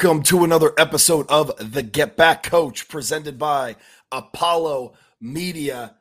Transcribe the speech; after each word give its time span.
Welcome 0.00 0.22
to 0.24 0.44
another 0.44 0.72
episode 0.78 1.26
of 1.28 1.50
the 1.72 1.82
Get 1.82 2.16
Back 2.16 2.44
Coach 2.44 2.86
presented 2.86 3.36
by 3.36 3.74
Apollo 4.12 4.92
Media. 5.20 5.96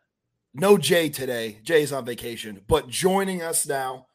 No 0.53 0.77
Jay 0.77 1.09
today. 1.09 1.57
Jay's 1.63 1.91
on 1.91 2.05
vacation, 2.05 2.61
but 2.67 2.89
joining 2.89 3.41
us 3.41 3.65
now, 3.65 4.05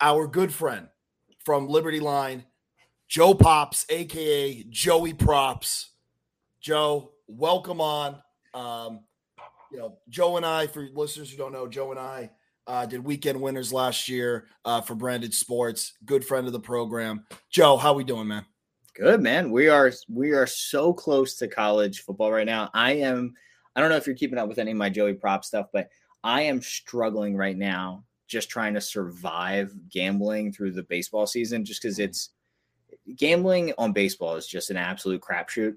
our 0.00 0.26
good 0.26 0.52
friend 0.52 0.88
from 1.44 1.68
Liberty 1.68 2.00
Line, 2.00 2.44
Joe 3.06 3.32
Pops, 3.32 3.86
aka 3.88 4.64
Joey 4.68 5.14
Props. 5.14 5.92
Joe, 6.60 7.12
welcome 7.28 7.80
on. 7.80 8.16
Um, 8.52 9.04
you 9.70 9.78
know, 9.78 9.98
Joe 10.08 10.38
and 10.38 10.44
I, 10.44 10.66
for 10.66 10.88
listeners 10.92 11.30
who 11.30 11.36
don't 11.36 11.52
know, 11.52 11.68
Joe 11.68 11.92
and 11.92 12.00
I 12.00 12.30
uh, 12.66 12.84
did 12.84 13.04
weekend 13.04 13.40
winners 13.40 13.72
last 13.72 14.08
year 14.08 14.48
uh, 14.64 14.80
for 14.80 14.96
Branded 14.96 15.34
Sports. 15.34 15.92
Good 16.04 16.24
friend 16.24 16.48
of 16.48 16.52
the 16.52 16.58
program. 16.58 17.26
Joe, 17.48 17.76
how 17.76 17.92
we 17.92 18.02
doing, 18.02 18.26
man? 18.26 18.44
Good 18.94 19.20
man. 19.20 19.50
We 19.50 19.68
are 19.68 19.92
we 20.08 20.32
are 20.32 20.46
so 20.46 20.92
close 20.92 21.36
to 21.36 21.48
college 21.48 22.00
football 22.00 22.32
right 22.32 22.46
now. 22.46 22.70
I 22.74 22.92
am 22.94 23.34
I 23.76 23.80
don't 23.80 23.90
know 23.90 23.96
if 23.96 24.06
you're 24.06 24.16
keeping 24.16 24.38
up 24.38 24.48
with 24.48 24.58
any 24.58 24.72
of 24.72 24.76
my 24.76 24.90
Joey 24.90 25.14
prop 25.14 25.44
stuff, 25.44 25.66
but 25.72 25.88
I 26.24 26.42
am 26.42 26.60
struggling 26.60 27.36
right 27.36 27.56
now 27.56 28.04
just 28.26 28.50
trying 28.50 28.74
to 28.74 28.80
survive 28.80 29.72
gambling 29.88 30.52
through 30.52 30.72
the 30.72 30.82
baseball 30.84 31.26
season 31.26 31.64
just 31.64 31.82
because 31.82 31.98
it's 31.98 32.30
gambling 33.16 33.72
on 33.78 33.92
baseball 33.92 34.36
is 34.36 34.46
just 34.46 34.70
an 34.70 34.76
absolute 34.76 35.20
crapshoot. 35.20 35.76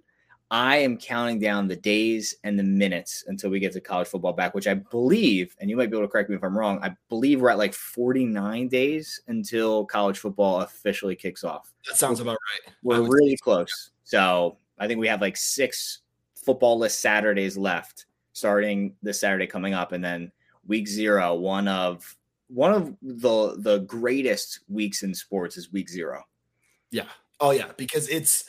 I 0.53 0.77
am 0.77 0.97
counting 0.99 1.39
down 1.39 1.67
the 1.67 1.75
days 1.75 2.35
and 2.43 2.59
the 2.59 2.63
minutes 2.63 3.23
until 3.25 3.49
we 3.49 3.59
get 3.59 3.73
to 3.73 3.81
college 3.81 4.07
football 4.07 4.33
back, 4.33 4.53
which 4.53 4.67
I 4.67 4.75
believe, 4.75 5.55
and 5.59 5.67
you 5.67 5.75
might 5.75 5.89
be 5.89 5.97
able 5.97 6.05
to 6.05 6.11
correct 6.11 6.29
me 6.29 6.35
if 6.35 6.43
I'm 6.43 6.55
wrong, 6.55 6.77
I 6.83 6.95
believe 7.09 7.41
we're 7.41 7.49
at 7.49 7.57
like 7.57 7.73
49 7.73 8.67
days 8.67 9.19
until 9.27 9.83
college 9.83 10.19
football 10.19 10.61
officially 10.61 11.15
kicks 11.15 11.43
off. 11.43 11.73
That 11.87 11.97
sounds 11.97 12.19
about 12.19 12.33
right. 12.33 12.73
We're 12.83 13.01
really 13.01 13.35
close. 13.35 13.89
So 14.03 14.57
I 14.77 14.85
think 14.85 14.99
we 14.99 15.07
have 15.07 15.21
like 15.21 15.37
six 15.37 16.01
football 16.35 16.77
list 16.77 16.99
Saturdays 16.99 17.57
left, 17.57 18.05
starting 18.33 18.93
this 19.01 19.19
Saturday 19.19 19.47
coming 19.47 19.73
up, 19.73 19.91
and 19.91 20.05
then 20.05 20.31
week 20.67 20.87
zero, 20.87 21.33
one 21.33 21.67
of 21.67 22.15
one 22.49 22.73
of 22.73 22.95
the 23.01 23.55
the 23.57 23.79
greatest 23.87 24.59
weeks 24.69 25.01
in 25.01 25.15
sports 25.15 25.57
is 25.57 25.71
week 25.71 25.89
zero. 25.89 26.23
Yeah. 26.91 27.07
Oh 27.39 27.49
yeah, 27.49 27.71
because 27.75 28.07
it's 28.07 28.45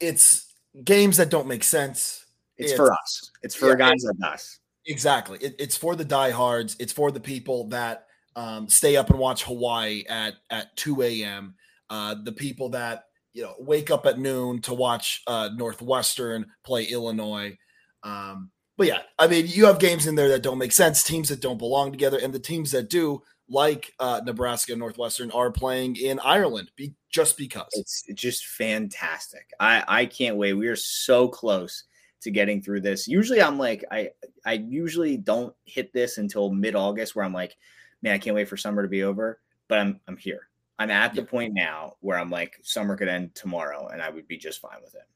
it's 0.00 0.47
games 0.84 1.16
that 1.16 1.30
don't 1.30 1.46
make 1.46 1.64
sense. 1.64 2.26
It's, 2.56 2.72
it's 2.72 2.76
for 2.76 2.92
us. 2.92 3.30
It's 3.42 3.54
for 3.54 3.70
yeah, 3.70 3.76
guys 3.76 4.04
like 4.04 4.32
us. 4.32 4.58
Exactly. 4.86 5.38
It, 5.40 5.54
it's 5.58 5.76
for 5.76 5.94
the 5.94 6.04
diehards. 6.04 6.76
It's 6.78 6.92
for 6.92 7.10
the 7.10 7.20
people 7.20 7.68
that 7.68 8.06
um, 8.36 8.68
stay 8.68 8.96
up 8.96 9.10
and 9.10 9.18
watch 9.18 9.44
Hawaii 9.44 10.04
at 10.08 10.34
at 10.50 10.76
2 10.76 11.02
a.m. 11.02 11.54
Uh, 11.90 12.16
the 12.22 12.32
people 12.32 12.70
that 12.70 13.04
you 13.32 13.42
know 13.42 13.54
wake 13.58 13.90
up 13.90 14.06
at 14.06 14.18
noon 14.18 14.60
to 14.62 14.74
watch 14.74 15.22
uh, 15.26 15.50
Northwestern 15.54 16.46
play 16.64 16.84
Illinois. 16.84 17.56
Um, 18.02 18.50
but 18.76 18.86
yeah, 18.86 19.00
I 19.18 19.26
mean, 19.26 19.46
you 19.48 19.66
have 19.66 19.80
games 19.80 20.06
in 20.06 20.14
there 20.14 20.28
that 20.28 20.42
don't 20.42 20.58
make 20.58 20.72
sense, 20.72 21.02
teams 21.02 21.28
that 21.28 21.40
don't 21.40 21.58
belong 21.58 21.90
together, 21.90 22.18
and 22.22 22.32
the 22.32 22.38
teams 22.38 22.70
that 22.70 22.88
do, 22.88 23.22
like 23.48 23.94
uh, 23.98 24.20
Nebraska 24.24 24.72
and 24.72 24.80
Northwestern, 24.80 25.30
are 25.30 25.50
playing 25.50 25.96
in 25.96 26.18
Ireland 26.20 26.70
be, 26.76 26.94
just 27.10 27.36
because. 27.36 27.70
It's 27.72 28.04
just 28.14 28.46
fantastic. 28.46 29.50
I 29.58 29.84
I 29.88 30.06
can't 30.06 30.36
wait. 30.36 30.54
We 30.54 30.68
are 30.68 30.76
so 30.76 31.28
close 31.28 31.84
to 32.20 32.30
getting 32.30 32.60
through 32.60 32.80
this. 32.80 33.08
Usually, 33.08 33.40
I'm 33.40 33.58
like, 33.58 33.84
I 33.90 34.10
I 34.44 34.54
usually 34.54 35.16
don't 35.16 35.54
hit 35.64 35.92
this 35.92 36.18
until 36.18 36.50
mid 36.50 36.74
August, 36.74 37.16
where 37.16 37.24
I'm 37.24 37.32
like, 37.32 37.56
man, 38.02 38.14
I 38.14 38.18
can't 38.18 38.36
wait 38.36 38.48
for 38.48 38.56
summer 38.56 38.82
to 38.82 38.88
be 38.88 39.02
over. 39.02 39.40
But 39.68 39.78
I'm 39.78 40.00
I'm 40.06 40.16
here. 40.16 40.48
I'm 40.78 40.90
at 40.90 41.14
the 41.14 41.24
point 41.24 41.54
now 41.54 41.94
where 42.00 42.18
I'm 42.18 42.30
like, 42.30 42.58
summer 42.62 42.96
could 42.96 43.08
end 43.08 43.34
tomorrow, 43.34 43.88
and 43.88 44.00
I 44.00 44.10
would 44.10 44.28
be 44.28 44.36
just 44.36 44.60
fine 44.60 44.80
with 44.82 44.94
it. 44.94 45.06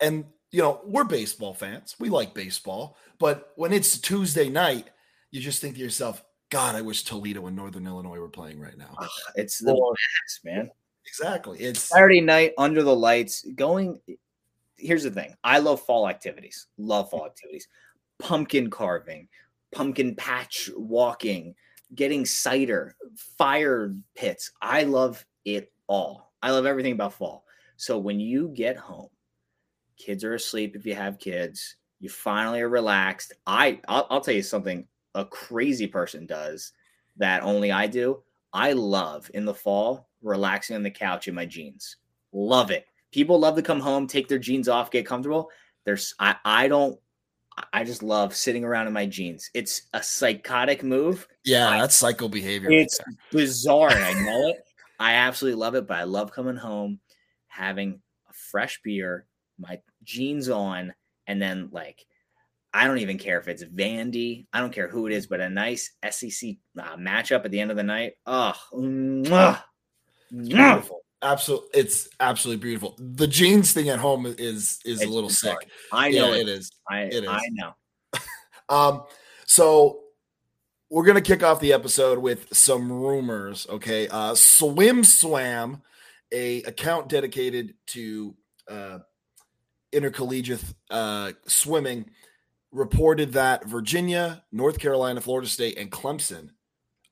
And 0.00 0.24
you 0.52 0.62
know, 0.62 0.80
we're 0.84 1.04
baseball 1.04 1.52
fans. 1.52 1.96
We 1.98 2.08
like 2.08 2.32
baseball, 2.32 2.96
but 3.18 3.52
when 3.56 3.72
it's 3.72 3.98
Tuesday 3.98 4.48
night, 4.48 4.88
you 5.30 5.40
just 5.40 5.60
think 5.60 5.74
to 5.74 5.80
yourself, 5.80 6.24
God, 6.56 6.74
I 6.74 6.80
wish 6.80 7.04
Toledo 7.04 7.48
and 7.48 7.54
Northern 7.54 7.86
Illinois 7.86 8.18
were 8.18 8.30
playing 8.30 8.58
right 8.58 8.78
now. 8.78 8.96
Ah, 8.98 9.06
it's 9.34 9.58
the 9.58 9.74
best, 9.74 10.42
man. 10.42 10.70
Exactly. 11.06 11.58
It's 11.58 11.80
Saturday 11.80 12.22
night 12.22 12.54
under 12.56 12.82
the 12.82 12.96
lights. 12.96 13.44
Going. 13.56 14.00
Here's 14.78 15.02
the 15.02 15.10
thing. 15.10 15.34
I 15.44 15.58
love 15.58 15.82
fall 15.82 16.08
activities. 16.08 16.68
Love 16.78 17.10
fall 17.10 17.26
activities. 17.26 17.68
Pumpkin 18.18 18.70
carving, 18.70 19.28
pumpkin 19.70 20.14
patch 20.16 20.70
walking, 20.74 21.54
getting 21.94 22.24
cider, 22.24 22.96
fire 23.36 23.94
pits. 24.14 24.50
I 24.62 24.84
love 24.84 25.26
it 25.44 25.70
all. 25.88 26.32
I 26.42 26.52
love 26.52 26.64
everything 26.64 26.92
about 26.92 27.12
fall. 27.12 27.44
So 27.76 27.98
when 27.98 28.18
you 28.18 28.48
get 28.54 28.78
home, 28.78 29.10
kids 29.98 30.24
are 30.24 30.32
asleep 30.32 30.74
if 30.74 30.86
you 30.86 30.94
have 30.94 31.18
kids, 31.18 31.76
you 32.00 32.08
finally 32.08 32.62
are 32.62 32.70
relaxed. 32.70 33.34
I 33.46 33.78
I'll, 33.88 34.06
I'll 34.08 34.20
tell 34.22 34.32
you 34.32 34.42
something 34.42 34.86
a 35.16 35.24
crazy 35.24 35.86
person 35.86 36.26
does 36.26 36.72
that 37.16 37.42
only 37.42 37.72
I 37.72 37.86
do. 37.86 38.22
I 38.52 38.72
love 38.72 39.30
in 39.34 39.44
the 39.44 39.54
fall 39.54 40.08
relaxing 40.22 40.76
on 40.76 40.82
the 40.82 40.90
couch 40.90 41.26
in 41.26 41.34
my 41.34 41.46
jeans. 41.46 41.96
Love 42.32 42.70
it. 42.70 42.86
People 43.12 43.38
love 43.38 43.56
to 43.56 43.62
come 43.62 43.80
home, 43.80 44.06
take 44.06 44.28
their 44.28 44.38
jeans 44.38 44.68
off, 44.68 44.90
get 44.90 45.06
comfortable. 45.06 45.50
There's 45.84 46.14
I 46.18 46.36
I 46.44 46.68
don't 46.68 46.98
I 47.72 47.84
just 47.84 48.02
love 48.02 48.36
sitting 48.36 48.64
around 48.64 48.86
in 48.86 48.92
my 48.92 49.06
jeans. 49.06 49.50
It's 49.54 49.82
a 49.94 50.02
psychotic 50.02 50.82
move. 50.82 51.26
Yeah, 51.44 51.70
I, 51.70 51.80
that's 51.80 51.96
psycho 51.96 52.28
behavior. 52.28 52.70
It's 52.70 52.98
right 53.06 53.16
bizarre, 53.30 53.90
I 53.90 54.12
know 54.24 54.48
it. 54.48 54.58
I 54.98 55.14
absolutely 55.14 55.60
love 55.60 55.74
it, 55.74 55.86
but 55.86 55.96
I 55.96 56.04
love 56.04 56.32
coming 56.32 56.56
home, 56.56 57.00
having 57.48 58.00
a 58.28 58.32
fresh 58.32 58.80
beer, 58.82 59.26
my 59.58 59.80
jeans 60.04 60.48
on, 60.50 60.94
and 61.26 61.40
then 61.40 61.70
like 61.72 62.04
I 62.76 62.86
don't 62.86 62.98
even 62.98 63.16
care 63.16 63.38
if 63.38 63.48
it's 63.48 63.64
Vandy. 63.64 64.46
I 64.52 64.60
don't 64.60 64.72
care 64.72 64.86
who 64.86 65.06
it 65.06 65.12
is, 65.14 65.26
but 65.26 65.40
a 65.40 65.48
nice 65.48 65.92
SEC 66.10 66.56
uh, 66.78 66.96
matchup 66.96 67.46
at 67.46 67.50
the 67.50 67.58
end 67.58 67.70
of 67.70 67.78
the 67.78 67.82
night. 67.82 68.12
Oh, 68.26 68.52
mwah, 68.74 69.62
beautiful. 70.30 71.00
Absolutely, 71.22 71.68
it's 71.72 72.06
absolutely 72.20 72.62
beautiful. 72.62 72.94
The 72.98 73.26
jeans 73.26 73.72
thing 73.72 73.88
at 73.88 73.98
home 73.98 74.26
is 74.26 74.36
is 74.84 75.00
it's 75.00 75.04
a 75.04 75.08
little 75.08 75.30
sick. 75.30 75.56
I 75.90 76.10
know 76.10 76.34
yeah, 76.34 76.40
it 76.42 76.48
is. 76.48 76.70
I 76.88 77.00
it 77.04 77.24
is. 77.24 77.28
I 77.30 77.40
know. 77.52 77.72
um, 78.68 79.04
so 79.46 80.00
we're 80.90 81.06
gonna 81.06 81.22
kick 81.22 81.42
off 81.42 81.60
the 81.60 81.72
episode 81.72 82.18
with 82.18 82.54
some 82.54 82.92
rumors. 82.92 83.66
Okay, 83.70 84.06
uh, 84.08 84.34
Swim 84.34 85.02
Swam, 85.02 85.80
a 86.30 86.62
account 86.64 87.08
dedicated 87.08 87.72
to 87.86 88.34
uh, 88.70 88.98
intercollegiate 89.92 90.62
uh, 90.90 91.32
swimming 91.46 92.10
reported 92.76 93.32
that 93.32 93.64
Virginia, 93.64 94.44
North 94.52 94.78
Carolina, 94.78 95.20
Florida 95.20 95.48
State, 95.48 95.78
and 95.78 95.90
Clemson 95.90 96.50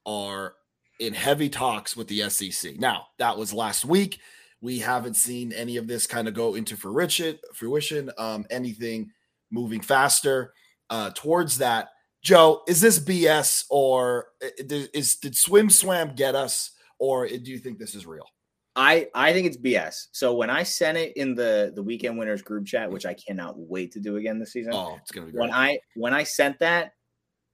are 0.04 0.54
in 1.00 1.14
heavy 1.14 1.48
talks 1.48 1.96
with 1.96 2.06
the 2.08 2.28
SEC. 2.28 2.78
Now, 2.78 3.06
that 3.18 3.36
was 3.36 3.54
last 3.54 3.84
week. 3.84 4.20
We 4.60 4.78
haven't 4.78 5.14
seen 5.14 5.52
any 5.52 5.78
of 5.78 5.86
this 5.86 6.06
kind 6.06 6.28
of 6.28 6.34
go 6.34 6.54
into 6.54 6.76
fruition, 6.76 8.10
um, 8.18 8.46
anything 8.50 9.10
moving 9.50 9.80
faster 9.80 10.52
uh, 10.90 11.10
towards 11.14 11.58
that. 11.58 11.88
Joe, 12.22 12.62
is 12.68 12.80
this 12.80 12.98
BS 12.98 13.64
or 13.70 14.28
is 14.58 15.16
did 15.16 15.36
Swim 15.36 15.68
Swam 15.68 16.14
get 16.14 16.34
us, 16.34 16.70
or 16.98 17.26
do 17.26 17.50
you 17.50 17.58
think 17.58 17.78
this 17.78 17.94
is 17.94 18.06
real? 18.06 18.26
I 18.76 19.08
I 19.14 19.32
think 19.32 19.46
it's 19.46 19.56
BS. 19.56 20.08
So 20.12 20.34
when 20.34 20.50
I 20.50 20.62
sent 20.62 20.98
it 20.98 21.16
in 21.16 21.34
the 21.34 21.72
the 21.74 21.82
weekend 21.82 22.18
winners 22.18 22.42
group 22.42 22.66
chat, 22.66 22.90
which 22.90 23.06
I 23.06 23.14
cannot 23.14 23.54
wait 23.56 23.92
to 23.92 24.00
do 24.00 24.16
again 24.16 24.38
this 24.38 24.52
season. 24.52 24.72
Oh, 24.74 24.96
it's 25.00 25.10
gonna 25.10 25.26
be 25.26 25.32
great. 25.32 25.40
When 25.42 25.52
I 25.52 25.78
when 25.94 26.14
I 26.14 26.24
sent 26.24 26.58
that, 26.58 26.94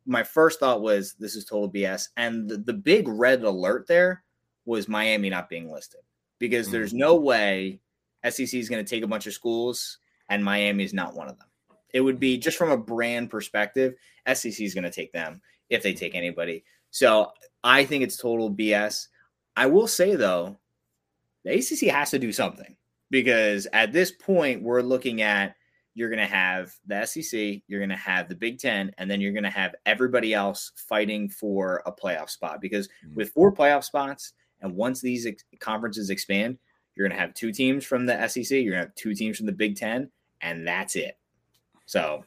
my 0.06 0.22
first 0.22 0.61
thought 0.61 0.82
was 0.82 1.14
this 1.19 1.37
is 1.37 1.44
total 1.44 1.70
BS, 1.70 2.08
and 2.17 2.49
the, 2.49 2.58
the 2.58 2.72
big 2.72 3.06
red 3.06 3.43
alert 3.43 3.87
there 3.87 4.25
was 4.64 4.88
Miami 4.88 5.31
not 5.31 5.49
being 5.49 5.70
listed 5.70 6.00
because 6.38 6.67
mm-hmm. 6.67 6.72
there's 6.72 6.94
no 6.94 7.17
way 7.17 7.81
SEC 8.28 8.55
is 8.55 8.69
going 8.69 8.84
to 8.84 8.88
take 8.88 9.02
a 9.02 9.08
bunch 9.08 9.26
of 9.26 9.32
schools 9.32 9.99
and 10.28 10.44
Miami 10.44 10.84
is 10.84 10.94
not 10.94 11.14
one 11.14 11.28
of 11.28 11.38
them. 11.38 11.49
It 11.93 12.00
would 12.00 12.20
be 12.20 12.38
just 12.38 12.56
from 12.56 12.70
a 12.70 12.76
brand 12.76 13.31
perspective, 13.31 13.94
SEC 14.32 14.61
is 14.61 14.75
going 14.75 14.84
to 14.84 14.90
take 14.90 15.12
them 15.12 15.40
if 15.70 15.82
they 15.82 15.93
take 15.93 16.14
anybody. 16.14 16.64
So 16.90 17.32
I 17.64 17.84
think 17.84 18.05
it's 18.05 18.17
total 18.17 18.50
BS. 18.50 19.08
I 19.56 19.67
will 19.67 19.88
say 19.88 20.14
though, 20.14 20.58
the 21.45 21.53
ACC 21.53 21.93
has 21.93 22.11
to 22.11 22.19
do 22.19 22.33
something 22.33 22.77
because 23.11 23.67
at 23.73 23.93
this 23.93 24.13
point, 24.13 24.63
we're 24.63 24.83
looking 24.83 25.23
at 25.23 25.55
you're 25.95 26.09
going 26.09 26.21
to 26.21 26.27
have 26.27 26.73
the 26.87 27.05
SEC, 27.05 27.63
you're 27.67 27.81
going 27.81 27.91
to 27.91 27.97
have 27.97 28.29
the 28.29 28.35
Big 28.35 28.59
Ten, 28.59 28.93
and 28.99 29.11
then 29.11 29.21
you're 29.21 29.33
going 29.33 29.45
to 29.45 29.51
have 29.51 29.75
everybody 29.87 30.33
else 30.33 30.73
fighting 30.77 31.29
for 31.29 31.83
a 31.85 31.93
playoff 31.93 32.31
spot. 32.31 32.61
Because 32.61 32.89
mm-hmm. 32.89 33.17
with 33.17 33.31
four 33.31 33.53
playoff 33.53 33.85
spots, 33.85 34.33
and 34.61 34.75
once 34.75 35.01
these 35.01 35.27
ex- 35.27 35.45
conferences 35.59 36.11
expand, 36.11 36.59
you're 36.95 37.09
going 37.09 37.17
to 37.17 37.21
have 37.21 37.35
two 37.35 37.53
teams 37.53 37.85
from 37.85 38.07
the 38.07 38.29
SEC, 38.29 38.51
you're 38.51 38.73
going 38.73 38.83
to 38.83 38.89
have 38.89 38.95
two 38.95 39.15
teams 39.15 39.37
from 39.37 39.47
the 39.47 39.53
Big 39.53 39.77
Ten, 39.77 40.11
and 40.41 40.67
that's 40.67 40.97
it. 40.97 41.19
So 41.87 42.25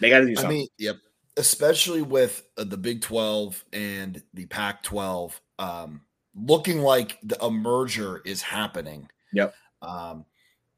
they 0.00 0.08
got 0.08 0.20
to 0.20 0.26
do 0.26 0.34
something. 0.34 0.50
I 0.50 0.54
mean, 0.60 0.68
yep. 0.78 0.96
Especially 1.36 2.02
with 2.02 2.46
uh, 2.58 2.64
the 2.64 2.76
Big 2.76 3.00
12 3.00 3.64
and 3.72 4.22
the 4.34 4.46
Pac 4.46 4.82
12. 4.82 5.40
Um, 5.58 6.02
looking 6.34 6.80
like 6.80 7.18
the, 7.22 7.42
a 7.44 7.50
merger 7.50 8.22
is 8.24 8.42
happening. 8.42 9.08
Yep. 9.32 9.54
Um, 9.80 10.24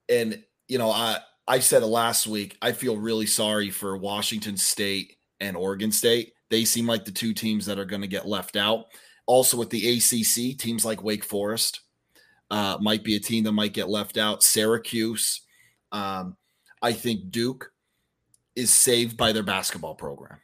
and 0.09 0.43
you 0.69 0.79
know, 0.79 0.91
I 0.91 1.19
I 1.47 1.59
said 1.59 1.83
it 1.83 1.87
last 1.87 2.27
week. 2.27 2.57
I 2.63 2.73
feel 2.73 2.97
really 2.97 3.27
sorry 3.27 3.71
for 3.71 3.97
Washington 3.97 4.57
State 4.57 5.17
and 5.41 5.57
Oregon 5.57 5.93
State. 5.93 6.33
They 6.51 6.65
seem 6.65 6.87
like 6.87 7.05
the 7.05 7.11
two 7.11 7.35
teams 7.35 7.67
that 7.67 7.79
are 7.79 7.85
going 7.85 8.03
to 8.03 8.09
get 8.09 8.27
left 8.27 8.57
out. 8.57 8.87
Also, 9.27 9.57
with 9.57 9.71
the 9.71 9.97
ACC, 9.97 10.59
teams 10.59 10.85
like 10.85 11.03
Wake 11.03 11.25
Forest 11.25 11.81
uh, 12.51 12.79
might 12.81 13.05
be 13.05 13.17
a 13.17 13.21
team 13.21 13.45
that 13.45 13.53
might 13.53 13.73
get 13.73 13.89
left 13.89 14.19
out. 14.19 14.43
Syracuse, 14.43 15.43
um, 15.93 16.37
I 16.83 16.93
think 16.93 17.31
Duke 17.31 17.73
is 18.55 18.73
saved 18.73 19.17
by 19.17 19.33
their 19.33 19.43
basketball 19.43 19.95
program, 19.95 20.39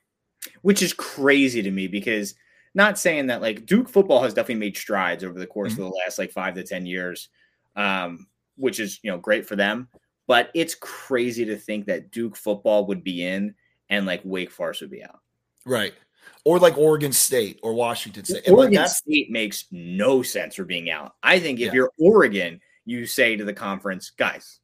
which 0.62 0.82
is 0.82 0.92
crazy 0.92 1.62
to 1.62 1.70
me 1.70 1.86
because 1.86 2.34
not 2.74 2.98
saying 2.98 3.26
that 3.26 3.42
like 3.42 3.66
Duke 3.66 3.88
football 3.88 4.22
has 4.22 4.34
definitely 4.34 4.66
made 4.66 4.76
strides 4.76 5.24
over 5.24 5.38
the 5.38 5.46
course 5.46 5.72
mm-hmm. 5.72 5.82
of 5.82 5.88
the 5.90 5.96
last 6.04 6.18
like 6.18 6.32
five 6.32 6.54
to 6.54 6.62
ten 6.62 6.86
years, 6.86 7.28
um, 7.76 8.26
which 8.56 8.80
is 8.80 9.00
you 9.02 9.10
know 9.10 9.18
great 9.18 9.46
for 9.46 9.56
them. 9.56 9.88
But 10.26 10.50
it's 10.54 10.76
crazy 10.76 11.44
to 11.46 11.56
think 11.56 11.86
that 11.86 12.12
Duke 12.12 12.36
football 12.36 12.86
would 12.86 13.02
be 13.02 13.26
in 13.26 13.54
and 13.88 14.06
like 14.06 14.20
Wake 14.24 14.50
Forest 14.50 14.82
would 14.82 14.90
be 14.90 15.02
out. 15.02 15.18
Right. 15.66 15.92
Or 16.44 16.58
like 16.58 16.78
Oregon 16.78 17.12
State 17.12 17.58
or 17.62 17.74
Washington 17.74 18.24
State. 18.24 18.48
Oregon 18.48 18.82
like 18.82 18.88
State 18.88 19.30
makes 19.30 19.64
no 19.70 20.22
sense 20.22 20.54
for 20.54 20.64
being 20.64 20.88
out. 20.88 21.14
I 21.22 21.40
think 21.40 21.58
if 21.58 21.66
yeah. 21.66 21.72
you're 21.72 21.90
Oregon, 21.98 22.60
you 22.84 23.06
say 23.06 23.36
to 23.36 23.44
the 23.44 23.52
conference, 23.52 24.10
guys, 24.10 24.60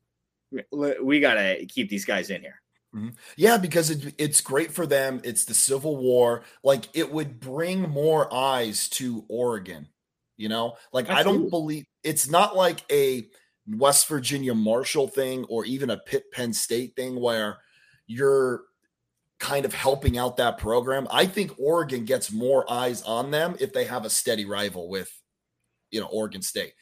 we 1.03 1.21
got 1.21 1.35
to 1.35 1.67
keep 1.67 1.89
these 1.89 2.05
guys 2.05 2.31
in 2.31 2.41
here. 2.41 2.63
Mm-hmm. 2.97 3.09
Yeah, 3.37 3.59
because 3.59 3.91
it, 3.91 4.15
it's 4.17 4.41
great 4.41 4.73
for 4.73 4.87
them. 4.87 5.21
It's 5.23 5.45
the 5.45 5.55
Civil 5.55 5.97
War. 5.97 6.45
Like 6.63 6.89
it 6.95 7.13
would 7.13 7.41
bring 7.41 7.83
more 7.91 8.33
eyes 8.33 8.89
to 8.91 9.25
Oregon. 9.29 9.89
You 10.37 10.49
know, 10.49 10.77
like 10.93 11.09
Absolutely. 11.09 11.21
I 11.21 11.23
don't 11.23 11.51
believe 11.51 11.85
it's 12.03 12.29
not 12.29 12.57
like 12.57 12.81
a 12.91 13.29
West 13.69 14.07
Virginia 14.09 14.55
Marshall 14.55 15.09
thing 15.09 15.45
or 15.45 15.65
even 15.65 15.91
a 15.91 15.99
Pitt 15.99 16.31
Penn 16.33 16.53
State 16.53 16.95
thing 16.95 17.21
where 17.21 17.59
you're 18.07 18.65
kind 19.39 19.65
of 19.65 19.75
helping 19.75 20.19
out 20.19 20.37
that 20.37 20.59
program. 20.59 21.07
I 21.11 21.27
think 21.27 21.53
Oregon 21.59 22.05
gets 22.05 22.33
more 22.33 22.71
eyes 22.71 23.03
on 23.03 23.31
them 23.31 23.57
if 23.61 23.73
they 23.73 23.85
have 23.85 24.05
a 24.05 24.11
steady 24.11 24.45
rival 24.45 24.89
with, 24.89 25.11
you 25.91 26.01
know, 26.01 26.07
Oregon 26.07 26.43
State. 26.43 26.73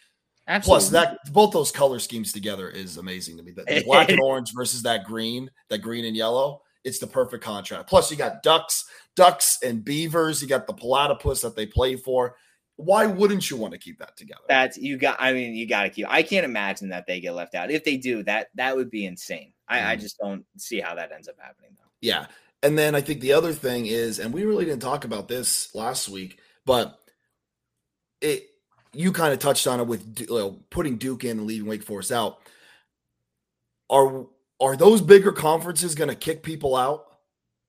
Absolutely. 0.46 0.81
Plus, 0.81 0.88
that 0.91 1.32
both 1.32 1.52
those 1.52 1.70
color 1.70 1.99
schemes 1.99 2.32
together 2.32 2.69
is 2.69 2.99
amazing 2.99 3.37
to 3.38 3.43
me. 3.43 3.52
The, 3.52 3.64
the 3.64 3.82
black 3.87 4.11
and 4.11 4.20
orange 4.20 4.52
versus 4.55 4.82
that 4.82 5.05
green, 5.05 5.50
that 5.70 5.79
green 5.79 6.05
and 6.05 6.14
yellow, 6.14 6.62
it's 6.85 6.99
the 6.99 7.06
perfect 7.06 7.43
contrast. 7.43 7.87
Plus, 7.87 8.11
you 8.11 8.17
got 8.17 8.43
ducks, 8.43 8.85
ducks 9.17 9.58
and 9.62 9.82
beavers. 9.85 10.43
You 10.43 10.49
got 10.49 10.67
the 10.67 10.75
platypus 10.75 11.41
that 11.41 11.56
they 11.56 11.67
play 11.67 11.96
for. 11.96 12.37
Why 12.76 13.06
wouldn't 13.06 13.50
you 13.50 13.56
want 13.56 13.73
to 13.73 13.79
keep 13.79 13.99
that 14.00 14.17
together? 14.17 14.43
That's 14.49 14.76
you 14.76 14.99
got. 14.99 15.17
I 15.19 15.32
mean, 15.32 15.55
you 15.55 15.67
got 15.67 15.85
to 15.85 15.91
keep. 15.91 16.06
I 16.08 16.23
can't 16.23 16.44
imagine 16.44 16.88
that 16.91 17.06
they 17.06 17.20
get 17.20 17.35
left 17.35 17.55
out. 17.55 17.70
If 17.70 17.85
they 17.85 17.96
do, 17.96 18.23
that 18.25 18.49
that 18.56 18.76
would 18.76 18.91
be 18.91 19.06
insane. 19.06 19.52
I, 19.69 19.79
mm. 19.79 19.87
I 19.87 19.96
just 19.96 20.19
don't 20.19 20.44
see 20.58 20.81
how 20.81 20.94
that 20.94 21.12
ends 21.12 21.29
up 21.29 21.37
happening 21.38 21.70
though. 21.76 21.91
Yeah, 22.00 22.26
and 22.62 22.76
then 22.76 22.94
I 22.94 23.00
think 23.00 23.20
the 23.20 23.32
other 23.32 23.52
thing 23.52 23.87
is, 23.87 24.19
and 24.19 24.35
we 24.35 24.44
really 24.44 24.64
didn't 24.64 24.82
talk 24.82 25.05
about 25.05 25.29
this 25.29 25.75
last 25.75 26.08
week, 26.08 26.41
but 26.67 26.99
it 28.20 28.49
you 28.94 29.12
kind 29.12 29.32
of 29.32 29.38
touched 29.38 29.67
on 29.67 29.81
it 29.81 29.87
with 29.87 30.20
you 30.20 30.26
know, 30.29 30.58
putting 30.70 30.96
Duke 30.96 31.25
in 31.25 31.38
and 31.38 31.46
leaving 31.46 31.69
Wake 31.69 31.82
Forest 31.82 32.12
out. 32.12 32.38
Are 33.91 34.26
are 34.61 34.76
those 34.76 35.00
bigger 35.02 35.32
conferences 35.32 35.94
going 35.94 36.08
to 36.08 36.14
kick 36.14 36.43
people 36.43 36.76
out? 36.76 37.06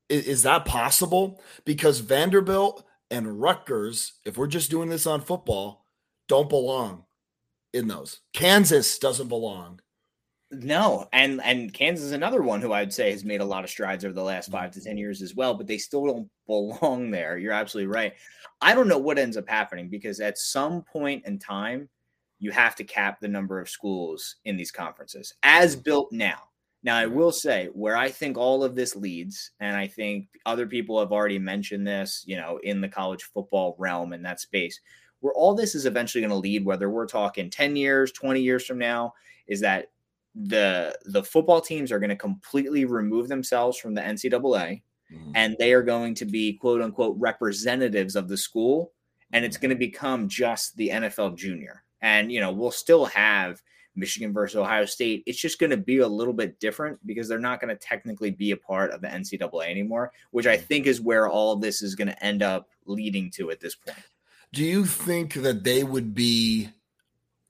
Is, 0.07 0.25
is, 0.27 0.43
that 0.43 0.65
possible? 0.65 1.41
Because 1.65 1.99
Vanderbilt 1.99 2.85
and 3.09 3.41
Rutgers, 3.41 4.13
if 4.23 4.37
we're 4.37 4.47
just 4.47 4.69
doing 4.69 4.89
this 4.89 5.07
on 5.07 5.21
football, 5.21 5.85
don't 6.27 6.47
belong 6.47 7.05
in 7.73 7.87
those. 7.87 8.21
Kansas 8.33 8.99
doesn't 8.99 9.27
belong. 9.27 9.81
No, 10.63 11.07
and 11.13 11.41
and 11.41 11.73
Kansas 11.73 12.05
is 12.05 12.11
another 12.11 12.41
one 12.41 12.61
who 12.61 12.73
I'd 12.73 12.93
say 12.93 13.11
has 13.11 13.25
made 13.25 13.41
a 13.41 13.45
lot 13.45 13.63
of 13.63 13.69
strides 13.69 14.05
over 14.05 14.13
the 14.13 14.23
last 14.23 14.51
five 14.51 14.71
to 14.71 14.81
ten 14.81 14.91
mm-hmm. 14.91 14.99
years 14.99 15.21
as 15.21 15.35
well, 15.35 15.53
but 15.53 15.67
they 15.67 15.77
still 15.77 16.05
don't 16.05 16.29
belong 16.47 17.11
there. 17.11 17.37
You're 17.37 17.53
absolutely 17.53 17.93
right. 17.93 18.13
I 18.61 18.73
don't 18.73 18.87
know 18.87 18.97
what 18.97 19.19
ends 19.19 19.37
up 19.37 19.49
happening 19.49 19.89
because 19.89 20.19
at 20.19 20.37
some 20.37 20.81
point 20.81 21.25
in 21.25 21.39
time, 21.39 21.89
you 22.39 22.51
have 22.51 22.75
to 22.75 22.83
cap 22.83 23.19
the 23.19 23.27
number 23.27 23.59
of 23.59 23.69
schools 23.69 24.37
in 24.45 24.57
these 24.57 24.71
conferences 24.71 25.33
as 25.43 25.75
mm-hmm. 25.75 25.83
built 25.83 26.11
now. 26.11 26.39
Now, 26.83 26.97
I 26.97 27.05
mm-hmm. 27.05 27.15
will 27.15 27.31
say 27.31 27.69
where 27.73 27.97
I 27.97 28.09
think 28.09 28.37
all 28.37 28.63
of 28.63 28.75
this 28.75 28.95
leads, 28.95 29.51
and 29.59 29.75
I 29.75 29.87
think 29.87 30.27
other 30.45 30.67
people 30.67 30.99
have 30.99 31.11
already 31.11 31.39
mentioned 31.39 31.87
this, 31.87 32.23
you 32.27 32.37
know, 32.37 32.59
in 32.63 32.79
the 32.79 32.87
college 32.87 33.23
football 33.23 33.75
realm 33.79 34.13
in 34.13 34.21
that 34.21 34.39
space, 34.39 34.79
where 35.19 35.33
all 35.33 35.55
this 35.55 35.73
is 35.73 35.87
eventually 35.87 36.21
going 36.21 36.29
to 36.29 36.35
lead, 36.35 36.63
whether 36.63 36.89
we're 36.89 37.07
talking 37.07 37.49
10 37.49 37.75
years, 37.75 38.11
20 38.11 38.39
years 38.39 38.65
from 38.65 38.77
now, 38.77 39.13
is 39.47 39.59
that 39.61 39.87
the 40.35 40.97
the 41.05 41.23
football 41.23 41.61
teams 41.61 41.91
are 41.91 41.99
going 41.99 42.09
to 42.09 42.15
completely 42.15 42.85
remove 42.85 43.27
themselves 43.29 43.77
from 43.77 43.93
the 43.93 44.01
NCAA 44.01 44.81
mm-hmm. 45.11 45.31
and 45.33 45.55
they 45.57 45.73
are 45.73 45.81
going 45.81 46.13
to 46.15 46.25
be 46.25 46.53
quote 46.53 46.81
unquote 46.81 47.15
representatives 47.17 48.15
of 48.15 48.27
the 48.27 48.37
school 48.37 48.91
and 49.31 49.45
it's 49.45 49.57
mm-hmm. 49.57 49.67
going 49.67 49.77
to 49.77 49.79
become 49.79 50.27
just 50.27 50.75
the 50.77 50.89
NFL 50.89 51.37
junior. 51.37 51.83
And 52.01 52.31
you 52.31 52.39
know, 52.39 52.51
we'll 52.51 52.71
still 52.71 53.05
have 53.05 53.61
Michigan 53.95 54.33
versus 54.33 54.57
Ohio 54.57 54.85
State. 54.85 55.23
It's 55.25 55.39
just 55.39 55.59
going 55.59 55.69
to 55.69 55.77
be 55.77 55.99
a 55.99 56.07
little 56.07 56.33
bit 56.33 56.59
different 56.59 56.99
because 57.07 57.27
they're 57.27 57.39
not 57.39 57.61
going 57.61 57.73
to 57.73 57.79
technically 57.81 58.31
be 58.31 58.51
a 58.51 58.57
part 58.57 58.91
of 58.91 59.01
the 59.01 59.07
NCAA 59.07 59.69
anymore, 59.69 60.11
which 60.31 60.47
I 60.47 60.57
mm-hmm. 60.57 60.65
think 60.65 60.87
is 60.87 61.01
where 61.01 61.27
all 61.27 61.55
this 61.55 61.81
is 61.81 61.95
going 61.95 62.09
to 62.09 62.23
end 62.23 62.43
up 62.43 62.69
leading 62.85 63.31
to 63.31 63.51
at 63.51 63.59
this 63.59 63.75
point. 63.75 63.97
Do 64.53 64.63
you 64.63 64.85
think 64.85 65.33
that 65.33 65.63
they 65.63 65.83
would 65.83 66.13
be 66.13 66.69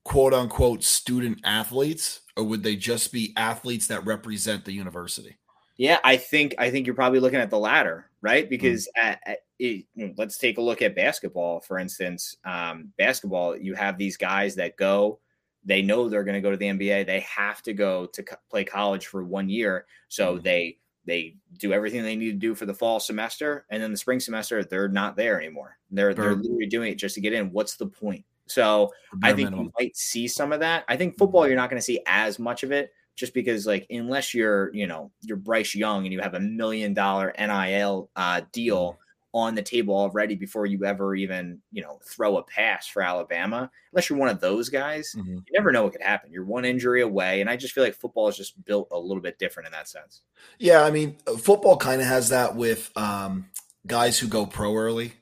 quote 0.06 0.34
unquote 0.34 0.84
student 0.84 1.42
athletes 1.44 2.22
or 2.38 2.46
would 2.46 2.64
they 2.64 2.76
just 2.76 3.12
be 3.12 3.34
athletes 3.36 3.88
that 3.88 4.06
represent 4.06 4.64
the 4.64 4.72
university? 4.72 5.38
Yeah, 5.78 6.00
I 6.06 6.16
think 6.16 6.56
I 6.58 6.72
think 6.72 6.86
you're 6.86 6.96
probably 6.96 7.20
looking 7.20 7.40
at 7.40 7.50
the 7.50 7.60
latter, 7.60 8.10
right? 8.22 8.46
Mm. 8.46 8.50
Because 8.50 8.88
mm. 8.98 9.04
at, 9.04 9.20
at 9.26 9.40
it, 9.60 9.86
let's 10.18 10.38
take 10.38 10.58
a 10.58 10.62
look 10.62 10.82
at 10.82 10.96
basketball, 10.96 11.60
for 11.60 11.80
instance. 11.80 12.38
Um, 12.46 12.94
basketball, 12.98 13.58
you 13.58 13.74
have 13.74 13.98
these 13.98 14.18
guys 14.18 14.56
that 14.56 14.78
go, 14.78 15.20
they 15.64 15.82
know 15.82 16.08
they're 16.08 16.24
going 16.24 16.36
to 16.36 16.42
go 16.42 16.52
to 16.52 16.58
the 16.58 16.68
NBA. 16.68 17.06
They 17.06 17.22
have 17.22 17.62
to 17.64 17.74
go 17.74 18.06
to 18.06 18.24
co- 18.24 18.36
play 18.50 18.64
college 18.64 19.08
for 19.08 19.24
one 19.24 19.50
year, 19.50 19.86
so 20.08 20.38
mm. 20.38 20.44
they 20.44 20.78
they 21.06 21.36
do 21.58 21.74
everything 21.74 22.04
they 22.04 22.16
need 22.16 22.32
to 22.32 22.38
do 22.38 22.56
for 22.56 22.66
the 22.66 22.74
fall 22.74 23.00
semester, 23.00 23.66
and 23.70 23.82
then 23.82 23.92
the 23.92 23.98
spring 23.98 24.20
semester 24.20 24.64
they're 24.64 24.88
not 24.88 25.18
there 25.18 25.40
anymore. 25.40 25.78
They're 25.92 26.14
they're 26.14 26.36
literally 26.36 26.68
doing 26.68 26.92
it 26.92 26.96
just 26.96 27.16
to 27.16 27.22
get 27.22 27.34
in. 27.34 27.52
What's 27.52 27.76
the 27.76 27.88
point? 27.88 28.24
So 28.48 28.92
I 29.24 29.34
think 29.34 29.50
minimum. 29.50 29.66
you 29.66 29.72
might 29.80 29.98
see 29.98 30.28
some 30.28 30.52
of 30.52 30.60
that. 30.60 30.86
I 30.88 30.98
think 30.98 31.18
football, 31.18 31.48
you're 31.48 31.56
not 31.56 31.70
going 31.70 31.80
to 31.80 31.86
see 31.86 32.02
as 32.06 32.40
much 32.40 32.64
of 32.64 32.72
it 32.72 32.92
just 33.16 33.34
because, 33.34 33.66
like, 33.66 33.88
unless 33.90 34.34
you're, 34.34 34.74
you 34.74 34.88
know, 34.88 35.12
you're 35.22 35.38
Bryce 35.38 35.74
Young 35.74 36.06
and 36.06 36.14
you 36.14 36.20
have 36.20 36.34
a 36.34 36.40
million 36.40 36.94
dollar 36.94 37.34
NIL 37.40 38.10
uh, 38.16 38.42
deal 38.52 38.92
mm-hmm. 38.92 39.38
on 39.38 39.56
the 39.56 39.62
table 39.62 39.96
already 39.96 40.36
before 40.36 40.66
you 40.66 40.84
ever 40.86 41.16
even, 41.16 41.60
you 41.72 41.82
know, 41.82 42.00
throw 42.06 42.38
a 42.38 42.44
pass 42.44 42.88
for 42.88 43.02
Alabama, 43.02 43.72
unless 43.92 44.10
you're 44.10 44.20
one 44.20 44.30
of 44.30 44.42
those 44.42 44.70
guys, 44.70 45.14
mm-hmm. 45.18 45.36
you 45.36 45.54
never 45.54 45.72
know 45.72 45.84
what 45.84 45.94
could 45.94 46.02
happen. 46.02 46.32
You're 46.32 46.46
one 46.46 46.66
injury 46.66 47.02
away. 47.02 47.42
And 47.42 47.50
I 47.50 47.56
just 47.56 47.74
feel 47.74 47.84
like 47.84 47.96
football 47.96 48.28
is 48.28 48.38
just 48.38 48.64
built 48.66 48.90
a 48.92 49.00
little 49.00 49.24
bit 49.24 49.40
different 49.40 49.68
in 49.68 49.72
that 49.72 49.88
sense. 49.88 50.22
Yeah. 50.60 50.84
I 50.84 50.92
mean, 50.92 51.16
football 51.40 51.78
kind 51.78 52.02
of 52.02 52.08
has 52.08 52.30
that 52.30 52.56
with 52.56 52.92
um, 52.98 53.48
guys 53.88 54.20
who 54.20 54.28
go 54.28 54.46
pro 54.46 54.76
early. 54.76 55.14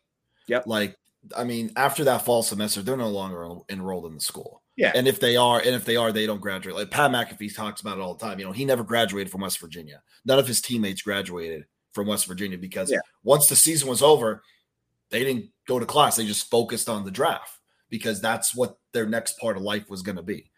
Yep. 0.48 0.68
Like 0.68 0.98
I 1.36 1.44
mean, 1.44 1.72
after 1.76 2.04
that 2.06 2.26
fall 2.26 2.44
semester, 2.44 2.82
they're 2.82 2.98
no 2.98 3.10
longer 3.10 3.48
enrolled 3.70 4.06
in 4.06 4.16
the 4.16 4.22
school. 4.22 4.62
Yeah. 4.76 4.92
And 4.96 5.08
if 5.08 5.20
they 5.20 5.36
are, 5.36 5.60
and 5.60 5.76
if 5.76 5.86
they 5.86 5.96
are, 5.96 6.12
they 6.12 6.26
don't 6.26 6.42
graduate. 6.42 6.76
Like 6.76 6.92
Pat 6.92 7.12
McAfee 7.12 7.56
talks 7.56 7.82
about 7.82 7.98
it 7.98 8.02
all 8.02 8.16
the 8.16 8.26
time. 8.26 8.40
You 8.40 8.46
know, 8.46 8.52
he 8.52 8.66
never 8.66 8.84
graduated 8.84 9.32
from 9.32 9.42
West 9.42 9.60
Virginia. 9.60 10.02
None 10.26 10.40
of 10.40 10.48
his 10.48 10.62
teammates 10.62 11.02
graduated 11.02 11.66
from 11.94 12.08
West 12.08 12.26
Virginia 12.26 12.58
because 12.58 12.92
yeah. 12.92 13.00
once 13.24 13.48
the 13.48 13.56
season 13.56 13.88
was 13.88 14.02
over, 14.02 14.42
they 15.12 15.24
didn't 15.24 15.52
go 15.68 15.80
to 15.80 15.86
class. 15.86 16.16
They 16.16 16.26
just 16.26 16.50
focused 16.50 16.90
on 16.90 17.06
the 17.06 17.12
draft 17.12 17.60
because 17.90 18.20
that's 18.20 18.56
what 18.56 18.78
their 18.94 19.06
next 19.06 19.38
part 19.38 19.56
of 19.56 19.64
life 19.64 19.90
was 19.90 20.02
going 20.02 20.16
to 20.16 20.24
be. 20.24 20.52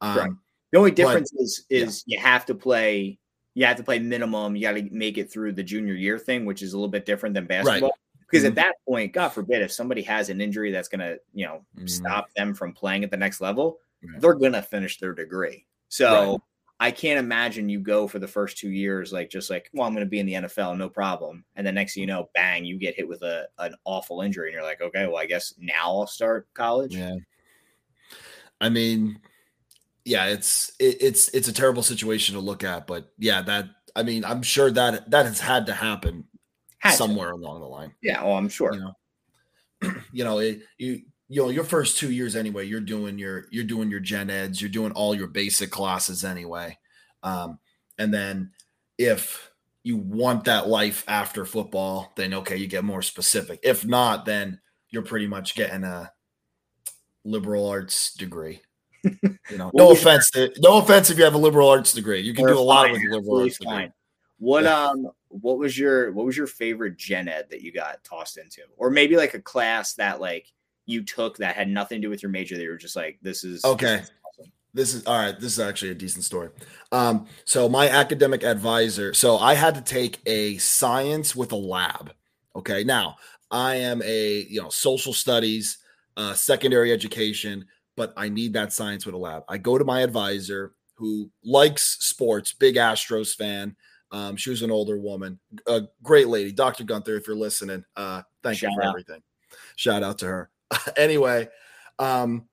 Um, 0.00 0.16
right. 0.16 0.30
The 0.72 0.78
only 0.78 0.92
difference 0.92 1.32
but, 1.32 1.42
is 1.42 1.64
is 1.68 2.04
yeah. 2.06 2.18
you 2.18 2.24
have 2.24 2.46
to 2.46 2.54
play 2.54 3.18
you 3.54 3.64
have 3.64 3.78
to 3.78 3.82
play 3.82 3.98
minimum. 3.98 4.54
You 4.54 4.62
got 4.62 4.72
to 4.72 4.88
make 4.90 5.16
it 5.18 5.32
through 5.32 5.52
the 5.52 5.62
junior 5.62 5.94
year 5.94 6.18
thing, 6.18 6.44
which 6.44 6.62
is 6.62 6.74
a 6.74 6.76
little 6.76 6.90
bit 6.90 7.06
different 7.06 7.34
than 7.34 7.46
basketball. 7.46 7.88
Right. 7.88 7.98
Because 8.28 8.44
mm-hmm. 8.44 8.50
at 8.50 8.54
that 8.56 8.74
point, 8.86 9.12
God 9.12 9.28
forbid, 9.28 9.62
if 9.62 9.72
somebody 9.72 10.02
has 10.02 10.28
an 10.28 10.40
injury 10.40 10.72
that's 10.72 10.88
going 10.88 11.00
to, 11.00 11.18
you 11.32 11.46
know, 11.46 11.64
mm-hmm. 11.76 11.86
stop 11.86 12.26
them 12.34 12.54
from 12.54 12.72
playing 12.72 13.04
at 13.04 13.10
the 13.10 13.16
next 13.16 13.40
level, 13.40 13.78
right. 14.02 14.20
they're 14.20 14.34
going 14.34 14.52
to 14.52 14.62
finish 14.62 14.98
their 14.98 15.12
degree. 15.12 15.64
So 15.88 16.32
right. 16.32 16.40
I 16.78 16.90
can't 16.90 17.18
imagine 17.18 17.68
you 17.68 17.80
go 17.80 18.08
for 18.08 18.18
the 18.18 18.28
first 18.28 18.58
two 18.58 18.70
years 18.70 19.12
like 19.12 19.30
just 19.30 19.48
like, 19.48 19.70
well, 19.72 19.86
I'm 19.86 19.94
going 19.94 20.04
to 20.04 20.10
be 20.10 20.18
in 20.18 20.26
the 20.26 20.34
NFL, 20.34 20.76
no 20.76 20.88
problem. 20.88 21.44
And 21.54 21.66
then 21.66 21.74
next 21.74 21.94
thing 21.94 22.02
you 22.02 22.06
know, 22.08 22.28
bang, 22.34 22.64
you 22.64 22.78
get 22.78 22.96
hit 22.96 23.08
with 23.08 23.22
a 23.22 23.46
an 23.58 23.74
awful 23.84 24.20
injury, 24.20 24.48
and 24.48 24.54
you're 24.54 24.62
like, 24.62 24.80
okay, 24.80 25.06
well, 25.06 25.16
I 25.16 25.26
guess 25.26 25.54
now 25.58 25.84
I'll 25.84 26.06
start 26.06 26.48
college. 26.54 26.94
Yeah. 26.94 27.14
I 28.60 28.68
mean, 28.68 29.20
yeah, 30.04 30.26
it's 30.26 30.72
it, 30.78 30.98
it's 31.00 31.28
it's 31.28 31.48
a 31.48 31.52
terrible 31.52 31.82
situation 31.82 32.34
to 32.34 32.40
look 32.40 32.64
at, 32.64 32.86
but 32.86 33.12
yeah, 33.18 33.42
that 33.42 33.68
I 33.94 34.02
mean, 34.02 34.24
I'm 34.24 34.42
sure 34.42 34.70
that 34.70 35.10
that 35.10 35.26
has 35.26 35.40
had 35.40 35.66
to 35.66 35.72
happen 35.72 36.24
somewhere 36.92 37.30
along 37.30 37.60
the 37.60 37.66
line. 37.66 37.92
Yeah, 38.02 38.22
well, 38.22 38.36
I'm 38.36 38.48
sure. 38.48 38.72
You 38.74 38.80
know, 38.80 38.92
you 40.12 40.24
know 40.24 40.38
it, 40.38 40.60
you 40.78 41.02
you 41.28 41.42
know 41.42 41.48
your 41.48 41.64
first 41.64 41.98
two 41.98 42.10
years 42.10 42.36
anyway 42.36 42.64
you're 42.64 42.80
doing 42.80 43.18
your 43.18 43.46
you're 43.50 43.64
doing 43.64 43.90
your 43.90 44.00
gen 44.00 44.30
eds 44.30 44.60
you're 44.60 44.70
doing 44.70 44.92
all 44.92 45.14
your 45.14 45.26
basic 45.26 45.70
classes 45.70 46.24
anyway 46.24 46.76
um, 47.22 47.58
and 47.98 48.12
then 48.12 48.50
if 48.98 49.50
you 49.82 49.96
want 49.96 50.44
that 50.44 50.68
life 50.68 51.04
after 51.08 51.44
football 51.44 52.12
then 52.16 52.34
okay 52.34 52.56
you 52.56 52.66
get 52.66 52.84
more 52.84 53.02
specific 53.02 53.58
if 53.62 53.84
not 53.84 54.24
then 54.24 54.60
you're 54.90 55.02
pretty 55.02 55.26
much 55.26 55.54
getting 55.54 55.84
a 55.84 56.10
liberal 57.24 57.68
arts 57.68 58.14
degree 58.14 58.60
you 59.02 59.58
know 59.58 59.70
no 59.74 59.90
offense 59.90 60.30
to, 60.30 60.52
no 60.58 60.78
offense 60.78 61.10
if 61.10 61.18
you 61.18 61.24
have 61.24 61.34
a 61.34 61.38
liberal 61.38 61.68
arts 61.68 61.92
degree 61.92 62.20
you 62.20 62.34
can 62.34 62.46
do 62.46 62.58
a 62.58 62.60
lot 62.60 62.90
with 62.90 63.00
liberal 63.10 63.42
arts 63.42 63.58
degree. 63.58 63.88
what 64.38 64.64
yeah. 64.64 64.86
um 64.86 65.08
what 65.40 65.58
was 65.58 65.78
your 65.78 66.12
what 66.12 66.26
was 66.26 66.36
your 66.36 66.46
favorite 66.46 66.96
gen 66.96 67.28
ed 67.28 67.46
that 67.50 67.62
you 67.62 67.72
got 67.72 68.02
tossed 68.04 68.38
into 68.38 68.62
or 68.76 68.90
maybe 68.90 69.16
like 69.16 69.34
a 69.34 69.40
class 69.40 69.94
that 69.94 70.20
like 70.20 70.52
you 70.86 71.02
took 71.02 71.36
that 71.38 71.56
had 71.56 71.68
nothing 71.68 72.00
to 72.00 72.06
do 72.06 72.10
with 72.10 72.22
your 72.22 72.30
major 72.30 72.56
that 72.56 72.62
you 72.62 72.70
were 72.70 72.76
just 72.76 72.96
like, 72.96 73.18
this 73.20 73.44
is 73.44 73.64
okay. 73.64 73.96
This 73.96 74.04
is, 74.04 74.12
awesome. 74.24 74.52
this 74.72 74.94
is 74.94 75.06
all 75.06 75.18
right. 75.18 75.38
This 75.38 75.52
is 75.52 75.60
actually 75.60 75.90
a 75.90 75.94
decent 75.94 76.24
story. 76.24 76.48
Um, 76.92 77.26
so 77.44 77.68
my 77.68 77.88
academic 77.88 78.44
advisor, 78.44 79.12
so 79.12 79.36
I 79.36 79.54
had 79.54 79.74
to 79.74 79.80
take 79.82 80.20
a 80.26 80.56
science 80.58 81.34
with 81.36 81.52
a 81.52 81.56
lab. 81.56 82.12
Okay. 82.54 82.84
Now 82.84 83.16
I 83.50 83.74
am 83.76 84.00
a 84.02 84.46
you 84.48 84.62
know 84.62 84.68
social 84.68 85.12
studies, 85.12 85.78
uh, 86.16 86.34
secondary 86.34 86.92
education, 86.92 87.66
but 87.96 88.14
I 88.16 88.28
need 88.28 88.52
that 88.54 88.72
science 88.72 89.04
with 89.04 89.16
a 89.16 89.18
lab. 89.18 89.42
I 89.48 89.58
go 89.58 89.76
to 89.76 89.84
my 89.84 90.00
advisor 90.00 90.74
who 90.94 91.30
likes 91.44 91.98
sports, 92.00 92.54
big 92.54 92.76
Astros 92.76 93.34
fan. 93.34 93.76
Um, 94.12 94.36
she 94.36 94.50
was 94.50 94.62
an 94.62 94.70
older 94.70 94.98
woman, 94.98 95.38
a 95.66 95.82
great 96.02 96.28
lady, 96.28 96.52
Dr. 96.52 96.84
Gunther. 96.84 97.16
If 97.16 97.26
you're 97.26 97.36
listening, 97.36 97.84
uh, 97.96 98.22
thank 98.42 98.58
Shout 98.58 98.70
you 98.70 98.76
for 98.76 98.84
out. 98.84 98.90
everything. 98.90 99.22
Shout 99.76 100.02
out 100.02 100.18
to 100.18 100.26
her. 100.26 100.50
anyway, 100.96 101.48
um, 101.98 102.48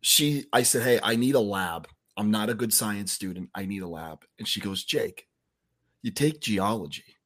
she, 0.00 0.46
I 0.52 0.62
said, 0.62 0.82
Hey, 0.82 1.00
I 1.02 1.16
need 1.16 1.34
a 1.34 1.40
lab. 1.40 1.88
I'm 2.16 2.30
not 2.30 2.50
a 2.50 2.54
good 2.54 2.72
science 2.72 3.12
student. 3.12 3.48
I 3.54 3.64
need 3.64 3.82
a 3.82 3.88
lab. 3.88 4.24
And 4.38 4.46
she 4.46 4.60
goes, 4.60 4.84
Jake, 4.84 5.28
you 6.02 6.10
take 6.10 6.40
geology. 6.40 7.16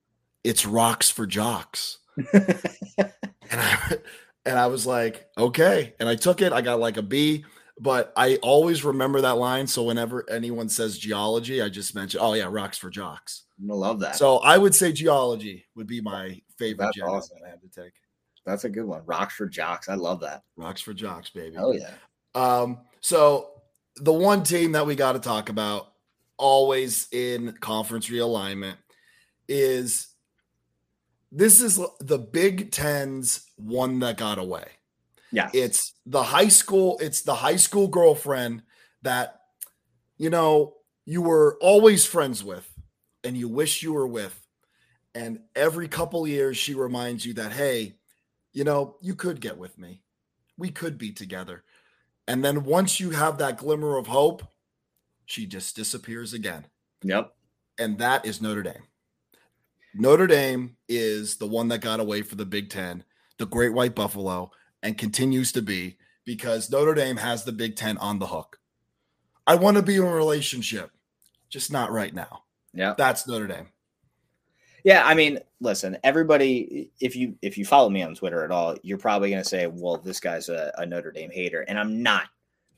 It's 0.44 0.64
rocks 0.64 1.10
for 1.10 1.26
jocks. 1.26 1.98
and 2.32 3.12
I 3.50 3.96
and 4.46 4.58
I 4.58 4.68
was 4.68 4.86
like, 4.86 5.26
okay. 5.36 5.94
And 5.98 6.08
I 6.08 6.14
took 6.14 6.40
it. 6.40 6.52
I 6.52 6.60
got 6.60 6.78
like 6.78 6.96
a 6.96 7.02
B, 7.02 7.44
but 7.78 8.12
I 8.16 8.36
always 8.36 8.84
remember 8.84 9.20
that 9.20 9.36
line. 9.36 9.66
So 9.66 9.82
whenever 9.82 10.28
anyone 10.30 10.68
says 10.68 10.98
geology, 10.98 11.60
I 11.60 11.68
just 11.68 11.94
mention, 11.94 12.20
oh 12.22 12.34
yeah, 12.34 12.48
rocks 12.50 12.78
for 12.78 12.90
jocks. 12.90 13.44
I 13.60 13.74
love 13.74 14.00
that. 14.00 14.16
So 14.16 14.38
I 14.38 14.58
would 14.58 14.74
say 14.74 14.92
geology 14.92 15.66
would 15.74 15.86
be 15.86 16.00
my 16.00 16.40
favorite 16.58 16.86
That's 16.86 17.00
awesome. 17.00 17.38
that 17.40 17.46
I 17.46 17.50
had 17.50 17.60
to 17.60 17.68
take. 17.68 17.92
That's 18.44 18.64
a 18.64 18.68
good 18.68 18.84
one. 18.84 19.02
Rocks 19.04 19.34
for 19.34 19.46
jocks. 19.46 19.88
I 19.88 19.94
love 19.94 20.20
that. 20.20 20.42
Rocks 20.56 20.80
for 20.80 20.94
jocks, 20.94 21.30
baby. 21.30 21.56
Oh 21.58 21.72
yeah. 21.72 21.90
Um, 22.34 22.78
so 23.00 23.50
the 23.96 24.12
one 24.12 24.42
team 24.42 24.72
that 24.72 24.86
we 24.86 24.94
got 24.94 25.12
to 25.12 25.18
talk 25.18 25.48
about 25.48 25.92
always 26.36 27.08
in 27.12 27.52
conference 27.60 28.08
realignment 28.08 28.76
is 29.48 30.08
this 31.32 31.60
is 31.60 31.80
the 32.00 32.18
Big 32.18 32.70
Ten's 32.70 33.46
one 33.56 33.98
that 34.00 34.16
got 34.16 34.38
away. 34.38 34.64
Yeah. 35.32 35.50
It's 35.52 35.94
the 36.06 36.22
high 36.22 36.48
school, 36.48 36.98
it's 37.00 37.22
the 37.22 37.34
high 37.34 37.56
school 37.56 37.88
girlfriend 37.88 38.62
that, 39.02 39.40
you 40.18 40.30
know, 40.30 40.74
you 41.04 41.22
were 41.22 41.58
always 41.60 42.04
friends 42.04 42.42
with 42.42 42.68
and 43.24 43.36
you 43.36 43.48
wish 43.48 43.82
you 43.82 43.92
were 43.92 44.06
with. 44.06 44.46
And 45.14 45.40
every 45.54 45.88
couple 45.88 46.26
years, 46.28 46.56
she 46.56 46.74
reminds 46.74 47.24
you 47.24 47.34
that, 47.34 47.52
hey, 47.52 47.96
you 48.52 48.64
know, 48.64 48.96
you 49.00 49.14
could 49.14 49.40
get 49.40 49.56
with 49.56 49.78
me. 49.78 50.02
We 50.58 50.70
could 50.70 50.98
be 50.98 51.12
together. 51.12 51.64
And 52.28 52.44
then 52.44 52.64
once 52.64 52.98
you 53.00 53.10
have 53.10 53.38
that 53.38 53.58
glimmer 53.58 53.96
of 53.96 54.06
hope, 54.06 54.42
she 55.26 55.46
just 55.46 55.76
disappears 55.76 56.32
again. 56.32 56.66
Yep. 57.02 57.32
And 57.78 57.98
that 57.98 58.24
is 58.26 58.40
Notre 58.40 58.62
Dame. 58.62 58.82
Notre 59.94 60.26
Dame 60.26 60.76
is 60.88 61.36
the 61.36 61.46
one 61.46 61.68
that 61.68 61.80
got 61.80 62.00
away 62.00 62.22
for 62.22 62.36
the 62.36 62.46
Big 62.46 62.68
Ten, 62.70 63.04
the 63.38 63.46
Great 63.46 63.72
White 63.72 63.94
Buffalo, 63.94 64.50
and 64.82 64.98
continues 64.98 65.52
to 65.52 65.62
be 65.62 65.96
because 66.24 66.70
Notre 66.70 66.94
Dame 66.94 67.16
has 67.16 67.44
the 67.44 67.52
Big 67.52 67.76
Ten 67.76 67.98
on 67.98 68.18
the 68.18 68.26
hook. 68.26 68.58
I 69.46 69.54
want 69.54 69.76
to 69.76 69.82
be 69.82 69.96
in 69.96 70.02
a 70.02 70.12
relationship, 70.12 70.90
just 71.48 71.72
not 71.72 71.92
right 71.92 72.12
now. 72.12 72.42
Yeah. 72.74 72.94
That's 72.96 73.26
Notre 73.26 73.46
Dame. 73.46 73.68
Yeah, 74.86 75.04
I 75.04 75.14
mean, 75.14 75.40
listen, 75.60 75.98
everybody, 76.04 76.90
if 77.00 77.16
you 77.16 77.36
if 77.42 77.58
you 77.58 77.64
follow 77.64 77.90
me 77.90 78.02
on 78.02 78.14
Twitter 78.14 78.44
at 78.44 78.52
all, 78.52 78.76
you're 78.82 78.98
probably 78.98 79.30
going 79.30 79.42
to 79.42 79.48
say, 79.48 79.66
"Well, 79.66 79.96
this 79.96 80.20
guy's 80.20 80.48
a, 80.48 80.72
a, 80.78 80.86
Notre 80.86 81.10
Dame 81.10 81.30
hater," 81.32 81.62
and 81.62 81.76
I'm 81.76 82.04
not. 82.04 82.28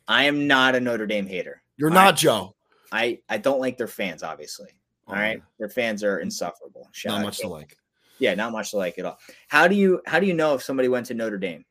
I 0.07 0.25
am 0.25 0.47
not 0.47 0.75
a 0.75 0.81
Notre 0.81 1.07
Dame 1.07 1.27
hater. 1.27 1.63
You're 1.77 1.91
not, 1.91 2.17
Joe. 2.17 2.57
I 2.93 3.19
I 3.29 3.37
don't 3.37 3.61
like 3.61 3.77
their 3.77 3.89
fans, 3.89 4.23
obviously. 4.23 4.71
Oh, 5.07 5.13
all 5.13 5.19
right, 5.19 5.37
yeah. 5.37 5.45
their 5.59 5.69
fans 5.69 6.03
are 6.03 6.21
insufferable. 6.21 6.89
Shout 6.93 7.17
not 7.17 7.27
much 7.27 7.41
to 7.41 7.49
like. 7.49 7.77
Yeah, 8.19 8.35
not 8.35 8.53
much 8.53 8.71
to 8.71 8.79
like 8.79 8.99
at 8.99 9.05
all. 9.05 9.19
How 9.49 9.69
do 9.69 9.75
you 9.75 10.01
how 10.07 10.19
do 10.19 10.25
you 10.25 10.33
know 10.33 10.55
if 10.55 10.63
somebody 10.63 10.89
went 10.89 11.05
to 11.07 11.15
Notre 11.15 11.37
Dame? 11.37 11.67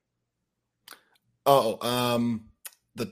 Oh, 1.47 1.79
um, 1.81 2.43
the 2.95 3.11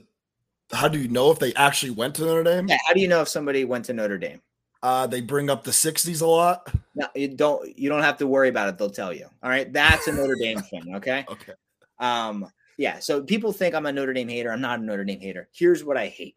how 0.70 0.88
do 0.88 0.98
you 0.98 1.08
know 1.08 1.30
if 1.30 1.38
they 1.38 1.54
actually 1.54 1.90
went 1.90 2.14
to 2.16 2.24
Notre 2.24 2.44
Dame? 2.44 2.68
Yeah, 2.68 2.78
how 2.86 2.92
do 2.92 3.00
you 3.00 3.08
know 3.08 3.22
if 3.22 3.28
somebody 3.28 3.64
went 3.64 3.86
to 3.86 3.94
Notre 3.94 4.18
Dame? 4.18 4.42
Uh, 4.82 5.06
they 5.06 5.20
bring 5.20 5.50
up 5.50 5.64
the 5.64 5.70
60s 5.70 6.20
a 6.22 6.26
lot. 6.26 6.70
No, 6.94 7.08
you 7.14 7.28
don't 7.28 7.76
you 7.78 7.88
don't 7.88 8.02
have 8.02 8.18
to 8.18 8.26
worry 8.26 8.50
about 8.50 8.68
it. 8.68 8.78
They'll 8.78 8.90
tell 8.90 9.12
you. 9.12 9.26
All 9.42 9.50
right. 9.50 9.72
That's 9.72 10.06
a 10.06 10.12
Notre 10.12 10.36
Dame 10.36 10.58
thing. 10.70 10.94
Okay. 10.94 11.24
Okay. 11.28 11.54
Um, 11.98 12.46
yeah. 12.76 12.98
So 12.98 13.22
people 13.22 13.52
think 13.52 13.74
I'm 13.74 13.86
a 13.86 13.92
Notre 13.92 14.12
Dame 14.12 14.28
hater. 14.28 14.52
I'm 14.52 14.60
not 14.60 14.80
a 14.80 14.82
Notre 14.82 15.04
Dame 15.04 15.18
hater. 15.18 15.48
Here's 15.52 15.82
what 15.82 15.96
I 15.96 16.08
hate. 16.08 16.36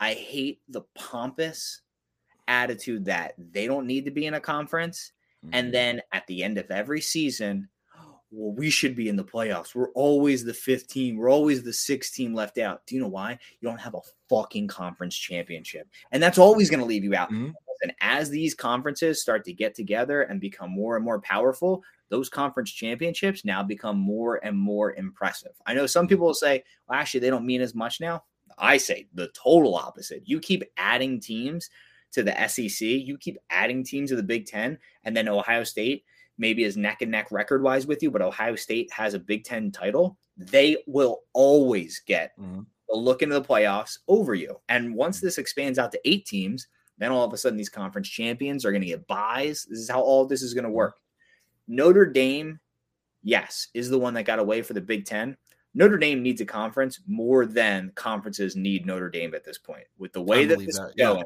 I 0.00 0.14
hate 0.14 0.60
the 0.68 0.82
pompous 0.94 1.82
attitude 2.48 3.04
that 3.06 3.34
they 3.36 3.66
don't 3.66 3.86
need 3.86 4.04
to 4.04 4.10
be 4.10 4.26
in 4.26 4.34
a 4.34 4.40
conference. 4.40 5.12
Mm-hmm. 5.44 5.54
And 5.54 5.74
then 5.74 6.02
at 6.12 6.26
the 6.28 6.44
end 6.44 6.58
of 6.58 6.70
every 6.70 7.00
season, 7.00 7.68
well, 8.32 8.54
we 8.54 8.70
should 8.70 8.96
be 8.96 9.08
in 9.08 9.16
the 9.16 9.24
playoffs. 9.24 9.74
We're 9.74 9.90
always 9.90 10.44
the 10.44 10.54
fifth 10.54 10.88
team. 10.88 11.16
We're 11.18 11.30
always 11.30 11.62
the 11.62 11.72
sixth 11.72 12.14
team 12.14 12.34
left 12.34 12.58
out. 12.58 12.86
Do 12.86 12.94
you 12.94 13.00
know 13.00 13.08
why? 13.08 13.38
You 13.60 13.68
don't 13.68 13.80
have 13.80 13.94
a 13.94 14.00
fucking 14.28 14.68
conference 14.68 15.16
championship. 15.16 15.86
And 16.10 16.22
that's 16.22 16.38
always 16.38 16.70
going 16.70 16.80
to 16.80 16.86
leave 16.86 17.04
you 17.04 17.14
out. 17.14 17.30
Mm-hmm. 17.30 17.50
And 17.82 17.92
as 18.00 18.30
these 18.30 18.54
conferences 18.54 19.20
start 19.20 19.44
to 19.44 19.52
get 19.52 19.74
together 19.74 20.22
and 20.22 20.40
become 20.40 20.70
more 20.70 20.96
and 20.96 21.04
more 21.04 21.20
powerful, 21.20 21.82
those 22.08 22.28
conference 22.28 22.70
championships 22.70 23.44
now 23.44 23.62
become 23.62 23.98
more 23.98 24.40
and 24.44 24.56
more 24.56 24.94
impressive. 24.94 25.52
I 25.66 25.74
know 25.74 25.86
some 25.86 26.06
people 26.06 26.26
will 26.26 26.34
say, 26.34 26.62
well, 26.88 26.98
actually, 26.98 27.20
they 27.20 27.30
don't 27.30 27.46
mean 27.46 27.60
as 27.60 27.74
much 27.74 28.00
now. 28.00 28.22
I 28.56 28.76
say 28.76 29.08
the 29.14 29.28
total 29.28 29.74
opposite. 29.74 30.22
You 30.26 30.38
keep 30.38 30.62
adding 30.76 31.20
teams 31.20 31.68
to 32.12 32.22
the 32.22 32.48
SEC, 32.48 32.86
you 32.86 33.18
keep 33.18 33.38
adding 33.50 33.82
teams 33.82 34.10
to 34.10 34.16
the 34.16 34.22
Big 34.22 34.46
Ten, 34.46 34.78
and 35.04 35.16
then 35.16 35.28
Ohio 35.28 35.64
State 35.64 36.04
maybe 36.42 36.64
is 36.64 36.76
neck 36.76 37.00
and 37.00 37.10
neck 37.10 37.30
record 37.30 37.62
wise 37.62 37.86
with 37.86 38.02
you, 38.02 38.10
but 38.10 38.20
Ohio 38.20 38.56
State 38.56 38.92
has 38.92 39.14
a 39.14 39.18
Big 39.18 39.44
Ten 39.44 39.70
title, 39.70 40.18
they 40.36 40.76
will 40.86 41.20
always 41.32 42.02
get 42.04 42.32
mm-hmm. 42.38 42.62
a 42.92 42.96
look 42.96 43.22
into 43.22 43.38
the 43.38 43.46
playoffs 43.46 43.98
over 44.08 44.34
you. 44.34 44.60
And 44.68 44.94
once 44.94 45.20
this 45.20 45.38
expands 45.38 45.78
out 45.78 45.92
to 45.92 46.00
eight 46.04 46.26
teams, 46.26 46.66
then 46.98 47.12
all 47.12 47.24
of 47.24 47.32
a 47.32 47.36
sudden 47.36 47.56
these 47.56 47.68
conference 47.68 48.08
champions 48.08 48.64
are 48.64 48.72
going 48.72 48.82
to 48.82 48.88
get 48.88 49.06
buys. 49.06 49.64
This 49.70 49.78
is 49.78 49.88
how 49.88 50.02
all 50.02 50.26
this 50.26 50.42
is 50.42 50.52
going 50.52 50.64
to 50.64 50.68
mm-hmm. 50.68 50.76
work. 50.76 50.96
Notre 51.68 52.06
Dame, 52.06 52.58
yes, 53.22 53.68
is 53.72 53.88
the 53.88 53.98
one 53.98 54.14
that 54.14 54.24
got 54.24 54.40
away 54.40 54.62
for 54.62 54.74
the 54.74 54.80
Big 54.80 55.06
Ten. 55.06 55.36
Notre 55.74 55.96
Dame 55.96 56.22
needs 56.22 56.40
a 56.40 56.44
conference 56.44 57.00
more 57.06 57.46
than 57.46 57.92
conferences 57.94 58.56
need 58.56 58.84
Notre 58.84 59.08
Dame 59.08 59.34
at 59.34 59.44
this 59.44 59.58
point. 59.58 59.84
With 59.96 60.12
the 60.12 60.20
way 60.20 60.44
that 60.44 60.58
this 60.58 60.76
that. 60.76 60.88
is 60.88 60.94
going, 60.96 61.24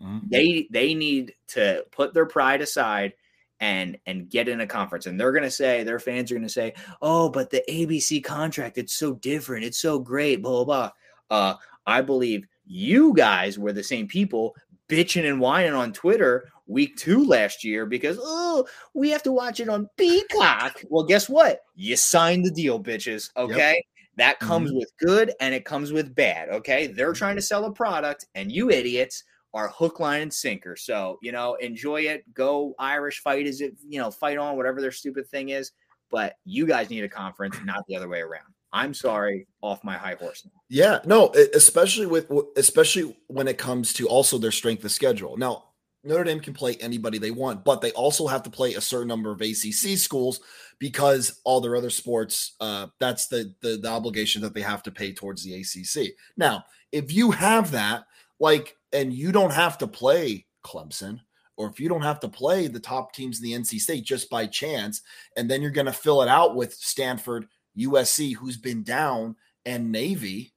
yeah. 0.00 0.06
mm-hmm. 0.06 0.26
they 0.28 0.68
they 0.72 0.92
need 0.92 1.34
to 1.48 1.86
put 1.92 2.12
their 2.12 2.26
pride 2.26 2.60
aside 2.60 3.14
and 3.60 3.96
and 4.06 4.28
get 4.28 4.48
in 4.48 4.60
a 4.60 4.66
conference 4.66 5.06
and 5.06 5.18
they're 5.18 5.32
going 5.32 5.42
to 5.42 5.50
say 5.50 5.82
their 5.82 5.98
fans 5.98 6.30
are 6.30 6.34
going 6.34 6.46
to 6.46 6.52
say 6.52 6.74
oh 7.00 7.28
but 7.28 7.50
the 7.50 7.62
abc 7.68 8.22
contract 8.22 8.76
it's 8.78 8.94
so 8.94 9.14
different 9.14 9.64
it's 9.64 9.78
so 9.78 9.98
great 9.98 10.42
blah 10.42 10.64
blah 10.64 10.90
blah. 11.30 11.38
Uh 11.38 11.54
i 11.86 12.00
believe 12.00 12.46
you 12.66 13.14
guys 13.14 13.58
were 13.58 13.72
the 13.72 13.82
same 13.82 14.06
people 14.06 14.54
bitching 14.88 15.28
and 15.28 15.40
whining 15.40 15.72
on 15.72 15.92
twitter 15.92 16.48
week 16.66 16.96
two 16.96 17.24
last 17.24 17.64
year 17.64 17.86
because 17.86 18.18
oh 18.20 18.66
we 18.94 19.10
have 19.10 19.22
to 19.22 19.32
watch 19.32 19.60
it 19.60 19.68
on 19.68 19.88
peacock. 19.96 20.82
Well 20.90 21.04
guess 21.04 21.28
what? 21.28 21.62
You 21.74 21.96
signed 21.96 22.44
the 22.44 22.50
deal 22.50 22.82
bitches 22.82 23.30
okay? 23.36 23.74
Yep. 23.74 23.84
that 24.16 24.40
comes 24.40 24.70
mm-hmm. 24.70 24.78
with 24.78 24.92
good 24.98 25.32
and 25.40 25.54
it 25.54 25.64
comes 25.64 25.92
with 25.92 26.14
bad 26.14 26.48
okay? 26.48 26.88
They're 26.88 27.12
trying 27.12 27.36
to 27.36 27.42
sell 27.42 27.64
a 27.64 27.72
product 27.72 28.26
and 28.34 28.50
you 28.50 28.70
idiots 28.70 29.24
are 29.56 29.68
hook, 29.68 30.00
line, 30.00 30.20
and 30.20 30.32
sinker. 30.32 30.76
So, 30.76 31.18
you 31.22 31.32
know, 31.32 31.54
enjoy 31.54 32.02
it. 32.02 32.22
Go 32.34 32.74
Irish 32.78 33.20
fight 33.20 33.46
is 33.46 33.62
it, 33.62 33.74
you 33.88 33.98
know, 33.98 34.10
fight 34.10 34.36
on, 34.36 34.56
whatever 34.56 34.82
their 34.82 34.92
stupid 34.92 35.26
thing 35.28 35.48
is. 35.48 35.72
But 36.10 36.34
you 36.44 36.66
guys 36.66 36.90
need 36.90 37.04
a 37.04 37.08
conference, 37.08 37.56
not 37.64 37.84
the 37.88 37.96
other 37.96 38.08
way 38.08 38.20
around. 38.20 38.44
I'm 38.72 38.92
sorry, 38.92 39.46
off 39.62 39.82
my 39.82 39.96
high 39.96 40.16
horse 40.20 40.44
now. 40.44 40.60
Yeah, 40.68 40.98
no, 41.06 41.32
especially 41.54 42.06
with 42.06 42.30
especially 42.56 43.16
when 43.28 43.48
it 43.48 43.56
comes 43.56 43.94
to 43.94 44.06
also 44.06 44.36
their 44.36 44.52
strength 44.52 44.84
of 44.84 44.92
schedule. 44.92 45.38
Now, 45.38 45.64
Notre 46.04 46.24
Dame 46.24 46.40
can 46.40 46.52
play 46.52 46.76
anybody 46.76 47.16
they 47.18 47.30
want, 47.30 47.64
but 47.64 47.80
they 47.80 47.92
also 47.92 48.26
have 48.26 48.42
to 48.42 48.50
play 48.50 48.74
a 48.74 48.80
certain 48.80 49.08
number 49.08 49.32
of 49.32 49.40
ACC 49.40 49.96
schools 49.96 50.40
because 50.78 51.40
all 51.44 51.62
their 51.62 51.76
other 51.76 51.90
sports, 51.90 52.56
uh, 52.60 52.88
that's 53.00 53.28
the, 53.28 53.54
the 53.62 53.78
the 53.78 53.88
obligation 53.88 54.42
that 54.42 54.52
they 54.52 54.60
have 54.60 54.82
to 54.82 54.90
pay 54.90 55.14
towards 55.14 55.42
the 55.42 55.54
ACC. 55.54 56.12
Now, 56.36 56.64
if 56.92 57.12
you 57.12 57.30
have 57.30 57.70
that, 57.70 58.04
like, 58.38 58.76
and 58.92 59.12
you 59.12 59.32
don't 59.32 59.52
have 59.52 59.78
to 59.78 59.86
play 59.86 60.46
Clemson, 60.64 61.20
or 61.56 61.68
if 61.68 61.80
you 61.80 61.88
don't 61.88 62.02
have 62.02 62.20
to 62.20 62.28
play 62.28 62.66
the 62.66 62.80
top 62.80 63.12
teams 63.12 63.40
in 63.40 63.44
the 63.44 63.52
NC 63.52 63.80
State 63.80 64.04
just 64.04 64.28
by 64.28 64.46
chance, 64.46 65.02
and 65.36 65.50
then 65.50 65.62
you're 65.62 65.70
going 65.70 65.86
to 65.86 65.92
fill 65.92 66.22
it 66.22 66.28
out 66.28 66.54
with 66.54 66.74
Stanford, 66.74 67.46
USC, 67.78 68.34
who's 68.34 68.56
been 68.56 68.82
down, 68.82 69.36
and 69.64 69.90
Navy, 69.90 70.52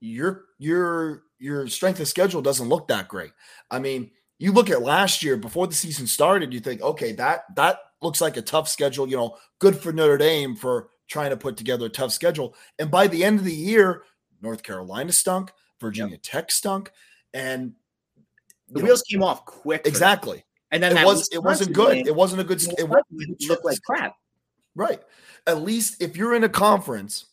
your 0.00 0.44
your 0.58 1.22
your 1.38 1.66
strength 1.68 2.00
of 2.00 2.08
schedule 2.08 2.42
doesn't 2.42 2.68
look 2.68 2.88
that 2.88 3.08
great. 3.08 3.32
I 3.70 3.78
mean, 3.78 4.10
you 4.38 4.52
look 4.52 4.70
at 4.70 4.82
last 4.82 5.22
year 5.22 5.36
before 5.36 5.66
the 5.66 5.74
season 5.74 6.06
started, 6.06 6.52
you 6.52 6.60
think, 6.60 6.82
okay, 6.82 7.12
that 7.12 7.44
that 7.56 7.78
looks 8.02 8.20
like 8.20 8.36
a 8.36 8.42
tough 8.42 8.68
schedule. 8.68 9.08
You 9.08 9.16
know, 9.16 9.36
good 9.58 9.76
for 9.76 9.92
Notre 9.92 10.18
Dame 10.18 10.56
for 10.56 10.88
trying 11.08 11.30
to 11.30 11.36
put 11.36 11.56
together 11.56 11.86
a 11.86 11.90
tough 11.90 12.12
schedule. 12.12 12.54
And 12.78 12.90
by 12.90 13.06
the 13.06 13.24
end 13.24 13.38
of 13.38 13.44
the 13.44 13.54
year, 13.54 14.02
North 14.42 14.62
Carolina 14.62 15.12
stunk, 15.12 15.52
Virginia 15.80 16.12
yep. 16.12 16.22
Tech 16.22 16.50
stunk, 16.50 16.90
and 17.34 17.72
the 18.70 18.82
wheels 18.82 19.04
know, 19.10 19.16
came 19.16 19.22
off 19.22 19.44
quick. 19.44 19.86
Exactly. 19.86 20.44
And 20.70 20.82
then 20.82 20.96
it 20.96 21.04
was 21.04 21.28
it 21.32 21.42
wasn't 21.42 21.72
good. 21.72 21.94
Game, 21.94 22.06
it 22.06 22.14
wasn't 22.14 22.40
a 22.40 22.44
good. 22.44 22.62
It, 22.62 22.74
it 22.78 23.48
looked 23.48 23.64
like 23.64 23.80
crap. 23.82 24.16
Right. 24.74 25.00
At 25.46 25.62
least 25.62 26.02
if 26.02 26.16
you're 26.16 26.34
in 26.34 26.44
a 26.44 26.48
conference, 26.48 27.26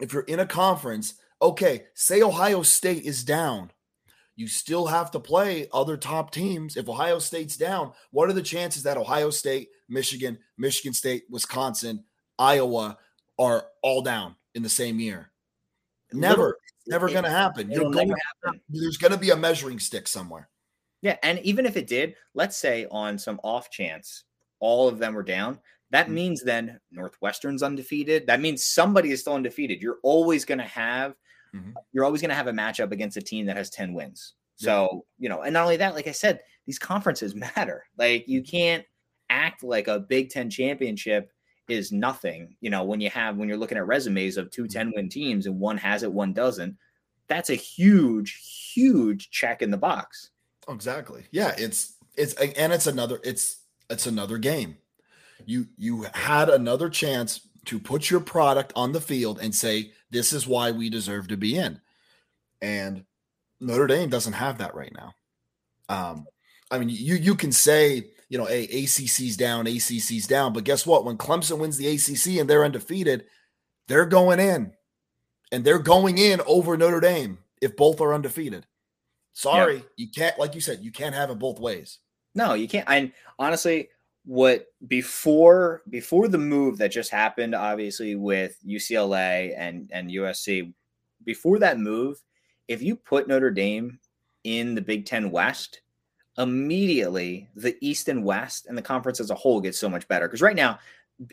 if 0.00 0.12
you're 0.12 0.22
in 0.22 0.40
a 0.40 0.46
conference, 0.46 1.14
okay, 1.42 1.86
say 1.94 2.22
Ohio 2.22 2.62
State 2.62 3.04
is 3.04 3.24
down, 3.24 3.70
you 4.36 4.46
still 4.46 4.86
have 4.86 5.10
to 5.12 5.20
play 5.20 5.68
other 5.72 5.96
top 5.96 6.30
teams. 6.30 6.76
If 6.76 6.88
Ohio 6.88 7.18
State's 7.18 7.56
down, 7.56 7.92
what 8.10 8.28
are 8.28 8.34
the 8.34 8.42
chances 8.42 8.82
that 8.84 8.96
Ohio 8.96 9.30
State, 9.30 9.68
Michigan, 9.88 10.38
Michigan 10.56 10.94
State, 10.94 11.24
Wisconsin, 11.30 12.04
Iowa 12.38 12.98
are 13.38 13.66
all 13.82 14.02
down 14.02 14.36
in 14.54 14.62
the 14.62 14.68
same 14.68 15.00
year? 15.00 15.30
Never, 16.12 16.58
never 16.86 17.08
going 17.08 17.24
to 17.24 17.30
happen. 17.30 17.70
You're 17.70 17.90
going 17.90 18.12
happen. 18.44 18.60
There's 18.68 18.96
going 18.96 19.12
to 19.12 19.18
be 19.18 19.30
a 19.30 19.36
measuring 19.36 19.78
stick 19.78 20.08
somewhere. 20.08 20.48
Yeah, 21.02 21.16
and 21.22 21.38
even 21.40 21.64
if 21.64 21.76
it 21.76 21.86
did, 21.86 22.14
let's 22.34 22.56
say 22.56 22.86
on 22.90 23.18
some 23.18 23.40
off 23.42 23.70
chance 23.70 24.24
all 24.58 24.88
of 24.88 24.98
them 24.98 25.14
were 25.14 25.22
down, 25.22 25.58
that 25.90 26.06
mm-hmm. 26.06 26.14
means 26.14 26.42
then 26.42 26.78
Northwestern's 26.90 27.62
undefeated. 27.62 28.26
That 28.26 28.40
means 28.40 28.64
somebody 28.64 29.10
is 29.10 29.20
still 29.20 29.34
undefeated. 29.34 29.80
You're 29.80 29.98
always 30.02 30.44
going 30.44 30.58
to 30.58 30.64
have 30.64 31.14
mm-hmm. 31.54 31.70
you're 31.92 32.04
always 32.04 32.20
going 32.20 32.30
to 32.30 32.34
have 32.34 32.46
a 32.46 32.52
matchup 32.52 32.92
against 32.92 33.16
a 33.16 33.22
team 33.22 33.46
that 33.46 33.56
has 33.56 33.70
10 33.70 33.92
wins. 33.92 34.34
So, 34.56 34.88
yeah. 34.92 34.98
you 35.24 35.28
know, 35.30 35.42
and 35.42 35.54
not 35.54 35.64
only 35.64 35.78
that, 35.78 35.94
like 35.94 36.06
I 36.06 36.12
said, 36.12 36.40
these 36.66 36.78
conferences 36.78 37.34
matter. 37.34 37.84
Like 37.96 38.28
you 38.28 38.42
can't 38.42 38.84
act 39.28 39.62
like 39.62 39.88
a 39.88 40.00
Big 40.00 40.30
10 40.30 40.50
championship 40.50 41.30
is 41.70 41.92
nothing. 41.92 42.56
You 42.60 42.70
know, 42.70 42.84
when 42.84 43.00
you 43.00 43.10
have 43.10 43.36
when 43.36 43.48
you're 43.48 43.58
looking 43.58 43.78
at 43.78 43.86
resumes 43.86 44.36
of 44.36 44.50
two 44.50 44.66
10 44.66 44.92
win 44.94 45.08
teams 45.08 45.46
and 45.46 45.58
one 45.58 45.78
has 45.78 46.02
it, 46.02 46.12
one 46.12 46.32
doesn't, 46.32 46.76
that's 47.28 47.50
a 47.50 47.54
huge, 47.54 48.72
huge 48.74 49.30
check 49.30 49.62
in 49.62 49.70
the 49.70 49.76
box. 49.76 50.30
Exactly. 50.68 51.24
Yeah, 51.30 51.54
it's 51.56 51.96
it's 52.16 52.34
and 52.34 52.72
it's 52.72 52.86
another 52.86 53.20
it's 53.24 53.64
it's 53.88 54.06
another 54.06 54.38
game. 54.38 54.76
You 55.46 55.66
you 55.76 56.06
had 56.14 56.48
another 56.48 56.88
chance 56.90 57.48
to 57.66 57.78
put 57.78 58.10
your 58.10 58.20
product 58.20 58.72
on 58.74 58.92
the 58.92 59.00
field 59.00 59.38
and 59.40 59.54
say 59.54 59.92
this 60.10 60.32
is 60.32 60.46
why 60.46 60.70
we 60.70 60.90
deserve 60.90 61.28
to 61.28 61.36
be 61.36 61.56
in. 61.56 61.80
And 62.60 63.04
Notre 63.60 63.86
Dame 63.86 64.08
doesn't 64.08 64.32
have 64.32 64.58
that 64.58 64.74
right 64.74 64.92
now. 64.94 65.14
Um, 65.88 66.26
I 66.70 66.78
mean, 66.78 66.88
you 66.88 67.16
you 67.16 67.34
can 67.34 67.52
say 67.52 68.08
you 68.30 68.38
know, 68.38 68.48
a 68.48 68.62
ACC's 68.62 69.36
down, 69.36 69.66
ACC's 69.66 70.26
down, 70.26 70.52
but 70.52 70.64
guess 70.64 70.86
what? 70.86 71.04
When 71.04 71.18
Clemson 71.18 71.58
wins 71.58 71.76
the 71.76 71.88
ACC 71.88 72.40
and 72.40 72.48
they're 72.48 72.64
undefeated, 72.64 73.24
they're 73.88 74.06
going 74.06 74.38
in, 74.38 74.72
and 75.50 75.64
they're 75.64 75.80
going 75.80 76.16
in 76.16 76.40
over 76.46 76.76
Notre 76.76 77.00
Dame 77.00 77.38
if 77.60 77.76
both 77.76 78.00
are 78.00 78.14
undefeated. 78.14 78.66
Sorry, 79.32 79.84
you 79.96 80.08
can't, 80.08 80.38
like 80.38 80.54
you 80.54 80.60
said, 80.60 80.80
you 80.80 80.92
can't 80.92 81.14
have 81.14 81.30
it 81.30 81.40
both 81.40 81.58
ways. 81.58 81.98
No, 82.36 82.54
you 82.54 82.68
can't. 82.68 82.88
And 82.88 83.12
honestly, 83.38 83.88
what 84.24 84.66
before 84.86 85.82
before 85.88 86.28
the 86.28 86.38
move 86.38 86.78
that 86.78 86.92
just 86.92 87.10
happened, 87.10 87.54
obviously 87.54 88.14
with 88.14 88.56
UCLA 88.64 89.54
and 89.56 89.90
and 89.92 90.08
USC, 90.08 90.72
before 91.24 91.58
that 91.58 91.80
move, 91.80 92.22
if 92.68 92.80
you 92.80 92.94
put 92.94 93.26
Notre 93.26 93.50
Dame 93.50 93.98
in 94.44 94.76
the 94.76 94.82
Big 94.82 95.04
Ten 95.04 95.32
West, 95.32 95.80
immediately 96.40 97.48
the 97.54 97.76
East 97.80 98.08
and 98.08 98.24
West 98.24 98.66
and 98.66 98.76
the 98.76 98.82
conference 98.82 99.20
as 99.20 99.30
a 99.30 99.34
whole 99.34 99.60
gets 99.60 99.78
so 99.78 99.88
much 99.88 100.08
better. 100.08 100.26
Because 100.26 100.42
right 100.42 100.56
now, 100.56 100.78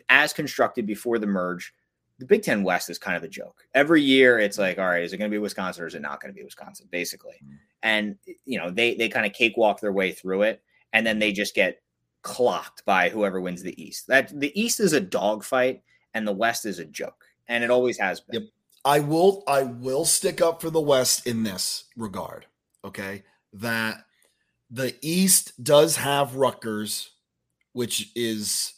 as 0.08 0.32
constructed 0.32 0.86
before 0.86 1.18
the 1.18 1.26
merge, 1.26 1.74
the 2.18 2.26
Big 2.26 2.42
Ten 2.42 2.62
West 2.62 2.90
is 2.90 2.98
kind 2.98 3.16
of 3.16 3.22
a 3.22 3.28
joke. 3.28 3.64
Every 3.74 4.02
year, 4.02 4.38
it's 4.38 4.58
like, 4.58 4.78
all 4.78 4.86
right, 4.86 5.02
is 5.02 5.12
it 5.12 5.18
going 5.18 5.30
to 5.30 5.34
be 5.34 5.38
Wisconsin 5.38 5.84
or 5.84 5.86
is 5.86 5.94
it 5.94 6.02
not 6.02 6.20
going 6.20 6.32
to 6.32 6.36
be 6.36 6.44
Wisconsin, 6.44 6.88
basically? 6.90 7.36
Mm-hmm. 7.42 7.54
And 7.82 8.16
you 8.44 8.58
know, 8.58 8.70
they 8.70 8.94
they 8.94 9.08
kind 9.08 9.24
of 9.24 9.32
cakewalk 9.32 9.80
their 9.80 9.92
way 9.92 10.12
through 10.12 10.42
it, 10.42 10.62
and 10.92 11.06
then 11.06 11.18
they 11.18 11.32
just 11.32 11.54
get 11.54 11.80
clocked 12.22 12.84
by 12.84 13.08
whoever 13.08 13.40
wins 13.40 13.62
the 13.62 13.80
East. 13.82 14.08
That 14.08 14.38
the 14.38 14.52
East 14.60 14.80
is 14.80 14.92
a 14.92 15.00
dogfight, 15.00 15.82
and 16.12 16.26
the 16.26 16.32
West 16.32 16.66
is 16.66 16.80
a 16.80 16.84
joke, 16.84 17.24
and 17.46 17.64
it 17.64 17.70
always 17.70 17.98
has 17.98 18.20
been. 18.20 18.42
Yep. 18.42 18.50
I 18.84 19.00
will 19.00 19.44
I 19.46 19.62
will 19.62 20.04
stick 20.04 20.40
up 20.40 20.60
for 20.60 20.70
the 20.70 20.80
West 20.80 21.26
in 21.26 21.44
this 21.44 21.84
regard. 21.96 22.46
Okay, 22.84 23.22
that 23.52 24.04
the 24.70 24.94
East 25.00 25.62
does 25.62 25.96
have 25.96 26.36
Rutgers, 26.36 27.10
which 27.72 28.10
is 28.14 28.74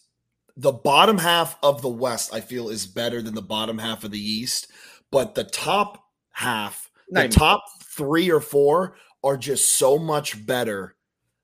the 0.56 0.72
bottom 0.72 1.18
half 1.18 1.56
of 1.62 1.82
the 1.82 1.88
West, 1.88 2.34
I 2.34 2.40
feel 2.40 2.68
is 2.68 2.86
better 2.86 3.22
than 3.22 3.34
the 3.34 3.42
bottom 3.42 3.78
half 3.78 4.04
of 4.04 4.10
the 4.10 4.20
East. 4.20 4.70
But 5.10 5.34
the 5.34 5.44
top 5.44 6.04
half, 6.30 6.90
the 7.10 7.28
top 7.28 7.64
three 7.82 8.30
or 8.30 8.40
four 8.40 8.96
are 9.24 9.36
just 9.36 9.78
so 9.78 9.98
much 9.98 10.44
better 10.46 10.96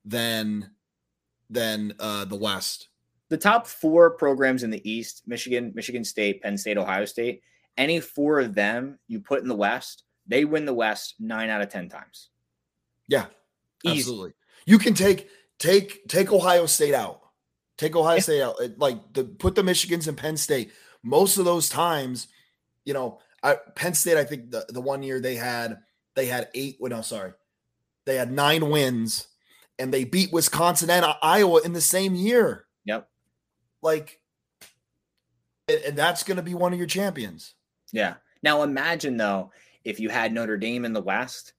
than 0.05 0.71
than 1.51 1.95
uh, 1.99 2.25
the 2.25 2.37
West. 2.37 2.89
The 3.29 3.37
top 3.37 3.67
four 3.67 4.11
programs 4.11 4.63
in 4.63 4.71
the 4.71 4.89
East, 4.89 5.23
Michigan, 5.27 5.73
Michigan 5.75 6.05
State, 6.05 6.43
Penn 6.43 6.57
State, 6.57 6.79
Ohio 6.79 7.05
State, 7.05 7.43
any 7.77 8.01
four 8.01 8.41
of 8.41 8.55
them 8.55 8.99
you 9.09 9.21
put 9.21 9.43
in 9.43 9.49
the 9.49 9.55
West, 9.55 10.05
they 10.27 10.45
win 10.45 10.65
the 10.65 10.75
West 10.75 11.15
nine 11.19 11.51
out 11.51 11.63
of 11.63 11.69
ten 11.69 11.89
times. 11.89 12.31
Yeah, 13.09 13.27
Easy. 13.87 14.01
absolutely. 14.01 14.33
You 14.67 14.79
can 14.79 14.95
take 14.95 15.29
take 15.59 16.07
take 16.09 16.33
Ohio 16.33 16.67
State 16.67 16.95
out. 16.95 17.21
Take 17.79 17.97
Ohio 17.97 18.19
State 18.19 18.43
out. 18.43 18.57
Like 18.79 19.13
the 19.13 19.25
put 19.25 19.55
the 19.55 19.63
Michigans 19.63 20.09
and 20.09 20.17
Penn 20.17 20.37
State. 20.37 20.73
Most 21.03 21.39
of 21.39 21.45
those 21.45 21.69
times, 21.69 22.29
you 22.85 22.95
know, 22.95 23.21
I, 23.43 23.57
Penn 23.75 23.95
State. 23.95 24.17
I 24.17 24.25
think 24.25 24.51
the 24.51 24.67
the 24.69 24.81
one 24.81 25.03
year 25.03 25.21
they 25.21 25.37
had 25.37 25.79
they 26.15 26.27
had 26.27 26.49
eight. 26.55 26.77
Well, 26.81 26.91
no, 26.91 27.03
sorry, 27.03 27.33
they 28.05 28.17
had 28.17 28.33
nine 28.33 28.71
wins, 28.71 29.29
and 29.79 29.93
they 29.93 30.05
beat 30.05 30.33
Wisconsin 30.33 30.91
and 30.91 31.07
Iowa 31.23 31.61
in 31.65 31.73
the 31.73 31.81
same 31.81 32.15
year. 32.15 32.67
Yep. 32.87 33.09
Like, 33.83 34.21
and, 35.69 35.81
and 35.83 35.97
that's 35.97 36.23
going 36.23 36.39
to 36.39 36.43
be 36.43 36.55
one 36.55 36.73
of 36.73 36.79
your 36.79 36.89
champions. 36.89 37.55
Yeah. 37.93 38.15
Now 38.43 38.63
imagine 38.63 39.17
though 39.17 39.51
if 39.85 40.01
you 40.01 40.09
had 40.09 40.33
Notre 40.33 40.57
Dame 40.57 40.85
in 40.85 40.93
the 40.93 41.03
West 41.03 41.53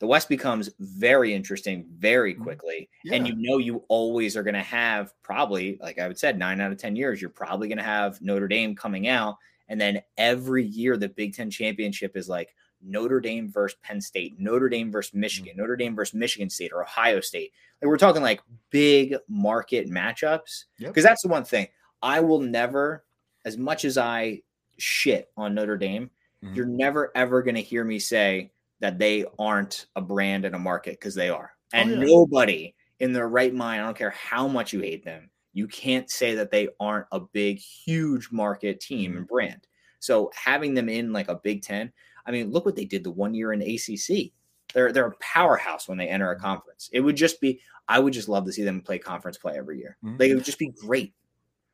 the 0.00 0.06
West 0.06 0.28
becomes 0.28 0.70
very 0.80 1.32
interesting 1.32 1.86
very 1.96 2.34
mm-hmm. 2.34 2.42
quickly. 2.42 2.88
Yeah. 3.04 3.14
And 3.14 3.28
you 3.28 3.34
know, 3.36 3.58
you 3.58 3.84
always 3.88 4.36
are 4.36 4.42
going 4.42 4.54
to 4.54 4.60
have 4.60 5.12
probably, 5.22 5.78
like 5.80 5.98
I 5.98 6.08
would 6.08 6.18
said, 6.18 6.38
nine 6.38 6.60
out 6.60 6.72
of 6.72 6.78
10 6.78 6.96
years, 6.96 7.20
you're 7.20 7.30
probably 7.30 7.68
going 7.68 7.78
to 7.78 7.84
have 7.84 8.20
Notre 8.20 8.48
Dame 8.48 8.74
coming 8.74 9.08
out. 9.08 9.36
And 9.68 9.80
then 9.80 10.02
every 10.18 10.64
year, 10.64 10.96
the 10.96 11.08
Big 11.08 11.34
Ten 11.34 11.50
championship 11.50 12.16
is 12.16 12.28
like 12.28 12.54
Notre 12.82 13.20
Dame 13.20 13.50
versus 13.50 13.78
Penn 13.82 14.00
State, 14.00 14.38
Notre 14.38 14.68
Dame 14.68 14.92
versus 14.92 15.14
Michigan, 15.14 15.52
mm-hmm. 15.52 15.60
Notre 15.60 15.76
Dame 15.76 15.96
versus 15.96 16.14
Michigan 16.14 16.50
State 16.50 16.72
or 16.72 16.82
Ohio 16.82 17.20
State. 17.20 17.52
Like 17.80 17.88
we're 17.88 17.96
talking 17.96 18.22
like 18.22 18.40
big 18.70 19.16
market 19.28 19.88
matchups. 19.88 20.64
Because 20.78 20.96
yep. 20.96 21.04
that's 21.04 21.22
the 21.22 21.28
one 21.28 21.44
thing 21.44 21.68
I 22.02 22.20
will 22.20 22.40
never, 22.40 23.04
as 23.44 23.56
much 23.56 23.84
as 23.84 23.96
I 23.96 24.42
shit 24.76 25.30
on 25.36 25.54
Notre 25.54 25.78
Dame, 25.78 26.10
mm-hmm. 26.44 26.54
you're 26.54 26.66
never 26.66 27.10
ever 27.14 27.42
going 27.42 27.54
to 27.54 27.62
hear 27.62 27.84
me 27.84 27.98
say, 27.98 28.50
that 28.80 28.98
they 28.98 29.24
aren't 29.38 29.86
a 29.96 30.00
brand 30.00 30.44
in 30.44 30.54
a 30.54 30.58
market 30.58 30.98
because 30.98 31.14
they 31.14 31.30
are. 31.30 31.52
Oh, 31.72 31.78
and 31.78 31.90
oh, 31.90 31.94
yeah. 31.94 32.06
nobody 32.06 32.74
in 33.00 33.12
their 33.12 33.28
right 33.28 33.54
mind, 33.54 33.82
I 33.82 33.84
don't 33.84 33.96
care 33.96 34.10
how 34.10 34.48
much 34.48 34.72
you 34.72 34.80
hate 34.80 35.04
them, 35.04 35.30
you 35.52 35.66
can't 35.68 36.10
say 36.10 36.34
that 36.34 36.50
they 36.50 36.68
aren't 36.80 37.06
a 37.12 37.20
big, 37.20 37.58
huge 37.58 38.30
market 38.30 38.80
team 38.80 39.10
mm-hmm. 39.10 39.18
and 39.18 39.28
brand. 39.28 39.66
So 40.00 40.30
having 40.34 40.74
them 40.74 40.88
in 40.88 41.12
like 41.12 41.28
a 41.28 41.36
Big 41.36 41.62
Ten, 41.62 41.92
I 42.26 42.30
mean, 42.30 42.50
look 42.50 42.64
what 42.66 42.76
they 42.76 42.84
did 42.84 43.04
the 43.04 43.10
one 43.10 43.34
year 43.34 43.52
in 43.52 43.62
ACC. 43.62 44.32
They're 44.72 44.92
they're 44.92 45.06
a 45.06 45.16
powerhouse 45.20 45.88
when 45.88 45.98
they 45.98 46.08
enter 46.08 46.30
a 46.30 46.34
mm-hmm. 46.34 46.44
conference. 46.44 46.90
It 46.92 47.00
would 47.00 47.16
just 47.16 47.40
be, 47.40 47.60
I 47.88 47.98
would 47.98 48.12
just 48.12 48.28
love 48.28 48.44
to 48.46 48.52
see 48.52 48.64
them 48.64 48.80
play 48.80 48.98
conference 48.98 49.38
play 49.38 49.56
every 49.56 49.78
year. 49.78 49.96
Mm-hmm. 50.04 50.16
They 50.16 50.34
would 50.34 50.44
just 50.44 50.58
be 50.58 50.68
great. 50.68 51.14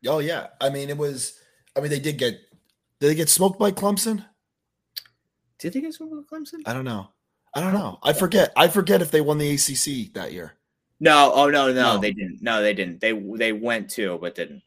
Oh 0.06 0.18
yeah, 0.18 0.48
I 0.60 0.70
mean, 0.70 0.88
it 0.90 0.96
was. 0.96 1.38
I 1.76 1.80
mean, 1.80 1.90
they 1.90 2.00
did 2.00 2.18
get. 2.18 2.34
Did 3.00 3.08
they 3.08 3.14
get 3.14 3.28
smoked 3.28 3.58
by 3.58 3.72
Clemson? 3.72 4.24
Did 5.60 5.72
they 5.74 5.80
get 5.80 5.94
smoked 5.94 6.30
by 6.30 6.36
Clemson? 6.36 6.60
I 6.66 6.72
don't 6.72 6.84
know. 6.84 7.08
I 7.54 7.60
don't 7.60 7.74
know. 7.74 7.98
I 8.02 8.12
forget. 8.12 8.52
I 8.56 8.68
forget 8.68 9.02
if 9.02 9.10
they 9.10 9.20
won 9.20 9.38
the 9.38 9.50
ACC 9.54 10.12
that 10.14 10.32
year. 10.32 10.54
No, 11.00 11.32
oh 11.34 11.48
no, 11.50 11.68
no, 11.68 11.94
No. 11.94 11.98
they 11.98 12.12
didn't. 12.12 12.42
No, 12.42 12.62
they 12.62 12.74
didn't. 12.74 13.00
They 13.00 13.12
they 13.12 13.52
went 13.52 13.90
to, 13.92 14.18
but 14.20 14.34
didn't. 14.34 14.62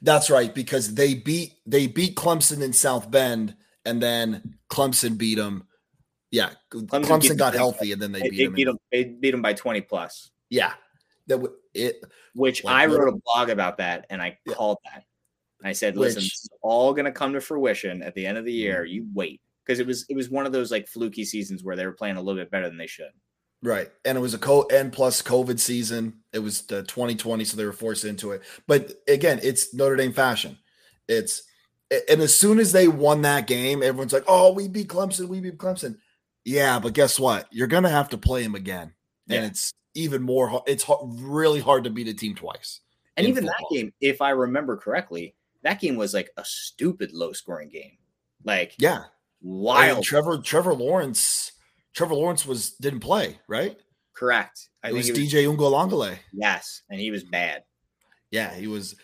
That's 0.00 0.30
right, 0.30 0.54
because 0.54 0.94
they 0.94 1.14
beat 1.14 1.54
they 1.66 1.86
beat 1.88 2.14
Clemson 2.16 2.62
in 2.62 2.72
South 2.72 3.10
Bend, 3.10 3.54
and 3.84 4.00
then 4.02 4.58
Clemson 4.70 5.18
beat 5.18 5.36
them. 5.36 5.66
Yeah, 6.30 6.50
Clemson, 6.70 7.20
beat 7.22 7.36
got 7.36 7.52
them. 7.52 7.58
healthy, 7.58 7.92
and 7.92 8.00
then 8.00 8.12
they 8.12 8.20
They, 8.20 8.30
beat 8.30 8.36
they 8.38 8.44
them. 8.44 8.54
beat 8.54 8.64
them. 8.64 8.78
They 8.92 9.04
beat 9.04 9.30
them 9.32 9.42
by 9.42 9.52
twenty 9.54 9.80
plus, 9.80 10.30
Yeah, 10.50 10.72
that 11.26 11.36
w- 11.36 11.54
it. 11.74 12.00
which 12.34 12.64
Like 12.64 12.74
I 12.74 12.86
wrote 12.86 13.08
a 13.12 13.18
blog 13.24 13.50
about 13.50 13.76
that, 13.78 14.06
and 14.08 14.22
I 14.22 14.38
Yeah. 14.46 14.54
called 14.54 14.78
that. 14.84 15.04
And 15.60 15.68
I 15.68 15.72
said, 15.72 15.96
"Listen, 15.96 16.20
Which- 16.22 16.30
this 16.30 16.44
is 16.44 16.50
all 16.62 16.92
going 16.94 17.04
to 17.04 17.12
come 17.12 17.32
to 17.34 17.40
fruition 17.40 18.02
at 18.02 18.14
the 18.14 18.24
end 18.26 18.38
of 18.38 18.44
the 18.44 18.52
year. 18.52 18.84
Mm. 18.84 18.90
You 18.90 19.06
wait." 19.14 19.40
Because 19.64 19.78
it 19.80 19.86
was 19.86 20.04
it 20.08 20.16
was 20.16 20.28
one 20.30 20.46
of 20.46 20.52
those 20.52 20.70
like 20.70 20.88
fluky 20.88 21.24
seasons 21.24 21.62
where 21.62 21.76
they 21.76 21.86
were 21.86 21.92
playing 21.92 22.16
a 22.16 22.20
little 22.22 22.40
bit 22.40 22.50
better 22.50 22.68
than 22.68 22.78
they 22.78 22.86
should. 22.86 23.10
Right. 23.62 23.88
And 24.04 24.18
it 24.18 24.20
was 24.20 24.34
a 24.34 24.38
co 24.38 24.66
and 24.72 24.92
plus 24.92 25.22
COVID 25.22 25.60
season. 25.60 26.14
It 26.32 26.40
was 26.40 26.62
the 26.62 26.82
2020, 26.82 27.44
so 27.44 27.56
they 27.56 27.64
were 27.64 27.72
forced 27.72 28.04
into 28.04 28.32
it. 28.32 28.42
But 28.66 28.92
again, 29.06 29.38
it's 29.42 29.72
Notre 29.72 29.94
Dame 29.96 30.12
fashion. 30.12 30.58
It's 31.08 31.44
and 32.08 32.20
as 32.22 32.36
soon 32.36 32.58
as 32.58 32.72
they 32.72 32.88
won 32.88 33.22
that 33.22 33.46
game, 33.46 33.82
everyone's 33.82 34.12
like, 34.12 34.24
"Oh, 34.26 34.52
we 34.52 34.66
beat 34.66 34.88
Clemson. 34.88 35.28
We 35.28 35.40
beat 35.40 35.58
Clemson." 35.58 35.98
Yeah, 36.44 36.80
but 36.80 36.92
guess 36.94 37.20
what? 37.20 37.46
You're 37.52 37.68
gonna 37.68 37.90
have 37.90 38.08
to 38.08 38.18
play 38.18 38.42
them 38.42 38.54
again, 38.56 38.94
Yeah. 39.26 39.36
and 39.38 39.46
it's 39.46 39.72
even 39.94 40.22
more. 40.22 40.62
It's 40.66 40.86
really 41.02 41.60
hard 41.60 41.84
to 41.84 41.90
beat 41.90 42.08
a 42.08 42.14
team 42.14 42.34
twice. 42.34 42.80
And 43.16 43.26
even 43.26 43.44
football. 43.44 43.68
that 43.70 43.76
game, 43.76 43.92
if 44.00 44.22
I 44.22 44.30
remember 44.30 44.76
correctly, 44.78 45.34
that 45.62 45.80
game 45.80 45.96
was 45.96 46.14
like 46.14 46.30
a 46.36 46.44
stupid 46.44 47.12
low 47.12 47.32
scoring 47.32 47.68
game. 47.68 47.98
Like 48.42 48.74
Yeah, 48.78 49.04
Wild. 49.42 50.04
Trevor 50.04 50.38
Trevor 50.38 50.74
Lawrence. 50.74 51.52
Trevor 51.94 52.14
Lawrence 52.14 52.46
was 52.46 52.70
didn't 52.70 53.00
play 53.00 53.38
right. 53.48 53.76
Correct. 54.14 54.68
I 54.82 54.88
it 54.88 54.90
think 54.92 54.96
was 54.98 55.08
it 55.10 55.18
was 55.18 55.32
DJ 55.32 55.56
Uiagalelei. 55.56 56.18
yes, 56.32 56.82
and 56.90 57.00
he 57.00 57.10
was 57.10 57.24
bad. 57.24 57.64
Yeah, 58.30 58.54
he 58.54 58.66
was. 58.66 58.94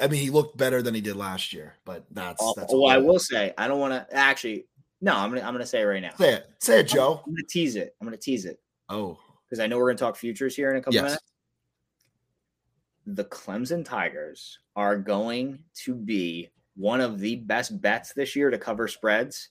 I 0.00 0.06
mean, 0.08 0.20
he 0.20 0.30
looked 0.30 0.56
better 0.56 0.80
than 0.80 0.94
he 0.94 1.00
did 1.00 1.16
last 1.16 1.52
year, 1.52 1.74
but 1.84 2.04
that's 2.10 2.38
Oh, 2.42 2.54
that's. 2.56 2.72
Oh, 2.72 2.80
well, 2.82 2.90
all. 2.90 2.90
I 2.90 2.98
will 2.98 3.18
say 3.18 3.52
I 3.58 3.68
don't 3.68 3.80
want 3.80 3.92
to 3.94 4.16
actually. 4.16 4.66
No, 5.00 5.14
I'm 5.14 5.30
gonna 5.30 5.42
I'm 5.42 5.52
gonna 5.54 5.66
say 5.66 5.80
it 5.82 5.84
right 5.84 6.02
now. 6.02 6.14
Say 6.16 6.34
it. 6.34 6.46
Say 6.60 6.80
it, 6.80 6.88
Joe. 6.88 7.22
I'm 7.26 7.32
gonna 7.32 7.46
tease 7.48 7.76
it. 7.76 7.94
I'm 8.00 8.06
gonna 8.06 8.16
tease 8.16 8.46
it 8.46 8.58
Oh, 8.88 9.18
because 9.44 9.60
I 9.60 9.66
know 9.66 9.76
we're 9.78 9.90
gonna 9.90 9.98
talk 9.98 10.16
futures 10.16 10.56
here 10.56 10.70
in 10.70 10.76
a 10.76 10.80
couple 10.80 10.94
Yes. 10.94 11.02
minutes. 11.04 11.22
The 13.06 13.24
Clemson 13.24 13.84
Tigers 13.84 14.58
are 14.76 14.96
going 14.96 15.60
to 15.84 15.94
be 15.94 16.48
one 16.76 17.00
of 17.00 17.18
the 17.20 17.36
best 17.36 17.80
bets 17.80 18.12
this 18.12 18.36
year 18.36 18.50
to 18.50 18.58
cover 18.58 18.86
spreads 18.88 19.48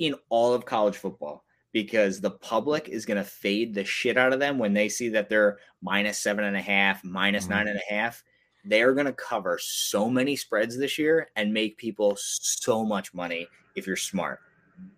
in 0.00 0.14
all 0.30 0.52
of 0.52 0.64
college 0.64 0.96
football 0.96 1.44
because 1.72 2.20
the 2.20 2.30
public 2.32 2.88
is 2.88 3.06
going 3.06 3.16
to 3.16 3.22
fade 3.22 3.72
the 3.74 3.84
shit 3.84 4.16
out 4.16 4.32
of 4.32 4.40
them 4.40 4.58
when 4.58 4.74
they 4.74 4.88
see 4.88 5.08
that 5.10 5.28
they're 5.28 5.58
minus 5.82 6.18
seven 6.18 6.42
and 6.44 6.56
a 6.56 6.60
half, 6.60 7.04
minus 7.04 7.46
Mhm. 7.46 7.50
nine 7.50 7.68
and 7.68 7.78
a 7.78 7.94
half. 7.94 8.24
They 8.64 8.82
are 8.82 8.92
going 8.92 9.06
to 9.06 9.12
cover 9.12 9.56
so 9.62 10.10
many 10.10 10.34
spreads 10.34 10.76
this 10.76 10.98
year 10.98 11.30
and 11.36 11.54
make 11.54 11.76
people 11.78 12.16
so 12.18 12.84
much 12.84 13.14
money 13.14 13.46
if 13.76 13.86
you're 13.86 13.94
smart. 13.96 14.40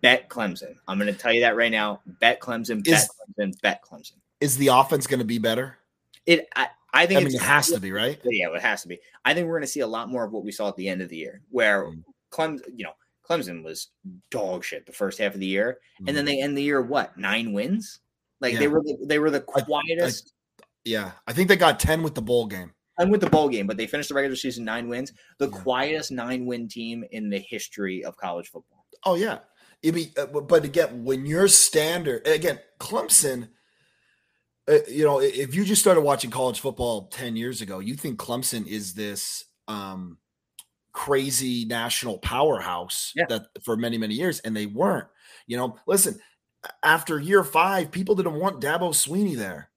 Bet 0.01 0.29
Clemson. 0.29 0.75
I'm 0.87 0.97
going 0.97 1.13
to 1.13 1.17
tell 1.19 1.31
you 1.33 1.41
that 1.41 1.55
right 1.55 1.71
now. 1.71 2.01
Bet 2.05 2.39
Clemson. 2.39 2.83
Bet 2.83 2.93
Is- 3.03 3.09
Clemson. 3.39 3.61
Bet 3.61 3.81
Clemson. 3.83 4.13
is 4.41 4.57
the 4.57 4.67
offense 4.69 5.05
going 5.05 5.19
to 5.19 5.25
be 5.25 5.37
better? 5.37 5.77
It. 6.25 6.47
I, 6.55 6.69
I 6.93 7.05
think 7.05 7.21
I 7.21 7.23
mean, 7.25 7.35
it 7.35 7.41
has 7.41 7.67
to 7.71 7.79
be, 7.79 7.91
right? 7.91 8.19
Yeah, 8.23 8.53
it 8.53 8.61
has 8.61 8.81
to 8.83 8.87
be. 8.87 8.99
I 9.25 9.33
think 9.33 9.47
we're 9.47 9.53
going 9.55 9.63
to 9.63 9.67
see 9.67 9.79
a 9.81 9.87
lot 9.87 10.09
more 10.09 10.23
of 10.23 10.31
what 10.31 10.43
we 10.43 10.51
saw 10.51 10.69
at 10.69 10.75
the 10.75 10.87
end 10.89 11.01
of 11.01 11.09
the 11.09 11.17
year, 11.17 11.41
where 11.49 11.85
Mm. 11.85 12.03
Clemson, 12.31 12.61
you 12.75 12.85
know, 12.85 12.93
Clemson 13.29 13.63
was 13.63 13.89
dog 14.31 14.63
shit 14.63 14.85
the 14.85 14.91
first 14.91 15.17
half 15.19 15.33
of 15.33 15.39
the 15.39 15.45
year, 15.45 15.79
and 15.99 16.07
Mm-hmm. 16.07 16.15
then 16.15 16.25
they 16.25 16.41
end 16.41 16.57
the 16.57 16.63
year 16.63 16.81
what 16.81 17.17
nine 17.17 17.53
wins? 17.53 17.99
Like 18.41 18.57
they 18.59 18.67
were 18.67 18.81
the, 18.81 18.97
they 19.07 19.19
were 19.19 19.29
the 19.31 19.43
I- 19.55 19.61
quietest. 19.61 20.33
Yeah, 20.85 21.11
I 21.27 21.31
think 21.33 21.47
they 21.47 21.55
got 21.55 21.79
ten 21.79 22.03
with 22.03 22.13
the 22.15 22.21
bowl 22.21 22.45
game. 22.47 22.73
and 22.99 23.09
with 23.09 23.21
the 23.21 23.29
bowl 23.29 23.47
game, 23.49 23.65
but 23.67 23.77
they 23.77 23.87
finished 23.87 24.09
the 24.09 24.15
regular 24.15 24.35
season 24.35 24.65
nine 24.65 24.87
wins, 24.89 25.13
the 25.39 25.49
Yeah. 25.49 25.57
quietest 25.61 26.11
nine 26.11 26.45
win 26.45 26.67
team 26.67 27.03
in 27.11 27.29
the 27.29 27.39
history 27.39 28.03
of 28.03 28.17
college 28.17 28.49
football. 28.49 28.85
Oh 29.05 29.15
yeah, 29.15 29.39
I 29.85 29.91
mean, 29.91 30.11
uh, 30.17 30.25
but- 30.27 30.47
but 30.47 30.65
again, 30.65 31.03
when 31.05 31.25
your 31.25 31.47
standard 31.47 32.27
again, 32.27 32.59
Clemson. 32.79 33.49
Uh, 34.65 34.77
you 34.87 35.03
know, 35.03 35.19
if 35.19 35.53
you 35.53 35.65
just 35.65 35.81
started 35.81 35.99
watching 36.01 36.29
college 36.31 36.59
football 36.61 37.07
ten 37.07 37.35
years 37.35 37.61
ago, 37.61 37.79
you 37.79 37.95
think 37.95 38.17
Clemson 38.17 38.65
is 38.65 38.93
this 38.93 39.43
um, 39.67 40.17
crazy 40.93 41.65
national 41.65 42.19
powerhouse 42.19 43.11
Yeah. 43.15 43.25
that 43.29 43.47
for 43.63 43.75
many 43.75 43.97
many 43.97 44.13
years, 44.15 44.39
and 44.39 44.55
they 44.55 44.65
weren't. 44.67 45.07
You 45.47 45.57
know, 45.57 45.75
listen, 45.87 46.19
after 46.83 47.19
year 47.19 47.43
five, 47.43 47.91
people 47.91 48.15
didn't 48.15 48.35
want 48.39 48.61
Dabo 48.61 48.91
Swinney 48.93 49.35
there. 49.35 49.69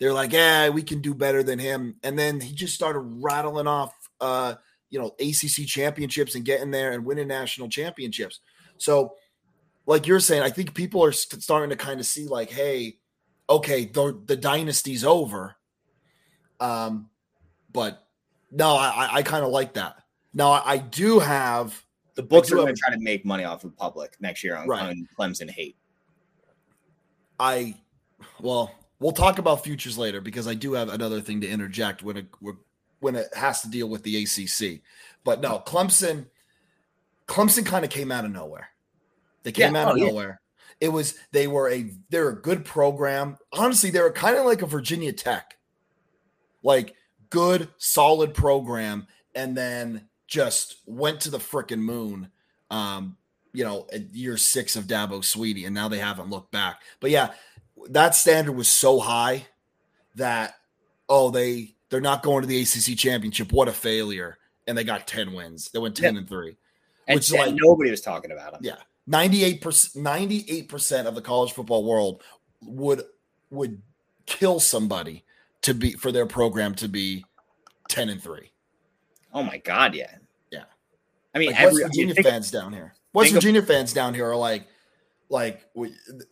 They're 0.00 0.12
like, 0.12 0.32
yeah, 0.32 0.68
we 0.70 0.82
can 0.82 1.00
do 1.00 1.14
better 1.14 1.44
than 1.44 1.60
him. 1.60 1.94
And 2.02 2.18
then 2.18 2.40
he 2.40 2.52
just 2.52 2.74
started 2.74 2.98
rattling 3.00 3.68
off, 3.68 3.94
uh, 4.20 4.54
you 4.90 4.98
know, 4.98 5.14
ACC 5.20 5.64
championships 5.66 6.34
and 6.34 6.44
getting 6.44 6.72
there 6.72 6.90
and 6.90 7.04
winning 7.04 7.28
national 7.28 7.68
championships. 7.68 8.40
So, 8.78 9.14
like 9.86 10.08
you're 10.08 10.18
saying, 10.18 10.42
I 10.42 10.50
think 10.50 10.74
people 10.74 11.04
are 11.04 11.12
st- 11.12 11.40
starting 11.42 11.70
to 11.70 11.76
kind 11.76 12.00
of 12.00 12.06
see, 12.06 12.26
like, 12.26 12.50
hey, 12.50 12.98
okay, 13.48 13.84
the, 13.84 14.20
the 14.26 14.36
dynasty's 14.36 15.04
over. 15.04 15.54
Um, 16.58 17.10
but 17.72 18.04
no, 18.50 18.74
I, 18.74 18.88
I- 19.06 19.14
I 19.18 19.22
kind 19.22 19.44
of 19.44 19.50
like 19.52 19.74
that. 19.74 20.01
Now, 20.34 20.52
I, 20.64 20.78
do 20.78 21.18
have 21.18 21.84
The 22.14 22.22
books 22.22 22.50
are 22.50 22.56
going 22.56 22.68
have- 22.68 22.76
to 22.76 22.80
try 22.80 22.94
to 22.94 23.00
make 23.00 23.24
money 23.24 23.44
off 23.44 23.64
of 23.64 23.76
public 23.76 24.16
next 24.20 24.42
year 24.42 24.56
on, 24.56 24.66
Right. 24.68 24.82
on 24.82 25.08
Clemson 25.18 25.50
hate. 25.50 25.76
I 27.40 27.74
well, 28.40 28.72
we'll 29.00 29.12
talk 29.12 29.38
about 29.38 29.64
futures 29.64 29.98
later 29.98 30.20
because 30.20 30.46
I 30.46 30.54
do 30.54 30.74
have 30.74 30.88
another 30.90 31.20
thing 31.20 31.40
to 31.40 31.48
interject 31.48 32.02
when 32.02 32.16
it 32.16 32.26
when 33.00 33.16
it 33.16 33.34
has 33.34 33.62
to 33.62 33.68
deal 33.70 33.88
with 33.88 34.02
the 34.04 34.22
ACC. 34.22 34.80
But 35.24 35.40
no, 35.40 35.58
Clemson 35.66 36.26
Clemson 37.26 37.64
kind 37.66 37.84
of 37.84 37.90
came 37.90 38.12
out 38.12 38.24
of 38.24 38.30
nowhere. 38.30 38.68
They 39.42 39.52
came 39.52 39.74
Yeah, 39.74 39.82
out 39.82 39.88
oh, 39.88 39.92
of 39.92 39.98
yeah. 39.98 40.06
nowhere. 40.08 40.40
It 40.80 40.88
was 40.88 41.14
they 41.32 41.48
were 41.48 41.68
a 41.70 41.90
they're 42.10 42.28
a 42.28 42.40
good 42.40 42.64
program. 42.64 43.38
Honestly, 43.52 43.90
they 43.90 44.00
were 44.00 44.12
kind 44.12 44.36
of 44.36 44.44
like 44.46 44.62
a 44.62 44.66
Virginia 44.66 45.12
Tech. 45.12 45.56
Like 46.62 46.94
good, 47.30 47.68
solid 47.78 48.34
program 48.34 49.06
and 49.34 49.56
then 49.56 50.06
just 50.32 50.76
went 50.86 51.20
to 51.20 51.30
the 51.30 51.38
frickin' 51.38 51.78
moon. 51.78 52.30
Um, 52.70 53.18
you 53.52 53.64
know, 53.64 53.86
year 54.12 54.38
six 54.38 54.76
of 54.76 54.86
Dabo 54.86 55.20
Swinney, 55.20 55.66
and 55.66 55.74
now 55.74 55.88
they 55.88 55.98
haven't 55.98 56.30
looked 56.30 56.50
back. 56.50 56.80
But 57.00 57.10
yeah, 57.10 57.32
that 57.90 58.14
standard 58.14 58.52
was 58.52 58.68
so 58.68 58.98
high 58.98 59.46
that 60.14 60.54
oh, 61.10 61.28
they 61.30 61.74
they're 61.90 62.00
not 62.00 62.22
going 62.22 62.40
to 62.40 62.48
the 62.48 62.62
ACC 62.62 62.96
championship. 62.96 63.52
What 63.52 63.68
a 63.68 63.72
failure! 63.72 64.38
And 64.66 64.76
they 64.76 64.84
got 64.84 65.06
ten 65.06 65.34
wins. 65.34 65.70
They 65.70 65.78
went 65.78 65.94
ten 65.94 66.16
and 66.16 66.26
three. 66.26 66.56
And, 67.06 67.16
Which 67.16 67.26
is 67.28 67.32
and 67.34 67.52
like- 67.52 67.60
nobody 67.60 67.90
was 67.90 68.00
talking 68.00 68.32
about 68.32 68.52
them. 68.52 68.62
Yeah, 68.64 68.78
ninety 69.06 69.44
eight 69.44 69.60
percent, 69.60 70.02
ninety 70.02 70.46
eight 70.48 70.70
percent 70.70 71.06
of 71.06 71.14
the 71.14 71.20
college 71.20 71.52
football 71.52 71.84
world 71.84 72.22
would 72.62 73.02
would 73.50 73.82
kill 74.24 74.60
somebody 74.60 75.24
to 75.60 75.74
be 75.74 75.92
for 75.92 76.10
their 76.10 76.24
program 76.24 76.74
to 76.76 76.88
be 76.88 77.26
ten 77.90 78.08
and 78.08 78.22
three. 78.22 78.50
Oh 79.34 79.42
my 79.42 79.58
god, 79.58 79.94
yeah. 79.94 80.14
I 81.34 81.38
mean, 81.38 81.50
Like 81.50 81.60
every, 81.60 81.82
West 81.82 81.94
Virginia 81.94 82.14
think- 82.14 82.26
fans 82.26 82.50
down 82.50 82.72
here. 82.72 82.94
West 83.14 83.26
think 83.28 83.36
of- 83.36 83.42
Virginia 83.42 83.62
fans 83.62 83.92
down 83.92 84.14
here 84.14 84.28
are 84.30 84.36
like, 84.36 84.66
like 85.28 85.66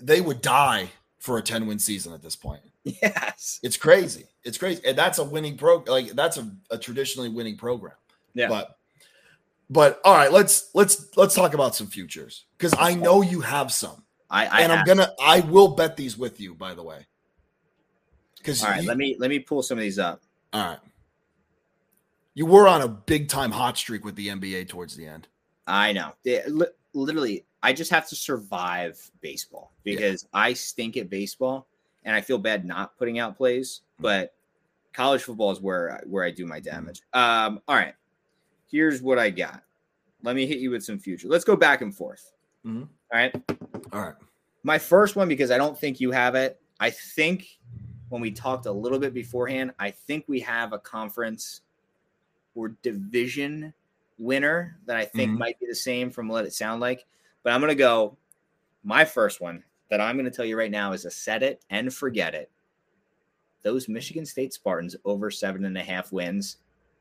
they 0.02 0.20
would 0.20 0.42
die 0.42 0.90
for 1.18 1.38
a 1.38 1.42
ten 1.42 1.66
win 1.66 1.78
season 1.78 2.12
at 2.12 2.22
this 2.22 2.36
point. 2.36 2.60
yes. 2.84 3.60
It's 3.62 3.76
crazy. 3.76 4.24
It's 4.44 4.56
crazy, 4.58 4.80
and 4.86 4.96
that's 4.96 5.18
a 5.18 5.24
winning 5.24 5.56
pro. 5.56 5.84
Like 5.86 6.08
that's 6.12 6.36
a, 6.38 6.50
a 6.70 6.78
traditionally 6.78 7.28
winning 7.28 7.56
program. 7.56 7.94
Yeah. 8.34 8.48
But, 8.48 8.78
but 9.68 10.00
all 10.04 10.14
right, 10.14 10.32
let's 10.32 10.70
let's 10.74 11.14
let's 11.16 11.34
talk 11.34 11.52
about 11.54 11.74
some 11.74 11.86
futures 11.86 12.44
because 12.56 12.74
I 12.78 12.94
know 12.94 13.22
you 13.22 13.40
have 13.40 13.70
some, 13.72 14.02
I, 14.30 14.46
I 14.46 14.60
and 14.62 14.72
I'm 14.72 14.84
gonna 14.86 15.12
I 15.22 15.40
will 15.40 15.68
bet 15.68 15.96
these 15.96 16.16
with 16.16 16.40
you. 16.40 16.54
By 16.54 16.74
the 16.74 16.82
way, 16.82 17.06
because 18.38 18.62
All 18.64 18.70
right, 18.70 18.84
let 18.84 18.96
me 18.96 19.16
let 19.18 19.28
me 19.30 19.38
pull 19.38 19.62
some 19.62 19.76
of 19.78 19.82
these 19.82 19.98
up. 19.98 20.22
all 20.52 20.64
right. 20.70 20.78
You 22.34 22.46
were 22.46 22.68
on 22.68 22.80
a 22.80 22.88
big 22.88 23.28
time 23.28 23.50
hot 23.50 23.76
streak 23.76 24.04
with 24.04 24.16
the 24.16 24.28
NBA 24.28 24.68
towards 24.68 24.96
the 24.96 25.06
end. 25.06 25.28
I 25.66 25.92
know. 25.92 26.12
Li- 26.24 26.66
literally, 26.94 27.44
I 27.62 27.72
just 27.72 27.90
have 27.90 28.08
to 28.08 28.16
survive 28.16 28.98
baseball 29.20 29.72
because 29.84 30.26
I 30.32 30.52
stink 30.54 30.96
at 30.96 31.10
baseball, 31.10 31.66
and 32.04 32.14
I 32.16 32.20
feel 32.20 32.38
bad 32.38 32.64
not 32.64 32.96
putting 32.98 33.18
out 33.18 33.36
plays. 33.36 33.82
But 33.98 34.34
college 34.92 35.22
football 35.22 35.50
is 35.52 35.60
where 35.60 35.92
I- 35.98 36.04
where 36.06 36.24
I 36.24 36.30
do 36.30 36.46
my 36.46 36.60
damage. 36.60 37.02
Um, 37.12 37.60
all 37.68 37.76
right, 37.76 37.94
here's 38.70 39.02
what 39.02 39.18
I 39.18 39.30
got. 39.30 39.62
Let 40.22 40.36
me 40.36 40.46
hit 40.46 40.58
you 40.58 40.70
with 40.70 40.84
some 40.84 40.98
future. 40.98 41.28
Let's 41.28 41.44
go 41.44 41.56
back 41.56 41.80
and 41.82 41.94
forth. 41.94 42.32
Mhm. 42.64 42.82
All 42.82 42.88
right. 43.18 43.34
All 43.92 44.02
right. 44.02 44.14
My 44.62 44.78
first 44.78 45.16
one, 45.16 45.28
because 45.28 45.50
I 45.50 45.56
don't 45.58 45.78
think 45.78 45.98
you 46.00 46.10
have 46.10 46.34
it. 46.34 46.60
I 46.78 46.90
think 46.90 47.58
when 48.10 48.20
we 48.20 48.30
talked 48.30 48.66
a 48.66 48.72
little 48.72 48.98
bit 48.98 49.14
beforehand, 49.14 49.72
I 49.78 49.90
think 49.90 50.24
we 50.28 50.40
have 50.40 50.72
a 50.72 50.78
conference 50.78 51.62
or 52.54 52.68
division 52.82 53.72
winner 54.18 54.76
that 54.86 54.96
I 54.96 55.04
think 55.04 55.32
Mhm. 55.32 55.38
might 55.38 55.60
be 55.60 55.66
the 55.66 55.74
same 55.74 56.10
from 56.10 56.28
what 56.28 56.44
it 56.44 56.52
sound 56.52 56.80
like. 56.80 57.06
But 57.42 57.52
I'm 57.52 57.60
gonna 57.60 57.74
go. 57.74 58.16
My 58.82 59.04
first 59.04 59.40
one 59.40 59.64
that 59.88 60.00
I'm 60.00 60.16
gonna 60.16 60.30
tell 60.30 60.44
you 60.44 60.56
right 60.58 60.70
now 60.70 60.92
is 60.92 61.04
a 61.04 61.10
set 61.10 61.42
it 61.42 61.62
and 61.70 61.92
forget 61.92 62.34
it. 62.34 62.50
those 63.62 63.90
Michigan 63.90 64.24
State 64.24 64.54
Spartans 64.54 64.96
over 65.04 65.30
seven 65.30 65.66
and 65.66 65.76
a 65.76 65.82
half 65.82 66.12
wins, 66.12 66.56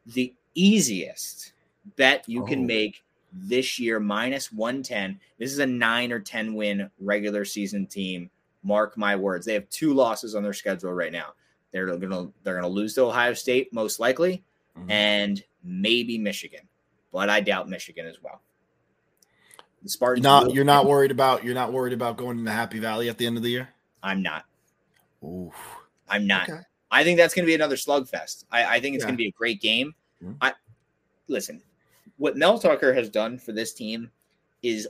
the 0.06 0.34
easiest 0.56 1.54
bet 1.96 2.28
you 2.28 2.44
can 2.44 2.64
Oh. 2.64 2.66
make 2.66 3.02
this 3.32 3.80
year 3.80 3.98
minus 4.00 4.52
110. 4.52 5.22
This 5.38 5.54
is 5.54 5.60
a 5.60 5.66
nine 5.66 6.12
or 6.12 6.20
10 6.20 6.54
win 6.56 6.92
regular 7.00 7.46
season 7.46 7.88
team. 7.88 8.30
Mark 8.62 8.98
my 8.98 9.16
words. 9.16 9.46
They 9.46 9.54
have 9.54 9.70
two 9.70 9.94
losses 9.94 10.36
on 10.36 10.44
their 10.44 10.52
schedule 10.52 10.92
right 10.92 11.14
now. 11.14 11.34
They're 11.72 11.86
gonna 11.98 12.30
they're 12.44 12.56
gonna 12.56 12.68
lose 12.68 12.94
to 12.96 13.04
Ohio 13.04 13.34
State 13.34 13.72
most 13.72 14.02
likely, 14.02 14.44
Mhm. 14.78 14.92
and 14.92 15.44
maybe 15.64 16.18
Michigan, 16.18 16.68
but 17.12 17.30
I 17.30 17.42
doubt 17.42 17.70
Michigan 17.70 18.06
as 18.06 18.22
well. 18.22 18.42
The 19.58 19.64
You're 19.84 19.90
Spartans. 19.90 20.24
not 20.24 20.48
will- 20.48 20.56
you're 20.56 20.64
not 20.66 20.86
worried 20.86 21.12
about 21.12 21.44
you're 21.44 21.56
not 21.56 21.72
worried 21.74 21.94
about 21.94 22.18
going 22.18 22.40
into 22.40 22.52
Happy 22.52 22.80
Valley 22.80 23.10
at 23.10 23.18
the 23.18 23.26
end 23.26 23.38
of 23.38 23.44
the 23.44 23.50
year. 23.50 23.70
I'm 24.04 24.22
not. 24.22 24.46
Ooh. 25.24 25.52
I'm 26.08 26.26
not. 26.28 26.50
Okay. 26.50 26.62
I 26.92 27.04
think 27.04 27.18
that's 27.18 27.34
going 27.34 27.44
to 27.44 27.48
be 27.48 27.54
another 27.56 27.76
slugfest. 27.76 28.46
I, 28.52 28.78
I 28.78 28.80
think 28.80 28.96
it's 28.96 29.04
Yeah. 29.04 29.08
going 29.08 29.16
to 29.16 29.24
be 29.24 29.28
a 29.28 29.32
great 29.32 29.62
game. 29.62 29.94
Mhm. 30.24 30.38
I 30.42 30.54
listen. 31.28 31.62
What 32.18 32.36
Mel 32.36 32.58
Tucker 32.60 32.94
has 32.94 33.10
done 33.10 33.38
for 33.38 33.52
this 33.52 33.74
team 33.74 34.12
is 34.64 34.88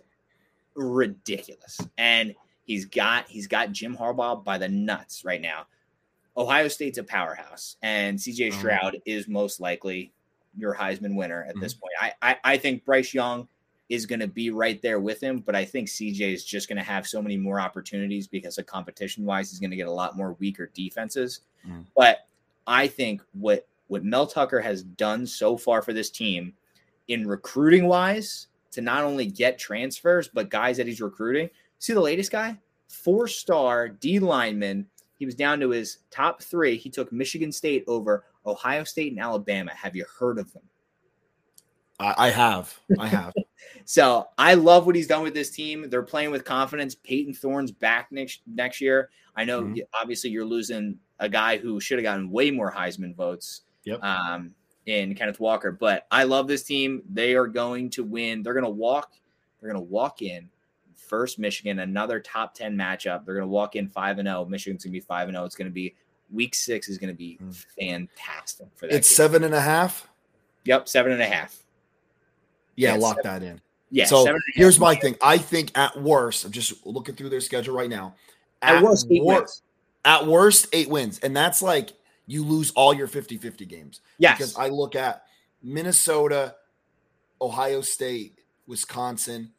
ridiculous, 0.76 1.80
and 1.98 2.34
he's 2.63 2.86
got 2.86 3.28
he's 3.28 3.48
got 3.48 3.72
Jim 3.72 3.96
Harbaugh 3.98 4.44
by 4.44 4.58
the 4.58 4.70
nuts 4.70 5.24
right 5.26 5.42
now. 5.42 5.68
Ohio 6.39 6.67
State's 6.69 6.97
a 6.97 7.04
powerhouse, 7.04 7.75
and 7.84 8.17
CJ 8.19 8.47
Mhm. 8.49 8.54
Stroud 8.54 9.02
is 9.06 9.28
most 9.28 9.60
likely 9.60 10.12
your 10.58 10.73
Heisman 10.73 11.15
winner 11.15 11.43
at 11.43 11.49
Mm-hmm. 11.52 11.60
this 11.62 11.73
point. 11.75 11.93
I, 11.99 12.13
I 12.21 12.38
I 12.43 12.58
think 12.58 12.86
Bryce 12.86 13.13
Young 13.13 13.47
is 13.89 14.06
going 14.06 14.19
to 14.19 14.28
be 14.28 14.49
right 14.52 14.82
there 14.84 14.99
with 14.99 15.19
him, 15.21 15.39
but 15.39 15.56
I 15.56 15.65
think 15.65 15.88
CJ 15.89 16.32
is 16.34 16.45
just 16.45 16.69
going 16.69 16.78
to 16.78 16.84
have 16.84 17.08
so 17.08 17.21
many 17.21 17.38
more 17.38 17.60
opportunities 17.60 18.28
because 18.28 18.58
of 18.60 18.65
competition 18.67 19.25
wise, 19.25 19.49
he's 19.49 19.60
going 19.60 19.71
to 19.71 19.75
get 19.75 19.88
a 19.88 19.91
lot 19.91 20.15
more 20.15 20.34
weaker 20.34 20.69
defenses. 20.75 21.41
Mhm. 21.67 21.86
But 21.95 22.28
I 22.67 22.88
think 22.88 23.21
what 23.34 23.67
what 23.88 24.04
Mel 24.04 24.28
Tucker 24.28 24.60
has 24.62 24.84
done 24.84 25.25
so 25.25 25.58
far 25.58 25.82
for 25.82 25.91
this 25.93 26.10
team 26.12 26.54
in 27.08 27.28
recruiting 27.28 27.86
wise 27.88 28.45
to 28.71 28.82
not 28.82 29.04
only 29.04 29.25
get 29.25 29.58
transfers 29.58 30.28
but 30.28 30.49
guys 30.49 30.78
that 30.78 30.86
he's 30.86 31.02
recruiting. 31.02 31.49
See 31.80 31.93
the 31.93 31.99
latest 31.99 32.32
guy, 32.32 32.56
four 32.88 33.28
star 33.28 33.89
D 33.89 34.19
lineman. 34.19 34.86
He 35.19 35.25
was 35.25 35.36
down 35.36 35.60
to 35.60 35.69
his 35.69 35.99
top 36.10 36.41
three. 36.41 36.77
He 36.77 36.89
took 36.89 37.12
Michigan 37.12 37.51
State 37.51 37.84
over 37.88 38.23
Ohio 38.45 38.84
State 38.86 39.12
and 39.12 39.21
Alabama. 39.21 39.71
Have 39.75 39.95
you 39.95 40.05
heard 40.17 40.39
of 40.39 40.51
them? 40.53 40.63
I, 41.99 42.15
I 42.17 42.29
have. 42.29 42.79
I 42.97 43.08
have. 43.08 43.34
So 43.86 44.27
I 44.38 44.53
love 44.53 44.86
what 44.86 44.95
he's 44.95 45.08
done 45.08 45.21
with 45.23 45.34
this 45.34 45.49
team. 45.49 45.89
They're 45.89 46.01
playing 46.03 46.32
with 46.32 46.45
confidence. 46.45 46.95
Payton 46.95 47.34
Thorne's 47.34 47.71
back 47.71 48.12
next 48.12 48.41
next 48.47 48.79
year. 48.79 49.10
I 49.36 49.43
know 49.43 49.63
Mhm. 49.63 49.82
obviously 49.99 50.29
you're 50.29 50.45
losing 50.45 50.97
a 51.19 51.27
guy 51.27 51.58
who 51.58 51.79
should 51.79 51.97
have 51.97 52.03
gotten 52.03 52.29
way 52.32 52.51
more 52.51 52.71
Heisman 52.71 53.15
votes. 53.15 53.62
Yep. 53.84 54.01
Um, 54.03 54.53
in 54.86 55.13
Kenneth 55.13 55.39
Walker, 55.39 55.71
but 55.71 56.08
I 56.10 56.23
love 56.23 56.47
this 56.47 56.63
team. 56.63 57.03
They 57.12 57.36
are 57.36 57.47
going 57.47 57.89
to 57.91 58.03
win. 58.03 58.43
They're 58.43 58.53
going 58.53 58.63
to 58.63 58.69
walk. 58.69 59.13
They're 59.60 59.71
going 59.71 59.84
to 59.84 59.91
walk 59.91 60.21
in 60.21 60.49
first 61.10 61.39
Michigan, 61.39 61.80
another 61.80 62.19
top 62.19 62.54
ten 62.54 62.76
matchup. 62.78 63.26
They're 63.26 63.36
going 63.36 63.43
to 63.43 63.48
walk 63.48 63.76
in 63.76 63.88
five 63.89 64.19
and 64.19 64.28
zero. 64.28 64.45
Michigan's 64.45 64.84
going 64.84 64.91
to 64.91 65.00
be 65.00 65.00
five 65.02 65.28
and 65.28 65.36
zero. 65.36 65.45
It's 65.45 65.56
going 65.56 65.69
to 65.69 65.74
be 65.74 65.95
week 66.32 66.54
six 66.56 66.88
is 66.89 66.98
going 67.00 67.12
to 67.12 67.17
be 67.17 67.38
Mm. 67.43 67.56
fantastic 67.80 68.67
for 68.76 68.88
that. 68.88 68.95
it's 68.95 69.10
game. 69.10 69.15
seven 69.15 69.43
and 69.43 69.54
a 69.56 69.60
half. 69.62 70.08
Yep, 70.65 70.88
seven 70.88 71.12
and 71.12 71.22
a 71.22 71.26
half. 71.26 71.58
Yeah, 72.76 72.93
Yeah, 72.93 73.00
lock 73.00 73.17
seven- 73.24 73.41
that 73.41 73.48
in. 73.52 73.62
Yeah. 73.91 74.06
so 74.06 74.17
seven 74.24 74.36
and 74.36 74.38
a 74.38 74.52
half. 74.56 74.62
here's 74.62 74.80
my 74.80 74.93
thing. 74.95 75.15
I 75.22 75.38
think 75.39 75.76
at 75.78 76.00
worst, 76.00 76.45
I'm 76.45 76.52
just 76.52 76.86
looking 76.86 77.15
through 77.15 77.30
their 77.30 77.41
schedule 77.41 77.76
right 77.76 77.89
now. 77.89 78.15
At 78.62 78.84
worst, 78.84 79.08
eight 79.10 79.24
wor- 79.24 79.36
wins. 79.39 79.63
at 80.06 80.28
worst, 80.28 80.67
eight 80.74 80.89
wins. 80.89 81.17
And 81.19 81.36
that's 81.36 81.62
like 81.63 81.93
you 82.28 82.43
lose 82.43 82.69
all 82.72 82.93
your 82.93 83.08
50-50 83.08 83.67
games. 83.67 84.02
Yes. 84.19 84.38
Because 84.38 84.56
I 84.56 84.67
look 84.67 84.95
at 84.95 85.24
Minnesota, 85.63 86.56
Ohio 87.41 87.82
State, 87.82 88.38
Wisconsin, 88.67 89.52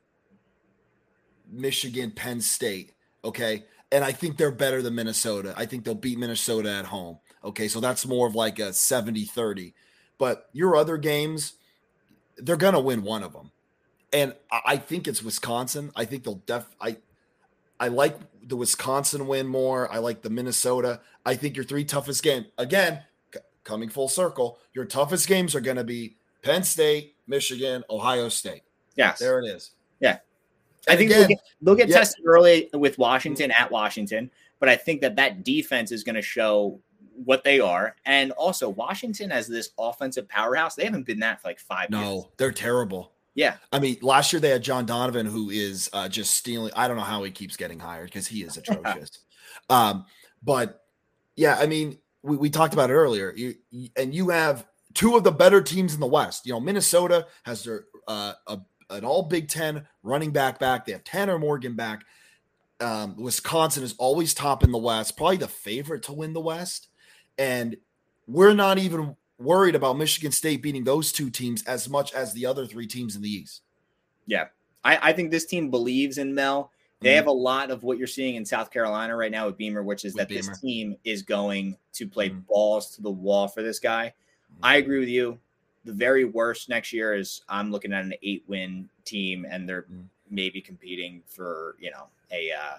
Michigan, 1.50 2.10
Penn 2.10 2.40
State. 2.40 2.92
Okay. 3.24 3.64
And 3.92 4.04
I 4.04 4.12
think 4.12 4.36
they're 4.36 4.52
better 4.52 4.82
than 4.82 4.94
Minnesota. 4.94 5.52
I 5.56 5.66
think 5.66 5.84
they'll 5.84 5.94
beat 5.94 6.18
Minnesota 6.18 6.70
at 6.70 6.84
home. 6.86 7.18
Okay. 7.44 7.68
So 7.68 7.80
that's 7.80 8.06
more 8.06 8.26
of 8.26 8.34
like 8.34 8.58
a 8.58 8.72
70 8.72 9.24
30. 9.24 9.74
But 10.18 10.48
your 10.52 10.76
other 10.76 10.96
games, 10.96 11.54
they're 12.36 12.56
going 12.56 12.74
to 12.74 12.80
win 12.80 13.02
one 13.02 13.22
of 13.22 13.32
them. 13.32 13.50
And 14.12 14.34
I 14.66 14.76
think 14.76 15.06
it's 15.06 15.22
Wisconsin. 15.22 15.92
I 15.94 16.04
think 16.04 16.24
they'll 16.24 16.42
def. 16.46 16.66
I, 16.80 16.96
I 17.78 17.88
like 17.88 18.18
the 18.42 18.56
Wisconsin 18.56 19.26
win 19.28 19.46
more. 19.46 19.90
I 19.92 19.98
like 19.98 20.22
the 20.22 20.30
Minnesota. 20.30 21.00
I 21.24 21.36
think 21.36 21.56
your 21.56 21.64
three 21.64 21.84
toughest 21.84 22.22
game 22.22 22.46
again, 22.58 23.02
c- 23.32 23.40
coming 23.62 23.88
full 23.88 24.08
circle, 24.08 24.58
your 24.74 24.84
toughest 24.84 25.28
games 25.28 25.54
are 25.54 25.60
going 25.60 25.76
to 25.76 25.84
be 25.84 26.16
Penn 26.42 26.64
State, 26.64 27.14
Michigan, 27.28 27.84
Ohio 27.88 28.28
State. 28.28 28.62
yes. 28.96 29.20
There 29.20 29.38
it 29.40 29.46
is. 29.46 29.70
Yeah. 30.00 30.18
And 30.86 30.94
I 30.94 30.96
think 30.96 31.10
again, 31.10 31.20
they'll 31.20 31.28
get, 31.28 31.38
they'll 31.62 31.74
get 31.74 31.88
yeah. 31.88 31.98
tested 31.98 32.24
early 32.26 32.70
with 32.72 32.98
Washington 32.98 33.50
at 33.50 33.70
Washington, 33.70 34.30
but 34.58 34.68
I 34.68 34.76
think 34.76 35.00
that 35.02 35.16
that 35.16 35.44
defense 35.44 35.92
is 35.92 36.04
going 36.04 36.14
to 36.14 36.22
show 36.22 36.80
what 37.24 37.44
they 37.44 37.60
are. 37.60 37.96
And 38.06 38.32
also, 38.32 38.68
Washington 38.68 39.30
as 39.30 39.46
this 39.46 39.70
offensive 39.78 40.28
powerhouse, 40.28 40.74
they 40.74 40.84
haven't 40.84 41.06
been 41.06 41.20
that 41.20 41.42
for 41.42 41.48
like 41.48 41.60
five 41.60 41.90
years. 41.90 42.02
no, 42.02 42.30
they're 42.36 42.52
terrible. 42.52 43.12
Yeah. 43.34 43.56
I 43.72 43.78
mean, 43.78 43.96
last 44.02 44.32
year 44.32 44.40
they 44.40 44.50
had 44.50 44.62
John 44.62 44.86
Donovan, 44.86 45.26
who 45.26 45.50
is 45.50 45.88
uh, 45.92 46.08
just 46.08 46.34
stealing. 46.34 46.72
I 46.74 46.88
don't 46.88 46.96
know 46.96 47.02
how 47.02 47.22
he 47.22 47.30
keeps 47.30 47.56
getting 47.56 47.78
hired 47.78 48.06
because 48.06 48.26
he 48.26 48.42
is 48.42 48.56
atrocious. 48.56 49.10
um, 49.70 50.04
but 50.42 50.82
yeah, 51.36 51.56
I 51.58 51.66
mean, 51.66 51.98
we, 52.22 52.36
we 52.36 52.50
talked 52.50 52.74
about 52.74 52.90
it 52.90 52.94
earlier. 52.94 53.32
You, 53.36 53.54
you- 53.70 53.90
and 53.96 54.14
you 54.14 54.30
have 54.30 54.66
two 54.94 55.16
of 55.16 55.24
the 55.24 55.32
better 55.32 55.62
teams 55.62 55.94
in 55.94 56.00
the 56.00 56.06
West. 56.06 56.46
You 56.46 56.52
know, 56.52 56.60
Minnesota 56.60 57.26
has 57.44 57.64
their 57.64 57.84
uh, 58.08 58.32
a, 58.46 58.58
an 58.90 59.04
all 59.04 59.22
Big 59.22 59.48
Ten 59.48 59.86
running 60.02 60.30
back 60.32 60.58
back. 60.58 60.84
They 60.84 60.92
have 60.92 61.04
Tanner 61.04 61.38
Morgan 61.38 61.74
back. 61.74 62.04
Um, 62.80 63.16
Wisconsin 63.16 63.82
is 63.82 63.94
always 63.98 64.34
top 64.34 64.64
in 64.64 64.72
the 64.72 64.78
West, 64.78 65.16
probably 65.16 65.36
the 65.36 65.48
favorite 65.48 66.02
to 66.04 66.12
win 66.12 66.32
the 66.32 66.40
West. 66.40 66.88
And 67.38 67.76
we're 68.26 68.54
not 68.54 68.78
even 68.78 69.16
worried 69.38 69.74
about 69.74 69.96
Michigan 69.98 70.32
State 70.32 70.62
beating 70.62 70.84
those 70.84 71.12
two 71.12 71.30
teams 71.30 71.62
as 71.64 71.88
much 71.88 72.12
as 72.12 72.32
the 72.32 72.46
other 72.46 72.66
three 72.66 72.86
teams 72.86 73.16
in 73.16 73.22
the 73.22 73.30
East. 73.30 73.62
I, 74.82 75.10
I 75.10 75.12
think 75.12 75.30
this 75.30 75.44
team 75.44 75.70
believes 75.70 76.16
in 76.16 76.34
Mel. 76.34 76.72
They 77.00 77.12
Mhm. 77.12 77.16
have 77.16 77.26
a 77.26 77.32
lot 77.32 77.70
of 77.70 77.82
what 77.82 77.98
you're 77.98 78.06
seeing 78.06 78.36
in 78.36 78.46
South 78.46 78.70
Carolina 78.70 79.14
right 79.14 79.30
now 79.30 79.46
with 79.46 79.58
Beamer, 79.58 79.82
which 79.82 80.06
is 80.06 80.14
With 80.14 80.28
that 80.28 80.34
this 80.34 80.58
team 80.58 80.96
is 81.04 81.22
going 81.22 81.76
to 81.92 82.08
play 82.08 82.30
Mhm. 82.30 82.46
balls 82.46 82.94
to 82.96 83.02
the 83.02 83.10
wall 83.10 83.46
for 83.46 83.62
this 83.62 83.78
guy. 83.78 84.14
I 84.62 84.76
agree 84.76 85.00
with 85.00 85.08
you. 85.08 85.38
The 85.84 85.92
very 85.92 86.24
worst 86.24 86.68
next 86.68 86.92
year 86.92 87.14
is 87.14 87.42
I'm 87.48 87.70
looking 87.70 87.92
at 87.92 88.04
an 88.04 88.14
eight 88.22 88.44
win 88.46 88.88
team 89.04 89.46
and 89.48 89.68
they're 89.68 89.82
Mhm. 89.84 90.04
maybe 90.30 90.60
competing 90.60 91.22
for, 91.26 91.76
you 91.80 91.90
know, 91.90 92.08
a 92.30 92.52
uh 92.52 92.78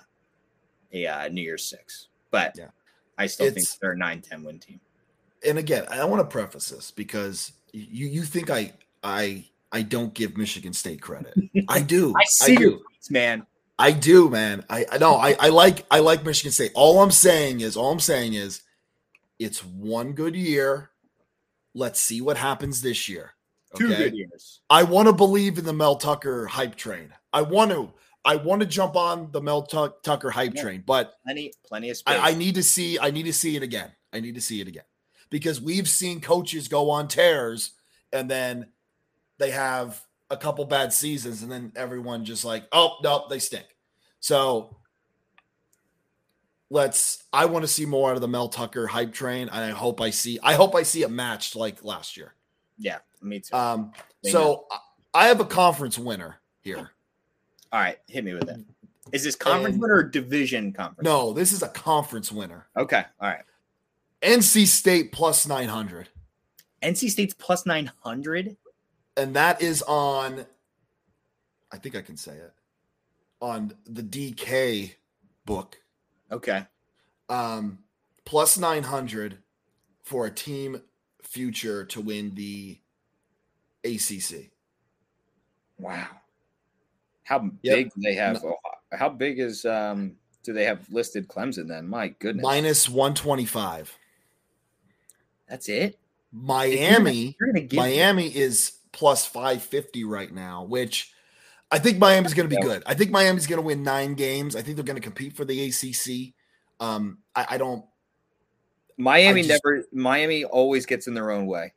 a 0.93 1.07
uh, 1.07 1.27
New 1.29 1.41
Year's 1.41 1.63
six. 1.65 2.07
But 2.31 2.55
Yeah. 2.57 2.69
I 3.17 3.27
still 3.27 3.49
think 3.51 3.67
they're 3.79 3.91
a 3.93 3.97
9 3.97 4.21
10 4.21 4.43
win 4.43 4.59
team. 4.59 4.79
and 5.45 5.57
again, 5.57 5.85
I 5.89 6.03
want 6.05 6.19
to 6.21 6.31
preface 6.31 6.69
this 6.69 6.91
because 6.91 7.51
you 7.71 8.07
you 8.07 8.23
think 8.23 8.49
I 8.49 8.73
I 9.03 9.45
I 9.71 9.81
don't 9.83 10.13
give 10.13 10.37
Michigan 10.37 10.73
State 10.73 11.01
credit. 11.01 11.33
I 11.69 11.81
do. 11.81 12.13
I 12.17 12.25
see 12.25 12.55
do. 12.55 12.61
your 12.63 12.71
tweets, 12.79 13.09
man. 13.09 13.47
I 13.79 13.91
do, 13.93 14.29
man. 14.29 14.63
I 14.69 14.85
I 14.91 14.97
know 14.99 15.15
I, 15.15 15.35
I 15.39 15.47
like 15.49 15.85
I 15.89 15.99
like 15.99 16.23
Michigan 16.23 16.51
State. 16.51 16.71
All 16.75 17.01
I'm 17.01 17.09
saying 17.11 17.61
is 17.61 17.75
all 17.75 17.91
I'm 17.91 17.99
saying 17.99 18.33
is 18.35 18.61
it's 19.39 19.63
one 19.65 20.13
good 20.13 20.35
year. 20.35 20.90
Let's 21.73 21.99
see 21.99 22.21
what 22.21 22.37
happens 22.37 22.81
this 22.81 23.07
year. 23.07 23.31
Two 23.75 23.85
Okay. 23.87 23.97
good 24.09 24.15
years. 24.15 24.61
I 24.69 24.83
want 24.83 25.07
to 25.07 25.13
believe 25.13 25.57
in 25.57 25.65
the 25.65 25.73
Mel 25.73 25.95
Tucker 25.95 26.45
hype 26.45 26.75
train. 26.75 27.13
I 27.33 27.41
want 27.41 27.71
to. 27.71 27.93
I 28.23 28.35
want 28.35 28.59
to 28.61 28.67
jump 28.67 28.95
on 28.95 29.31
the 29.31 29.41
Mel 29.41 29.63
Tuck 29.63 30.03
Tucker 30.03 30.29
hype 30.29 30.53
Yeah. 30.53 30.61
train, 30.61 30.83
but 30.85 31.15
Plenty, 31.23 31.53
plenty 31.65 31.89
of 31.89 31.97
space. 31.97 32.17
I, 32.19 32.31
I 32.31 32.33
need 32.35 32.55
to 32.55 32.63
see. 32.63 32.99
I 32.99 33.09
need 33.09 33.23
to 33.23 33.33
see 33.33 33.55
it 33.55 33.63
again. 33.63 33.91
I 34.13 34.19
need 34.19 34.35
to 34.35 34.41
see 34.41 34.61
it 34.61 34.67
again 34.67 34.83
because 35.29 35.61
we've 35.61 35.87
seen 35.87 36.19
coaches 36.21 36.67
go 36.67 36.89
on 36.89 37.07
tears 37.07 37.71
and 38.13 38.29
then 38.29 38.67
they 39.39 39.49
have 39.51 39.99
a 40.29 40.37
couple 40.37 40.65
bad 40.65 40.93
seasons 40.93 41.41
and 41.41 41.51
then 41.51 41.71
everyone 41.75 42.25
just 42.25 42.43
like, 42.45 42.65
oh 42.73 42.97
no, 43.03 43.25
they 43.29 43.39
stink. 43.39 43.65
So 44.19 44.77
let's. 46.71 47.23
I 47.31 47.45
want 47.45 47.63
to 47.63 47.67
see 47.67 47.85
more 47.85 48.09
out 48.09 48.15
of 48.15 48.21
the 48.21 48.27
Mel 48.27 48.47
Tucker 48.47 48.87
hype 48.87 49.13
train, 49.13 49.49
and 49.49 49.63
I 49.63 49.69
hope 49.69 50.01
I 50.01 50.09
see. 50.09 50.39
I 50.41 50.53
hope 50.55 50.73
I 50.75 50.81
see 50.83 51.03
it 51.03 51.11
matched 51.11 51.55
like 51.55 51.83
last 51.83 52.17
year. 52.17 52.33
yeah, 52.79 52.97
me 53.21 53.39
too. 53.41 53.55
Um, 53.55 53.91
Amen. 54.25 54.31
so 54.31 54.65
I- 54.71 54.77
I 55.13 55.27
have 55.27 55.41
a 55.41 55.45
conference 55.45 55.99
winner 55.99 56.39
here. 56.61 56.91
All 57.73 57.79
right, 57.79 57.99
hit 58.07 58.23
me 58.23 58.33
with 58.33 58.49
it. 58.49 58.59
Is 59.11 59.23
this 59.25 59.35
conference 59.35 59.73
and- 59.73 59.81
win 59.81 59.91
or 59.91 60.03
division 60.03 60.71
conference? 60.71 61.05
No, 61.05 61.33
this 61.33 61.51
is 61.51 61.61
a 61.61 61.67
conference 61.67 62.31
winner. 62.31 62.67
Okay. 62.77 63.03
All 63.19 63.27
right. 63.29 63.43
NC 64.21 64.65
State 64.65 65.11
plus 65.11 65.45
nine 65.45 65.67
hundred. 65.67 66.07
NC 66.81 67.09
State's 67.11 67.33
plus 67.33 67.65
900. 67.65 68.55
and 69.17 69.35
that 69.35 69.61
is 69.61 69.81
on 69.83 70.45
i 71.71 71.77
think 71.77 71.95
i 71.97 72.01
can 72.01 72.15
say 72.15 72.31
it 72.31 72.53
on 73.41 73.73
the 73.85 74.01
dk 74.01 74.93
book 75.45 75.77
Okay. 76.31 76.65
um 77.29 77.79
plus 78.25 78.57
900 78.57 79.37
for 80.03 80.25
a 80.25 80.31
team 80.31 80.81
future 81.21 81.85
to 81.85 82.01
win 82.01 82.33
the 82.35 82.79
ACC. 83.83 84.51
Wow. 85.79 86.07
How 87.23 87.49
yep. 87.61 87.75
big 87.75 87.85
do 87.93 88.01
they 88.03 88.13
have? 88.15 88.43
No. 88.43 88.55
How 88.91 89.09
big 89.09 89.39
is 89.39 89.65
um 89.65 90.15
do 90.43 90.53
they 90.53 90.65
have 90.65 90.87
listed 90.91 91.27
Clemson 91.27 91.67
then? 91.67 91.87
My 91.87 92.09
goodness. 92.09 92.43
Minus 92.43 92.89
125. 92.89 93.97
That's 95.47 95.69
it? 95.69 95.97
Miami 96.31 97.35
you're 97.39 97.53
gonna, 97.53 97.67
you're 97.69 97.81
Miami 97.81 98.27
is 98.27 98.73
plus 98.91 99.25
550 99.25 100.03
right 100.05 100.33
now, 100.33 100.63
which 100.63 101.13
I 101.71 101.79
think 101.79 101.99
Miami's 101.99 102.33
going 102.33 102.49
to 102.49 102.55
be 102.55 102.61
good. 102.61 102.83
I 102.85 102.93
think 102.93 103.11
Miami's 103.11 103.47
going 103.47 103.61
to 103.61 103.65
win 103.65 103.81
nine 103.81 104.13
games. 104.13 104.55
I 104.55 104.61
think 104.61 104.75
they're 104.75 104.83
going 104.83 104.99
to 104.99 105.01
compete 105.01 105.33
for 105.33 105.45
the 105.45 105.67
ACC. 105.67 106.33
Um, 106.79 107.19
I, 107.33 107.45
I 107.51 107.57
don't. 107.57 107.85
Miami 108.97 109.41
I 109.41 109.43
just, 109.43 109.61
never. 109.65 109.83
Miami 109.93 110.43
always 110.43 110.85
gets 110.85 111.07
in 111.07 111.13
their 111.13 111.31
own 111.31 111.47
way. 111.47 111.73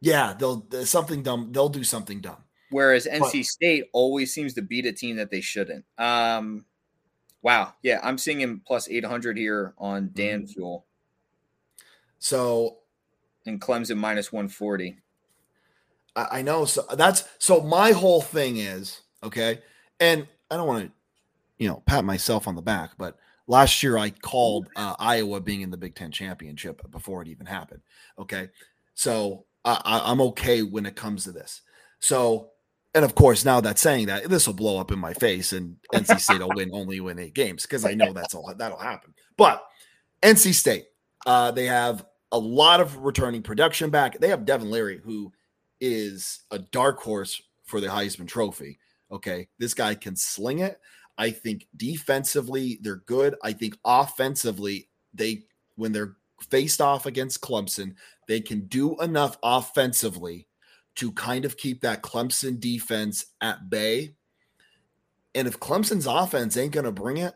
Yeah, 0.00 0.34
they'll 0.38 0.66
something 0.84 1.22
dumb. 1.22 1.52
They'll 1.52 1.68
do 1.68 1.84
something 1.84 2.20
dumb. 2.20 2.44
Whereas 2.70 3.06
NC 3.06 3.20
but, 3.20 3.44
State 3.44 3.84
always 3.92 4.34
seems 4.34 4.52
to 4.54 4.62
beat 4.62 4.84
a 4.84 4.92
team 4.92 5.14
that 5.16 5.30
they 5.30 5.40
shouldn't. 5.40 5.84
Um, 5.96 6.64
wow. 7.40 7.74
Yeah, 7.84 8.00
I'm 8.02 8.18
seeing 8.18 8.40
him 8.40 8.62
plus 8.66 8.88
800 8.88 9.38
here 9.38 9.74
on 9.78 10.10
Dan 10.12 10.42
mm-hmm. 10.42 10.52
Fuel. 10.52 10.84
So, 12.18 12.78
and 13.46 13.60
Clemson 13.60 13.96
minus 13.96 14.32
140. 14.32 14.98
I, 16.16 16.26
I 16.32 16.42
know. 16.42 16.64
So 16.64 16.82
that's 16.96 17.24
so 17.38 17.60
my 17.60 17.92
whole 17.92 18.20
thing 18.20 18.56
is 18.56 19.02
okay. 19.24 19.60
And 20.00 20.26
I 20.50 20.56
don't 20.56 20.68
want 20.68 20.86
to, 20.86 20.92
you 21.58 21.68
know, 21.68 21.82
pat 21.86 22.04
myself 22.04 22.46
on 22.46 22.54
the 22.54 22.62
back, 22.62 22.92
but 22.98 23.16
last 23.46 23.82
year 23.82 23.98
I 23.98 24.10
called 24.10 24.68
uh, 24.76 24.94
Iowa 24.98 25.40
being 25.40 25.62
in 25.62 25.70
the 25.70 25.76
Big 25.76 25.94
Ten 25.94 26.10
championship 26.10 26.88
before 26.90 27.22
it 27.22 27.28
even 27.28 27.46
happened. 27.46 27.80
Okay. 28.18 28.48
So 28.94 29.46
I, 29.64 30.02
I'm 30.04 30.20
okay 30.20 30.62
when 30.62 30.86
it 30.86 30.96
comes 30.96 31.24
to 31.24 31.32
this. 31.32 31.62
So, 32.00 32.50
and 32.94 33.04
of 33.04 33.14
course, 33.14 33.44
now 33.44 33.60
that 33.60 33.78
saying 33.78 34.06
that 34.06 34.28
this 34.28 34.46
will 34.46 34.54
blow 34.54 34.78
up 34.78 34.92
in 34.92 34.98
my 34.98 35.14
face 35.14 35.52
and 35.52 35.76
NC 35.92 36.20
State 36.20 36.40
will 36.40 36.52
win 36.54 36.70
only 36.72 37.00
win 37.00 37.18
eight 37.18 37.34
games 37.34 37.62
because 37.62 37.84
I 37.84 37.94
know 37.94 38.12
that's 38.12 38.34
all 38.34 38.52
that'll 38.56 38.78
happen. 38.78 39.14
But 39.36 39.64
NC 40.22 40.54
State, 40.54 40.86
uh, 41.26 41.50
they 41.50 41.66
have 41.66 42.04
a 42.30 42.38
lot 42.38 42.80
of 42.80 42.98
returning 42.98 43.42
production 43.42 43.90
back. 43.90 44.20
They 44.20 44.28
have 44.28 44.44
Devin 44.44 44.70
Leary, 44.70 45.00
who 45.02 45.32
is 45.80 46.40
a 46.50 46.58
dark 46.58 47.00
horse 47.00 47.40
for 47.64 47.80
the 47.80 47.88
Heisman 47.88 48.28
Trophy. 48.28 48.78
Okay, 49.14 49.48
this 49.58 49.74
guy 49.74 49.94
can 49.94 50.16
sling 50.16 50.58
it. 50.58 50.80
I 51.16 51.30
think 51.30 51.68
defensively 51.76 52.78
they're 52.82 52.96
good. 52.96 53.36
I 53.42 53.52
think 53.52 53.78
offensively 53.84 54.88
they 55.14 55.44
when 55.76 55.92
they're 55.92 56.16
faced 56.50 56.80
off 56.80 57.06
against 57.06 57.40
Clemson, 57.40 57.94
they 58.26 58.40
can 58.40 58.66
do 58.66 59.00
enough 59.00 59.38
offensively 59.42 60.48
to 60.96 61.12
kind 61.12 61.44
of 61.44 61.56
keep 61.56 61.80
that 61.80 62.02
Clemson 62.02 62.58
defense 62.58 63.26
at 63.40 63.70
bay. 63.70 64.14
And 65.34 65.48
if 65.48 65.58
Clemson's 65.58 66.06
offense 66.06 66.56
ain't 66.56 66.72
going 66.72 66.84
to 66.84 66.92
bring 66.92 67.16
it, 67.16 67.34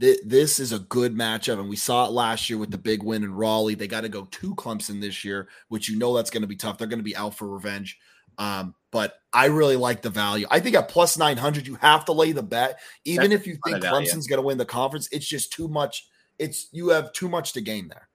th- 0.00 0.20
this 0.24 0.58
is 0.58 0.72
a 0.72 0.80
good 0.80 1.14
matchup. 1.14 1.58
And 1.58 1.68
we 1.68 1.76
saw 1.76 2.06
it 2.06 2.12
last 2.12 2.50
year 2.50 2.58
with 2.58 2.70
the 2.70 2.78
big 2.78 3.02
win 3.02 3.24
in 3.24 3.32
Raleigh. 3.32 3.74
They 3.74 3.86
got 3.86 4.02
to 4.02 4.10
go 4.10 4.24
to 4.24 4.54
Clemson 4.54 5.00
this 5.00 5.24
year, 5.24 5.48
which 5.68 5.88
you 5.88 5.98
know 5.98 6.14
that's 6.14 6.30
going 6.30 6.42
to 6.42 6.48
be 6.48 6.56
tough. 6.56 6.76
They're 6.76 6.86
going 6.86 6.98
to 6.98 7.04
be 7.04 7.16
out 7.16 7.34
for 7.34 7.48
revenge. 7.48 7.98
Um, 8.40 8.74
but 8.90 9.20
I 9.32 9.46
really 9.46 9.76
like 9.76 10.00
the 10.00 10.10
value. 10.10 10.46
I 10.50 10.60
think 10.60 10.74
at 10.74 10.88
plus 10.88 11.18
900, 11.18 11.66
you 11.66 11.74
have 11.76 12.06
to 12.06 12.12
lay 12.12 12.32
the 12.32 12.42
bet. 12.42 12.80
Even 13.04 13.30
That's 13.30 13.42
if 13.42 13.46
you 13.46 13.58
think 13.64 13.84
Clemson's 13.84 14.26
going 14.26 14.38
to 14.38 14.46
win 14.46 14.58
the 14.58 14.64
conference, 14.64 15.08
it's 15.12 15.26
just 15.26 15.52
too 15.52 15.68
much. 15.68 16.08
It's 16.38 16.68
you 16.72 16.88
have 16.88 17.12
too 17.12 17.28
much 17.28 17.52
to 17.52 17.60
gain 17.60 17.88
there. 17.88 18.08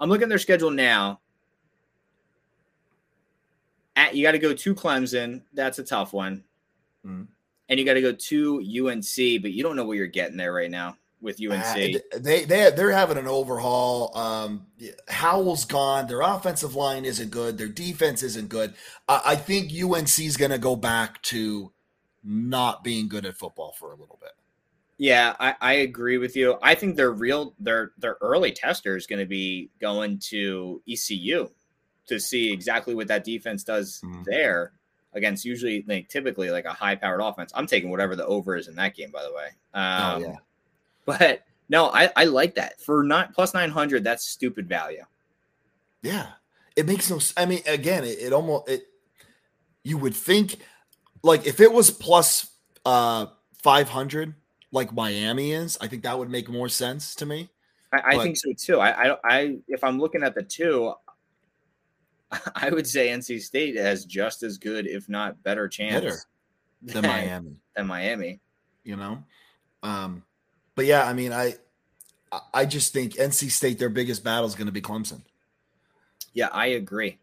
I'm 0.00 0.10
looking 0.10 0.24
at 0.24 0.28
their 0.30 0.38
schedule 0.38 0.72
now. 0.72 1.20
At, 3.94 4.16
you 4.16 4.22
got 4.24 4.32
to 4.32 4.38
go 4.38 4.52
to 4.52 4.74
Clemson. 4.74 5.42
That's 5.54 5.78
a 5.78 5.84
tough 5.84 6.12
one. 6.12 6.44
Mm-hmm. 7.06 7.22
And 7.68 7.78
you 7.78 7.86
got 7.86 7.94
to 7.94 8.02
go 8.02 8.12
to 8.12 8.88
UNC, 8.88 9.42
but 9.42 9.52
you 9.52 9.62
don't 9.62 9.76
know 9.76 9.84
what 9.84 9.96
you're 9.96 10.06
getting 10.08 10.36
there 10.36 10.52
right 10.52 10.70
now 10.70 10.96
with 11.20 11.40
UNC. 11.40 11.62
Uh, 11.64 12.18
they 12.18 12.44
they 12.44 12.70
they're 12.70 12.92
having 12.92 13.18
an 13.18 13.26
overhaul. 13.26 14.16
Um, 14.16 14.66
Howell's 15.08 15.64
gone. 15.64 16.06
Their 16.06 16.20
offensive 16.20 16.74
line 16.74 17.04
isn't 17.04 17.30
good. 17.30 17.58
Their 17.58 17.68
defense 17.68 18.22
isn't 18.22 18.48
good. 18.48 18.74
I, 19.08 19.22
I 19.26 19.36
think 19.36 19.72
UNC 19.72 20.18
is 20.18 20.36
going 20.36 20.50
to 20.50 20.58
go 20.58 20.76
back 20.76 21.22
to 21.24 21.72
not 22.24 22.84
being 22.84 23.08
good 23.08 23.26
at 23.26 23.36
football 23.36 23.74
for 23.78 23.92
a 23.92 23.96
little 23.96 24.18
bit. 24.20 24.32
Yeah, 24.98 25.36
I, 25.38 25.54
I 25.60 25.72
agree 25.74 26.18
with 26.18 26.34
you. 26.34 26.58
I 26.60 26.74
think 26.74 26.96
their 26.96 27.12
real 27.12 27.54
their 27.60 27.92
their 27.98 28.16
early 28.20 28.52
tester 28.52 28.96
is 28.96 29.06
going 29.06 29.20
to 29.20 29.26
be 29.26 29.70
going 29.80 30.18
to 30.30 30.82
ECU 30.88 31.48
to 32.08 32.18
see 32.18 32.52
exactly 32.52 32.94
what 32.94 33.08
that 33.08 33.22
defense 33.22 33.62
does 33.62 34.00
mm-hmm. 34.04 34.22
there 34.24 34.72
against 35.14 35.44
usually 35.44 35.84
like 35.86 36.08
typically 36.08 36.50
like 36.50 36.64
a 36.64 36.72
high 36.72 36.96
powered 36.96 37.20
offense. 37.20 37.52
I'm 37.54 37.66
taking 37.66 37.90
whatever 37.90 38.16
the 38.16 38.26
over 38.26 38.56
is 38.56 38.66
in 38.66 38.74
that 38.74 38.96
game, 38.96 39.10
by 39.12 39.22
the 39.22 39.32
way. 39.32 39.48
Oh, 39.74 39.80
um, 39.80 40.22
oh, 40.22 40.26
yeah. 40.26 40.36
But 41.08 41.44
no, 41.70 41.86
I, 41.86 42.10
I 42.16 42.24
like 42.24 42.56
that 42.56 42.82
for 42.82 43.02
not 43.02 43.32
plus 43.32 43.54
900. 43.54 44.04
That's 44.04 44.28
stupid 44.28 44.68
value. 44.68 45.04
Yeah. 46.02 46.26
It 46.76 46.84
makes 46.84 47.08
no, 47.08 47.18
I 47.34 47.46
mean, 47.46 47.62
again, 47.66 48.04
it, 48.04 48.18
it 48.18 48.34
almost, 48.34 48.68
it, 48.68 48.82
you 49.82 49.96
would 49.96 50.14
think 50.14 50.56
like 51.22 51.46
if 51.46 51.60
it 51.60 51.72
was 51.72 51.90
plus 51.90 52.50
uh 52.84 53.26
500 53.54 54.34
like 54.70 54.92
Miami 54.92 55.52
is, 55.52 55.78
I 55.80 55.86
think 55.86 56.02
that 56.02 56.18
would 56.18 56.28
make 56.28 56.50
more 56.50 56.68
sense 56.68 57.14
to 57.14 57.26
me. 57.26 57.48
I, 57.90 58.02
I 58.04 58.22
think 58.22 58.36
so 58.36 58.52
too. 58.52 58.78
I, 58.78 59.12
I, 59.12 59.16
I, 59.24 59.56
if 59.66 59.82
I'm 59.82 59.98
looking 59.98 60.22
at 60.22 60.34
the 60.34 60.42
two, 60.42 60.92
I 62.54 62.68
would 62.68 62.86
say 62.86 63.08
NC 63.08 63.40
State 63.40 63.76
has 63.76 64.04
just 64.04 64.42
as 64.42 64.58
good, 64.58 64.86
if 64.86 65.08
not 65.08 65.42
better, 65.42 65.68
chance 65.68 66.04
better 66.04 66.16
than, 66.82 67.00
than 67.00 67.10
Miami. 67.10 67.56
Than 67.74 67.86
Miami, 67.86 68.40
you 68.84 68.96
know. 68.96 69.24
Um, 69.82 70.22
but 70.78 70.86
yeah, 70.86 71.04
I 71.04 71.12
mean, 71.12 71.32
I 71.32 71.54
I 72.54 72.64
just 72.64 72.92
think 72.92 73.14
NC 73.14 73.50
State 73.50 73.80
their 73.80 73.88
biggest 73.88 74.22
battle 74.22 74.46
is 74.46 74.54
going 74.54 74.66
to 74.66 74.72
be 74.72 74.80
Clemson. 74.80 75.22
Yeah, 76.34 76.50
I 76.52 76.66
agree. 76.66 77.18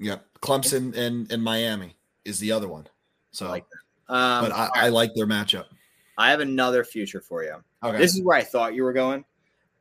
Yeah, 0.00 0.20
Clemson 0.40 0.96
and 0.96 1.30
and 1.30 1.42
Miami 1.42 1.96
is 2.24 2.38
the 2.38 2.50
other 2.50 2.66
one. 2.66 2.86
So, 3.30 3.44
I 3.44 3.50
like 3.50 3.66
um, 4.08 4.44
but 4.46 4.52
I, 4.52 4.68
I, 4.74 4.88
like 4.88 5.10
their 5.14 5.26
matchup. 5.26 5.66
I 6.16 6.30
have 6.30 6.40
another 6.40 6.82
future 6.82 7.20
for 7.20 7.44
you. 7.44 7.56
Okay, 7.82 7.98
this 7.98 8.14
is 8.14 8.22
where 8.22 8.38
I 8.38 8.42
thought 8.42 8.74
you 8.74 8.84
were 8.84 8.94
going. 8.94 9.22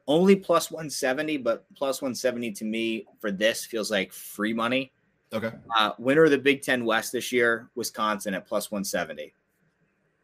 Only 0.06 0.36
plus 0.36 0.70
one 0.70 0.90
seventy, 0.90 1.38
but 1.38 1.66
plus 1.76 2.02
one 2.02 2.16
seventy 2.16 2.52
to 2.52 2.66
me 2.66 3.06
for 3.22 3.32
this 3.32 3.64
feels 3.64 3.90
like 3.90 4.12
free 4.12 4.52
money. 4.52 4.92
Okay. 5.32 5.54
Uh, 5.80 5.92
winner 5.98 6.26
of 6.26 6.32
the 6.32 6.38
Big 6.38 6.62
Ten 6.62 6.84
West 6.84 7.14
this 7.14 7.32
year, 7.32 7.70
Wisconsin 7.76 8.34
at 8.34 8.46
plus 8.46 8.70
one 8.70 8.84
seventy. 8.84 9.34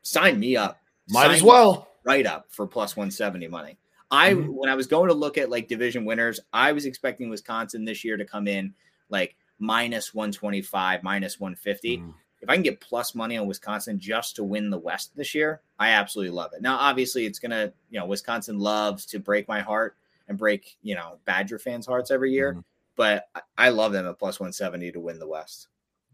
Sign 0.01 0.37
me 0.37 0.57
up. 0.57 0.81
Might 1.07 1.27
Sign 1.27 1.35
as 1.35 1.43
well 1.43 1.88
right 2.03 2.25
up 2.25 2.47
for 2.49 2.67
plus 2.67 2.95
170 2.95 3.47
money. 3.47 3.77
I 4.11 4.33
mm-hmm. 4.33 4.53
when 4.53 4.69
I 4.69 4.75
was 4.75 4.87
going 4.87 5.09
to 5.09 5.13
look 5.13 5.37
at 5.37 5.49
like 5.49 5.67
division 5.67 6.05
winners, 6.05 6.39
I 6.51 6.71
was 6.71 6.85
expecting 6.85 7.29
Wisconsin 7.29 7.85
this 7.85 8.03
year 8.03 8.17
to 8.17 8.25
come 8.25 8.47
in 8.47 8.73
like 9.09 9.35
minus 9.59 10.13
125, 10.13 11.03
minus 11.03 11.39
150. 11.39 11.97
Mm. 11.97 12.13
If 12.41 12.49
I 12.49 12.53
can 12.53 12.63
get 12.63 12.79
plus 12.79 13.13
money 13.13 13.37
on 13.37 13.47
Wisconsin 13.47 13.99
just 13.99 14.37
to 14.37 14.43
win 14.43 14.69
the 14.69 14.77
West 14.77 15.15
this 15.15 15.35
year, 15.35 15.61
I 15.77 15.89
absolutely 15.89 16.31
love 16.31 16.53
it. 16.53 16.61
Now, 16.61 16.77
obviously, 16.77 17.25
it's 17.25 17.39
gonna, 17.39 17.73
you 17.89 17.99
know, 17.99 18.05
Wisconsin 18.05 18.59
loves 18.59 19.05
to 19.07 19.19
break 19.19 19.47
my 19.47 19.59
heart 19.59 19.97
and 20.27 20.37
break, 20.37 20.77
you 20.81 20.95
know, 20.95 21.17
Badger 21.25 21.59
fans' 21.59 21.85
hearts 21.85 22.11
every 22.11 22.31
year, 22.31 22.53
mm. 22.53 22.63
but 22.95 23.29
I 23.57 23.69
love 23.69 23.91
them 23.91 24.07
at 24.07 24.17
plus 24.17 24.39
170 24.39 24.93
to 24.93 24.99
win 24.99 25.19
the 25.19 25.27
West. 25.27 25.67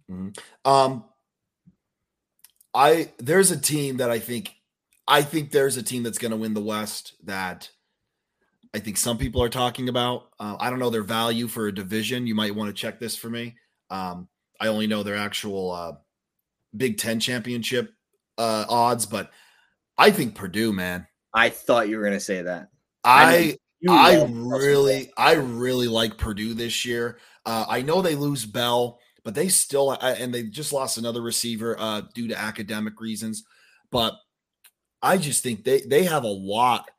Mm. 0.09 0.37
Um, 0.63 1.03
I 2.73 3.11
there's 3.17 3.51
a 3.51 3.59
team 3.59 3.97
that 3.97 4.09
I 4.09 4.19
think 4.19 4.54
I 5.07 5.21
think 5.21 5.51
there's 5.51 5.77
a 5.77 5.83
team 5.83 6.03
that's 6.03 6.17
going 6.17 6.31
to 6.31 6.37
win 6.37 6.53
the 6.53 6.61
West 6.61 7.13
that 7.23 7.69
I 8.73 8.79
think 8.79 8.97
some 8.97 9.17
people 9.17 9.41
are 9.41 9.49
talking 9.49 9.87
about. 9.87 10.29
Uh, 10.39 10.57
I 10.59 10.69
don't 10.69 10.79
know 10.79 10.89
their 10.89 11.03
value 11.03 11.47
for 11.47 11.67
a 11.67 11.73
division. 11.73 12.27
You 12.27 12.35
might 12.35 12.55
want 12.55 12.69
to 12.69 12.73
check 12.73 12.99
this 12.99 13.15
for 13.15 13.29
me. 13.29 13.55
Um, 13.89 14.27
I 14.59 14.67
only 14.67 14.87
know 14.87 15.03
their 15.03 15.15
actual 15.15 15.71
uh, 15.71 15.93
Big 16.75 16.97
Ten 16.97 17.19
championship 17.19 17.93
uh, 18.37 18.65
odds, 18.67 19.05
but 19.05 19.31
I 19.97 20.11
think 20.11 20.35
Purdue, 20.35 20.73
man. 20.73 21.07
I 21.33 21.49
thought 21.49 21.87
you 21.89 21.97
were 21.97 22.03
going 22.03 22.13
to 22.13 22.19
say 22.19 22.41
that. 22.41 22.69
I 23.03 23.57
I, 23.87 24.17
I 24.17 24.25
really 24.25 25.11
I 25.17 25.33
really 25.33 25.87
like 25.87 26.17
Purdue 26.17 26.53
this 26.53 26.85
year. 26.85 27.19
Uh, 27.45 27.65
I 27.69 27.81
know 27.81 28.01
they 28.01 28.15
lose 28.15 28.45
Bell, 28.45 28.99
but 29.23 29.35
they 29.35 29.47
still 29.47 29.91
and 29.91 30.33
they 30.33 30.43
just 30.43 30.73
lost 30.73 30.97
another 30.97 31.21
receiver 31.21 31.75
uh, 31.79 32.01
due 32.13 32.27
to 32.27 32.37
academic 32.37 32.99
reasons. 32.99 33.43
But 33.91 34.15
I 35.01 35.17
just 35.17 35.43
think 35.43 35.63
they 35.63 35.81
they 35.81 36.03
have 36.03 36.23
a 36.23 36.27
lot 36.27 36.89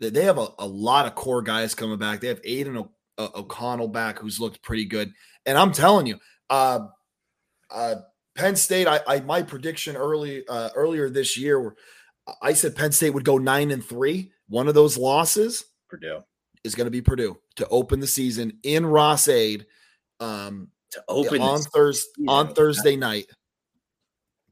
that 0.00 0.14
they 0.14 0.24
have 0.24 0.38
a, 0.38 0.48
a 0.58 0.66
lot 0.66 1.06
of 1.06 1.14
core 1.14 1.42
guys 1.42 1.74
coming 1.74 1.98
back. 1.98 2.20
They 2.20 2.28
have 2.28 2.40
Aidan 2.44 2.76
o- 2.76 2.92
o- 3.18 3.30
O'Connell 3.36 3.88
back, 3.88 4.18
who's 4.18 4.40
looked 4.40 4.62
pretty 4.62 4.84
good. 4.84 5.12
And 5.46 5.56
I'm 5.56 5.72
telling 5.72 6.06
you, 6.06 6.18
uh, 6.50 6.80
uh, 7.70 7.96
Penn 8.34 8.56
State. 8.56 8.86
I, 8.86 9.00
I 9.06 9.20
my 9.20 9.42
prediction 9.42 9.96
early 9.96 10.46
uh, 10.48 10.70
earlier 10.74 11.08
this 11.08 11.38
year, 11.38 11.60
where 11.60 11.74
I 12.42 12.52
said 12.52 12.76
Penn 12.76 12.92
State 12.92 13.10
would 13.10 13.24
go 13.24 13.38
nine 13.38 13.70
and 13.70 13.84
three. 13.84 14.32
One 14.48 14.68
of 14.68 14.74
those 14.74 14.98
losses, 14.98 15.64
Purdue. 15.88 16.22
is 16.64 16.74
going 16.74 16.86
to 16.86 16.90
be 16.90 17.00
Purdue 17.00 17.38
to 17.56 17.68
open 17.68 18.00
the 18.00 18.06
season 18.06 18.58
in 18.62 18.84
Ross-Ade 18.84 19.66
um, 20.20 20.68
to 20.90 21.02
open 21.08 21.40
on 21.40 21.62
Thursday 21.62 22.24
on 22.28 22.54
Thursday 22.54 22.96
night. 22.96 23.26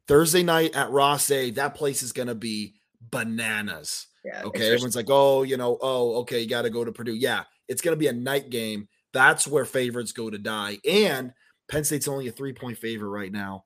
Thursday 0.08 0.42
night 0.42 0.74
at 0.74 0.90
Ross-Ade, 0.90 1.56
that 1.56 1.74
place 1.74 2.02
is 2.02 2.12
going 2.12 2.28
to 2.28 2.34
be 2.34 2.74
bananas. 3.12 4.08
Yeah, 4.24 4.42
Okay, 4.44 4.66
everyone's 4.66 4.96
like, 4.96 5.06
"Oh, 5.08 5.42
you 5.44 5.56
know, 5.56 5.78
oh, 5.80 6.16
okay, 6.20 6.40
you 6.40 6.48
got 6.48 6.62
to 6.62 6.70
go 6.70 6.84
to 6.84 6.90
Purdue." 6.92 7.14
Yeah, 7.14 7.44
it's 7.68 7.82
going 7.82 7.92
to 7.92 7.98
be 7.98 8.08
a 8.08 8.12
night 8.12 8.50
game. 8.50 8.88
That's 9.12 9.46
where 9.46 9.64
favorites 9.64 10.12
go 10.12 10.30
to 10.30 10.38
die. 10.38 10.78
And 10.88 11.32
Penn 11.68 11.84
State's 11.84 12.08
only 12.08 12.28
a 12.28 12.32
three 12.32 12.52
point 12.52 12.78
favorite 12.78 13.10
right 13.10 13.30
now. 13.32 13.64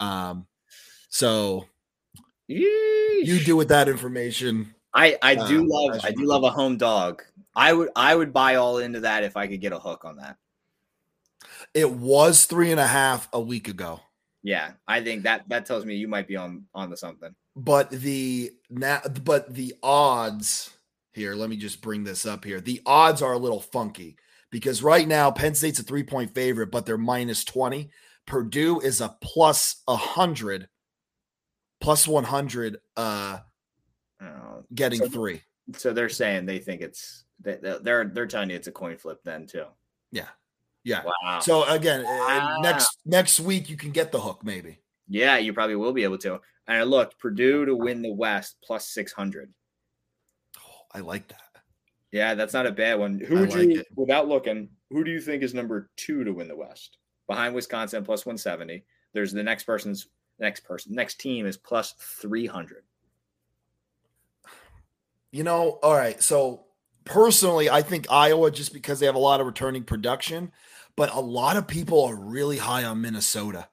Um, 0.00 0.46
so 1.08 1.66
you 2.46 2.66
Yeesh. 3.24 3.44
do 3.44 3.56
with 3.56 3.68
that 3.68 3.88
information. 3.88 4.74
I 4.94 5.18
I 5.22 5.34
do 5.34 5.60
Uh, 5.62 5.66
love 5.66 6.00
I 6.04 6.10
do 6.12 6.24
love 6.24 6.44
a 6.44 6.50
home 6.50 6.76
dog. 6.76 7.22
I 7.54 7.72
would 7.72 7.90
I 7.96 8.14
would 8.14 8.32
buy 8.32 8.54
all 8.54 8.78
into 8.78 9.00
that 9.00 9.24
if 9.24 9.36
I 9.36 9.46
could 9.46 9.60
get 9.60 9.72
a 9.72 9.78
hook 9.78 10.04
on 10.04 10.16
that. 10.16 10.36
It 11.74 11.90
was 11.90 12.46
three 12.46 12.70
and 12.70 12.80
a 12.80 12.86
half 12.86 13.28
a 13.32 13.40
week 13.40 13.68
ago, 13.68 14.00
Yeah, 14.42 14.72
I 14.86 15.02
think 15.02 15.24
that 15.24 15.48
that 15.48 15.66
tells 15.66 15.84
me 15.84 15.96
you 15.96 16.08
might 16.08 16.26
be 16.28 16.36
on 16.36 16.64
on 16.74 16.90
to 16.90 16.96
something. 16.96 17.34
but 17.56 17.90
the 17.90 18.52
now, 18.70 19.00
but 19.24 19.54
the 19.54 19.74
odds 19.82 20.70
here. 21.12 21.34
Let 21.34 21.50
me 21.50 21.56
just 21.56 21.80
bring 21.80 22.04
this 22.04 22.26
up 22.26 22.44
here. 22.44 22.60
The 22.60 22.80
odds 22.86 23.22
are 23.22 23.32
a 23.32 23.38
little 23.38 23.60
funky 23.60 24.16
because 24.50 24.82
right 24.82 25.06
now 25.06 25.30
Penn 25.30 25.54
State's 25.54 25.78
a 25.78 25.82
three 25.82 26.02
point 26.04 26.34
favorite, 26.34 26.70
but 26.70 26.86
they're 26.86 26.98
minus 26.98 27.44
twenty. 27.44 27.90
Purdue 28.26 28.80
is 28.80 29.00
a 29.00 29.16
plus 29.22 29.82
a 29.88 29.96
hundred, 29.96 30.68
plus 31.80 32.06
one 32.06 32.24
hundred. 32.24 32.78
Uh, 32.96 33.38
Uh, 34.20 34.62
getting 34.74 34.98
So- 34.98 35.08
three. 35.08 35.42
so 35.76 35.92
they're 35.92 36.08
saying 36.08 36.44
they 36.44 36.58
think 36.58 36.80
it's 36.82 37.24
they- 37.40 37.58
they're 37.82 38.04
they're 38.06 38.26
telling 38.26 38.50
you 38.50 38.56
it's 38.56 38.66
a 38.66 38.72
coin 38.72 38.96
flip 38.98 39.20
then 39.24 39.46
too. 39.46 39.64
Yeah. 40.10 40.28
Yeah. 40.82 41.04
Wow. 41.04 41.38
So 41.38 41.62
again, 41.64 42.00
uh, 42.00 42.04
Wow. 42.04 42.58
next 42.60 42.98
next 43.04 43.38
week 43.38 43.68
you 43.70 43.76
can 43.76 43.92
get 43.92 44.10
the 44.10 44.20
hook 44.20 44.42
maybe. 44.44 44.80
yeah, 45.06 45.38
you 45.38 45.52
probably 45.52 45.76
will 45.76 45.92
be 45.92 46.02
able 46.02 46.18
to. 46.18 46.40
And 46.68 46.76
I 46.76 46.82
looked 46.84 47.18
Purdue 47.18 47.64
to 47.64 47.74
win 47.74 48.02
the 48.02 48.12
West 48.12 48.58
plus 48.62 48.86
six 48.86 49.12
hundred. 49.12 49.52
Oh, 50.58 50.82
I 50.94 51.00
like 51.00 51.26
that. 51.28 51.40
Yeah, 52.12 52.34
that's 52.34 52.54
not 52.54 52.66
a 52.66 52.72
bad 52.72 52.98
one. 52.98 53.18
Who 53.18 53.40
would 53.40 53.50
like 53.50 53.68
you, 53.68 53.80
it. 53.80 53.86
without 53.96 54.28
looking, 54.28 54.68
who 54.90 55.04
do 55.04 55.10
you 55.10 55.20
think 55.20 55.42
is 55.42 55.52
number 55.52 55.90
two 55.96 56.24
to 56.24 56.32
win 56.32 56.48
the 56.48 56.56
West? 56.56 56.98
Behind 57.26 57.54
Wisconsin 57.54 58.04
plus 58.04 58.24
170. 58.24 58.84
There's 59.12 59.32
the 59.32 59.42
next 59.42 59.64
person's 59.64 60.06
next 60.38 60.60
person, 60.60 60.94
next 60.94 61.20
team 61.20 61.46
is 61.46 61.56
plus 61.56 61.94
300. 62.20 62.84
You 65.30 65.44
know, 65.44 65.78
all 65.82 65.94
right. 65.94 66.22
So 66.22 66.64
personally, 67.04 67.68
I 67.68 67.82
think 67.82 68.06
Iowa 68.10 68.50
just 68.50 68.72
because 68.72 69.00
they 69.00 69.06
have 69.06 69.14
a 69.14 69.18
lot 69.18 69.40
of 69.40 69.46
returning 69.46 69.84
production, 69.84 70.52
but 70.96 71.12
a 71.12 71.20
lot 71.20 71.56
of 71.56 71.66
people 71.66 72.04
are 72.04 72.16
really 72.16 72.58
high 72.58 72.84
on 72.84 73.00
Minnesota. 73.02 73.68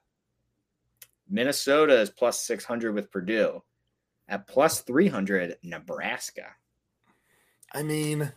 Minnesota 1.28 2.00
is 2.00 2.10
plus 2.10 2.40
600 2.40 2.94
with 2.94 3.10
Purdue. 3.10 3.62
At 4.28 4.46
plus 4.48 4.80
300, 4.80 5.56
Nebraska. 5.62 6.46
I 7.72 7.82
mean, 7.82 8.32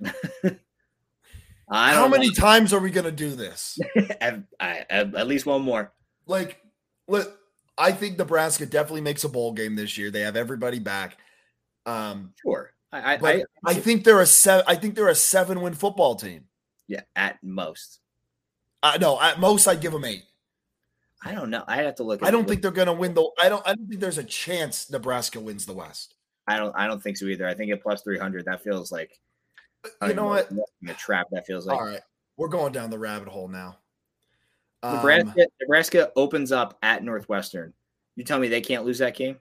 I 1.70 1.92
how 1.92 2.08
many 2.08 2.28
know. 2.28 2.34
times 2.34 2.72
are 2.72 2.80
we 2.80 2.90
going 2.90 3.04
to 3.04 3.12
do 3.12 3.30
this? 3.34 3.78
at, 4.20 4.42
at- 4.60 4.90
at 5.14 5.26
least 5.26 5.46
one 5.46 5.62
more. 5.62 5.92
like, 6.26 6.60
look, 7.06 7.38
I 7.76 7.92
think 7.92 8.18
Nebraska 8.18 8.66
definitely 8.66 9.02
makes 9.02 9.24
a 9.24 9.28
bowl 9.28 9.52
game 9.52 9.76
this 9.76 9.96
year. 9.98 10.10
They 10.10 10.22
have 10.22 10.36
everybody 10.36 10.78
back. 10.78 11.18
Um, 11.86 12.32
Sure. 12.42 12.72
I, 12.90 13.14
I, 13.14 13.18
I, 13.22 13.42
I 13.66 13.74
think 13.74 14.02
they're 14.04 14.20
a 14.22 14.26
seven. 14.26 14.64
I 14.66 14.74
think 14.74 14.94
they're 14.94 15.08
a 15.08 15.14
seven-win 15.14 15.74
football 15.74 16.14
team. 16.16 16.44
yeah, 16.86 17.02
at 17.14 17.36
most. 17.42 18.00
Uh, 18.82 18.96
no, 18.98 19.20
at 19.20 19.38
most 19.38 19.68
I'd 19.68 19.82
give 19.82 19.92
them 19.92 20.06
eight. 20.06 20.22
I 21.24 21.32
don't 21.32 21.50
know. 21.50 21.64
I 21.66 21.82
have 21.82 21.96
to 21.96 22.04
look. 22.04 22.22
I 22.22 22.30
don't 22.30 22.44
the- 22.44 22.50
think 22.50 22.62
they're 22.62 22.70
going 22.70 22.86
to 22.86 22.92
win 22.92 23.14
the. 23.14 23.28
I 23.40 23.48
don't. 23.48 23.66
I 23.66 23.74
don't 23.74 23.88
think 23.88 24.00
there's 24.00 24.18
a 24.18 24.24
chance 24.24 24.90
Nebraska 24.90 25.40
wins 25.40 25.66
the 25.66 25.72
West. 25.72 26.14
I 26.46 26.56
don't. 26.56 26.74
I 26.76 26.86
don't 26.86 27.02
think 27.02 27.16
so 27.16 27.26
either. 27.26 27.46
I 27.46 27.54
think 27.54 27.72
at 27.72 27.82
plus 27.82 28.02
300, 28.02 28.44
that 28.46 28.62
feels 28.62 28.92
like. 28.92 29.10
You 30.06 30.14
know 30.14 30.26
what? 30.26 30.50
A 30.88 30.94
trap. 30.94 31.26
That 31.30 31.46
feels 31.46 31.66
like. 31.66 31.78
All 31.78 31.86
right, 31.86 32.00
we're 32.36 32.48
going 32.48 32.72
down 32.72 32.90
the 32.90 32.98
rabbit 32.98 33.28
hole 33.28 33.48
now. 33.48 33.78
Um, 34.82 34.96
Nebraska, 34.96 35.46
Nebraska 35.60 36.12
opens 36.16 36.52
up 36.52 36.78
at 36.82 37.02
Northwestern. 37.02 37.72
You 38.16 38.24
tell 38.24 38.38
me 38.38 38.48
they 38.48 38.60
can't 38.60 38.84
lose 38.84 38.98
that 38.98 39.16
game? 39.16 39.38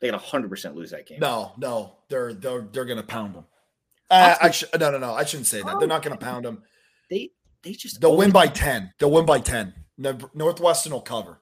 They 0.00 0.10
can 0.10 0.18
100% 0.18 0.74
lose 0.74 0.90
that 0.92 1.06
game. 1.06 1.20
no, 1.20 1.52
no, 1.58 1.96
they're 2.08 2.32
they're 2.34 2.62
they're 2.72 2.84
going 2.86 2.98
to 2.98 3.02
pound 3.06 3.34
them. 3.34 3.44
Uh, 4.10 4.34
I 4.40 4.50
sh- 4.50 4.64
no, 4.78 4.90
no, 4.90 4.98
no. 4.98 5.14
I 5.14 5.24
shouldn't 5.24 5.46
say 5.46 5.62
that. 5.62 5.78
They're 5.78 5.88
not 5.88 6.02
going 6.02 6.16
to 6.16 6.24
pound 6.24 6.44
them. 6.44 6.62
They 7.10 7.30
they 7.62 7.72
just 7.72 8.00
They'll 8.00 8.16
win 8.16 8.30
by 8.30 8.46
ten. 8.46 8.92
They'll 8.98 9.10
win 9.10 9.26
by 9.26 9.40
ten. 9.40 9.74
Northwestern 10.00 10.92
will 10.92 11.00
cover. 11.00 11.40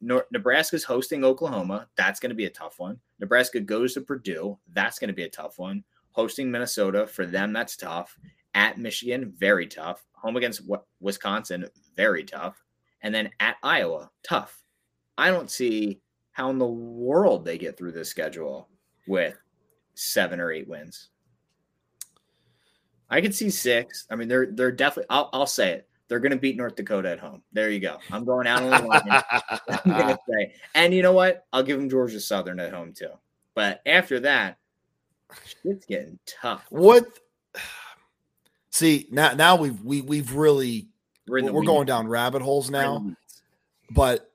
Nebraska's 0.00 0.84
hosting 0.84 1.24
Oklahoma. 1.24 1.88
That's 1.96 2.20
going 2.20 2.30
to 2.30 2.36
be 2.36 2.44
a 2.44 2.50
tough 2.50 2.78
one. 2.78 3.00
Nebraska 3.20 3.58
goes 3.58 3.94
to 3.94 4.02
Purdue. 4.02 4.58
That's 4.72 4.98
going 4.98 5.08
to 5.08 5.14
be 5.14 5.22
a 5.22 5.30
tough 5.30 5.58
one. 5.58 5.82
Hosting 6.12 6.50
Minnesota 6.50 7.06
for 7.06 7.24
them, 7.26 7.52
that's 7.52 7.76
tough. 7.76 8.16
At 8.54 8.78
Michigan, 8.78 9.32
very 9.36 9.66
tough. 9.66 10.04
Home 10.12 10.36
against 10.36 10.62
Wisconsin, 11.00 11.66
very 11.96 12.22
tough. 12.22 12.62
And 13.02 13.14
then 13.14 13.30
at 13.40 13.56
Iowa, 13.62 14.10
tough. 14.22 14.62
I 15.16 15.30
don't 15.30 15.50
see 15.50 16.00
how 16.32 16.50
in 16.50 16.58
the 16.58 16.66
world 16.66 17.44
they 17.44 17.58
get 17.58 17.78
through 17.78 17.92
this 17.92 18.10
schedule 18.10 18.68
with 19.06 19.36
seven 19.94 20.38
or 20.38 20.52
eight 20.52 20.68
wins. 20.68 21.08
I 23.08 23.20
could 23.20 23.34
see 23.34 23.50
six. 23.50 24.06
I 24.10 24.16
mean, 24.16 24.28
they're 24.28 24.48
they're 24.50 24.72
definitely. 24.72 25.10
I'll, 25.10 25.30
I'll 25.32 25.46
say 25.46 25.72
it. 25.72 25.88
They're 26.08 26.20
going 26.20 26.32
to 26.32 26.38
beat 26.38 26.56
North 26.56 26.76
Dakota 26.76 27.10
at 27.10 27.18
home. 27.18 27.42
There 27.52 27.70
you 27.70 27.80
go. 27.80 27.98
I'm 28.10 28.24
going 28.24 28.46
out 28.46 28.62
on 28.62 28.70
the 28.70 28.86
line. 28.86 29.22
I'm 30.10 30.18
say. 30.28 30.54
And 30.74 30.92
you 30.92 31.02
know 31.02 31.12
what? 31.12 31.46
I'll 31.52 31.62
give 31.62 31.78
them 31.78 31.88
Georgia 31.88 32.20
Southern 32.20 32.60
at 32.60 32.72
home 32.72 32.92
too. 32.92 33.10
But 33.54 33.80
after 33.86 34.20
that, 34.20 34.58
it's 35.64 35.86
getting 35.86 36.18
tough. 36.26 36.64
what? 36.68 37.06
See 38.70 39.06
now, 39.10 39.34
now 39.34 39.56
we've 39.56 39.80
we 39.82 40.00
we've 40.00 40.34
really 40.34 40.88
We're, 41.28 41.52
we're 41.52 41.64
going 41.64 41.86
down 41.86 42.08
rabbit 42.08 42.42
holes 42.42 42.70
We're 42.70 42.82
in 42.82 42.84
the 42.84 42.98
now. 43.00 43.16
but 43.90 44.32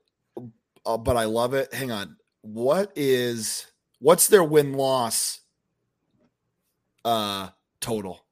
uh, 0.86 0.96
but 0.96 1.16
I 1.16 1.24
love 1.24 1.54
it. 1.54 1.72
Hang 1.74 1.90
on. 1.92 2.16
What 2.40 2.90
is 2.96 3.66
what's 3.98 4.28
their 4.28 4.42
win 4.42 4.72
loss 4.72 5.40
uh 7.04 7.50
total? 7.80 8.24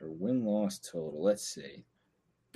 Their 0.00 0.10
win 0.10 0.44
loss 0.44 0.78
total. 0.78 1.22
Let's 1.22 1.46
see. 1.46 1.84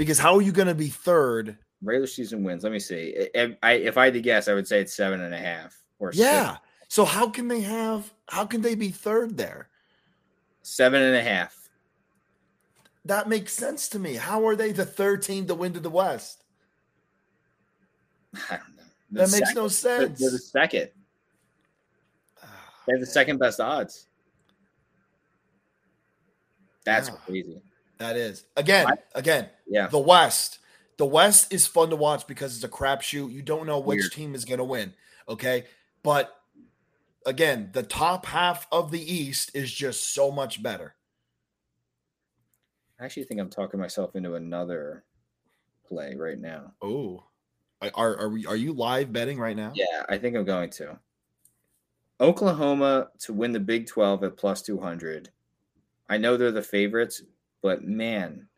Because 0.00 0.18
how 0.18 0.34
are 0.34 0.40
you 0.40 0.50
going 0.50 0.66
to 0.66 0.74
be 0.74 0.88
third? 0.88 1.58
Regular 1.82 2.06
season 2.06 2.42
wins. 2.42 2.62
Let 2.64 2.72
me 2.72 2.78
see. 2.78 3.12
If 3.34 3.54
I, 3.62 3.72
if 3.72 3.98
I 3.98 4.06
had 4.06 4.14
to 4.14 4.22
guess, 4.22 4.48
I 4.48 4.54
would 4.54 4.66
say 4.66 4.80
it's 4.80 4.94
seven 4.94 5.20
and 5.20 5.34
a 5.34 5.38
half 5.38 5.76
or 5.98 6.10
six. 6.10 6.22
Yeah. 6.24 6.56
So 6.88 7.04
how 7.04 7.28
can 7.28 7.48
they 7.48 7.60
have 7.60 8.10
how 8.30 8.46
can 8.46 8.62
they 8.62 8.74
be 8.74 8.88
third 8.88 9.36
there? 9.36 9.68
seven 10.62 11.02
and 11.02 11.14
a 11.16 11.20
half. 11.22 11.68
That 13.04 13.28
makes 13.28 13.52
sense 13.52 13.90
to 13.90 13.98
me. 13.98 14.14
How 14.14 14.46
are 14.46 14.56
they 14.56 14.72
the 14.72 14.86
third 14.86 15.20
team 15.20 15.46
to 15.48 15.54
win 15.54 15.74
to 15.74 15.80
the 15.80 15.90
West? 15.90 16.44
I 18.34 18.56
don't 18.56 18.76
know. 18.78 18.82
The 19.10 19.18
That 19.26 19.32
makes 19.32 19.48
sec- 19.48 19.54
no 19.54 19.68
they're- 19.68 20.06
They're 20.08 20.30
the 20.30 20.38
sense. 20.38 20.46
second. 20.50 20.88
They 22.86 22.92
have 22.94 23.00
the 23.02 23.06
ah. 23.06 23.10
second 23.12 23.36
best 23.36 23.60
odds. 23.60 24.06
That's 26.86 27.10
Yeah. 27.10 27.16
crazy. 27.16 27.60
That 28.00 28.16
is. 28.16 28.44
Again, 28.56 28.88
again, 29.14 29.50
Yeah. 29.68 29.86
the 29.86 29.98
West. 29.98 30.58
The 30.96 31.04
West 31.04 31.52
is 31.52 31.66
fun 31.66 31.90
to 31.90 31.96
watch 31.96 32.26
because 32.26 32.54
it's 32.56 32.64
a 32.64 32.68
crapshoot. 32.68 33.30
You 33.30 33.42
don't 33.42 33.66
know 33.66 33.78
which 33.78 33.98
Weird. 34.00 34.12
team 34.12 34.34
is 34.34 34.44
going 34.46 34.58
to 34.58 34.64
win. 34.64 34.94
Okay. 35.28 35.66
But 36.02 36.34
again, 37.26 37.68
the 37.74 37.82
top 37.82 38.24
half 38.24 38.66
of 38.72 38.90
the 38.90 39.00
East 39.00 39.50
is 39.54 39.70
just 39.70 40.14
so 40.14 40.30
much 40.30 40.62
better. 40.62 40.94
I 42.98 43.04
actually 43.04 43.24
think 43.24 43.38
I'm 43.38 43.50
talking 43.50 43.78
myself 43.78 44.16
into 44.16 44.34
another 44.34 45.04
play 45.86 46.14
right 46.16 46.38
now. 46.38 46.72
Oh, 46.80 47.22
are 47.82 48.16
are 48.18 48.28
we, 48.30 48.46
are 48.46 48.56
you 48.56 48.72
live 48.72 49.12
betting 49.12 49.38
right 49.38 49.56
now? 49.56 49.72
Yeah, 49.74 50.04
I 50.08 50.16
think 50.16 50.36
I'm 50.36 50.44
going 50.44 50.70
to. 50.70 50.98
Oklahoma 52.18 53.10
to 53.20 53.32
win 53.34 53.52
the 53.52 53.60
Big 53.60 53.86
12 53.86 54.24
at 54.24 54.36
plus 54.38 54.60
200. 54.62 55.30
I 56.10 56.18
know 56.18 56.36
they're 56.36 56.50
the 56.52 56.62
favorites, 56.62 57.22
but 57.62 57.84
man, 57.84 58.48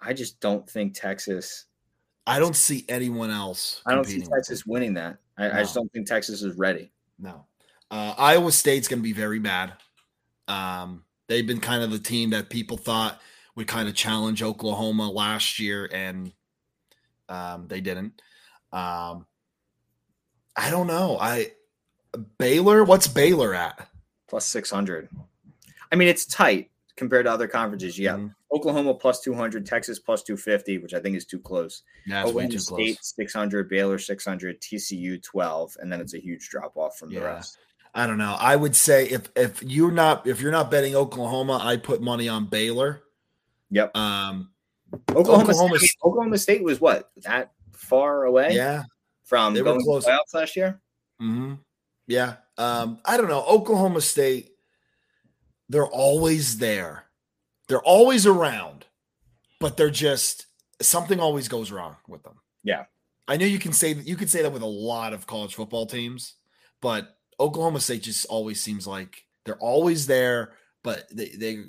I 0.00 0.12
just 0.12 0.40
don't 0.40 0.68
think 0.68 0.94
Texas. 0.94 1.66
I 2.26 2.38
don't 2.38 2.56
see 2.56 2.84
anyone 2.88 3.30
else. 3.30 3.82
I 3.86 3.94
don't 3.94 4.04
see 4.04 4.22
Texas 4.22 4.64
winning 4.66 4.94
that. 4.94 5.18
I, 5.36 5.50
I 5.50 5.60
just 5.60 5.74
don't 5.74 5.90
think 5.92 6.06
Texas 6.06 6.42
is 6.42 6.56
ready. 6.56 6.92
No. 7.18 7.46
Uh, 7.90 8.14
Iowa 8.16 8.52
State's 8.52 8.88
going 8.88 9.00
to 9.00 9.04
be 9.04 9.12
very 9.12 9.38
bad. 9.38 9.72
Um, 10.46 11.04
they've 11.28 11.46
been 11.46 11.60
kind 11.60 11.82
of 11.82 11.90
the 11.90 11.98
team 11.98 12.30
that 12.30 12.50
people 12.50 12.76
thought 12.76 13.20
would 13.56 13.66
kind 13.66 13.88
of 13.88 13.94
challenge 13.94 14.42
Oklahoma 14.42 15.10
last 15.10 15.58
year, 15.58 15.88
and 15.92 16.32
um, 17.28 17.66
they 17.68 17.80
didn't. 17.80 18.20
Um, 18.72 19.26
I 20.56 20.70
don't 20.70 20.86
know. 20.86 21.18
I 21.20 21.52
Baylor. 22.38 22.84
What's 22.84 23.08
Baylor 23.08 23.54
at? 23.54 23.88
Plus 24.28 24.46
600. 24.46 25.08
I 25.90 25.96
mean, 25.96 26.08
it's 26.08 26.24
tight. 26.24 26.70
Compared 26.96 27.26
to 27.26 27.32
other 27.32 27.48
conferences. 27.48 27.98
Yeah. 27.98 28.16
Mhm. 28.16 28.34
Oklahoma 28.52 28.94
plus 28.94 29.20
200, 29.20 29.64
Texas 29.64 29.98
plus 29.98 30.22
250, 30.22 30.78
which 30.78 30.94
I 30.94 31.00
think 31.00 31.16
is 31.16 31.24
too 31.24 31.38
close. 31.38 31.82
Yeah, 32.06 32.22
it's 32.22 32.32
way 32.32 32.44
Oklahoma 32.44 32.52
too 32.52 32.58
State 32.58 32.96
close. 32.96 33.14
600, 33.16 33.68
Baylor 33.68 33.98
600, 33.98 34.60
TCU 34.60 35.22
12, 35.22 35.76
and 35.80 35.92
then 35.92 36.00
it's 36.00 36.14
a 36.14 36.18
huge 36.20 36.48
drop 36.48 36.76
off 36.76 36.98
from 36.98 37.10
the 37.10 37.20
rest. 37.20 37.58
I 37.94 38.06
don't 38.06 38.18
know. 38.18 38.36
I 38.38 38.56
would 38.56 38.76
say 38.76 39.08
if 39.08 39.30
if 39.34 39.62
you're 39.62 39.90
not 39.90 40.26
if 40.26 40.40
you're 40.40 40.52
not 40.52 40.70
betting 40.70 40.94
Oklahoma, 40.94 41.60
I 41.62 41.76
put 41.76 42.00
money 42.00 42.28
on 42.28 42.46
Baylor. 42.46 43.02
Yep. 43.70 43.96
Um, 43.96 44.50
Oklahoma, 45.10 45.50
Oklahoma 45.50 45.78
State, 45.78 45.96
Oklahoma 46.04 46.38
State 46.38 46.62
was 46.62 46.80
what 46.80 47.10
that 47.22 47.52
far 47.72 48.24
away 48.24 48.54
yeah, 48.54 48.84
from 49.24 49.54
they 49.54 49.62
were 49.62 49.66
going 49.66 49.80
to 49.80 49.84
close. 49.84 50.04
the 50.04 50.10
playoffs 50.10 50.34
last 50.34 50.56
year. 50.56 50.80
hmm 51.18 51.54
yeah. 52.06 52.36
Um, 52.58 52.98
I 53.04 53.16
don't 53.16 53.28
know. 53.28 53.44
Oklahoma 53.44 54.00
State, 54.00 54.50
they're 55.70 55.86
always 55.86 56.58
there. 56.58 57.04
They're 57.68 57.82
always 57.82 58.26
around, 58.26 58.84
but 59.60 59.76
they're 59.76 59.88
just 59.88 60.46
something 60.82 61.20
always 61.20 61.48
goes 61.48 61.70
wrong 61.70 61.96
with 62.08 62.22
them. 62.24 62.34
Yeah. 62.64 62.84
I 63.28 63.36
know 63.36 63.46
you 63.46 63.60
can 63.60 63.72
say 63.72 63.92
that 63.92 64.06
you 64.06 64.16
could 64.16 64.28
say 64.28 64.42
that 64.42 64.52
with 64.52 64.62
a 64.62 64.66
lot 64.66 65.12
of 65.12 65.26
college 65.26 65.54
football 65.54 65.86
teams, 65.86 66.34
but 66.82 67.16
Oklahoma 67.38 67.80
State 67.80 68.02
just 68.02 68.26
always 68.26 68.60
seems 68.60 68.86
like 68.86 69.24
they're 69.44 69.56
always 69.58 70.06
there, 70.08 70.54
but 70.82 71.04
they 71.14 71.28
they 71.28 71.64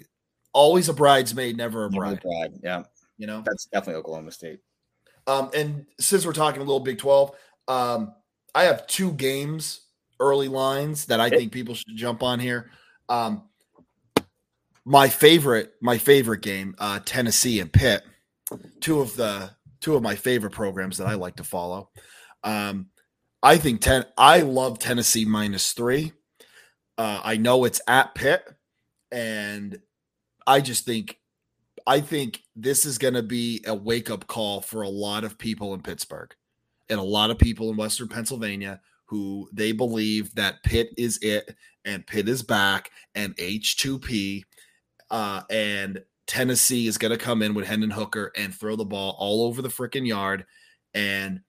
always 0.53 0.89
a 0.89 0.93
bridesmaid, 0.93 1.55
never 1.55 1.85
a 1.85 1.89
Never 1.91 2.03
bride. 2.15 2.21
bride. 2.21 2.59
Yeah, 2.63 2.83
You 3.19 3.27
know. 3.27 3.43
that's 3.45 3.65
definitely 3.65 3.99
Oklahoma 3.99 4.31
State. 4.31 4.59
Um, 5.27 5.51
and 5.53 5.85
since 5.99 6.25
we're 6.25 6.33
talking 6.33 6.61
a 6.61 6.65
little 6.65 6.79
Big 6.79 6.97
Twelve, 6.97 7.31
um, 7.67 8.15
I 8.55 8.63
have 8.63 8.87
two 8.87 9.11
games 9.13 9.81
early 10.19 10.47
lines 10.47 11.05
that 11.05 11.19
I 11.19 11.29
think 11.29 11.51
people 11.51 11.75
should 11.75 11.95
jump 11.95 12.23
on 12.23 12.39
here. 12.39 12.71
Um, 13.07 13.43
my 14.85 15.09
favorite, 15.09 15.73
my 15.81 15.97
favorite 15.97 16.41
game, 16.41 16.75
uh, 16.79 16.99
Tennessee 17.05 17.59
and 17.59 17.71
Pitt, 17.71 18.03
two 18.79 18.99
of 18.99 19.15
the 19.15 19.51
two 19.79 19.95
of 19.95 20.03
my 20.03 20.15
favorite 20.15 20.51
programs 20.51 20.97
that 20.97 21.07
I 21.07 21.15
like 21.15 21.37
to 21.37 21.43
follow. 21.43 21.89
Um, 22.43 22.87
I 23.43 23.57
think 23.57 23.81
ten. 23.81 24.05
I 24.17 24.41
love 24.41 24.79
Tennessee 24.79 25.25
minus 25.25 25.73
three. 25.73 26.13
Uh, 26.97 27.21
I 27.23 27.37
know 27.37 27.65
it's 27.65 27.81
at 27.87 28.13
Pitt, 28.13 28.43
and 29.11 29.79
I 30.45 30.61
just 30.61 30.85
think, 30.85 31.17
I 31.87 31.99
think 32.01 32.41
this 32.55 32.85
is 32.85 32.97
going 32.97 33.15
to 33.15 33.23
be 33.23 33.63
a 33.65 33.73
wake 33.73 34.09
up 34.11 34.27
call 34.27 34.61
for 34.61 34.81
a 34.81 34.89
lot 34.89 35.23
of 35.23 35.37
people 35.37 35.73
in 35.73 35.81
Pittsburgh, 35.81 36.33
and 36.89 36.99
a 36.99 37.03
lot 37.03 37.31
of 37.31 37.39
people 37.39 37.69
in 37.71 37.77
Western 37.77 38.07
Pennsylvania 38.07 38.81
who 39.05 39.49
they 39.51 39.71
believe 39.71 40.33
that 40.35 40.63
Pitt 40.63 40.89
is 40.97 41.17
it, 41.21 41.55
and 41.83 42.07
Pitt 42.07 42.29
is 42.29 42.43
back, 42.43 42.91
and 43.15 43.33
H 43.37 43.77
two 43.77 43.99
P, 43.99 44.45
uh, 45.11 45.43
and 45.49 46.01
Tennessee 46.25 46.87
is 46.87 46.97
going 46.97 47.11
to 47.11 47.17
come 47.17 47.41
in 47.41 47.53
with 47.53 47.67
Hendon 47.67 47.91
Hooker 47.91 48.31
and 48.35 48.53
throw 48.55 48.75
the 48.75 48.85
ball 48.85 49.15
all 49.19 49.43
over 49.45 49.61
the 49.61 49.69
freaking 49.69 50.07
yard, 50.07 50.45
and 50.93 51.41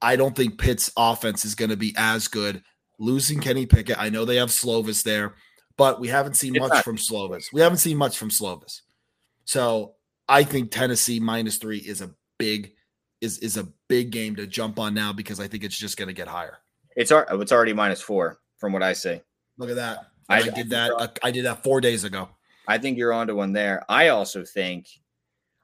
I 0.00 0.16
don't 0.16 0.34
think 0.34 0.58
Pitt's 0.58 0.90
offense 0.96 1.44
is 1.44 1.54
going 1.54 1.70
to 1.70 1.76
be 1.76 1.94
as 1.96 2.26
good. 2.26 2.62
Losing 2.98 3.40
Kenny 3.40 3.66
Pickett, 3.66 3.98
I 3.98 4.08
know 4.08 4.24
they 4.24 4.36
have 4.36 4.48
Slovis 4.48 5.02
there, 5.02 5.34
but 5.76 6.00
we 6.00 6.08
haven't 6.08 6.34
seen 6.34 6.54
It's 6.56 6.60
much 6.62 6.72
not- 6.72 6.84
from 6.84 6.96
Slovis. 6.96 7.46
We 7.52 7.60
haven't 7.60 7.78
seen 7.78 7.96
much 7.96 8.16
from 8.16 8.30
Slovis, 8.30 8.80
so 9.44 9.94
I 10.28 10.44
think 10.44 10.70
Tennessee 10.70 11.20
minus 11.20 11.56
three 11.58 11.78
is 11.78 12.00
a 12.00 12.10
big 12.38 12.72
is 13.20 13.38
is 13.38 13.56
a 13.56 13.68
big 13.88 14.10
game 14.10 14.34
to 14.36 14.46
jump 14.46 14.78
on 14.78 14.94
now 14.94 15.12
because 15.12 15.38
I 15.38 15.46
think 15.46 15.62
it's 15.64 15.78
just 15.78 15.96
going 15.96 16.08
to 16.08 16.14
get 16.14 16.28
higher. 16.28 16.58
It's 16.96 17.12
it's 17.12 17.52
already 17.52 17.72
minus 17.72 18.00
four 18.00 18.40
from 18.58 18.72
what 18.72 18.82
I 18.82 18.92
see. 18.94 19.20
Look 19.58 19.70
at 19.70 19.76
that! 19.76 20.06
I- 20.28 20.38
I, 20.38 20.42
did 20.48 20.70
that. 20.70 21.18
I 21.22 21.30
did 21.30 21.44
that 21.44 21.62
four 21.62 21.80
days 21.80 22.04
ago. 22.04 22.28
I 22.68 22.78
think 22.78 22.96
you're 22.98 23.12
onto 23.12 23.36
one 23.36 23.52
there. 23.52 23.84
I 23.88 24.08
also 24.08 24.44
think, 24.44 24.88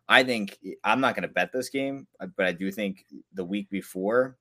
I 0.08 0.24
think 0.24 0.58
I'm 0.84 1.00
not 1.00 1.14
going 1.14 1.22
to 1.28 1.32
bet 1.34 1.52
this 1.52 1.68
game, 1.68 2.06
but 2.36 2.46
I 2.46 2.52
do 2.52 2.70
think 2.72 3.04
the 3.34 3.44
week 3.44 3.68
before, 3.70 4.36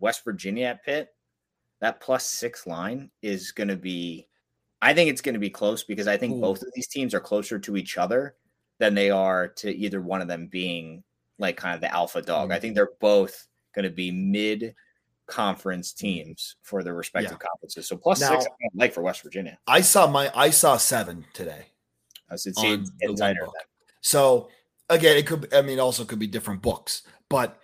West 0.00 0.24
Virginia 0.24 0.66
at 0.66 0.84
Pitt, 0.84 1.14
that 1.80 2.00
plus 2.00 2.26
six 2.26 2.66
line 2.66 3.10
is 3.22 3.52
going 3.52 3.68
to 3.68 3.76
be. 3.76 4.28
I 4.80 4.94
think 4.94 5.10
it's 5.10 5.20
going 5.20 5.34
to 5.34 5.38
be 5.40 5.50
close 5.50 5.84
because 5.84 6.08
I 6.08 6.16
think 6.16 6.36
Ooh. 6.36 6.40
both 6.40 6.62
of 6.62 6.68
these 6.74 6.88
teams 6.88 7.14
are 7.14 7.20
closer 7.20 7.58
to 7.58 7.76
each 7.76 7.98
other 7.98 8.34
than 8.78 8.94
they 8.94 9.10
are 9.10 9.46
to 9.48 9.70
either 9.76 10.00
one 10.00 10.20
of 10.20 10.26
them 10.28 10.48
being 10.48 11.04
like 11.38 11.56
kind 11.56 11.74
of 11.74 11.80
the 11.80 11.92
alpha 11.92 12.20
dog. 12.22 12.50
I 12.50 12.58
Mhm. 12.58 12.60
think 12.60 12.74
they're 12.74 12.90
both 13.00 13.46
going 13.74 13.84
to 13.84 13.90
be 13.90 14.10
mid 14.10 14.74
conference 15.26 15.92
teams 15.92 16.56
for 16.62 16.82
their 16.82 16.94
respective 16.94 17.38
conferences. 17.38 17.86
So 17.86 17.96
plus 17.96 18.20
Now- 18.20 18.30
six, 18.40 18.46
I 18.46 18.68
like 18.74 18.92
for 18.92 19.02
West 19.02 19.22
Virginia. 19.22 19.58
I 19.66 19.80
saw 19.82 20.06
my 20.08 20.30
I 20.34 20.50
saw 20.50 20.76
seven 20.76 21.26
today. 21.32 21.66
As 22.32 22.46
it's 22.46 22.58
On 22.58 22.82
the 22.82 22.90
getting 23.00 23.16
tighter 23.16 23.44
book. 23.44 23.54
So 24.00 24.48
again, 24.88 25.16
it 25.16 25.26
could. 25.26 25.52
I 25.52 25.62
mean, 25.62 25.78
also 25.78 26.04
could 26.04 26.18
be 26.18 26.26
different 26.26 26.62
books. 26.62 27.02
But 27.28 27.58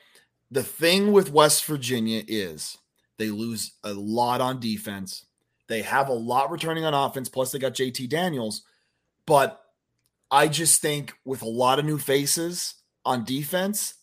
the 0.50 0.62
thing 0.62 1.12
with 1.12 1.32
West 1.32 1.64
Virginia 1.64 2.22
is 2.26 2.76
they 3.18 3.30
lose 3.30 3.72
a 3.84 3.92
lot 3.92 4.40
on 4.40 4.60
defense. 4.60 5.26
They 5.68 5.82
have 5.82 6.08
a 6.08 6.14
lot 6.14 6.50
returning 6.50 6.84
on 6.84 6.94
offense. 6.94 7.28
Plus, 7.28 7.52
they 7.52 7.58
got 7.58 7.74
JT 7.74 8.08
Daniels. 8.08 8.62
But 9.26 9.60
I 10.30 10.48
just 10.48 10.80
think 10.80 11.14
with 11.24 11.42
a 11.42 11.48
lot 11.48 11.78
of 11.78 11.84
new 11.84 11.98
faces 11.98 12.74
on 13.04 13.24
defense, 13.24 13.94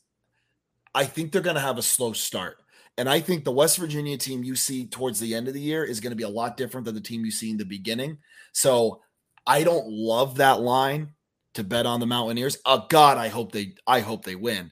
I 0.94 1.06
think 1.06 1.32
they're 1.32 1.42
going 1.42 1.56
to 1.56 1.62
have 1.62 1.78
a 1.78 1.84
slow 1.84 2.14
start. 2.14 2.58
And 2.98 3.10
I 3.10 3.20
think 3.20 3.44
the 3.44 3.52
West 3.52 3.78
Virginia 3.78 4.18
team 4.18 4.44
you 4.44 4.56
see 4.56 4.86
towards 4.86 5.20
the 5.20 5.36
end 5.36 5.48
of 5.48 5.54
the 5.54 5.62
year 5.62 5.84
is 5.84 6.00
going 6.00 6.12
to 6.12 6.16
be 6.16 6.24
a 6.24 6.30
lot 6.30 6.56
different 6.56 6.86
than 6.86 6.96
the 6.96 7.02
team 7.02 7.26
you 7.26 7.32
see 7.32 7.50
in 7.50 7.58
the 7.58 7.66
beginning. 7.66 8.20
So 8.54 9.02
I 9.48 9.64
don't 9.64 9.88
love 9.88 10.38
that 10.38 10.62
line 10.62 11.14
to 11.56 11.64
bet 11.64 11.86
on 11.86 12.00
the 12.00 12.06
Mountaineers. 12.06 12.58
Oh 12.66 12.86
God, 12.90 13.18
I 13.18 13.30
hope 13.30 13.52
they 13.52 13.76
I 13.88 14.00
hope 14.02 14.26
they 14.26 14.36
win. 14.36 14.72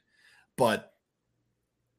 But 0.57 0.91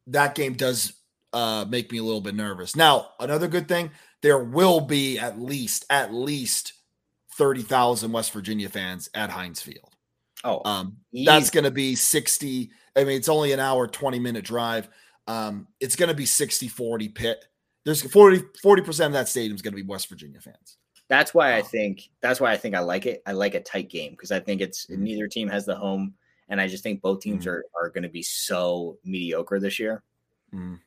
that 0.08 0.34
game 0.34 0.54
does 0.54 0.92
uh 1.32 1.64
make 1.68 1.90
me 1.90 1.98
a 1.98 2.02
little 2.02 2.20
bit 2.20 2.34
nervous. 2.34 2.76
Now, 2.76 3.10
another 3.18 3.48
good 3.48 3.68
thing, 3.68 3.90
there 4.22 4.42
will 4.42 4.80
be 4.80 5.18
at 5.18 5.38
least 5.40 5.84
at 5.90 6.12
least 6.12 6.74
30,000 7.36 8.12
West 8.12 8.32
Virginia 8.32 8.68
fans 8.68 9.08
at 9.14 9.30
Heinz 9.30 9.60
Field. 9.60 9.90
Oh, 10.44 10.60
Um 10.64 10.98
that's 11.24 11.50
going 11.50 11.64
to 11.64 11.70
be 11.70 11.94
60 11.94 12.70
I 12.96 13.04
mean 13.04 13.16
it's 13.16 13.28
only 13.28 13.52
an 13.52 13.60
hour 13.60 13.86
20 13.88 14.18
minute 14.18 14.44
drive. 14.44 14.88
Um 15.26 15.68
it's 15.80 15.96
going 15.96 16.10
to 16.10 16.14
be 16.14 16.26
60 16.26 16.68
40 16.68 17.08
Pitt. 17.08 17.44
There's 17.84 18.02
40 18.02 18.42
40% 18.64 19.06
of 19.06 19.12
that 19.12 19.28
stadium 19.28 19.54
is 19.54 19.62
going 19.62 19.72
to 19.72 19.82
be 19.82 19.88
West 19.88 20.08
Virginia 20.08 20.40
fans. 20.40 20.76
That's 21.08 21.34
why 21.34 21.56
I 21.56 21.62
think 21.62 22.08
that's 22.20 22.40
why 22.40 22.52
I 22.52 22.56
think 22.56 22.74
I 22.74 22.80
like 22.80 23.06
it. 23.06 23.22
I 23.26 23.32
like 23.32 23.54
a 23.54 23.60
tight 23.60 23.90
game 23.90 24.12
because 24.12 24.32
I 24.32 24.40
think 24.40 24.60
it's 24.60 24.86
Mhm. 24.86 24.98
neither 24.98 25.28
team 25.28 25.48
has 25.48 25.66
the 25.66 25.76
home, 25.76 26.14
and 26.48 26.60
I 26.60 26.66
just 26.66 26.82
think 26.82 27.02
both 27.02 27.20
teams 27.20 27.44
Mhm. 27.44 27.50
are 27.52 27.64
are 27.74 27.90
going 27.90 28.04
to 28.04 28.08
be 28.08 28.22
so 28.22 28.98
mediocre 29.04 29.60
this 29.60 29.78
year. 29.78 30.02
Mm. 30.52 30.80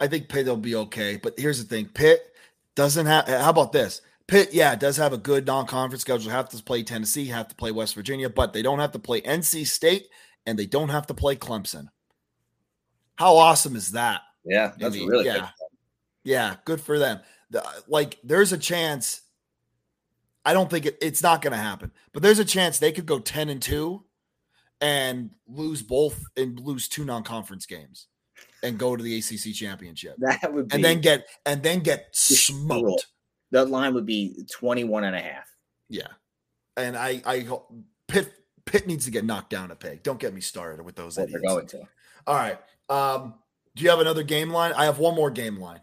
I 0.00 0.06
think 0.08 0.28
Pitt 0.28 0.46
will 0.46 0.56
be 0.56 0.74
okay. 0.76 1.16
But 1.16 1.38
here's 1.38 1.58
the 1.62 1.68
thing 1.68 1.88
Pitt 1.88 2.34
doesn't 2.74 3.06
have, 3.06 3.28
how 3.28 3.50
about 3.50 3.72
this? 3.72 4.00
Pitt, 4.26 4.54
yeah, 4.54 4.74
does 4.74 4.96
have 4.96 5.12
a 5.12 5.18
good 5.18 5.46
non 5.46 5.66
conference 5.66 6.00
schedule. 6.02 6.30
Have 6.30 6.48
to 6.48 6.62
play 6.62 6.82
Tennessee, 6.82 7.26
have 7.26 7.48
to 7.48 7.54
play 7.54 7.70
West 7.70 7.94
Virginia, 7.94 8.30
but 8.30 8.52
they 8.52 8.62
don't 8.62 8.78
have 8.78 8.92
to 8.92 8.98
play 8.98 9.20
NC 9.20 9.64
State 9.66 10.08
and 10.46 10.58
they 10.58 10.66
don't 10.66 10.88
have 10.88 11.06
to 11.08 11.14
play 11.14 11.36
Clemson. 11.36 11.88
How 13.16 13.36
awesome 13.36 13.76
is 13.76 13.92
that? 13.92 14.22
Yeah, 14.44 14.72
I 14.74 14.78
that's 14.78 14.94
mean, 14.96 15.08
really 15.08 15.26
yeah. 15.26 15.50
Yeah, 16.24 16.56
good 16.64 16.80
for 16.80 16.98
them. 16.98 17.20
The, 17.50 17.62
like, 17.86 18.18
there's 18.24 18.52
a 18.52 18.58
chance. 18.58 19.20
I 20.44 20.52
don't 20.52 20.70
think 20.70 20.86
it, 20.86 20.98
it's 21.00 21.22
not 21.22 21.42
going 21.42 21.52
to 21.52 21.58
happen, 21.58 21.90
but 22.12 22.22
there's 22.22 22.38
a 22.38 22.44
chance 22.44 22.78
they 22.78 22.92
could 22.92 23.06
go 23.06 23.18
10 23.18 23.48
and 23.48 23.62
2 23.62 24.04
and 24.80 25.30
lose 25.46 25.82
both 25.82 26.22
and 26.36 26.60
lose 26.60 26.88
two 26.88 27.04
non 27.04 27.22
conference 27.22 27.66
games 27.66 28.08
and 28.62 28.78
go 28.78 28.96
to 28.96 29.02
the 29.02 29.18
ACC 29.18 29.54
championship. 29.54 30.16
That 30.18 30.52
would 30.52 30.68
be 30.68 30.74
and 30.74 30.84
then 30.84 31.00
get 31.00 31.26
and 31.46 31.62
then 31.62 31.80
get 31.80 32.08
smoked. 32.12 33.06
that 33.52 33.70
line 33.70 33.94
would 33.94 34.06
be 34.06 34.44
21 34.52 35.04
and 35.04 35.16
a 35.16 35.20
half. 35.20 35.48
Yeah, 35.88 36.08
and 36.76 36.96
I 36.96 37.22
I 37.24 37.40
hope 37.40 37.72
Pitt 38.08 38.32
Pitt 38.66 38.86
needs 38.86 39.04
to 39.04 39.10
get 39.10 39.24
knocked 39.24 39.50
down 39.50 39.70
a 39.70 39.76
peg. 39.76 40.02
Don't 40.02 40.18
get 40.18 40.34
me 40.34 40.40
started 40.40 40.84
with 40.84 40.96
those 40.96 41.16
they're 41.16 41.26
idiots. 41.26 41.46
going 41.46 41.66
to. 41.68 41.80
All 42.26 42.34
right. 42.34 42.58
Um, 42.88 43.34
do 43.76 43.84
you 43.84 43.90
have 43.90 44.00
another 44.00 44.22
game 44.22 44.50
line? 44.50 44.72
I 44.76 44.84
have 44.84 44.98
one 44.98 45.14
more 45.14 45.30
game 45.30 45.58
line. 45.58 45.80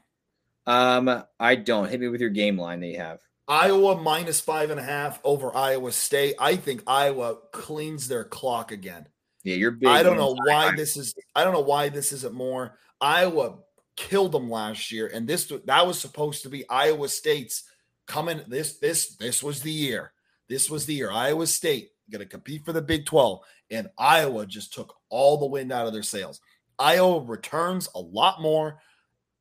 Um, 0.66 1.24
I 1.40 1.56
don't 1.56 1.90
hit 1.90 2.00
me 2.00 2.08
with 2.08 2.22
your 2.22 2.30
game 2.30 2.58
line 2.58 2.80
that 2.82 2.88
you 2.88 2.98
have. 2.98 3.20
Iowa 3.52 4.02
minus 4.02 4.40
five 4.40 4.70
and 4.70 4.80
a 4.80 4.84
half 4.84 5.20
over 5.26 5.54
Iowa 5.54 5.92
State. 5.92 6.36
I 6.40 6.56
think 6.56 6.84
Iowa 6.88 7.36
cleans 7.52 8.08
their 8.08 8.24
clock 8.24 8.72
again. 8.72 9.10
Yeah, 9.44 9.56
you're 9.56 9.72
big. 9.72 9.90
I 9.90 10.04
don't 10.04 10.16
know 10.16 10.38
why 10.46 10.74
this 10.74 10.96
is. 10.96 11.14
I 11.36 11.44
don't 11.44 11.52
know 11.52 11.60
why 11.60 11.90
this 11.90 12.14
isn't 12.14 12.34
more. 12.34 12.78
Iowa 13.02 13.58
killed 13.98 14.32
them 14.32 14.50
last 14.50 14.90
year, 14.90 15.12
and 15.14 15.28
this 15.28 15.52
that 15.66 15.86
was 15.86 16.00
supposed 16.00 16.44
to 16.44 16.50
be 16.50 16.68
Iowa 16.70 17.10
State's 17.10 17.64
coming. 18.08 18.42
This 18.48 18.78
this 18.78 19.18
this 19.18 19.44
was 19.44 19.62
the 19.62 19.72
year. 19.72 20.14
This 20.48 20.70
was 20.70 20.86
the 20.86 20.94
year. 20.94 21.12
Iowa 21.12 21.46
State 21.46 21.90
going 22.10 22.22
to 22.22 22.26
compete 22.26 22.64
for 22.64 22.72
the 22.72 22.82
Big 22.82 23.06
Twelve, 23.06 23.42
and 23.70 23.90
Iowa 23.98 24.46
just 24.46 24.74
took 24.74 24.96
all 25.10 25.38
the 25.38 25.46
wind 25.46 25.74
out 25.74 25.88
of 25.88 25.94
their 25.94 26.04
sails. 26.04 26.40
Iowa 26.80 27.20
returns 27.26 27.90
a 27.96 28.00
lot 28.00 28.42
more. 28.42 28.80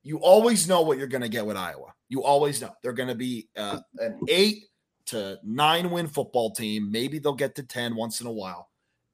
You 0.02 0.18
always 0.18 0.66
know 0.66 0.82
what 0.82 0.98
you're 0.98 1.06
going 1.06 1.22
to 1.22 1.28
get 1.28 1.46
with 1.46 1.56
Iowa. 1.56 1.94
You 2.10 2.22
always 2.22 2.60
know 2.60 2.74
they're 2.82 2.92
going 2.92 3.08
to 3.08 3.14
be 3.14 3.48
uh, 3.56 3.80
an 3.98 4.20
eight 4.28 4.64
to 5.06 5.38
nine 5.42 5.90
win 5.90 6.06
football 6.06 6.50
team. 6.50 6.90
Maybe 6.90 7.18
they'll 7.18 7.32
get 7.32 7.54
to 7.54 7.62
10 7.62 7.96
once 7.96 8.20
in 8.20 8.26
a 8.26 8.32
while. 8.32 8.68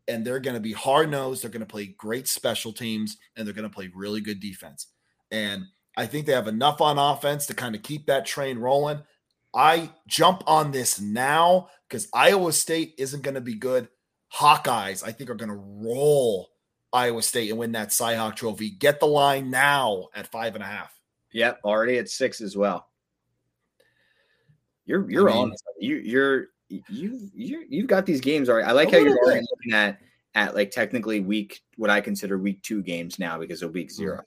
And 0.08 0.24
they're 0.24 0.40
going 0.40 0.54
to 0.54 0.60
be 0.60 0.72
hard 0.72 1.10
nosed. 1.10 1.42
They're 1.42 1.50
going 1.50 1.60
to 1.60 1.66
play 1.66 1.86
great 1.86 2.26
special 2.26 2.72
teams 2.72 3.16
and 3.36 3.46
they're 3.46 3.54
going 3.54 3.68
to 3.68 3.74
play 3.74 3.90
really 3.94 4.20
good 4.20 4.40
defense. 4.40 4.88
And 5.30 5.64
I 5.96 6.06
think 6.06 6.26
they 6.26 6.32
have 6.32 6.48
enough 6.48 6.80
on 6.80 6.98
offense 6.98 7.46
to 7.46 7.54
kind 7.54 7.74
of 7.74 7.82
keep 7.82 8.06
that 8.06 8.26
train 8.26 8.58
rolling. 8.58 9.02
I 9.54 9.90
jump 10.06 10.42
on 10.46 10.70
this 10.70 11.00
now 11.00 11.68
because 11.88 12.08
Iowa 12.12 12.52
State 12.52 12.94
isn't 12.98 13.22
going 13.22 13.34
to 13.34 13.40
be 13.40 13.54
good. 13.54 13.88
Hawkeyes, 14.34 15.04
I 15.04 15.12
think, 15.12 15.30
are 15.30 15.34
going 15.34 15.48
to 15.48 15.54
roll 15.54 16.48
Iowa 16.92 17.22
State 17.22 17.50
and 17.50 17.58
win 17.58 17.72
that 17.72 17.88
Cyhawk 17.88 18.36
trophy. 18.36 18.70
Get 18.70 19.00
the 19.00 19.06
line 19.06 19.50
now 19.50 20.08
at 20.14 20.30
five 20.30 20.54
and 20.54 20.62
a 20.62 20.66
half. 20.66 20.95
Yep, 21.36 21.60
already 21.64 21.98
at 21.98 22.08
six 22.08 22.40
as 22.40 22.56
well. 22.56 22.88
You're 24.86 25.10
you're 25.10 25.28
I 25.28 25.34
mean, 25.34 25.42
on 25.50 25.54
you 25.78 25.96
you're 25.96 26.46
you 26.70 27.28
you 27.34 27.66
you've 27.68 27.88
got 27.88 28.06
these 28.06 28.22
games 28.22 28.48
already. 28.48 28.66
I 28.66 28.72
like 28.72 28.90
how 28.90 28.96
you're 28.96 29.18
already 29.18 29.44
looking 29.50 29.74
at 29.74 30.00
at 30.34 30.54
like 30.54 30.70
technically 30.70 31.20
week 31.20 31.60
what 31.76 31.90
I 31.90 32.00
consider 32.00 32.38
week 32.38 32.62
two 32.62 32.82
games 32.82 33.18
now 33.18 33.38
because 33.38 33.60
of 33.60 33.74
week 33.74 33.90
zero. 33.90 34.22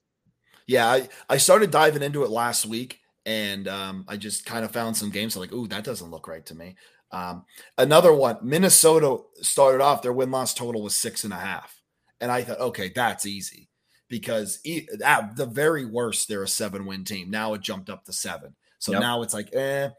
Yeah, 0.67 0.87
I, 0.87 1.09
I 1.27 1.37
started 1.37 1.71
diving 1.71 2.03
into 2.03 2.23
it 2.23 2.29
last 2.29 2.67
week 2.67 2.99
and 3.25 3.67
um, 3.67 4.05
I 4.07 4.15
just 4.15 4.45
kind 4.45 4.63
of 4.63 4.69
found 4.69 4.95
some 4.95 5.09
games 5.09 5.35
I'm 5.35 5.39
like, 5.39 5.51
ooh, 5.51 5.67
that 5.69 5.83
doesn't 5.83 6.11
look 6.11 6.27
right 6.27 6.45
to 6.45 6.53
me. 6.53 6.75
Um, 7.11 7.43
another 7.79 8.13
one, 8.13 8.37
Minnesota 8.43 9.17
started 9.41 9.81
off 9.81 10.03
their 10.03 10.13
win 10.13 10.29
loss 10.29 10.53
total 10.53 10.83
was 10.83 10.95
six 10.95 11.23
and 11.23 11.33
a 11.33 11.37
half. 11.37 11.81
And 12.21 12.31
I 12.31 12.43
thought, 12.43 12.59
okay, 12.59 12.91
that's 12.93 13.25
easy 13.25 13.68
because 14.09 14.59
at 15.03 15.35
the 15.35 15.45
very 15.45 15.85
worst, 15.85 16.27
they're 16.27 16.43
a 16.43 16.47
seven 16.47 16.85
win 16.85 17.03
team. 17.03 17.29
Now 17.29 17.53
it 17.53 17.61
jumped 17.61 17.89
up 17.89 18.05
to 18.05 18.13
seven. 18.13 18.55
So 18.79 18.93
yep. 18.93 19.01
now 19.01 19.21
it's 19.21 19.33
like, 19.33 19.53
eh, 19.53 19.89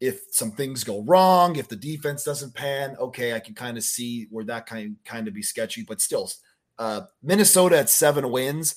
if 0.00 0.20
some 0.30 0.52
things 0.52 0.84
go 0.84 1.02
wrong, 1.02 1.56
if 1.56 1.68
the 1.68 1.76
defense 1.76 2.22
doesn't 2.22 2.54
pan, 2.54 2.96
okay, 3.00 3.34
I 3.34 3.40
can 3.40 3.54
kind 3.54 3.76
of 3.76 3.82
see 3.82 4.26
where 4.30 4.44
that 4.44 4.66
kind 4.66 4.96
kind 5.04 5.26
of 5.26 5.34
be 5.34 5.42
sketchy. 5.42 5.82
But 5.82 6.00
still, 6.00 6.30
uh, 6.78 7.02
Minnesota 7.22 7.78
at 7.78 7.90
seven 7.90 8.30
wins 8.30 8.76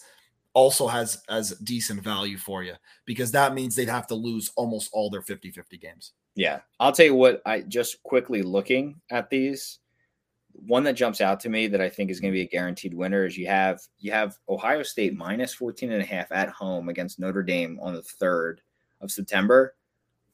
also 0.54 0.88
has 0.88 1.22
as 1.30 1.52
decent 1.60 2.04
value 2.04 2.38
for 2.38 2.64
you 2.64 2.74
because 3.06 3.32
that 3.32 3.54
means 3.54 3.76
they'd 3.76 3.88
have 3.88 4.08
to 4.08 4.16
lose 4.16 4.52
almost 4.56 4.90
all 4.94 5.10
their 5.10 5.22
50-50 5.22 5.80
games. 5.80 6.12
Yeah. 6.36 6.60
I'll 6.80 6.92
tell 6.92 7.06
you 7.06 7.16
what, 7.16 7.42
I 7.46 7.62
just 7.62 8.02
quickly 8.04 8.42
looking 8.42 9.00
at 9.10 9.30
these, 9.30 9.80
one 10.66 10.84
that 10.84 10.93
jumps 10.93 11.22
out 11.22 11.39
to 11.41 11.49
me 11.49 11.68
that 11.68 11.82
I 11.82 11.89
think 11.89 12.12
is 12.12 12.20
going 12.20 12.32
to 12.32 12.38
be 12.38 12.43
a 12.43 12.47
guaranteed 12.47 12.93
winner 12.93 13.26
is 13.26 13.38
you 13.38 13.47
have 13.47 13.82
you 13.99 14.12
have 14.12 14.38
Ohio 14.47 14.84
State 14.84 15.16
minus 15.16 15.53
14 15.53 15.91
and 15.91 16.01
a 16.01 16.05
half 16.05 16.32
at 16.32 16.49
home 16.49 16.89
against 16.89 17.20
Notre 17.20 17.43
Dame 17.43 17.80
on 17.82 17.93
the 17.93 18.01
3rd 18.01 18.57
of 19.01 19.12
September. 19.12 19.76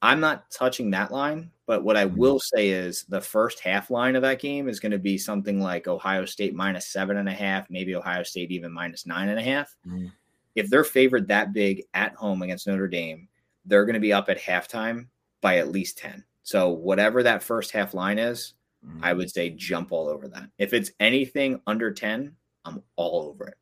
I'm 0.01 0.19
not 0.19 0.51
touching 0.51 0.91
that 0.91 1.11
line, 1.11 1.49
but 1.65 1.83
what 1.83 1.97
I 1.97 2.05
mm-hmm. 2.05 2.17
will 2.17 2.39
say 2.39 2.69
is 2.69 3.03
the 3.05 3.21
first 3.21 3.59
half 3.59 3.89
line 3.89 4.15
of 4.15 4.21
that 4.21 4.39
game 4.39 4.69
is 4.69 4.79
going 4.79 4.91
to 4.91 4.99
be 4.99 5.17
something 5.17 5.59
like 5.59 5.87
Ohio 5.87 6.25
State 6.25 6.53
minus 6.53 6.87
seven 6.87 7.17
and 7.17 7.29
a 7.29 7.33
half, 7.33 7.69
maybe 7.69 7.95
Ohio 7.95 8.23
State 8.23 8.51
even 8.51 8.71
minus 8.71 9.05
nine 9.05 9.29
and 9.29 9.39
a 9.39 9.43
half. 9.43 9.75
Mm. 9.87 10.11
If 10.55 10.69
they're 10.69 10.83
favored 10.83 11.27
that 11.27 11.53
big 11.53 11.83
at 11.93 12.15
home 12.15 12.41
against 12.41 12.67
Notre 12.67 12.87
Dame, 12.87 13.27
they're 13.65 13.85
going 13.85 13.95
to 13.95 13.99
be 13.99 14.13
up 14.13 14.29
at 14.29 14.39
halftime 14.39 15.07
by 15.41 15.57
at 15.57 15.71
least 15.71 15.97
10. 15.97 16.23
So, 16.43 16.69
whatever 16.69 17.23
that 17.23 17.43
first 17.43 17.71
half 17.71 17.93
line 17.93 18.19
is, 18.19 18.53
mm. 18.85 18.99
I 19.01 19.13
would 19.13 19.29
say 19.29 19.49
jump 19.51 19.91
all 19.91 20.07
over 20.07 20.27
that. 20.27 20.49
If 20.57 20.73
it's 20.73 20.91
anything 20.99 21.61
under 21.67 21.91
10, 21.91 22.33
I'm 22.65 22.83
all 22.95 23.29
over 23.29 23.47
it. 23.47 23.55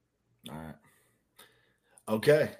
All 0.49 0.55
right. 0.55 0.75
Okay. 2.07 2.51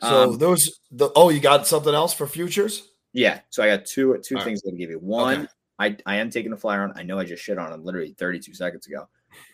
So, 0.00 0.30
um, 0.30 0.38
those, 0.38 0.80
the, 0.90 1.10
oh, 1.14 1.30
you 1.30 1.40
got 1.40 1.66
something 1.66 1.94
else 1.94 2.12
for 2.12 2.26
futures? 2.26 2.88
Yeah. 3.12 3.40
So 3.50 3.62
I 3.62 3.68
got 3.68 3.86
two 3.86 4.18
two 4.22 4.36
All 4.36 4.44
things 4.44 4.62
right. 4.64 4.72
to 4.72 4.76
give 4.76 4.90
you. 4.90 4.98
One, 4.98 5.40
okay. 5.40 5.48
I, 5.78 5.96
I 6.06 6.16
am 6.16 6.30
taking 6.30 6.52
a 6.52 6.56
flyer 6.56 6.82
on. 6.82 6.92
I 6.96 7.02
know 7.02 7.18
I 7.18 7.24
just 7.24 7.42
shit 7.42 7.58
on 7.58 7.72
him 7.72 7.84
literally 7.84 8.14
32 8.18 8.54
seconds 8.54 8.86
ago. 8.86 9.08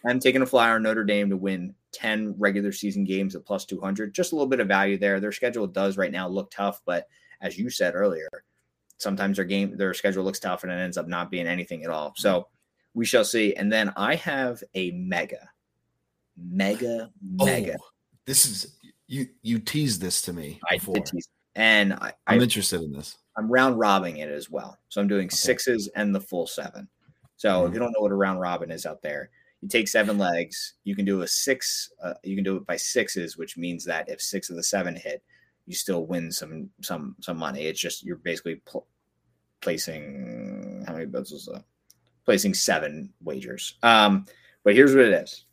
I'm 0.07 0.21
taking 0.21 0.43
a 0.43 0.47
flyer 0.47 0.75
on 0.75 0.83
Notre 0.83 1.05
Dame 1.05 1.31
to 1.31 1.37
win 1.37 1.75
10 1.93 2.35
regular 2.39 2.73
season 2.73 3.05
games 3.05 3.35
at 3.37 3.45
plus 3.45 3.65
200. 3.65 4.15
Just 4.15 4.33
a 4.33 4.35
little 4.35 4.49
bit 4.49 4.61
of 4.61 4.69
value 4.69 4.99
there. 4.99 5.21
Their 5.21 5.33
schedule 5.33 5.67
does 5.67 5.97
right 5.97 6.13
now 6.13 6.29
look 6.29 6.51
tough, 6.51 6.81
but 6.85 7.07
as 7.41 7.59
you 7.59 7.71
said 7.71 7.95
earlier, 7.95 8.29
sometimes 8.99 9.37
their 9.37 9.45
game 9.45 9.77
their 9.77 9.95
schedule 9.95 10.25
looks 10.25 10.41
tough 10.41 10.63
and 10.63 10.73
it 10.73 10.77
ends 10.77 10.97
up 10.97 11.09
not 11.09 11.31
being 11.31 11.47
anything 11.47 11.85
at 11.85 11.91
all. 11.91 12.15
So 12.17 12.49
we 12.95 13.05
shall 13.05 13.25
see. 13.25 13.55
And 13.55 13.73
then 13.73 13.93
I 13.97 14.15
have 14.17 14.63
a 14.75 14.91
mega, 14.93 15.49
mega, 16.37 17.11
mega. 17.23 17.77
Oh, 17.81 17.87
this 18.25 18.47
is 18.47 18.77
you 19.07 19.29
you 19.43 19.59
teased 19.59 20.01
this 20.01 20.23
to 20.23 20.33
me. 20.33 20.59
Before. 20.71 20.97
I 20.97 20.99
did 20.99 21.07
tease, 21.07 21.29
and 21.55 21.93
I, 21.95 22.13
I'm 22.27 22.41
I, 22.41 22.43
interested 22.43 22.83
in 22.83 22.93
this. 22.93 23.17
I'm 23.37 23.51
round 23.51 23.79
robbing 23.79 24.17
it 24.19 24.31
as 24.31 24.51
well. 24.51 24.79
So 24.89 25.01
I'm 25.01 25.09
doing 25.09 25.27
okay. 25.27 25.37
sixes 25.37 25.89
and 25.95 26.15
the 26.15 26.21
full 26.21 26.47
seven. 26.47 26.89
So 27.37 27.51
mm-hmm. 27.51 27.69
if 27.69 27.75
you 27.75 27.79
don't 27.79 27.93
know 27.93 28.01
what 28.01 28.13
a 28.13 28.17
round 28.17 28.41
robin 28.41 28.71
is 28.71 28.87
out 28.87 29.03
there, 29.03 29.31
you 29.61 29.69
take 29.69 29.89
seven 29.89 30.19
legs. 30.19 30.75
You 30.85 30.97
can 30.97 31.05
do 31.05 31.23
a 31.23 31.29
six. 31.29 31.91
Uh, 32.03 32.15
you 32.23 32.35
can 32.35 32.45
do 32.45 32.57
it 32.57 32.67
by 32.67 32.77
sixes, 32.77 33.37
which 33.37 33.57
means 33.57 33.85
that 33.85 34.09
if 34.09 34.21
six 34.21 34.49
of 34.49 34.57
the 34.57 34.63
seven 34.63 34.97
hit, 34.97 35.23
you 35.67 35.75
still 35.75 36.07
win 36.07 36.31
some 36.31 36.71
some 36.83 37.17
some 37.21 37.37
money. 37.37 37.67
It's 37.67 37.81
just 37.81 38.05
you're 38.05 38.17
basically 38.17 38.57
pl- 38.67 38.87
placing 39.61 40.85
how 40.87 40.95
many 40.95 41.07
bets 41.07 41.33
was 41.33 41.47
that? 41.47 41.65
Placing 42.25 42.55
seven 42.55 43.13
wagers. 43.23 43.75
Um, 43.83 44.27
but 44.65 44.75
here's 44.75 44.95
what 44.95 45.05
it 45.05 45.13
is: 45.13 45.45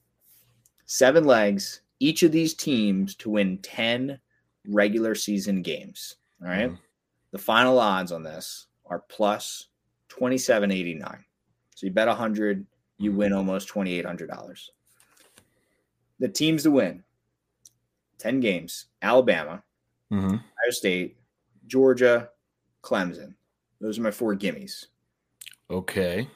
seven 0.85 1.25
legs. 1.25 1.81
Each 1.99 2.23
of 2.23 2.31
these 2.31 2.53
teams 2.53 3.15
to 3.15 3.29
win 3.29 3.59
ten 3.59 4.19
regular 4.67 5.15
season 5.15 5.61
games. 5.61 6.15
All 6.41 6.49
right? 6.49 6.69
mm-hmm. 6.69 6.75
The 7.31 7.37
final 7.39 7.79
odds 7.79 8.11
on 8.11 8.23
this 8.23 8.67
are 8.85 9.03
plus 9.09 9.67
2789. 10.09 11.25
So 11.75 11.87
you 11.87 11.91
bet 11.91 12.07
a 12.07 12.11
100, 12.11 12.65
you 12.99 13.11
win 13.11 13.29
mm-hmm. 13.29 13.39
almost 13.39 13.69
$2,800. 13.69 14.69
The 16.19 16.27
teams 16.27 16.63
to 16.63 16.71
win 16.71 17.03
10 18.19 18.39
games 18.39 18.85
Alabama, 19.01 19.63
mm-hmm. 20.11 20.35
Ohio 20.35 20.71
State, 20.71 21.17
Georgia, 21.67 22.29
Clemson. 22.81 23.35
Those 23.79 23.99
are 23.99 24.03
my 24.03 24.11
four 24.11 24.35
gimmies. 24.35 24.85
Okay. 25.69 26.27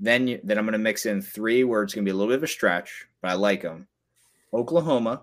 Then, 0.00 0.26
you, 0.26 0.40
then 0.42 0.58
I'm 0.58 0.64
going 0.64 0.72
to 0.72 0.78
mix 0.78 1.06
in 1.06 1.22
three 1.22 1.64
where 1.64 1.82
it's 1.82 1.94
going 1.94 2.04
to 2.04 2.08
be 2.08 2.12
a 2.12 2.16
little 2.16 2.32
bit 2.32 2.38
of 2.38 2.42
a 2.42 2.48
stretch, 2.48 3.06
but 3.20 3.30
I 3.30 3.34
like 3.34 3.62
them. 3.62 3.86
Oklahoma, 4.52 5.22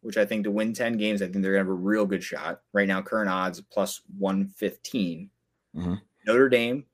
which 0.00 0.16
I 0.16 0.24
think 0.24 0.44
to 0.44 0.50
win 0.50 0.72
10 0.72 0.96
games, 0.96 1.20
I 1.20 1.26
think 1.26 1.42
they're 1.42 1.52
going 1.52 1.64
to 1.64 1.70
have 1.70 1.78
a 1.78 1.84
real 1.84 2.06
good 2.06 2.22
shot. 2.22 2.62
Right 2.72 2.88
now, 2.88 3.02
current 3.02 3.28
odds 3.28 3.60
plus 3.60 4.00
115. 4.18 5.30
Mm-hmm. 5.76 5.94
Notre 6.26 6.48
Dame 6.48 6.84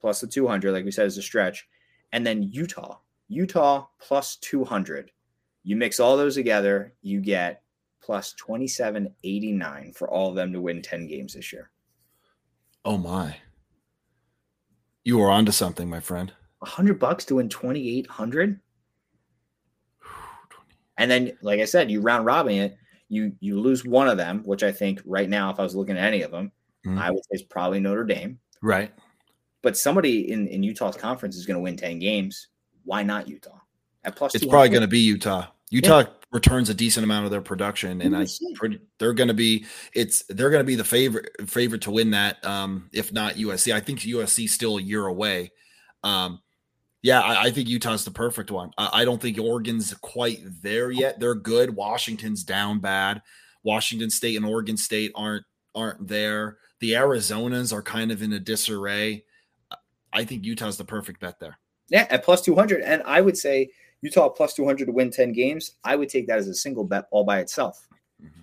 plus 0.00 0.20
the 0.20 0.26
200, 0.26 0.72
like 0.72 0.84
we 0.84 0.90
said, 0.90 1.06
is 1.06 1.18
a 1.18 1.22
stretch. 1.22 1.66
And 2.12 2.26
then 2.26 2.42
Utah, 2.42 2.98
Utah 3.28 3.86
plus 3.98 4.36
200. 4.36 5.10
You 5.62 5.76
mix 5.76 5.98
all 5.98 6.16
those 6.16 6.34
together, 6.34 6.94
you 7.02 7.20
get 7.20 7.62
plus 8.06 8.32
2789 8.34 9.92
for 9.92 10.08
all 10.08 10.30
of 10.30 10.36
them 10.36 10.52
to 10.52 10.60
win 10.60 10.80
10 10.80 11.08
games 11.08 11.34
this 11.34 11.52
year. 11.52 11.70
Oh, 12.84 12.96
my. 12.96 13.36
You 15.04 15.20
are 15.20 15.30
onto 15.30 15.50
something, 15.50 15.90
my 15.90 15.98
friend. 15.98 16.32
100 16.60 17.00
bucks 17.00 17.24
to 17.26 17.34
win 17.34 17.48
2800 17.48 18.60
and 20.98 21.10
then, 21.10 21.36
like 21.42 21.60
I 21.60 21.64
said, 21.64 21.90
you 21.90 22.00
round 22.00 22.24
robbing 22.24 22.58
it, 22.58 22.76
you 23.08 23.32
you 23.40 23.60
lose 23.60 23.84
one 23.84 24.08
of 24.08 24.16
them, 24.16 24.42
which 24.44 24.62
I 24.62 24.72
think 24.72 25.00
right 25.04 25.28
now, 25.28 25.50
if 25.50 25.60
I 25.60 25.62
was 25.62 25.76
looking 25.76 25.96
at 25.96 26.04
any 26.04 26.22
of 26.22 26.30
them, 26.30 26.50
mm-hmm. 26.84 26.98
I 26.98 27.10
would 27.10 27.22
say 27.24 27.34
is 27.34 27.42
probably 27.42 27.78
Notre 27.78 28.04
Dame. 28.04 28.38
Right. 28.62 28.92
But 29.62 29.76
somebody 29.76 30.30
in, 30.32 30.48
in 30.48 30.62
Utah's 30.62 30.96
conference 30.96 31.36
is 31.36 31.46
going 31.46 31.56
to 31.56 31.60
win 31.60 31.76
10 31.76 31.98
games. 31.98 32.48
Why 32.84 33.02
not 33.02 33.28
Utah? 33.28 33.58
At 34.04 34.16
plus, 34.16 34.34
it's 34.34 34.44
probably 34.44 34.70
going 34.70 34.82
to 34.82 34.88
be 34.88 35.00
Utah. 35.00 35.46
Utah 35.70 36.00
yeah. 36.00 36.06
Returns 36.36 36.68
a 36.68 36.74
decent 36.74 37.02
amount 37.02 37.24
of 37.24 37.30
their 37.30 37.40
production, 37.40 38.02
and 38.02 38.14
I 38.14 38.26
pretty, 38.54 38.78
they're 38.98 39.14
going 39.14 39.28
to 39.28 39.34
be 39.34 39.64
it's 39.94 40.22
they're 40.28 40.50
going 40.50 40.60
to 40.60 40.66
be 40.66 40.74
the 40.74 40.84
favorite 40.84 41.30
favorite 41.48 41.80
to 41.82 41.90
win 41.90 42.10
that. 42.10 42.44
Um, 42.44 42.90
if 42.92 43.10
not 43.10 43.36
USC, 43.36 43.72
I 43.72 43.80
think 43.80 44.00
USC 44.00 44.46
still 44.46 44.76
a 44.76 44.82
year 44.82 45.06
away. 45.06 45.50
Um, 46.04 46.40
yeah, 47.02 47.22
I, 47.22 47.44
I, 47.44 47.50
think 47.52 47.68
Utah's 47.68 48.04
the 48.04 48.10
perfect 48.10 48.50
one. 48.50 48.70
I, 48.76 48.90
I, 48.92 49.04
don't 49.06 49.20
think 49.20 49.38
Oregon's 49.38 49.94
quite 49.94 50.40
there 50.62 50.90
yet. 50.90 51.18
They're 51.18 51.34
good. 51.34 51.74
Washington's 51.74 52.44
down 52.44 52.80
bad. 52.80 53.22
Washington 53.62 54.10
State 54.10 54.36
and 54.36 54.44
Oregon 54.44 54.76
State 54.76 55.12
aren't 55.14 55.44
aren't 55.74 56.06
there. 56.06 56.58
The 56.80 56.92
Arizonas 56.92 57.72
are 57.72 57.82
kind 57.82 58.12
of 58.12 58.22
in 58.22 58.34
a 58.34 58.38
disarray. 58.38 59.24
I 60.12 60.24
think 60.24 60.44
Utah's 60.44 60.76
the 60.76 60.84
perfect 60.84 61.20
bet 61.20 61.40
there. 61.40 61.58
Yeah, 61.88 62.06
at 62.10 62.24
plus 62.24 62.42
200. 62.42 62.82
And 62.82 63.02
I 63.04 63.20
would 63.20 63.38
say 63.38 63.70
Utah 64.02 64.28
plus 64.28 64.54
200 64.54 64.86
to 64.86 64.92
win 64.92 65.10
10 65.10 65.32
games. 65.32 65.72
I 65.84 65.96
would 65.96 66.08
take 66.08 66.26
that 66.28 66.38
as 66.38 66.48
a 66.48 66.54
single 66.54 66.84
bet 66.84 67.06
all 67.10 67.24
by 67.24 67.40
itself. 67.40 67.88
Mm-hmm. 68.22 68.40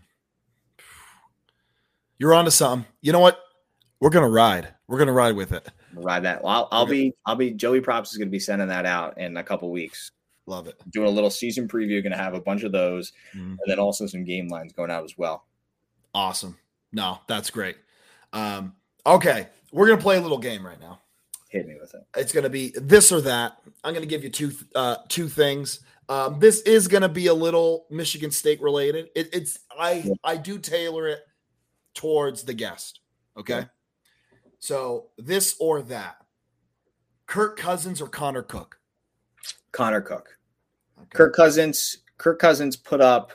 You're 2.17 2.33
on 2.33 2.45
to 2.45 2.51
something. 2.51 2.91
You 3.01 3.11
know 3.11 3.19
what? 3.19 3.39
We're 3.99 4.09
going 4.09 4.25
to 4.25 4.31
ride. 4.31 4.73
We're 4.87 4.97
going 4.97 5.07
to 5.07 5.13
ride 5.13 5.35
with 5.35 5.51
it 5.51 5.69
ride 5.95 6.23
that. 6.23 6.43
Well, 6.43 6.53
I'll, 6.53 6.67
I'll 6.71 6.85
be 6.85 7.13
I'll 7.25 7.35
be 7.35 7.51
Joey 7.51 7.81
Props 7.81 8.11
is 8.11 8.17
going 8.17 8.27
to 8.27 8.31
be 8.31 8.39
sending 8.39 8.67
that 8.67 8.85
out 8.85 9.17
in 9.17 9.37
a 9.37 9.43
couple 9.43 9.71
weeks. 9.71 10.11
Love 10.45 10.67
it. 10.67 10.75
Doing 10.91 11.07
a 11.07 11.11
little 11.11 11.29
season 11.29 11.67
preview. 11.67 12.01
Going 12.03 12.11
to 12.11 12.17
have 12.17 12.33
a 12.33 12.41
bunch 12.41 12.63
of 12.63 12.71
those, 12.71 13.11
mm-hmm. 13.35 13.51
and 13.51 13.59
then 13.67 13.79
also 13.79 14.07
some 14.07 14.23
game 14.23 14.47
lines 14.47 14.73
going 14.73 14.91
out 14.91 15.03
as 15.03 15.17
well. 15.17 15.45
Awesome. 16.13 16.57
No, 16.91 17.19
that's 17.27 17.49
great. 17.49 17.77
Um, 18.33 18.73
okay, 19.05 19.47
we're 19.71 19.87
gonna 19.87 20.01
play 20.01 20.17
a 20.17 20.21
little 20.21 20.37
game 20.37 20.65
right 20.65 20.79
now. 20.79 20.99
Hit 21.53 21.67
me 21.67 21.75
with 21.79 21.93
it. 21.93 22.01
It's 22.17 22.31
going 22.33 22.45
to 22.45 22.49
be 22.49 22.73
this 22.75 23.11
or 23.11 23.21
that. 23.21 23.57
I'm 23.83 23.93
going 23.93 24.01
to 24.01 24.09
give 24.09 24.23
you 24.23 24.31
two 24.31 24.51
uh, 24.73 24.95
two 25.07 25.29
things. 25.29 25.81
Um, 26.09 26.39
this 26.39 26.61
is 26.61 26.87
going 26.87 27.03
to 27.03 27.09
be 27.09 27.27
a 27.27 27.33
little 27.33 27.85
Michigan 27.91 28.31
State 28.31 28.59
related. 28.59 29.09
It, 29.15 29.29
it's 29.31 29.59
I 29.77 30.01
Yeah. 30.03 30.13
I 30.23 30.37
do 30.37 30.57
tailor 30.57 31.07
it 31.09 31.19
towards 31.93 32.41
the 32.41 32.55
guest. 32.55 33.01
Okay, 33.37 33.59
Yeah. 33.59 33.65
so 34.57 35.09
this 35.19 35.55
or 35.59 35.83
that. 35.83 36.17
Kirk 37.27 37.55
Cousins 37.57 38.01
or 38.01 38.07
Connor 38.07 38.41
Cook. 38.41 38.79
Connor 39.71 40.01
Cook. 40.01 40.35
Okay. 40.97 41.07
Kirk 41.13 41.35
Cousins. 41.35 41.99
Kirk 42.17 42.39
Cousins 42.39 42.75
put 42.75 42.99
up 42.99 43.31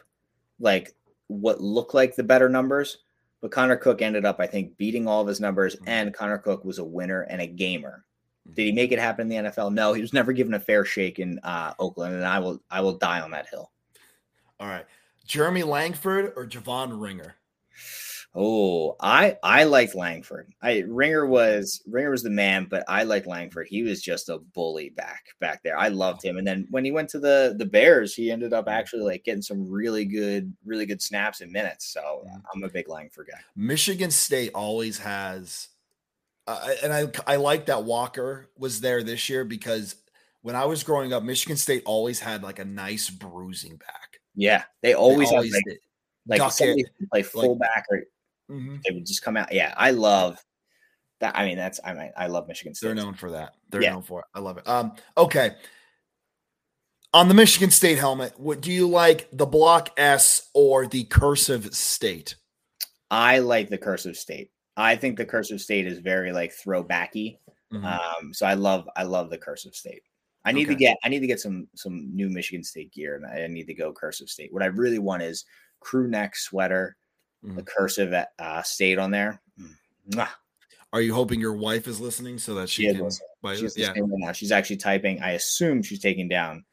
like 0.58 0.96
what 1.28 1.60
looked 1.60 1.94
like 1.94 2.16
the 2.16 2.24
better 2.24 2.48
numbers, 2.48 2.98
but 3.40 3.52
Connor 3.52 3.76
Cook 3.76 4.02
ended 4.02 4.24
up, 4.24 4.40
I 4.40 4.48
think, 4.48 4.76
beating 4.76 5.06
all 5.06 5.20
of 5.22 5.28
his 5.28 5.40
numbers. 5.40 5.76
Mhm. 5.76 5.82
And 5.88 6.12
Connor 6.14 6.38
Cook 6.38 6.64
was 6.64 6.78
a 6.78 6.84
winner 6.84 7.22
and 7.22 7.40
a 7.40 7.46
gamer. 7.46 8.04
Did 8.54 8.64
he 8.64 8.72
make 8.72 8.92
it 8.92 8.98
happen 8.98 9.30
in 9.30 9.44
the 9.44 9.50
NFL? 9.50 9.72
No, 9.72 9.92
he 9.92 10.00
was 10.00 10.12
never 10.12 10.32
given 10.32 10.54
a 10.54 10.60
fair 10.60 10.84
shake 10.84 11.18
in 11.18 11.38
uh, 11.40 11.74
Oakland, 11.78 12.14
and 12.14 12.24
I 12.24 12.38
will 12.38 12.60
I 12.70 12.80
will 12.80 12.96
die 12.98 13.20
on 13.20 13.30
that 13.32 13.48
hill. 13.48 13.70
All 14.60 14.66
right, 14.68 14.86
Jeremy 15.26 15.62
Langford 15.62 16.32
or 16.36 16.46
Javon 16.46 17.00
Ringer. 17.00 17.34
Oh, 18.34 18.94
I 19.00 19.36
I 19.42 19.64
liked 19.64 19.94
Langford. 19.94 20.52
I 20.62 20.84
Ringer 20.86 21.26
was 21.26 21.82
Ringer 21.86 22.10
was 22.10 22.22
the 22.22 22.30
man, 22.30 22.66
but 22.68 22.84
I 22.86 23.02
liked 23.04 23.26
Langford. 23.26 23.66
He 23.68 23.82
was 23.82 24.02
just 24.02 24.28
a 24.28 24.38
bully 24.38 24.90
back 24.90 25.24
back 25.40 25.62
there. 25.62 25.78
I 25.78 25.88
loved 25.88 26.22
him. 26.22 26.36
And 26.36 26.46
then 26.46 26.66
when 26.70 26.84
he 26.84 26.90
went 26.92 27.08
to 27.10 27.18
the 27.18 27.54
the 27.58 27.64
Bears, 27.64 28.14
he 28.14 28.30
ended 28.30 28.52
up 28.52 28.68
actually 28.68 29.02
like 29.02 29.24
getting 29.24 29.42
some 29.42 29.68
really 29.68 30.04
good 30.04 30.52
really 30.64 30.84
good 30.86 31.00
snaps 31.02 31.40
and 31.40 31.50
minutes. 31.50 31.86
So 31.86 32.24
Mhm. 32.26 32.42
I'm 32.54 32.62
a 32.64 32.68
big 32.68 32.88
Langford 32.88 33.28
guy. 33.32 33.40
Michigan 33.56 34.10
State 34.10 34.50
always 34.54 34.98
has, 34.98 35.68
uh, 36.48 36.74
and 36.82 36.92
I 36.92 37.08
I 37.26 37.36
like 37.36 37.66
that 37.66 37.84
Walker 37.84 38.48
was 38.56 38.80
there 38.80 39.02
this 39.02 39.28
year 39.28 39.44
because 39.44 39.96
when 40.40 40.56
I 40.56 40.64
was 40.64 40.82
growing 40.82 41.12
up, 41.12 41.22
Michigan 41.22 41.56
State 41.56 41.82
always 41.84 42.18
had 42.20 42.42
like 42.42 42.58
a 42.58 42.64
nice 42.64 43.10
bruising 43.10 43.76
back. 43.76 44.20
Yeah, 44.34 44.64
they 44.82 44.90
They 44.90 44.94
always, 44.94 45.30
have 45.30 45.44
like, 45.44 45.64
did. 45.66 45.78
like 46.26 46.52
somebody 46.52 46.82
it, 46.82 47.10
play 47.10 47.22
fullback 47.22 47.84
or 47.90 48.04
Mhm. 48.50 48.80
they 48.82 48.94
would 48.94 49.04
just 49.04 49.22
come 49.22 49.36
out. 49.36 49.52
Yeah, 49.52 49.74
I 49.76 49.90
love 49.90 50.42
that. 51.20 51.36
I 51.36 51.44
mean, 51.44 51.56
that's 51.56 51.80
I 51.84 51.92
mean, 51.92 52.12
I 52.16 52.28
love 52.28 52.48
Michigan 52.48 52.74
State. 52.74 52.86
They're 52.86 52.94
known 52.94 53.14
for 53.14 53.32
that. 53.32 53.54
They're 53.68 53.82
Yeah. 53.82 53.92
known 53.92 54.02
for 54.02 54.20
it. 54.20 54.26
I 54.34 54.40
love 54.40 54.56
it. 54.56 54.66
Um, 54.66 54.96
okay. 55.16 55.54
On 57.12 57.28
the 57.28 57.34
Michigan 57.34 57.70
State 57.70 57.98
helmet, 57.98 58.38
what 58.38 58.60
do 58.60 58.70
you 58.72 58.88
like 58.88 59.28
the 59.32 59.46
block 59.46 59.90
S 59.98 60.48
or 60.54 60.86
the 60.86 61.04
cursive 61.04 61.74
state? 61.74 62.36
I 63.10 63.38
like 63.40 63.70
the 63.70 63.78
cursive 63.78 64.16
state. 64.16 64.50
I 64.82 64.96
think 64.96 65.16
the 65.16 65.24
cursive 65.26 65.60
state 65.60 65.86
is 65.86 65.98
very 65.98 66.32
like 66.32 66.52
throwbacky. 66.54 67.38
Mhm. 67.72 67.84
Um, 67.84 68.32
so 68.32 68.46
I 68.46 68.54
love 68.54 68.88
I 68.96 69.02
love 69.02 69.28
the 69.30 69.38
cursive 69.38 69.74
state. 69.74 70.02
I 70.44 70.52
need 70.52 70.66
to 70.68 70.74
get 70.74 70.96
I 71.04 71.08
need 71.08 71.20
to 71.20 71.26
get 71.26 71.40
some 71.40 71.68
some 71.74 72.14
new 72.14 72.30
Michigan 72.30 72.64
State 72.64 72.92
gear, 72.92 73.16
and 73.16 73.26
I 73.26 73.46
need 73.48 73.66
to 73.66 73.74
go 73.74 73.92
cursive 73.92 74.30
state. 74.30 74.52
What 74.52 74.62
I 74.62 74.66
really 74.66 74.98
want 74.98 75.22
is 75.22 75.44
crew 75.80 76.08
neck 76.08 76.34
sweater, 76.36 76.96
the 77.42 77.62
Mhm. 77.62 77.66
cursive 77.66 78.14
uh, 78.38 78.62
state 78.62 78.98
on 78.98 79.10
there. 79.10 79.40
Mm. 79.60 79.74
Mwah. 80.10 80.28
Are 80.92 81.02
you 81.02 81.12
hoping 81.12 81.38
your 81.38 81.52
wife 81.52 81.86
is 81.86 82.00
listening 82.00 82.38
so 82.38 82.54
that 82.54 82.70
she 82.70 82.84
She 82.88 82.94
can 82.94 83.10
buy 83.42 83.56
She's? 83.56 83.76
Yeah. 83.76 83.88
right 83.90 84.02
now. 84.06 84.32
She's 84.32 84.52
actually 84.52 84.78
typing. 84.78 85.20
I 85.20 85.32
assume 85.32 85.82
she's 85.82 86.00
taking 86.00 86.28
down 86.28 86.64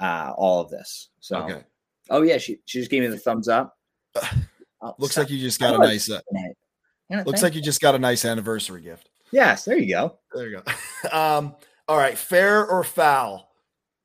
uh, 0.00 0.32
all 0.36 0.60
of 0.60 0.68
this. 0.70 1.10
So, 1.20 1.36
Okay. 1.44 1.62
oh 2.10 2.22
yeah, 2.22 2.38
she 2.38 2.58
she 2.64 2.80
just 2.80 2.90
gave 2.90 3.02
me 3.02 3.08
the 3.08 3.18
thumbs 3.18 3.46
up. 3.46 3.78
Oh, 4.80 4.94
Looks 4.98 5.12
stop 5.12 5.24
like 5.24 5.30
you 5.30 5.38
just 5.38 5.60
got 5.60 5.76
a 5.76 5.78
nice. 5.78 6.10
Uh, 6.10 6.20
looks 7.18 7.40
thank- 7.40 7.42
like 7.42 7.54
you 7.54 7.62
just 7.62 7.80
got 7.80 7.94
a 7.94 7.98
nice 7.98 8.24
anniversary 8.24 8.82
gift. 8.82 9.08
yes. 9.32 9.64
There 9.64 9.78
you 9.78 9.88
go. 9.94 10.18
There 10.34 10.48
you 10.48 10.62
go. 10.64 10.72
Um, 11.18 11.54
all 11.88 11.96
right, 11.98 12.16
fair 12.16 12.64
or 12.66 12.84
foul? 12.84 13.50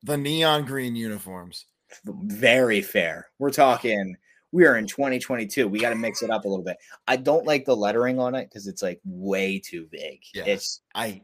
The 0.02 0.16
neon 0.16 0.64
green 0.64 0.94
uniforms. 0.96 1.66
very 2.06 2.82
fair. 2.82 3.28
We're 3.38 3.50
talking. 3.50 4.16
We 4.52 4.64
are 4.66 4.76
in 4.76 4.86
2022. 4.86 5.68
We 5.68 5.78
got 5.78 5.90
to 5.90 5.94
mix 5.96 6.22
it 6.22 6.30
up 6.30 6.44
a 6.44 6.48
little 6.48 6.64
bit. 6.64 6.76
I 7.06 7.16
don't 7.16 7.44
like 7.46 7.64
the 7.66 7.76
lettering 7.76 8.18
on 8.18 8.34
it 8.34 8.48
because 8.48 8.66
it's 8.66 8.82
like 8.82 9.00
way 9.04 9.58
too 9.58 9.86
big. 9.90 10.20
Yeah. 10.34 10.44
It's 10.46 10.80
I 10.94 11.22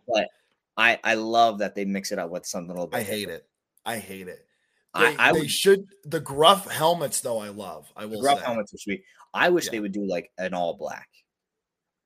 I 0.77 0.99
I 1.05 1.15
love 1.15 1.59
that 1.61 1.75
they 1.75 1.85
mix 1.85 2.13
it 2.13 2.19
up 2.19 2.31
with 2.31 2.45
something 2.47 2.71
a 2.71 2.75
little 2.75 2.87
bit. 2.89 2.99
I 2.99 3.03
hate 3.03 3.29
it. 3.29 3.47
I 3.87 3.99
hate 3.99 4.29
it. 4.29 4.47
I- 4.93 5.11
They, 5.11 5.17
I 5.19 5.33
they 5.33 5.41
would- 5.41 5.51
should 5.51 5.87
the 6.05 6.21
gruff 6.21 6.71
helmets 6.71 7.21
though. 7.21 7.39
I 7.39 7.49
love. 7.49 7.91
I 7.97 8.03
The 8.03 8.09
will 8.09 8.21
gruff 8.21 8.39
say. 8.41 8.45
helmets 8.45 8.75
are 8.75 8.79
sweet. 8.79 9.03
I 9.33 9.49
wish 9.51 9.67
Yeah. 9.67 9.71
they 9.73 9.81
would 9.81 9.93
do 9.93 10.05
like 10.07 10.31
an 10.39 10.53
all 10.55 10.75
black. 10.75 11.09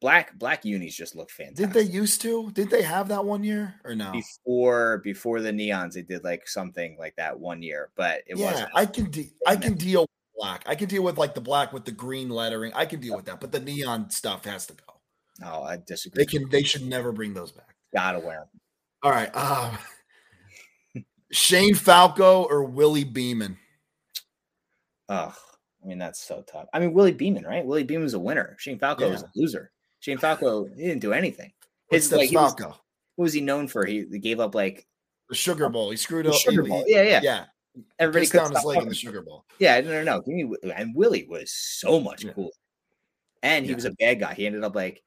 Black 0.01 0.39
black 0.39 0.65
unis 0.65 0.95
just 0.95 1.17
look 1.17 1.29
fantastic. 1.31 1.73
Did 1.73 1.75
they 1.75 1.91
used 1.93 2.21
to? 2.23 2.51
Did 2.53 2.71
they 2.71 2.83
have 2.83 3.09
that 3.09 3.25
one 3.25 3.43
year 3.43 3.75
or 3.85 3.97
no? 3.97 4.13
before 4.13 4.99
before 4.99 5.41
the 5.41 5.51
neons? 5.51 5.95
They 5.95 6.03
did 6.03 6.23
like 6.23 6.47
something 6.47 6.97
like 6.99 7.17
that 7.17 7.39
one 7.39 7.63
year, 7.63 7.91
but 7.97 8.23
it 8.29 8.37
yeah, 8.39 8.53
wasn't. 8.53 8.71
I 8.75 8.87
can. 8.87 9.11
De- 9.11 9.33
I 9.47 9.57
can 9.57 9.75
deal 9.75 10.03
with 10.03 10.09
black. 10.39 10.63
I 10.67 10.77
can 10.77 10.89
deal 10.89 11.03
with 11.03 11.19
like 11.19 11.35
the 11.35 11.41
black 11.41 11.73
with 11.73 11.85
the 11.85 11.91
green 11.91 12.29
lettering. 12.29 12.71
I 12.77 12.87
can 12.87 13.01
deal 13.01 13.17
with 13.17 13.25
that, 13.25 13.41
but 13.41 13.51
the 13.51 13.59
neon 13.59 14.11
stuff 14.11 14.45
has 14.45 14.67
to 14.69 14.75
go. 14.75 14.95
No, 15.41 15.63
I 15.65 15.79
disagree. 15.85 16.23
They 16.25 16.27
can. 16.31 16.49
They 16.49 16.63
should 16.63 16.87
never 16.87 17.11
bring 17.11 17.35
those 17.35 17.51
back. 17.51 17.75
gotta 17.93 18.21
wear 18.21 18.39
them. 18.39 18.61
All 19.03 19.11
right. 19.11 19.35
Um, 19.35 19.79
Shane 21.33 21.75
Falco 21.75 22.45
or 22.45 22.63
Willie 22.65 23.05
Beamen? 23.05 23.59
Ugh, 25.09 25.35
I 25.83 25.87
mean 25.87 25.99
that's 25.99 26.21
so 26.23 26.43
tough. 26.43 26.67
I 26.73 26.79
mean 26.79 26.93
Willie 26.93 27.13
Beamen, 27.13 27.45
right? 27.45 27.65
Willie 27.65 27.85
Beamen's 27.85 28.15
a 28.15 28.19
winner. 28.19 28.57
Shane 28.59 28.79
Falco 28.79 29.11
Yeah. 29.11 29.19
a 29.19 29.25
loser. 29.35 29.71
Shane 30.01 30.19
Falco 30.19 30.65
he 30.67 30.87
didn't 30.87 31.01
do 31.01 31.13
anything. 31.13 31.53
His 31.91 32.13
like 32.13 32.29
he 32.31 32.37
was, 32.37 32.53
Falco? 32.55 32.69
what 33.17 33.25
was 33.25 33.33
he 33.33 33.41
known 33.41 33.69
for? 33.69 33.85
He, 33.87 34.05
he 34.11 34.19
gave 34.19 34.41
up 34.41 34.55
like 34.55 34.87
The 35.29 35.35
Sugar 35.35 35.69
Bowl. 35.69 35.91
He 35.91 35.97
screwed 35.97 36.27
the 36.27 36.31
up. 36.31 36.37
Sugar 36.37 36.63
Bowl. 36.63 36.85
Yeah, 36.87 37.03
yeah. 37.03 37.21
yeah. 37.23 37.45
Everybody 37.99 38.25
Pissed 38.25 38.33
down 38.35 38.55
his 38.55 38.65
leg 38.65 38.83
in 38.83 38.89
the 38.89 38.95
Sugar 38.95 39.23
Bowl. 39.23 39.45
Yeah, 39.59 39.81
no, 39.81 40.03
no, 40.03 40.23
no. 40.27 40.57
And 40.75 40.95
Willie 40.95 41.27
was 41.29 41.53
so 41.53 42.01
much 42.01 42.25
Yeah. 42.25 42.33
cooler. 42.33 42.51
And 43.43 43.65
he 43.65 43.71
Yeah. 43.71 43.77
was 43.77 43.85
a 43.85 43.93
bad 43.93 44.21
guy. 44.21 44.35
He 44.35 44.47
ended 44.47 44.65
up 44.65 44.75
like 44.75 45.03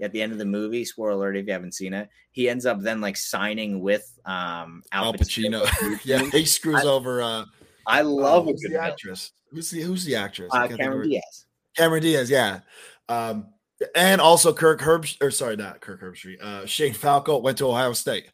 at 0.00 0.12
the 0.12 0.20
end 0.20 0.32
of 0.32 0.38
the 0.38 0.44
movie. 0.44 0.84
Spoiler 0.84 1.10
alert 1.10 1.36
if 1.36 1.46
you 1.46 1.52
haven't 1.52 1.74
seen 1.74 1.94
it. 1.94 2.08
He 2.32 2.48
ends 2.48 2.66
up 2.66 2.80
then 2.80 3.00
like 3.00 3.16
signing 3.16 3.80
with 3.80 4.04
um 4.24 4.82
Al 4.92 5.06
Al 5.06 5.14
Pacino. 5.14 5.62
Pacino. 5.64 6.00
yeah, 6.04 6.22
he 6.30 6.44
screws 6.44 6.84
I- 6.84 6.88
over. 6.88 7.22
Uh, 7.22 7.44
I 7.86 8.00
love 8.02 8.48
uh, 8.48 8.50
who's 8.50 8.60
the 8.62 8.80
actress. 8.80 9.32
Who's 9.52 9.70
the 9.70 9.80
Who's 9.82 10.04
the 10.04 10.16
actress? 10.16 10.50
Uh, 10.52 10.58
can't 10.58 10.70
think 10.70 10.80
of 10.80 10.84
Cameron 10.86 11.08
Diaz. 11.08 11.46
Cameron 11.76 12.02
Diaz. 12.02 12.28
Yeah. 12.30 12.60
Um, 13.08 13.46
and 13.94 14.20
also 14.20 14.52
Kirk 14.52 14.80
Herb, 14.80 15.06
or 15.20 15.30
sorry, 15.30 15.56
not 15.56 15.80
Kirk 15.80 16.00
Herbstreit. 16.00 16.40
Uh, 16.40 16.66
Shane 16.66 16.94
Falco 16.94 17.38
went 17.38 17.58
to 17.58 17.68
Ohio 17.68 17.92
State. 17.92 18.30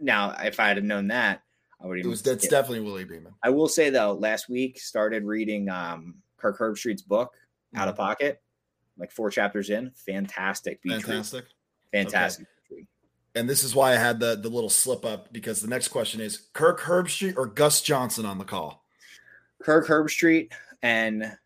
Now, 0.00 0.34
if 0.42 0.58
I 0.58 0.68
had 0.68 0.82
known 0.82 1.08
that, 1.08 1.42
I 1.80 1.86
would 1.86 1.98
It 1.98 2.06
was 2.06 2.22
that's 2.22 2.48
definitely 2.48 2.80
Willie 2.80 3.04
Beamen. 3.04 3.34
I 3.42 3.50
will 3.50 3.68
say 3.68 3.90
though, 3.90 4.12
last 4.12 4.48
week 4.48 4.80
started 4.80 5.24
reading 5.24 5.68
um 5.68 6.16
Kirk 6.36 6.58
Herbstreit's 6.58 7.02
book, 7.02 7.32
Out 7.74 7.88
of 7.88 7.96
Pocket, 7.96 8.42
like 8.98 9.12
four 9.12 9.30
chapters 9.30 9.70
in. 9.70 9.92
Fantastic. 9.94 10.80
Mm-hmm. 10.82 11.00
Fantastic. 11.00 11.44
fantastic. 11.92 12.46
beach. 12.70 12.86
And 13.34 13.48
this 13.48 13.64
is 13.64 13.74
why 13.74 13.92
I 13.92 13.96
had 13.96 14.18
the 14.18 14.36
the 14.36 14.48
little 14.48 14.70
slip 14.70 15.04
up 15.04 15.32
because 15.32 15.60
the 15.60 15.68
next 15.68 15.88
question 15.88 16.20
is 16.20 16.48
Kirk 16.52 16.80
Herbstreit 16.80 17.36
or 17.36 17.46
Gus 17.46 17.82
Johnson 17.82 18.26
on 18.26 18.38
the 18.38 18.44
call. 18.44 18.84
Kirk 19.62 19.86
Herbstreit 19.86 20.52
and 20.82 21.36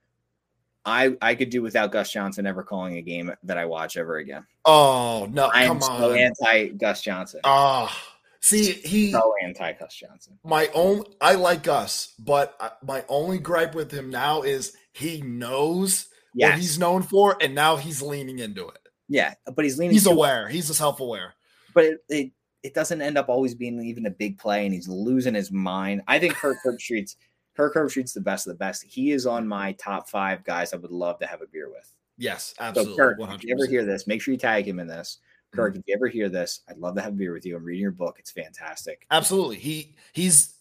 I 0.88 1.16
I 1.22 1.34
could 1.34 1.50
do 1.50 1.62
without 1.62 1.92
Gus 1.92 2.10
Johnson 2.10 2.46
ever 2.46 2.62
calling 2.62 2.96
a 2.96 3.02
game 3.02 3.32
that 3.44 3.58
I 3.58 3.64
watch 3.66 3.96
ever 3.96 4.16
again. 4.16 4.46
Oh 4.64 5.28
no! 5.30 5.50
I 5.52 5.66
come 5.66 5.76
am 5.76 5.82
so 5.82 6.10
on. 6.12 6.18
anti 6.18 6.68
Gus 6.68 7.02
Johnson. 7.02 7.40
Ah, 7.44 7.96
see 8.40 8.72
he. 8.72 9.12
so 9.12 9.34
anti 9.42 9.72
Gus 9.72 9.94
Johnson. 9.94 10.38
my 10.44 10.68
own 10.74 11.04
I 11.20 11.34
like 11.34 11.62
Gus, 11.62 12.14
but 12.18 12.78
my 12.84 13.04
only 13.08 13.38
gripe 13.38 13.74
with 13.74 13.90
him 13.92 14.10
now 14.10 14.42
is 14.42 14.76
he 14.92 15.20
knows 15.22 16.08
what 16.34 16.54
he's 16.58 16.78
known 16.78 17.02
for, 17.02 17.36
and 17.40 17.54
now 17.54 17.76
he's 17.76 18.00
leaning 18.02 18.38
into 18.38 18.68
it. 18.68 18.78
yeah, 19.08 19.34
but 19.54 19.64
he's 19.64 19.78
leaning. 19.78 19.92
He's 19.92 20.06
aware. 20.06 20.48
He's 20.48 20.74
self-aware. 20.74 21.34
but 21.74 21.84
it, 21.84 21.98
it 22.08 22.30
it 22.62 22.74
doesn't 22.74 23.00
end 23.00 23.16
up 23.16 23.28
always 23.28 23.54
being 23.54 23.80
even 23.82 24.06
a 24.06 24.10
big 24.10 24.38
play, 24.38 24.64
and 24.64 24.74
he's 24.74 24.88
losing 24.88 25.34
his 25.34 25.52
mind. 25.52 26.02
I 26.08 26.18
think 26.18 26.34
Kirk 26.34 26.56
Herbstreit's 26.64 27.16
Kirk 27.58 27.74
Herbstreit's 27.74 28.14
the 28.14 28.20
best 28.20 28.46
of 28.46 28.52
the 28.52 28.58
best. 28.58 28.84
He 28.84 29.10
is 29.10 29.26
on 29.26 29.46
my 29.46 29.72
top 29.72 30.08
five 30.08 30.44
guys 30.44 30.72
I 30.72 30.76
would 30.76 30.92
love 30.92 31.18
to 31.18 31.26
have 31.26 31.42
a 31.42 31.46
beer 31.48 31.68
with. 31.68 31.92
Yes, 32.16 32.54
absolutely. 32.60 32.94
So. 32.94 32.98
Kirk, 32.98 33.18
One 33.18 33.32
if 33.32 33.42
you 33.42 33.52
ever 33.52 33.66
hear 33.66 33.84
this, 33.84 34.06
make 34.06 34.22
sure 34.22 34.32
you 34.32 34.38
tag 34.38 34.66
him 34.66 34.78
in 34.78 34.86
this. 34.86 35.18
Mm-hmm. 35.48 35.58
Kirk, 35.58 35.76
if 35.76 35.82
you 35.86 35.94
ever 35.94 36.06
hear 36.06 36.28
this, 36.28 36.60
I'd 36.68 36.78
love 36.78 36.94
to 36.94 37.00
have 37.02 37.12
a 37.14 37.16
beer 37.16 37.32
with 37.32 37.44
you. 37.44 37.56
I'm 37.56 37.64
reading 37.64 37.82
your 37.82 37.90
book; 37.90 38.16
it's 38.20 38.30
fantastic. 38.30 39.06
Absolutely. 39.10 39.56
He 39.56 39.96
he's 40.12 40.54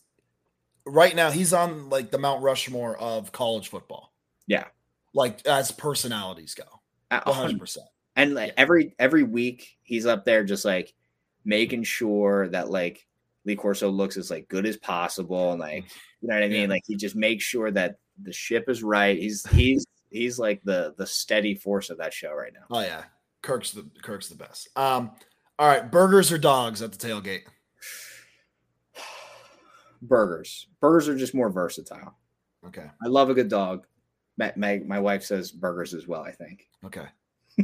right 0.87 1.15
now. 1.15 1.29
He's 1.29 1.53
on 1.53 1.89
like 1.89 2.09
the 2.09 2.17
Mount 2.17 2.41
Rushmore 2.41 2.97
of 2.97 3.31
college 3.31 3.67
football. 3.69 4.13
Yeah. 4.47 4.65
like 5.13 5.45
as 5.47 5.71
personalities 5.71 6.53
go. 6.55 6.63
A 7.11 7.15
One 7.17 7.23
hundred 7.25 7.35
hundred- 7.35 7.59
percent. 7.59 7.87
And 8.15 8.33
like 8.33 8.49
Yeah. 8.49 8.53
every 8.57 8.95
every 8.97 9.23
week, 9.23 9.77
he's 9.83 10.05
up 10.07 10.25
there 10.25 10.43
just 10.43 10.65
like 10.65 10.93
making 11.45 11.83
sure 11.83 12.47
that 12.49 12.69
like 12.71 13.06
Lee 13.47 13.55
Corso 13.55 13.89
looks 13.89 14.17
as 14.17 14.29
like 14.29 14.47
good 14.49 14.65
as 14.65 14.77
possible, 14.77 15.51
and 15.51 15.59
like 15.59 15.85
you 16.21 16.27
know 16.27 16.35
what 16.35 16.43
I 16.43 16.49
mean. 16.49 16.69
Like 16.69 16.83
he 16.85 16.95
just 16.95 17.15
makes 17.15 17.43
sure 17.43 17.71
that 17.71 17.95
the 18.21 18.33
ship 18.33 18.65
is 18.67 18.83
right. 18.83 19.17
He's 19.17 19.47
he's 19.47 19.87
he's 20.11 20.37
like 20.37 20.61
the 20.63 20.93
the 20.97 21.07
steady 21.07 21.55
force 21.55 21.89
of 21.89 21.97
that 21.97 22.13
show 22.13 22.33
right 22.33 22.53
now. 22.53 22.65
Oh 22.69 22.81
yeah, 22.81 23.03
Kirk's 23.41 23.71
the 23.71 23.89
Kirk's 24.03 24.29
the 24.29 24.35
best. 24.35 24.69
Um, 24.75 25.11
All 25.57 25.67
right, 25.67 25.89
burgers 25.89 26.31
or 26.31 26.37
dogs 26.37 26.81
at 26.81 26.91
the 26.91 26.97
tailgate? 26.97 27.43
Burgers. 30.01 30.67
Burgers 30.81 31.07
are 31.07 31.17
just 31.17 31.33
more 31.33 31.49
versatile. 31.49 32.15
Okay. 32.67 32.85
I 33.03 33.07
love 33.07 33.29
a 33.29 33.33
good 33.33 33.49
dog. 33.49 33.87
My, 34.37 34.53
my, 34.55 34.81
my 34.85 34.99
wife 34.99 35.23
says 35.23 35.51
burgers 35.51 35.93
as 35.95 36.07
well, 36.07 36.21
I 36.21 36.31
think. 36.31 36.67
Okay. 36.85 37.07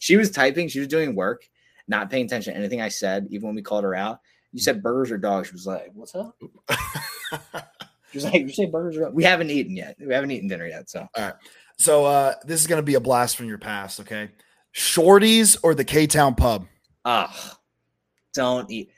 She 0.00 0.16
was 0.16 0.30
typing, 0.30 0.68
she 0.68 0.78
was 0.78 0.88
doing 0.88 1.14
work, 1.14 1.42
not 1.86 2.10
paying 2.10 2.26
attention 2.26 2.52
to 2.52 2.58
anything 2.58 2.80
I 2.80 2.88
said, 2.88 3.26
even 3.30 3.46
when 3.46 3.56
we 3.56 3.62
called 3.62 3.84
her 3.84 3.94
out. 3.94 4.20
You 4.58 4.62
said 4.62 4.82
burgers 4.82 5.12
or 5.12 5.18
dogs. 5.18 5.46
She 5.46 5.52
was 5.54 5.68
like, 5.68 5.92
What's 5.94 6.16
up? 6.16 6.36
She 8.10 8.16
was 8.18 8.24
like, 8.24 8.34
You 8.42 8.48
say 8.48 8.66
burgers 8.66 8.96
or 8.96 9.08
We 9.10 9.22
haven't 9.22 9.50
eaten 9.50 9.76
yet. 9.76 9.94
We 10.04 10.12
haven't 10.12 10.32
eaten 10.32 10.48
dinner 10.48 10.66
yet. 10.66 10.90
So 10.90 11.06
all 11.14 11.24
right. 11.24 11.34
so 11.78 12.04
uh 12.06 12.34
this 12.44 12.60
is 12.60 12.66
gonna 12.66 12.82
be 12.82 12.94
a 12.96 13.00
blast 13.00 13.36
from 13.36 13.46
your 13.46 13.58
past, 13.58 14.00
okay? 14.00 14.30
Shorties 14.74 15.56
or 15.62 15.76
the 15.76 15.84
K 15.84 16.08
Town 16.08 16.34
pub? 16.34 16.66
ugh. 17.04 17.30
Don't 18.34 18.68
eat. 18.68 18.90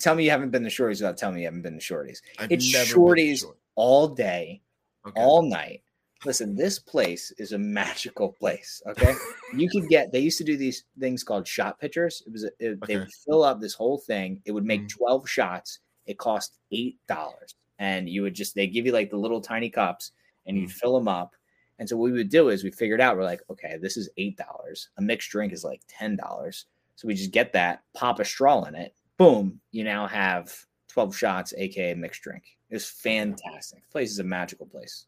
Tell 0.00 0.16
me 0.16 0.24
you 0.24 0.30
haven't 0.30 0.50
been 0.50 0.64
to 0.64 0.70
shorties 0.70 1.00
without 1.00 1.16
telling 1.18 1.36
me 1.36 1.42
you 1.42 1.46
haven't 1.46 1.62
been 1.62 1.78
to 1.78 1.84
shorties. 1.84 2.18
I've 2.38 2.50
It's 2.50 2.70
to 2.72 2.78
Shorties. 2.78 3.40
Short- 3.42 3.58
All 3.76 4.08
day, 4.08 4.60
Okay. 5.06 5.20
all 5.20 5.42
night. 5.42 5.82
Listen, 6.24 6.54
this 6.54 6.78
place 6.78 7.32
is 7.38 7.52
a 7.52 7.58
magical 7.58 8.32
place. 8.32 8.80
Okay, 8.86 9.14
you 9.56 9.68
could 9.68 9.88
get. 9.88 10.12
They 10.12 10.20
used 10.20 10.38
to 10.38 10.44
do 10.44 10.56
these 10.56 10.84
things 11.00 11.24
called 11.24 11.48
shot 11.48 11.80
pitchers. 11.80 12.22
It 12.26 12.32
was 12.32 12.44
a, 12.44 12.50
it, 12.60 12.78
they 12.86 12.96
would 12.96 13.12
fill 13.12 13.42
up 13.42 13.60
this 13.60 13.74
whole 13.74 13.98
thing. 13.98 14.40
It 14.44 14.52
would 14.52 14.64
make 14.64 14.82
Mhm. 14.82 14.88
twelve 14.90 15.28
shots. 15.28 15.80
It 16.06 16.18
cost 16.18 16.58
eight 16.70 16.98
dollars, 17.08 17.54
and 17.78 18.08
you 18.08 18.22
would 18.22 18.34
just 18.34 18.54
they 18.54 18.66
give 18.68 18.86
you 18.86 18.92
like 18.92 19.10
the 19.10 19.16
little 19.16 19.40
tiny 19.40 19.68
cups, 19.70 20.12
and 20.46 20.56
you'd 20.56 20.70
Mhm. 20.70 20.74
fill 20.74 20.94
them 20.94 21.08
up. 21.08 21.34
And 21.78 21.88
so 21.88 21.96
what 21.96 22.04
we 22.12 22.18
would 22.18 22.28
do 22.28 22.50
is 22.50 22.62
we 22.62 22.70
figured 22.70 23.00
out 23.00 23.16
we're 23.16 23.24
like, 23.24 23.42
okay, 23.50 23.76
this 23.80 23.96
is 23.96 24.08
eight 24.16 24.36
dollars. 24.36 24.90
A 24.98 25.02
mixed 25.02 25.30
drink 25.30 25.52
is 25.52 25.64
like 25.64 25.82
ten 25.88 26.14
dollars. 26.16 26.66
So 26.94 27.08
we 27.08 27.14
just 27.14 27.32
get 27.32 27.52
that, 27.54 27.82
pop 27.94 28.20
a 28.20 28.24
straw 28.24 28.62
in 28.64 28.76
it, 28.76 28.94
boom, 29.16 29.60
you 29.72 29.82
now 29.82 30.06
have 30.06 30.66
twelve 30.86 31.16
shots, 31.16 31.52
aka 31.56 31.94
mixed 31.94 32.22
drink. 32.22 32.44
It's 32.70 32.88
fantastic. 32.88 33.82
The 33.82 33.90
place 33.90 34.12
is 34.12 34.18
a 34.20 34.24
magical 34.24 34.66
place. 34.66 35.06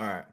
All 0.00 0.06
right. 0.06 0.24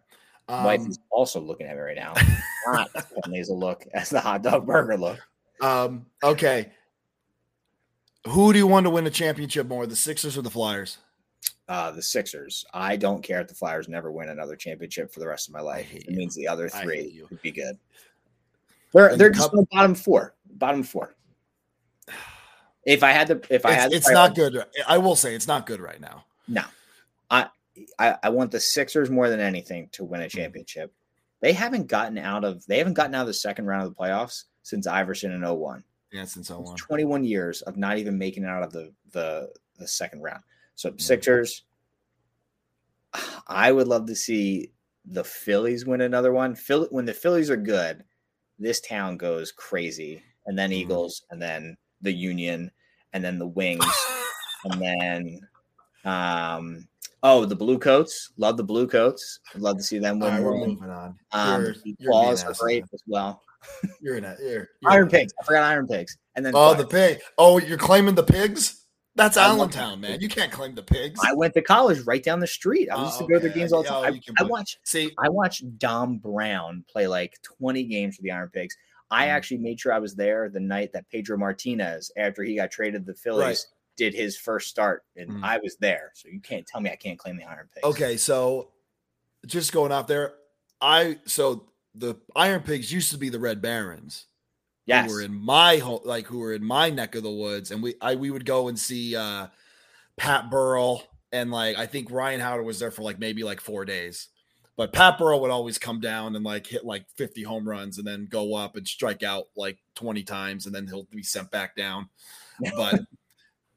My 0.50 0.64
wife 0.66 0.82
Um, 0.82 0.88
is 0.88 1.00
also 1.12 1.42
looking 1.42 1.68
at 1.68 1.76
me 1.76 1.82
right 1.82 1.98
now. 1.98 2.14
Not 2.68 2.90
as 3.36 3.50
a 3.50 3.54
look 3.54 3.86
as 3.94 4.10
the 4.10 4.20
hot 4.22 4.42
dog 4.44 4.66
burger 4.66 4.96
look. 4.98 5.20
um, 5.62 6.06
okay. 6.24 6.72
Who 8.28 8.54
do 8.54 8.60
you 8.60 8.68
want 8.68 8.86
to 8.86 8.90
win 8.90 9.06
a 9.08 9.10
championship 9.10 9.68
more, 9.68 9.86
the 9.86 9.96
Sixers 9.96 10.38
or 10.38 10.42
the 10.42 10.50
Flyers? 10.50 10.98
Uh, 11.68 11.92
the 11.92 12.02
Sixers. 12.02 12.66
I 12.74 12.96
don't 12.96 13.22
care 13.22 13.42
if 13.42 13.48
the 13.50 13.54
Flyers 13.56 13.90
never 13.90 14.10
win 14.12 14.30
another 14.30 14.56
championship 14.56 15.14
for 15.14 15.20
the 15.20 15.28
rest 15.28 15.50
of 15.50 15.54
my 15.54 15.60
life. 15.62 15.94
It 15.94 16.10
you. 16.10 16.16
means 16.16 16.34
the 16.36 16.48
other 16.48 16.70
three 16.70 17.22
would 17.30 17.42
be 17.42 17.52
good. 17.52 17.78
They're 18.94 19.08
And 19.08 19.20
they're 19.20 19.30
the 19.30 19.36
just 19.36 19.52
Cup- 19.52 19.60
the 19.60 19.68
bottom 19.72 19.96
four. 19.96 20.34
Bottom 20.52 20.84
four. 20.84 21.14
If 22.86 23.04
I 23.04 23.12
had 23.12 23.28
to, 23.28 23.42
if 23.54 23.66
I 23.66 23.74
It's, 23.74 23.82
had, 23.84 23.94
it's 23.94 24.10
not 24.12 24.34
good. 24.34 24.64
I 24.88 24.98
will 24.98 25.18
say 25.18 25.36
it's 25.36 25.48
not 25.48 25.66
good 25.66 25.82
right 25.82 26.00
now. 26.00 26.24
No, 26.48 26.64
I, 27.30 27.48
I 28.00 28.18
I 28.24 28.30
want 28.30 28.52
the 28.52 28.60
Sixers 28.60 29.10
more 29.10 29.30
than 29.30 29.40
anything 29.40 29.90
to 29.94 30.04
win 30.04 30.22
a 30.22 30.30
championship. 30.30 30.94
They 31.42 31.54
haven't 31.54 31.88
gotten 31.88 32.18
out 32.18 32.44
of 32.44 32.66
they 32.68 32.78
haven't 32.78 32.94
gotten 32.96 33.16
out 33.16 33.22
of 33.22 33.28
the 33.28 33.34
second 33.34 33.66
round 33.66 33.84
of 33.84 33.90
the 33.90 33.96
playoffs 33.96 34.46
since 34.64 34.88
Iverson 34.88 35.32
in 35.32 35.42
01. 35.42 35.84
Yeah, 36.12 36.26
since 36.26 36.48
so 36.48 36.62
It's 36.62 36.72
on. 36.72 36.78
21 36.78 37.24
years 37.26 37.62
of 37.64 37.78
not 37.78 37.98
even 37.98 38.18
making 38.18 38.44
it 38.44 38.50
out 38.50 38.64
of 38.64 38.72
the 38.72 38.94
the 39.12 39.54
the 39.78 39.88
second 39.88 40.22
round. 40.22 40.44
So 40.76 40.92
Mhm. 40.92 41.02
Sixers, 41.02 41.64
I 43.48 43.72
would 43.72 43.88
love 43.88 44.08
to 44.08 44.16
see 44.16 44.72
the 45.06 45.24
Phillies 45.24 45.86
win 45.86 46.02
another 46.02 46.32
one. 46.34 46.56
Philly, 46.56 46.88
when 46.92 47.06
the 47.06 47.14
Phillies 47.14 47.50
are 47.50 47.58
good, 47.58 48.04
this 48.60 48.82
town 48.82 49.18
goes 49.18 49.52
crazy, 49.52 50.24
and 50.46 50.58
then 50.58 50.72
Mhm. 50.72 50.76
Eagles, 50.76 51.24
and 51.30 51.42
then 51.42 51.78
the 52.02 52.12
Union, 52.12 52.72
and 53.14 53.24
then 53.24 53.40
the 53.40 53.48
Wings, 53.48 53.86
and 54.66 54.82
then 54.82 55.40
um 56.06 56.88
oh 57.24 57.46
the 57.46 57.56
Blue 57.56 57.78
Coats. 57.80 58.32
Love 58.38 58.58
the 58.58 58.64
Blue 58.64 58.88
Coats. 58.88 59.40
I'd 59.56 59.62
love 59.62 59.78
to 59.78 59.84
see 59.84 60.00
them 60.00 60.20
win 60.20 60.34
right, 60.34 60.44
we're 60.44 60.58
moving 60.58 60.90
on. 60.90 61.16
Um, 61.32 61.74
Claws 62.06 62.44
are 62.44 62.54
great 62.54 62.84
as 62.94 63.02
well. 63.08 63.42
You're 64.02 64.18
in 64.18 64.24
it. 64.24 64.38
You're, 64.40 64.70
you're 64.82 64.92
Iron. 64.92 65.10
Pigs. 65.10 65.34
I 65.42 65.44
forgot 65.46 65.64
Iron 65.64 65.88
Pigs. 65.88 66.18
And 66.36 66.46
then 66.46 66.54
Oh, 66.56 66.74
Flyers. 66.74 66.78
the 66.78 66.88
pig. 66.88 67.20
Oh, 67.38 67.58
you're 67.60 67.78
claiming 67.78 68.16
the 68.16 68.24
pigs? 68.24 68.84
That's 69.16 69.36
Allentown, 69.36 70.00
man. 70.00 70.22
You 70.22 70.30
can't 70.30 70.52
claim 70.52 70.76
the 70.76 70.84
pigs. 70.84 71.20
I 71.24 71.34
went 71.34 71.56
to 71.56 71.62
college 71.64 72.02
right 72.06 72.22
down 72.22 72.40
the 72.40 72.46
street. 72.48 72.88
I 72.92 72.96
Oh, 72.96 73.06
used 73.06 73.18
to 73.18 73.26
go 73.26 73.34
to 73.34 73.40
their 73.40 73.50
games 73.50 73.74
all 73.74 73.82
the 73.82 73.90
time. 73.90 74.14
you 74.14 74.22
I, 74.40 74.44
I 74.44 74.46
watched 74.46 74.78
See, 74.84 75.12
I 75.18 75.28
watched 75.30 75.80
Dom 75.80 76.20
Brown 76.20 76.86
play 76.88 77.08
like 77.08 77.34
20 77.60 77.84
games 77.86 78.16
for 78.16 78.22
the 78.22 78.30
Iron 78.32 78.50
Pigs. 78.54 78.76
I 79.10 79.26
Mhm. 79.26 79.30
actually 79.30 79.58
made 79.58 79.80
sure 79.80 79.92
I 79.92 79.98
was 80.00 80.14
there 80.16 80.50
the 80.50 80.60
night 80.60 80.92
that 80.94 81.10
Pedro 81.10 81.36
Martinez, 81.38 82.12
after 82.16 82.44
he 82.44 82.56
got 82.58 82.70
traded 82.70 83.08
to 83.08 83.12
the 83.14 83.18
Phillies, 83.18 83.44
Right. 83.44 83.66
Did 83.98 84.14
his 84.14 84.38
first 84.38 84.70
start, 84.70 85.04
and 85.16 85.30
Mhm. 85.30 85.44
I 85.44 85.58
was 85.58 85.76
there. 85.78 86.12
So 86.16 86.30
you 86.30 86.40
can't 86.40 86.66
tell 86.66 86.80
me 86.80 86.90
I 86.90 86.96
can't 86.96 87.20
claim 87.20 87.36
the 87.38 87.44
Iron 87.44 87.68
Pigs. 87.74 87.84
okay, 87.86 88.16
so 88.18 88.72
just 89.46 89.72
going 89.74 89.92
off 89.92 90.08
there, 90.08 90.36
I 90.80 91.20
so 91.26 91.72
the 91.96 92.16
Iron 92.36 92.62
Pigs 92.64 92.92
used 92.94 93.12
to 93.12 93.18
be 93.18 93.30
the 93.30 93.40
Red 93.40 93.62
Barons. 93.62 94.28
Yes. 94.86 95.10
who 95.10 95.16
were 95.18 95.22
in 95.22 95.34
my 95.34 95.78
home, 95.80 96.00
like 96.06 96.28
who 96.28 96.40
were 96.40 96.54
in 96.54 96.64
my 96.64 96.90
neck 96.90 97.16
of 97.16 97.24
the 97.24 97.30
woods, 97.32 97.72
and 97.72 97.84
we 97.84 97.96
I 98.00 98.16
we 98.16 98.32
would 98.32 98.46
go 98.46 98.70
and 98.70 98.80
see 98.80 99.16
uh 99.18 99.48
Pat 100.16 100.50
Burrell 100.50 101.04
and 101.34 101.52
like 101.52 101.76
I 101.78 101.86
think 101.88 102.10
Ryan 102.10 102.40
Howard 102.40 102.66
was 102.66 102.80
there 102.80 102.90
for 102.92 103.02
like 103.02 103.20
maybe 103.20 103.44
like 103.44 103.60
four 103.60 103.84
days. 103.84 104.30
But 104.78 104.94
Pat 104.94 105.18
Burrell 105.18 105.42
would 105.42 105.52
always 105.52 105.78
come 105.80 106.00
down 106.00 106.36
and 106.38 106.46
like 106.46 106.68
hit 106.68 106.86
like 106.86 107.10
50 107.16 107.44
home 107.44 107.68
runs 107.68 107.98
and 107.98 108.08
then 108.08 108.28
go 108.30 108.54
up 108.56 108.76
and 108.78 108.88
strike 108.88 109.24
out 109.24 109.46
like 109.58 109.80
20 109.96 110.22
times 110.24 110.68
and 110.68 110.74
then 110.76 110.86
he'll 110.88 111.04
be 111.12 111.24
sent 111.24 111.50
back 111.52 111.76
down. 111.76 112.10
But 112.76 113.02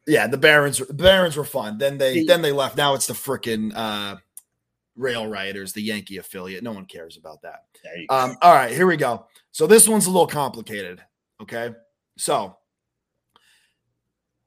yeah, 0.07 0.27
the 0.27 0.37
Barons 0.39 0.79
the 0.79 0.95
Barons 0.95 1.37
were 1.37 1.45
fun. 1.45 1.79
Then 1.79 1.99
they 1.99 2.15
See- 2.15 2.25
then 2.25 2.43
they 2.43 2.53
left. 2.53 2.77
Now 2.77 2.95
it's 2.95 3.07
the 3.07 3.15
freaking 3.15 3.73
uh 3.75 4.17
Rail 4.97 5.27
Riders, 5.27 5.73
the 5.73 5.83
Yankee 5.83 6.19
affiliate. 6.19 6.63
No 6.63 6.73
one 6.73 6.85
cares 6.85 7.17
about 7.17 7.41
that. 7.43 7.65
There 7.83 7.97
you 7.99 8.07
go. 8.07 8.15
Um, 8.15 8.37
all 8.43 8.53
right, 8.55 8.73
here 8.73 8.87
we 8.87 8.97
go. 8.97 9.27
So 9.53 9.67
this 9.67 9.89
one's 9.89 10.07
a 10.07 10.11
little 10.11 10.27
complicated. 10.27 11.03
Okay. 11.41 11.71
So 12.19 12.57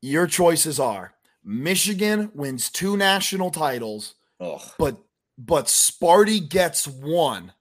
your 0.01 0.27
choices 0.27 0.79
are 0.79 1.13
Michigan 1.43 2.29
wins 2.33 2.69
two 2.69 2.97
national 2.97 3.51
titles, 3.51 4.15
Ugh. 4.39 4.61
but 4.77 4.97
but 5.37 5.65
Sparty 5.65 6.47
gets 6.47 6.87
one. 6.87 7.51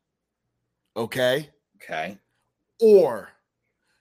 Okay. 0.96 1.48
Okay. 1.82 2.18
Or 2.80 3.30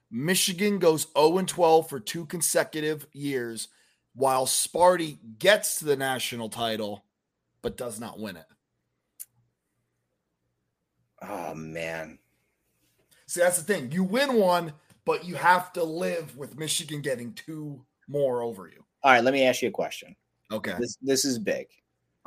Michigan 0.10 0.78
goes 0.80 1.08
0 1.18 1.38
and 1.38 1.48
12 1.48 1.88
for 1.90 2.00
two 2.00 2.26
consecutive 2.26 3.08
years, 3.14 3.70
while 4.14 4.46
Sparty 4.46 5.18
gets 5.40 5.80
to 5.80 5.86
the 5.86 5.96
national 5.96 6.50
title, 6.50 7.06
but 7.62 7.78
does 7.78 8.00
not 8.00 8.20
win 8.20 8.38
it. 8.38 8.46
Oh 11.22 11.54
man. 11.54 12.18
See, 13.28 13.42
that's 13.42 13.62
the 13.62 13.74
thing. 13.74 13.92
You 13.92 14.04
win 14.04 14.34
one, 14.34 14.74
but 15.06 15.26
you 15.26 15.36
have 15.36 15.72
to 15.74 15.84
live 15.84 16.36
with 16.36 16.58
Michigan 16.58 17.02
getting 17.02 17.34
two 17.34 17.84
more 18.08 18.42
over 18.42 18.68
you. 18.68 18.84
All 19.04 19.12
right. 19.12 19.24
Let 19.24 19.34
me 19.34 19.46
ask 19.46 19.62
you 19.62 19.70
a 19.70 19.72
question. 19.72 20.16
Okay. 20.52 20.76
This 20.80 20.98
this 21.02 21.26
is 21.26 21.40
big. 21.40 21.68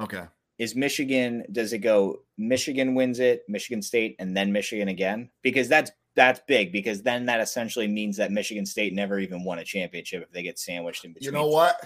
Okay. 0.01 0.25
Is 0.59 0.77
Michigan? 0.77 1.45
Does 1.53 1.73
it 1.73 1.79
go? 1.79 2.21
Michigan 2.39 2.95
wins 2.95 3.19
it, 3.19 3.43
Michigan 3.49 3.83
State, 3.83 4.17
and 4.19 4.37
then 4.37 4.53
Michigan 4.53 4.89
again? 4.89 5.29
Because 5.43 5.69
that's 5.69 5.91
that's 6.15 6.41
big. 6.47 6.73
Because 6.73 7.03
then 7.03 7.27
that 7.27 7.41
essentially 7.41 7.89
means 7.89 8.17
that 8.17 8.33
Michigan 8.33 8.67
State 8.67 8.95
never 8.95 9.19
even 9.19 9.45
won 9.45 9.59
a 9.59 9.65
championship 9.65 10.23
if 10.23 10.31
they 10.31 10.43
get 10.43 10.59
sandwiched 10.59 11.05
in 11.05 11.13
between. 11.13 11.27
You 11.27 11.33
know 11.33 11.47
what? 11.47 11.81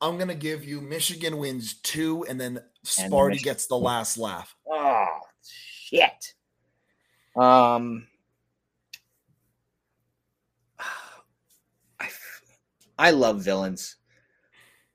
I'm 0.00 0.16
going 0.16 0.28
to 0.28 0.34
give 0.34 0.64
you 0.64 0.80
Michigan 0.80 1.38
wins 1.38 1.74
two, 1.82 2.24
and 2.28 2.40
then 2.40 2.60
Sparty 2.84 3.42
gets 3.42 3.66
the 3.66 3.76
last 3.76 4.16
laugh. 4.16 4.54
Oh 4.68 5.18
shit. 5.42 6.34
Um. 7.36 8.06
I, 12.00 12.08
I 12.98 13.10
love 13.10 13.40
villains. 13.40 13.96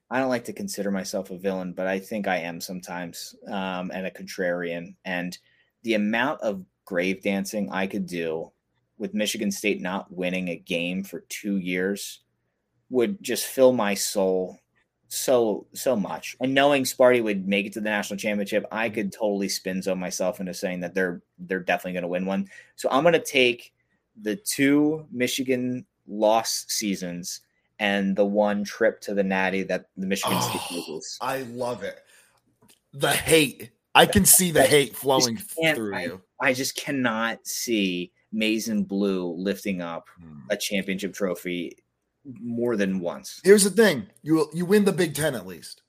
I 0.10 0.20
don't 0.20 0.30
like 0.30 0.46
to 0.46 0.54
consider 0.54 0.92
myself 0.92 1.32
a 1.32 1.38
villain, 1.38 1.74
but 1.74 1.88
I 1.88 1.98
think 2.00 2.28
I 2.28 2.38
am 2.38 2.62
sometimes, 2.62 3.36
um, 3.48 3.90
and 3.92 4.06
a 4.06 4.12
contrarian. 4.12 4.96
And 5.04 5.36
the 5.82 5.96
amount 5.96 6.42
of 6.42 6.64
grave 6.86 7.22
dancing 7.22 7.70
I 7.72 7.88
could 7.88 8.06
do 8.06 8.52
with 8.98 9.14
Michigan 9.14 9.52
State 9.52 9.82
not 9.82 10.12
winning 10.12 10.50
a 10.50 10.56
game 10.56 11.04
for 11.04 11.22
two 11.30 11.58
years 11.58 12.22
would 12.90 13.22
just 13.24 13.46
fill 13.46 13.74
my 13.74 13.94
soul 13.94 14.60
so 15.08 15.68
so 15.74 15.96
much. 15.96 16.36
And 16.42 16.54
knowing 16.54 16.84
Sparty 16.84 17.24
would 17.24 17.48
make 17.48 17.66
it 17.66 17.74
to 17.74 17.80
the 17.82 17.90
national 17.90 18.18
championship, 18.18 18.66
I 18.72 18.90
could 18.90 19.12
totally 19.12 19.50
spin 19.50 19.82
zone 19.82 20.00
myself 20.00 20.40
into 20.40 20.54
saying 20.54 20.80
that 20.82 20.94
they're 20.96 21.22
they're 21.40 21.60
definitely 21.60 21.94
going 21.94 22.04
to 22.04 22.08
win 22.08 22.26
one. 22.26 22.48
So 22.76 22.90
I'm 22.92 23.04
going 23.04 23.14
to 23.14 23.20
take 23.20 23.74
the 24.22 24.36
two 24.36 25.06
Michigan 25.12 25.86
loss 26.08 26.66
seasons 26.68 27.42
and 27.80 28.16
the 28.16 28.26
one 28.26 28.64
trip 28.64 29.02
to 29.02 29.14
the 29.14 29.24
Natty 29.24 29.64
that 29.64 29.86
the 29.98 30.06
Michigan 30.06 30.42
State 30.42 30.62
Oh, 30.72 30.84
loses. 30.88 31.18
I 31.22 31.40
love 31.44 31.84
it. 31.84 32.00
The 32.94 33.12
hate. 33.12 33.72
I 33.96 34.06
can 34.06 34.26
see 34.26 34.52
the 34.52 34.64
hate 34.64 34.96
flowing 34.96 35.38
through 35.38 35.96
I- 35.96 36.04
you. 36.04 36.22
I 36.42 36.54
just 36.54 36.76
cannot 36.76 37.46
see 37.48 38.12
maize 38.32 38.68
and 38.68 38.88
blue 38.88 39.34
lifting 39.38 39.82
up 39.82 40.08
Hmm. 40.20 40.40
a 40.50 40.58
championship 40.58 41.14
trophy 41.14 41.78
more 42.26 42.76
than 42.76 43.00
once. 43.00 43.40
Here's 43.44 43.64
the 43.64 43.70
thing: 43.70 44.08
you 44.24 44.50
you 44.54 44.66
win 44.66 44.86
the 44.86 44.92
Big 44.92 45.14
Ten 45.14 45.36
at 45.36 45.46
least. 45.46 45.82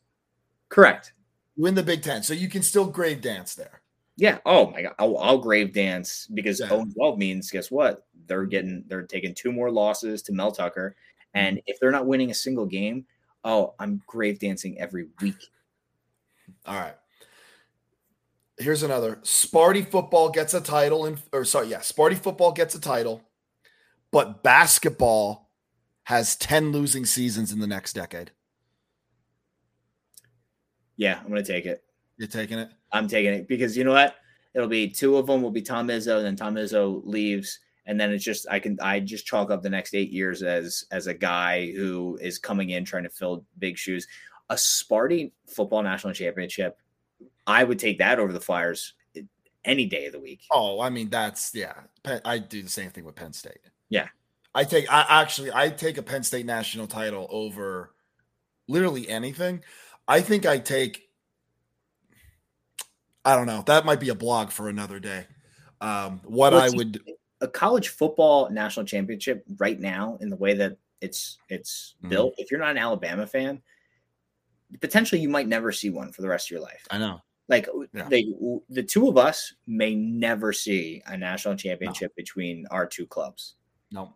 Correct. 0.68 1.12
You 1.56 1.62
win 1.62 1.74
the 1.74 1.82
Big 1.82 2.02
Ten, 2.02 2.22
so 2.22 2.34
you 2.34 2.48
can 2.48 2.62
still 2.62 2.86
grave 2.86 3.20
dance 3.20 3.54
there. 3.54 3.80
Yeah. 4.16 4.38
Oh 4.44 4.70
my 4.70 4.82
god. 4.82 4.94
I'll, 4.98 5.16
I'll 5.18 5.38
grave 5.38 5.72
dance 5.72 6.26
because 6.34 6.60
Yeah. 6.60 6.68
0 6.68 6.86
12 6.94 7.18
means 7.18 7.50
guess 7.50 7.70
what? 7.70 8.06
They're 8.26 8.44
getting 8.46 8.84
they're 8.86 9.06
taking 9.06 9.34
two 9.34 9.50
more 9.52 9.70
losses 9.70 10.22
to 10.22 10.32
Mel 10.32 10.52
Tucker, 10.52 10.94
and 11.34 11.60
if 11.66 11.80
they're 11.80 11.90
not 11.90 12.06
winning 12.06 12.30
a 12.30 12.34
single 12.34 12.66
game, 12.66 13.06
oh, 13.44 13.74
I'm 13.78 14.02
grave 14.06 14.38
dancing 14.38 14.78
every 14.78 15.08
week. 15.20 15.36
All 16.66 16.76
right. 16.78 16.94
Here's 18.58 18.82
another. 18.82 19.16
Sparty 19.22 19.86
football 19.86 20.30
gets 20.30 20.54
a 20.54 20.60
title 20.60 21.06
in 21.06 21.18
or 21.32 21.44
sorry, 21.44 21.68
yeah, 21.68 21.80
Sparty 21.80 22.16
football 22.16 22.52
gets 22.52 22.74
a 22.74 22.80
title, 22.80 23.22
but 24.10 24.42
basketball 24.42 25.50
has 26.04 26.36
10 26.36 26.70
losing 26.70 27.04
seasons 27.04 27.52
in 27.52 27.58
the 27.58 27.66
next 27.66 27.94
decade. 27.94 28.30
Yeah, 30.96 31.18
I'm 31.20 31.28
gonna 31.28 31.42
take 31.42 31.66
it. 31.66 31.82
You're 32.16 32.28
taking 32.28 32.58
it? 32.58 32.70
I'm 32.92 33.08
taking 33.08 33.34
it 33.34 33.48
because 33.48 33.76
you 33.76 33.82
know 33.84 33.92
what? 33.92 34.14
It'll 34.54 34.68
be 34.68 34.88
two 34.88 35.16
of 35.16 35.26
them 35.26 35.42
will 35.42 35.50
be 35.50 35.62
Tom 35.62 35.88
Izzo, 35.88 36.22
then 36.22 36.36
Tom 36.36 36.54
Izzo 36.54 37.02
leaves, 37.04 37.58
and 37.86 37.98
then 37.98 38.12
it's 38.12 38.24
just 38.24 38.46
I 38.48 38.60
can 38.60 38.78
I 38.80 39.00
just 39.00 39.26
chalk 39.26 39.50
up 39.50 39.62
the 39.62 39.70
next 39.70 39.94
eight 39.94 40.10
years 40.10 40.42
as 40.42 40.84
as 40.92 41.08
a 41.08 41.14
guy 41.14 41.72
who 41.72 42.18
is 42.22 42.38
coming 42.38 42.70
in 42.70 42.84
trying 42.84 43.02
to 43.02 43.10
fill 43.10 43.44
big 43.58 43.76
shoes. 43.76 44.06
A 44.50 44.54
Sparty 44.54 45.32
football 45.46 45.82
national 45.82 46.12
championship, 46.12 46.78
I 47.46 47.64
would 47.64 47.78
take 47.78 47.98
that 47.98 48.18
over 48.18 48.32
the 48.32 48.40
Flyers 48.40 48.94
any 49.64 49.86
day 49.86 50.06
of 50.06 50.12
the 50.12 50.20
week. 50.20 50.42
Oh, 50.50 50.80
I 50.80 50.90
mean 50.90 51.08
that's 51.10 51.54
yeah. 51.54 51.74
I 52.24 52.38
do 52.38 52.62
the 52.62 52.68
same 52.68 52.90
thing 52.90 53.04
with 53.04 53.14
Penn 53.14 53.32
State. 53.32 53.60
Yeah. 53.88 54.08
I 54.54 54.64
take 54.64 54.90
I 54.92 55.04
actually 55.08 55.50
I 55.52 55.70
take 55.70 55.98
a 55.98 56.02
Penn 56.02 56.22
State 56.22 56.46
national 56.46 56.86
title 56.86 57.26
over 57.30 57.94
literally 58.68 59.08
anything. 59.08 59.62
I 60.06 60.20
think 60.20 60.46
I 60.46 60.58
take 60.58 61.08
I 63.24 63.36
don't 63.36 63.46
know. 63.46 63.62
That 63.66 63.86
might 63.86 64.00
be 64.00 64.10
a 64.10 64.14
blog 64.14 64.50
for 64.50 64.68
another 64.68 65.00
day. 65.00 65.26
Um 65.80 66.20
what 66.24 66.52
Well, 66.52 66.62
I 66.62 66.68
would 66.70 67.00
A 67.40 67.48
college 67.48 67.88
football 67.88 68.50
national 68.50 68.86
championship 68.86 69.44
right 69.58 69.78
now, 69.80 70.18
in 70.20 70.28
the 70.30 70.36
way 70.36 70.54
that 70.54 70.76
it's 71.00 71.38
it's 71.48 71.94
Mhm. 72.02 72.10
built, 72.10 72.34
if 72.38 72.50
you're 72.50 72.60
not 72.60 72.70
an 72.70 72.78
Alabama 72.78 73.26
fan, 73.26 73.62
potentially 74.80 75.20
you 75.20 75.28
might 75.28 75.48
never 75.48 75.72
see 75.72 75.90
one 75.90 76.12
for 76.12 76.22
the 76.22 76.28
rest 76.28 76.46
of 76.48 76.50
your 76.52 76.60
life. 76.60 76.86
I 76.90 76.98
know. 76.98 77.20
Like 77.48 77.68
Yeah. 77.92 78.08
they, 78.08 78.26
the 78.70 78.82
two 78.82 79.08
of 79.08 79.18
us 79.18 79.52
may 79.66 79.94
never 79.94 80.52
see 80.52 81.02
a 81.06 81.16
national 81.16 81.56
championship 81.56 82.14
between 82.16 82.66
our 82.70 82.86
two 82.86 83.06
clubs. 83.06 83.56
No. 83.90 84.14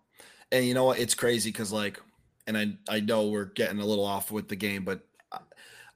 And 0.50 0.64
you 0.64 0.72
know 0.74 0.84
what? 0.84 0.98
It's 0.98 1.14
crazy 1.14 1.50
because 1.50 1.72
like, 1.72 2.00
and 2.46 2.56
I 2.56 2.72
I 2.88 3.00
know 3.00 3.28
we're 3.28 3.44
getting 3.44 3.80
a 3.80 3.84
little 3.84 4.06
off 4.06 4.30
with 4.30 4.48
the 4.48 4.56
game, 4.56 4.84
but 4.84 5.06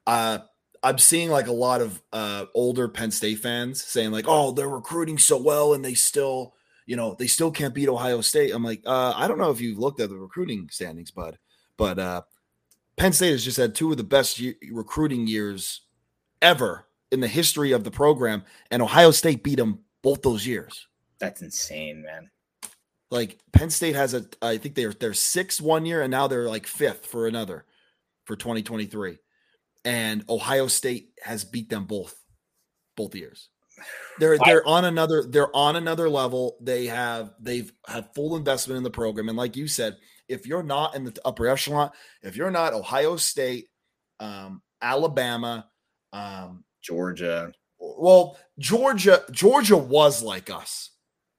uh 0.06 0.38
I'm 0.82 0.98
seeing 0.98 1.30
like 1.30 1.46
a 1.46 1.52
lot 1.52 1.80
of 1.80 2.02
uh 2.12 2.46
older 2.54 2.88
Penn 2.88 3.10
State 3.10 3.38
fans 3.38 3.82
saying 3.82 4.10
like, 4.10 4.26
oh, 4.28 4.52
they're 4.52 4.68
recruiting 4.68 5.16
so 5.16 5.40
well 5.40 5.72
and 5.72 5.82
they 5.82 5.94
still, 5.94 6.54
you 6.84 6.96
know, 6.96 7.16
they 7.18 7.28
still 7.28 7.50
can't 7.50 7.72
beat 7.74 7.88
Ohio 7.88 8.20
State. 8.20 8.50
I'm 8.52 8.64
like, 8.64 8.82
uh, 8.84 9.14
I 9.16 9.26
don't 9.28 9.38
know 9.38 9.50
if 9.50 9.60
you've 9.60 9.78
looked 9.78 10.00
at 10.00 10.10
the 10.10 10.18
recruiting 10.18 10.68
standings, 10.70 11.10
bud, 11.10 11.38
but 11.78 11.98
uh 11.98 12.22
Penn 12.96 13.14
State 13.14 13.30
has 13.30 13.44
just 13.44 13.56
had 13.56 13.74
two 13.74 13.90
of 13.90 13.96
the 13.96 14.04
best 14.04 14.38
ye- 14.38 14.56
recruiting 14.70 15.26
years 15.26 15.82
ever 16.42 16.86
in 17.12 17.20
the 17.20 17.28
history 17.28 17.72
of 17.72 17.84
the 17.84 17.90
program, 17.90 18.42
and 18.70 18.82
Ohio 18.82 19.10
State 19.10 19.44
beat 19.44 19.56
them 19.56 19.80
both 20.02 20.22
those 20.22 20.46
years. 20.46 20.88
That's 21.20 21.42
insane, 21.42 22.02
man. 22.02 22.30
Like 23.10 23.38
Penn 23.52 23.70
State 23.70 23.94
has 23.94 24.14
a, 24.14 24.24
I 24.40 24.56
think 24.56 24.74
they're 24.74 24.92
they're 24.92 25.14
six 25.14 25.60
one 25.60 25.86
year, 25.86 26.02
and 26.02 26.10
now 26.10 26.26
they're 26.26 26.48
like 26.48 26.66
fifth 26.66 27.06
for 27.06 27.28
another 27.28 27.66
for 28.24 28.34
2023. 28.36 29.18
And 29.84 30.24
Ohio 30.28 30.66
State 30.66 31.10
has 31.22 31.44
beat 31.44 31.68
them 31.68 31.84
both, 31.84 32.14
both 32.96 33.14
years. 33.14 33.50
They're 34.18 34.38
they're 34.38 34.66
on 34.66 34.84
another 34.84 35.24
they're 35.28 35.54
on 35.54 35.76
another 35.76 36.08
level. 36.08 36.56
They 36.60 36.86
have 36.86 37.34
they've 37.40 37.72
had 37.86 38.14
full 38.14 38.36
investment 38.36 38.78
in 38.78 38.82
the 38.82 38.90
program, 38.90 39.28
and 39.28 39.36
like 39.36 39.56
you 39.56 39.68
said, 39.68 39.96
if 40.28 40.46
you're 40.46 40.62
not 40.62 40.94
in 40.94 41.04
the 41.04 41.16
upper 41.24 41.46
echelon, 41.46 41.90
if 42.22 42.36
you're 42.36 42.50
not 42.50 42.72
Ohio 42.72 43.16
State, 43.16 43.68
um, 44.20 44.62
Alabama, 44.80 45.68
um, 46.12 46.64
Georgia. 46.82 47.52
well, 47.78 48.36
Georgia 48.58 49.22
Georgia 49.30 49.76
was 49.76 50.22
like 50.22 50.50
us 50.50 50.90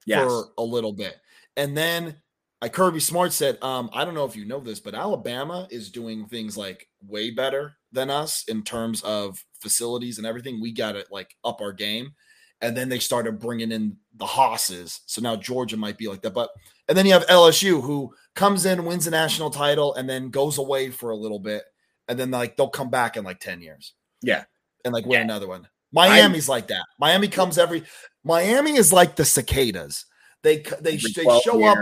Yes. 0.06 0.24
for 0.24 0.46
a 0.58 0.64
little 0.64 0.94
bit. 0.94 1.16
And 1.56 1.78
then 1.78 2.16
I 2.62 2.70
Kirby 2.70 3.00
Smart 3.02 3.34
said, 3.34 3.58
um, 3.62 3.90
I 3.94 4.06
don't 4.06 4.14
know 4.14 4.26
if 4.26 4.36
you 4.36 4.46
know 4.46 4.60
this, 4.60 4.80
but 4.80 4.96
Alabama 4.96 5.68
is 5.70 5.92
doing 5.92 6.26
things 6.26 6.58
like 6.58 6.88
way 7.06 7.30
better 7.30 7.76
than 7.92 8.10
us 8.10 8.46
in 8.48 8.64
terms 8.64 9.02
of 9.04 9.44
facilities 9.62 10.18
and 10.18 10.26
everything. 10.28 10.62
We 10.62 10.72
got 10.72 10.94
to 10.94 11.06
like 11.12 11.36
up 11.44 11.62
our 11.62 11.74
game. 11.74 12.14
And 12.62 12.78
then 12.78 12.88
they 12.88 13.00
started 13.00 13.40
bringing 13.40 13.74
in 13.74 13.98
the 14.16 14.26
hosses. 14.26 15.02
So 15.06 15.22
now 15.22 15.36
Georgia 15.36 15.76
might 15.76 15.98
be 15.98 16.08
like 16.08 16.22
that. 16.22 16.34
But 16.34 16.50
and 16.88 16.98
then 16.98 17.06
you 17.06 17.12
have 17.12 17.28
LSU 17.28 17.82
who 17.82 18.14
comes 18.36 18.66
in, 18.66 18.86
wins 18.86 19.06
a 19.08 19.12
national 19.12 19.50
title, 19.50 19.94
and 19.96 20.10
then 20.10 20.30
goes 20.30 20.58
away 20.58 20.90
for 20.90 21.12
a 21.12 21.16
little 21.18 21.40
bit. 21.40 21.64
And 22.08 22.18
then 22.18 22.32
like 22.32 22.56
they'll 22.56 22.70
come 22.70 22.90
back 22.90 23.18
in 23.18 23.26
like 23.26 23.40
10 23.42 23.62
years. 23.62 23.94
Yeah. 24.22 24.46
And 24.86 24.94
like 24.94 25.06
win 25.06 25.20
Yeah. 25.20 25.24
another 25.24 25.48
one. 25.48 25.68
Miami's 25.92 26.50
like 26.50 26.68
that. 26.68 26.86
Miami 27.00 27.28
comes 27.28 27.58
every 27.58 27.84
Miami 28.24 28.76
is 28.78 28.92
like 28.92 29.16
the 29.16 29.26
cicadas. 29.26 30.06
They 30.42 30.58
they, 30.82 30.98
they 30.98 31.24
12 31.24 31.44
show 31.44 31.64
up 31.66 31.78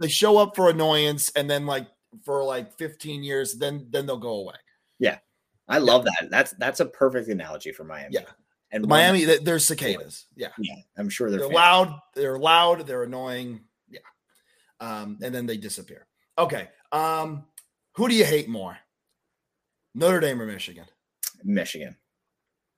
they 0.00 0.08
show 0.08 0.38
up 0.38 0.54
for 0.56 0.70
annoyance 0.70 1.30
and 1.36 1.50
then 1.50 1.66
like 1.66 1.86
for 2.24 2.42
like 2.44 2.72
15 2.78 3.22
years 3.22 3.54
then 3.58 3.86
then 3.90 4.06
they'll 4.06 4.16
go 4.16 4.34
away. 4.40 4.54
Yeah, 4.98 5.18
I 5.68 5.78
love 5.78 6.04
that. 6.04 6.28
That's 6.30 6.52
that's 6.52 6.80
a 6.80 6.86
perfect 6.86 7.28
analogy 7.28 7.72
for 7.72 7.84
Miami. 7.84 8.14
Yeah. 8.14 8.22
And 8.70 8.86
Miami 8.86 9.24
they- 9.24 9.38
they're 9.38 9.58
cicadas. 9.58 10.26
Yeah. 10.36 10.48
Yeah, 10.58 10.74
I'm 10.96 11.08
sure 11.08 11.30
they're, 11.30 11.40
They're 11.40 11.48
loud, 11.48 11.98
they're 12.14 12.38
loud, 12.38 12.86
they're 12.86 13.02
annoying. 13.04 13.60
Yeah. 13.90 14.00
Um 14.80 15.18
and 15.22 15.34
then 15.34 15.46
they 15.46 15.56
disappear. 15.56 16.06
Okay. 16.38 16.68
Um 16.92 17.44
who 17.96 18.08
do 18.08 18.14
you 18.14 18.24
hate 18.24 18.48
more? 18.48 18.78
Notre 19.94 20.20
Dame 20.20 20.40
or 20.40 20.46
Michigan? 20.46 20.84
Michigan. 21.42 21.96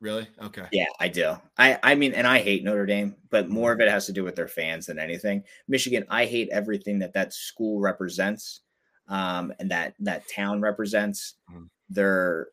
Really? 0.01 0.27
Okay. 0.41 0.67
Yeah, 0.73 0.87
I 0.99 1.09
do. 1.09 1.37
I 1.59 1.79
I 1.83 1.95
mean, 1.95 2.15
and 2.15 2.27
I 2.27 2.39
hate 2.41 2.65
Notre 2.65 2.87
Dame, 2.87 3.15
but 3.29 3.51
more 3.51 3.71
of 3.71 3.81
it 3.81 3.89
has 3.89 4.07
to 4.07 4.13
do 4.13 4.25
with 4.25 4.35
their 4.35 4.49
fans 4.49 4.87
than 4.87 4.99
anything. 4.99 5.45
Michigan, 5.69 6.05
I 6.09 6.25
hate 6.25 6.49
everything 6.51 6.99
that 7.01 7.13
that 7.13 7.35
school 7.35 7.81
represents, 7.81 8.63
um, 9.09 9.53
and 9.59 9.71
that 9.71 9.95
that 10.01 10.27
town 10.29 10.63
represents. 10.63 11.35
Mhm. 11.51 11.69
They're 11.91 12.49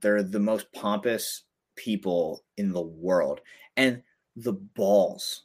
they're 0.00 0.22
the 0.24 0.40
most 0.40 0.72
pompous 0.72 1.44
people 1.76 2.44
in 2.56 2.72
the 2.72 2.82
world, 2.82 3.40
and 3.76 4.02
the 4.34 4.52
balls 4.54 5.44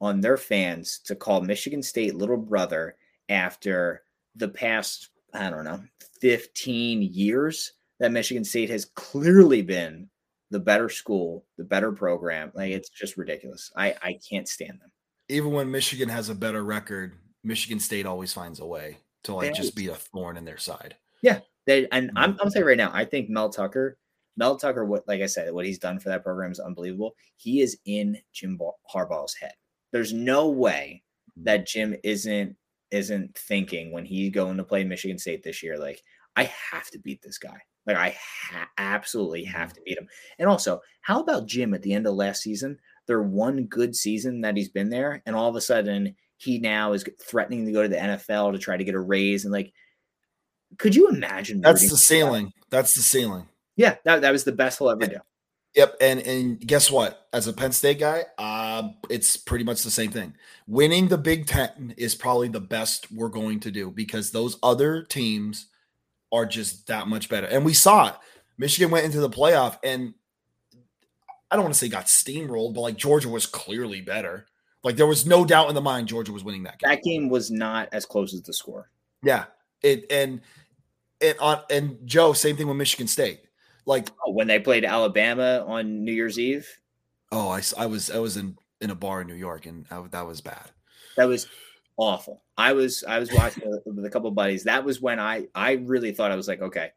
on 0.00 0.20
their 0.20 0.36
fans 0.38 0.98
to 1.06 1.16
call 1.16 1.40
Michigan 1.42 1.82
State 1.82 2.14
little 2.14 2.36
brother 2.38 2.96
after 3.28 4.04
the 4.36 4.48
past 4.48 5.10
I 5.34 5.50
don't 5.50 5.64
know 5.64 5.84
fifteen 6.20 7.02
years 7.02 7.72
that 8.00 8.12
Michigan 8.12 8.44
State 8.44 8.70
has 8.70 8.86
clearly 8.86 9.60
been 9.62 10.08
the 10.50 10.60
better 10.60 10.88
school, 10.88 11.44
the 11.56 11.64
better 11.64 11.92
program. 11.92 12.52
Like 12.54 12.70
mm-hmm. 12.70 12.76
it's 12.76 12.88
just 12.88 13.16
ridiculous. 13.16 13.70
I 13.76 13.94
I 14.02 14.18
can't 14.28 14.48
stand 14.48 14.80
them. 14.80 14.90
Even 15.28 15.52
when 15.52 15.70
Michigan 15.70 16.08
has 16.08 16.28
a 16.28 16.34
better 16.34 16.64
record, 16.64 17.14
Michigan 17.44 17.80
State 17.80 18.06
always 18.06 18.32
finds 18.32 18.60
a 18.60 18.66
way 18.66 18.98
to 19.24 19.34
like 19.34 19.48
They 19.48 19.48
just 19.50 19.60
always- 19.60 19.70
be 19.72 19.88
a 19.88 19.94
thorn 19.94 20.36
in 20.36 20.44
their 20.44 20.58
side. 20.58 20.96
Yeah, 21.22 21.40
they 21.66 21.88
and 21.90 22.08
mm-hmm. 22.08 22.18
I'm 22.18 22.38
I'm 22.40 22.50
saying 22.50 22.66
right 22.66 22.76
now, 22.76 22.90
I 22.92 23.04
think 23.04 23.28
Mel 23.28 23.50
Tucker, 23.50 23.98
Mel 24.36 24.56
Tucker, 24.56 24.84
what 24.84 25.06
like 25.06 25.20
I 25.20 25.26
said, 25.26 25.52
what 25.52 25.66
he's 25.66 25.78
done 25.78 25.98
for 25.98 26.08
that 26.10 26.24
program 26.24 26.52
is 26.52 26.60
unbelievable. 26.60 27.14
He 27.36 27.60
is 27.60 27.78
in 27.84 28.18
Jim 28.32 28.58
Harbaugh's 28.92 29.34
head. 29.34 29.52
There's 29.92 30.12
no 30.12 30.48
way 30.48 31.02
mm-hmm. 31.30 31.44
that 31.44 31.66
Jim 31.66 31.94
isn't 32.04 32.56
isn't 32.90 33.36
thinking 33.36 33.92
when 33.92 34.04
he's 34.04 34.32
going 34.32 34.56
to 34.56 34.64
play 34.64 34.84
Michigan 34.84 35.18
State 35.18 35.42
this 35.42 35.62
year, 35.62 35.78
like 35.78 36.02
I 36.36 36.44
have 36.70 36.88
to 36.90 36.98
beat 36.98 37.20
this 37.22 37.38
guy. 37.38 37.58
Like 37.88 37.96
I 37.96 38.16
ha- 38.50 38.68
absolutely 38.76 39.44
have 39.44 39.72
to 39.72 39.80
beat 39.80 39.98
him. 39.98 40.06
And 40.38 40.48
also, 40.48 40.80
how 41.00 41.20
about 41.20 41.46
Jim 41.46 41.72
at 41.72 41.82
the 41.82 41.94
end 41.94 42.06
of 42.06 42.14
last 42.14 42.42
season? 42.42 42.78
Their 43.06 43.22
one 43.22 43.64
good 43.64 43.96
season 43.96 44.42
that 44.42 44.56
he's 44.56 44.68
been 44.68 44.90
there, 44.90 45.22
and 45.24 45.34
all 45.34 45.48
of 45.48 45.56
a 45.56 45.60
sudden 45.60 46.14
he 46.36 46.58
now 46.58 46.92
is 46.92 47.04
threatening 47.20 47.64
to 47.64 47.72
go 47.72 47.82
to 47.82 47.88
the 47.88 47.96
NFL 47.96 48.52
to 48.52 48.58
try 48.58 48.76
to 48.76 48.84
get 48.84 48.94
a 48.94 49.00
raise. 49.00 49.44
And 49.44 49.52
like, 49.52 49.72
could 50.78 50.94
you 50.94 51.08
imagine? 51.08 51.62
That's 51.62 51.80
the 51.80 51.88
for 51.88 51.94
that? 51.94 51.98
ceiling. 51.98 52.52
That's 52.68 52.94
the 52.94 53.02
ceiling. 53.02 53.46
Yeah, 53.76 53.96
that, 54.04 54.20
that 54.20 54.32
was 54.32 54.44
the 54.44 54.52
best 54.52 54.78
he'll 54.78 54.90
ever 54.90 55.06
do. 55.06 55.16
Yep, 55.74 55.96
and 56.00 56.20
and 56.20 56.60
guess 56.60 56.90
what? 56.90 57.28
As 57.32 57.46
a 57.46 57.52
Penn 57.52 57.72
State 57.72 58.00
guy, 58.00 58.24
uh, 58.36 58.88
it's 59.08 59.36
pretty 59.36 59.64
much 59.64 59.82
the 59.82 59.90
same 59.90 60.10
thing. 60.10 60.34
Winning 60.66 61.08
the 61.08 61.18
Big 61.18 61.46
Ten 61.46 61.94
is 61.96 62.14
probably 62.14 62.48
the 62.48 62.60
best 62.60 63.10
we're 63.12 63.28
going 63.28 63.60
to 63.60 63.70
do 63.70 63.90
because 63.90 64.30
those 64.30 64.58
other 64.62 65.02
teams 65.02 65.66
are 66.32 66.46
just 66.46 66.86
that 66.88 67.08
much 67.08 67.28
better. 67.28 67.46
And 67.46 67.64
we 67.64 67.74
saw 67.74 68.08
it. 68.08 68.14
Michigan 68.58 68.90
went 68.90 69.04
into 69.06 69.20
the 69.20 69.30
playoff, 69.30 69.78
and 69.84 70.14
I 71.50 71.56
don't 71.56 71.64
want 71.64 71.74
to 71.74 71.78
say 71.78 71.88
got 71.88 72.06
steamrolled, 72.06 72.74
but 72.74 72.80
like 72.80 72.96
Georgia 72.96 73.28
was 73.28 73.46
clearly 73.46 74.00
better. 74.00 74.46
Like 74.84 74.96
there 74.96 75.06
was 75.06 75.26
no 75.26 75.44
doubt 75.44 75.68
in 75.68 75.74
the 75.74 75.80
mind 75.80 76.08
Georgia 76.08 76.32
was 76.32 76.44
winning 76.44 76.64
that 76.64 76.78
game. 76.78 76.90
That 76.90 77.02
game 77.02 77.28
was 77.28 77.50
not 77.50 77.88
as 77.92 78.06
close 78.06 78.34
as 78.34 78.42
the 78.42 78.52
score. 78.52 78.90
Yeah. 79.22 79.44
It 79.82 80.06
and 80.10 80.40
it 81.20 81.38
on 81.40 81.60
and 81.70 81.98
Joe, 82.04 82.32
same 82.32 82.56
thing 82.56 82.68
with 82.68 82.76
Michigan 82.76 83.08
State. 83.08 83.40
Like 83.86 84.08
oh, 84.26 84.32
when 84.32 84.46
they 84.46 84.58
played 84.58 84.84
Alabama 84.84 85.64
on 85.66 86.04
New 86.04 86.12
Year's 86.12 86.38
Eve. 86.38 86.68
Oh, 87.32 87.48
I, 87.48 87.62
I 87.76 87.86
was 87.86 88.10
I 88.10 88.18
was 88.18 88.36
in 88.36 88.56
in 88.80 88.90
a 88.90 88.94
bar 88.94 89.22
in 89.22 89.26
New 89.26 89.34
York 89.34 89.66
and 89.66 89.86
I, 89.90 90.00
that 90.10 90.26
was 90.26 90.40
bad. 90.40 90.70
That 91.16 91.26
was 91.26 91.48
awful. 91.98 92.42
I 92.56 92.72
was 92.72 93.04
I 93.06 93.18
was 93.18 93.30
watching 93.32 93.64
with 93.84 94.06
a 94.06 94.10
couple 94.10 94.30
buddies. 94.30 94.64
That 94.64 94.84
was 94.84 95.02
when 95.02 95.20
I 95.20 95.48
I 95.54 95.72
really 95.72 96.12
thought 96.12 96.32
I 96.32 96.36
was 96.36 96.48
like, 96.48 96.62
okay, 96.62 96.92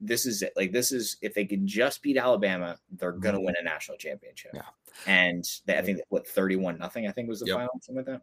this 0.00 0.26
is 0.26 0.42
it. 0.42 0.52
Like 0.56 0.72
this 0.72 0.92
is 0.92 1.16
if 1.22 1.32
they 1.32 1.46
can 1.46 1.66
just 1.66 2.02
beat 2.02 2.18
Alabama, 2.18 2.76
they're 2.98 3.12
gonna 3.12 3.38
mm-hmm. 3.38 3.46
win 3.46 3.54
a 3.60 3.64
national 3.64 3.96
championship. 3.96 4.50
Yeah. 4.52 4.62
And 5.06 5.44
they, 5.64 5.78
I 5.78 5.82
think 5.82 6.00
what 6.08 6.26
31 6.26 6.78
nothing, 6.78 7.06
I 7.06 7.12
think 7.12 7.28
was 7.28 7.40
the 7.40 7.46
yep. 7.46 7.56
final, 7.56 7.70
something 7.80 8.04
like 8.04 8.06
that. 8.06 8.22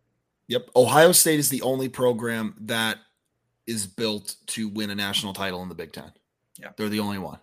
Yep. 0.50 0.70
Ohio 0.76 1.12
State 1.12 1.40
is 1.40 1.50
the 1.50 1.62
only 1.62 1.90
program 1.90 2.56
that 2.62 3.00
is 3.66 3.88
built 3.88 4.36
to 4.48 4.70
win 4.70 4.90
a 4.90 4.96
national 4.96 5.34
title 5.34 5.62
in 5.64 5.70
the 5.70 5.76
Big 5.76 5.92
Ten. 5.92 6.12
Yeah. 6.60 6.70
They're 6.78 6.90
the 6.90 7.00
only 7.00 7.18
one. 7.18 7.40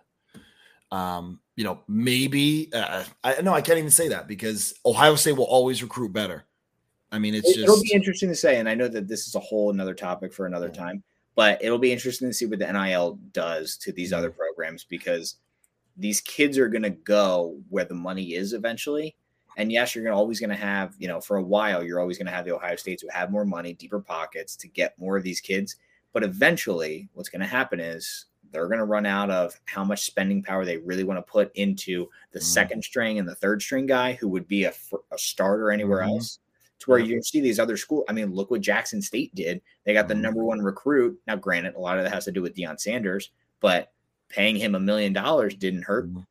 Um, 0.91 1.39
you 1.55 1.63
know, 1.63 1.79
maybe 1.87 2.69
uh, 2.73 3.03
I 3.23 3.41
no, 3.41 3.53
I 3.53 3.61
can't 3.61 3.79
even 3.79 3.91
say 3.91 4.09
that 4.09 4.27
because 4.27 4.73
Ohio 4.85 5.15
State 5.15 5.37
will 5.37 5.45
always 5.45 5.81
recruit 5.81 6.13
better. 6.13 6.45
I 7.15 7.19
mean, 7.19 7.33
it's 7.33 7.49
it, 7.49 7.55
just 7.55 7.63
it'll 7.63 7.81
be 7.81 7.93
interesting 7.93 8.27
to 8.27 8.35
say, 8.35 8.57
and 8.59 8.67
I 8.67 8.75
know 8.75 8.89
that 8.89 9.07
this 9.07 9.25
is 9.25 9.35
a 9.35 9.39
whole 9.39 9.69
another 9.69 9.93
topic 9.93 10.33
for 10.33 10.45
another 10.45 10.67
time, 10.67 11.01
but 11.33 11.63
it'll 11.63 11.79
be 11.79 11.93
interesting 11.93 12.27
to 12.27 12.33
see 12.33 12.45
what 12.45 12.59
the 12.59 12.71
NIL 12.71 13.17
does 13.31 13.77
to 13.77 13.93
these 13.93 14.11
other 14.11 14.29
programs 14.29 14.83
because 14.83 15.37
these 15.95 16.19
kids 16.19 16.57
are 16.57 16.67
going 16.67 16.83
to 16.83 16.89
go 16.89 17.57
where 17.69 17.85
the 17.85 17.93
money 17.93 18.33
is 18.33 18.51
eventually. 18.51 19.15
And 19.55 19.71
yes, 19.71 19.95
you're 19.95 20.03
gonna, 20.03 20.17
always 20.17 20.41
going 20.41 20.49
to 20.49 20.57
have, 20.57 20.93
you 20.99 21.07
know, 21.07 21.21
for 21.21 21.37
a 21.37 21.43
while, 21.43 21.81
you're 21.81 22.01
always 22.01 22.17
going 22.17 22.25
to 22.27 22.33
have 22.33 22.43
the 22.43 22.53
Ohio 22.53 22.75
States 22.75 23.01
who 23.01 23.07
have 23.09 23.31
more 23.31 23.45
money, 23.45 23.71
deeper 23.71 24.01
pockets 24.01 24.57
to 24.57 24.67
get 24.67 24.99
more 24.99 25.15
of 25.15 25.23
these 25.23 25.39
kids. 25.39 25.77
But 26.11 26.23
eventually, 26.23 27.07
what's 27.13 27.29
going 27.29 27.39
to 27.39 27.47
happen 27.47 27.79
is 27.79 28.25
they're 28.51 28.67
going 28.67 28.79
to 28.79 28.85
run 28.85 29.05
out 29.05 29.31
of 29.31 29.57
how 29.63 29.85
much 29.85 30.03
spending 30.03 30.43
power 30.43 30.65
they 30.65 30.77
really 30.77 31.05
want 31.05 31.17
to 31.17 31.31
put 31.31 31.55
into 31.55 32.09
the 32.33 32.39
mm-hmm. 32.39 32.45
second 32.45 32.83
string 32.83 33.19
and 33.19 33.27
the 33.27 33.35
third 33.35 33.61
string 33.61 33.85
guy 33.85 34.13
who 34.13 34.27
would 34.27 34.47
be 34.49 34.65
a, 34.65 34.73
a 35.11 35.17
starter 35.17 35.71
anywhere 35.71 36.01
mm-hmm. 36.01 36.11
else 36.11 36.39
to 36.79 36.89
where 36.89 36.99
you 36.99 37.21
see 37.21 37.41
these 37.41 37.59
other 37.59 37.77
schools. 37.77 38.05
I 38.09 38.13
mean, 38.13 38.33
look 38.33 38.51
what 38.51 38.61
Jackson 38.61 39.01
State 39.01 39.33
did. 39.35 39.61
They 39.85 39.93
got 39.93 40.07
the 40.07 40.13
mm-hmm. 40.13 40.23
number 40.23 40.43
one 40.43 40.59
recruit. 40.59 41.19
Now, 41.27 41.35
granted, 41.35 41.75
a 41.75 41.79
lot 41.79 41.97
of 41.97 42.03
that 42.03 42.13
has 42.13 42.25
to 42.25 42.31
do 42.31 42.41
with 42.41 42.55
Deion 42.55 42.79
Sanders, 42.79 43.31
but 43.61 43.91
paying 44.29 44.55
him 44.55 44.75
a 44.75 44.79
million 44.79 45.13
dollars 45.13 45.55
didn't 45.55 45.83
hurt. 45.83 46.09
Mm-hmm. 46.09 46.21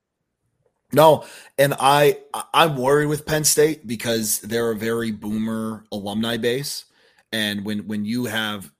No, 0.92 1.24
and 1.58 1.74
I 1.80 2.18
I'm 2.52 2.76
worried 2.76 3.06
with 3.06 3.26
Penn 3.26 3.42
State 3.42 3.86
because 3.86 4.40
they're 4.40 4.70
a 4.70 4.76
very 4.76 5.10
boomer 5.10 5.84
alumni 5.90 6.36
base, 6.36 6.84
and 7.32 7.64
when 7.64 7.86
when 7.88 8.04
you 8.04 8.26
have 8.26 8.70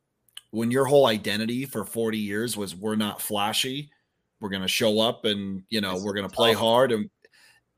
when 0.53 0.71
your 0.71 0.85
whole 0.85 1.07
identity 1.07 1.65
for 1.65 1.85
40 1.85 2.17
years 2.17 2.57
was 2.57 2.77
we're 2.77 2.95
not 2.95 3.21
flashy, 3.21 3.91
we're 4.41 4.51
going 4.51 4.63
to 4.63 4.69
show 4.69 5.01
up 5.01 5.25
and 5.25 5.65
you 5.71 5.81
know 5.81 5.97
we're 5.97 6.15
going 6.15 6.29
to 6.29 6.35
play 6.35 6.53
hard 6.53 6.93
and 6.93 7.11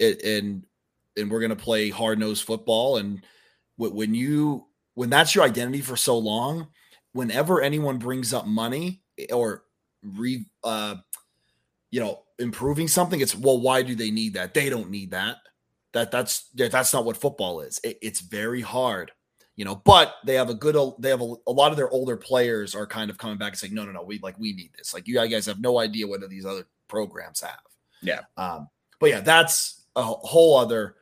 and 0.01 0.65
and 1.17 1.31
we're 1.31 1.41
going 1.41 1.51
to 1.51 1.57
play 1.57 1.89
hard 1.89 2.19
nosed 2.19 2.45
football 2.45 2.99
and 2.99 3.25
when 3.77 4.15
you 4.15 4.67
when 4.95 5.11
that's 5.11 5.35
your 5.35 5.45
identity 5.45 5.81
for 5.81 5.97
so 5.97 6.17
long, 6.19 6.69
whenever 7.13 7.61
anyone 7.61 7.99
brings 7.99 8.33
up 8.33 8.47
money 8.47 9.03
or 9.33 9.65
re 10.03 10.47
uh 10.65 10.97
you 11.91 12.01
know 12.01 12.23
improving 12.39 12.89
something, 12.89 13.21
it's 13.21 13.35
well, 13.35 13.61
why 13.61 13.83
do 13.83 13.95
they 13.95 14.11
need 14.11 14.35
that? 14.35 14.55
They 14.55 14.69
don't 14.69 14.91
need 14.91 15.11
that. 15.13 15.37
That 15.93 16.11
that's 16.11 16.51
that's 16.55 16.93
not 16.93 17.05
what 17.05 17.17
football 17.17 17.61
is. 17.61 17.81
It, 17.83 17.99
it's 18.03 18.21
very 18.21 18.61
hard, 18.61 19.13
you 19.55 19.65
know. 19.65 19.77
But 19.77 20.15
they 20.25 20.35
have 20.35 20.51
a 20.51 20.55
good. 20.55 20.77
They 20.99 21.09
have 21.09 21.23
a, 21.23 21.35
a, 21.47 21.53
lot 21.53 21.71
of 21.71 21.77
their 21.77 21.91
older 21.91 22.17
players 22.17 22.75
are 22.75 22.87
kind 22.87 23.11
of 23.11 23.19
coming 23.19 23.39
back 23.39 23.53
and 23.53 23.59
saying, 23.59 23.75
no, 23.75 23.85
no, 23.85 23.93
no, 23.93 24.03
we 24.03 24.19
like 24.19 24.39
we 24.39 24.53
need 24.53 24.73
this. 24.77 24.93
Like 24.93 25.09
you 25.09 25.15
guys 25.15 25.47
have 25.47 25.61
no 25.61 25.79
idea 25.79 26.07
what 26.07 26.29
these 26.29 26.45
other 26.45 26.67
programs 26.89 27.41
have. 27.41 27.61
Yeah. 28.03 28.21
Um. 28.37 28.69
But 29.01 29.11
yeah, 29.11 29.21
that's 29.21 29.87
a 29.95 30.03
whole 30.03 30.59
other 30.59 30.97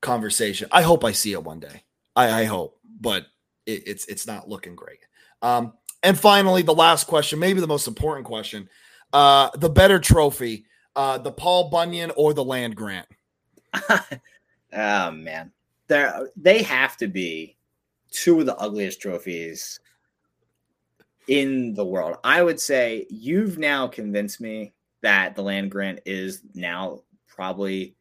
conversation. 0.00 0.68
I 0.72 0.82
hope 0.82 1.04
I 1.04 1.12
see 1.12 1.32
it 1.32 1.44
one 1.44 1.60
day. 1.60 1.82
I, 2.20 2.40
I 2.40 2.44
hope, 2.44 2.78
but 3.00 3.26
it, 3.66 3.82
it's 3.86 4.06
it's 4.06 4.26
not 4.26 4.48
looking 4.48 4.76
great. 4.76 5.00
Um, 5.42 5.72
and 6.02 6.18
finally, 6.18 6.62
the 6.62 6.74
last 6.74 7.06
question, 7.06 7.38
maybe 7.38 7.60
the 7.60 7.66
most 7.66 7.88
important 7.88 8.26
question: 8.26 8.68
uh, 9.12 9.50
the 9.56 9.70
better 9.70 9.98
trophy, 9.98 10.66
uh, 10.96 11.18
the 11.18 11.32
Paul 11.32 11.70
Bunyan 11.70 12.12
or 12.16 12.34
the 12.34 12.44
land 12.44 12.76
grant? 12.76 13.06
oh 14.72 15.10
man, 15.10 15.50
they 15.88 16.10
they 16.36 16.62
have 16.62 16.96
to 16.98 17.08
be 17.08 17.56
two 18.10 18.40
of 18.40 18.46
the 18.46 18.56
ugliest 18.56 19.00
trophies 19.00 19.80
in 21.28 21.74
the 21.74 21.84
world. 21.84 22.16
I 22.24 22.42
would 22.42 22.60
say 22.60 23.06
you've 23.08 23.56
now 23.56 23.86
convinced 23.86 24.40
me 24.40 24.74
that 25.00 25.34
the 25.34 25.42
land 25.42 25.70
grant 25.70 26.00
is 26.04 26.42
now 26.54 27.02
probably 27.28 27.94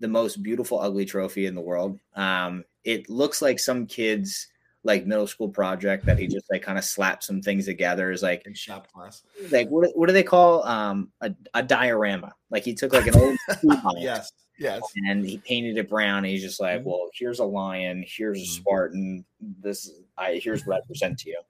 the 0.00 0.08
most 0.08 0.42
beautiful 0.42 0.80
ugly 0.80 1.06
trophy 1.06 1.46
in 1.46 1.54
the 1.54 1.60
world. 1.60 1.98
Um, 2.16 2.64
it 2.84 3.08
looks 3.08 3.42
like 3.42 3.58
some 3.58 3.86
kids 3.86 4.48
like 4.84 5.06
middle 5.06 5.26
school 5.26 5.48
project 5.48 6.04
that 6.06 6.18
he 6.18 6.26
just 6.26 6.50
like 6.50 6.62
kind 6.62 6.78
of 6.78 6.84
slapped 6.84 7.22
some 7.22 7.40
things 7.40 7.66
together 7.66 8.10
is 8.10 8.22
like 8.22 8.44
in 8.46 8.54
shop 8.54 8.90
class. 8.92 9.22
Like 9.50 9.68
what, 9.68 9.90
what 9.94 10.06
do 10.06 10.12
they 10.12 10.22
call 10.22 10.64
um 10.64 11.12
a, 11.20 11.32
a 11.54 11.62
diorama? 11.62 12.34
Like 12.50 12.64
he 12.64 12.74
took 12.74 12.92
like 12.92 13.06
an 13.06 13.16
old 13.16 13.38
yes, 13.96 14.32
yes, 14.58 14.82
and 15.08 15.24
he 15.24 15.38
painted 15.38 15.78
it 15.78 15.88
brown. 15.88 16.18
And 16.18 16.26
he's 16.26 16.42
just 16.42 16.60
like, 16.60 16.80
mm-hmm. 16.80 16.88
well, 16.88 17.08
here's 17.14 17.38
a 17.38 17.44
lion, 17.44 18.04
here's 18.06 18.38
a 18.38 18.42
mm-hmm. 18.42 18.60
Spartan. 18.60 19.24
This 19.40 19.90
I 20.18 20.40
here's 20.42 20.66
what 20.66 20.78
I 20.78 20.80
present 20.86 21.18
to 21.20 21.30
you. 21.30 21.40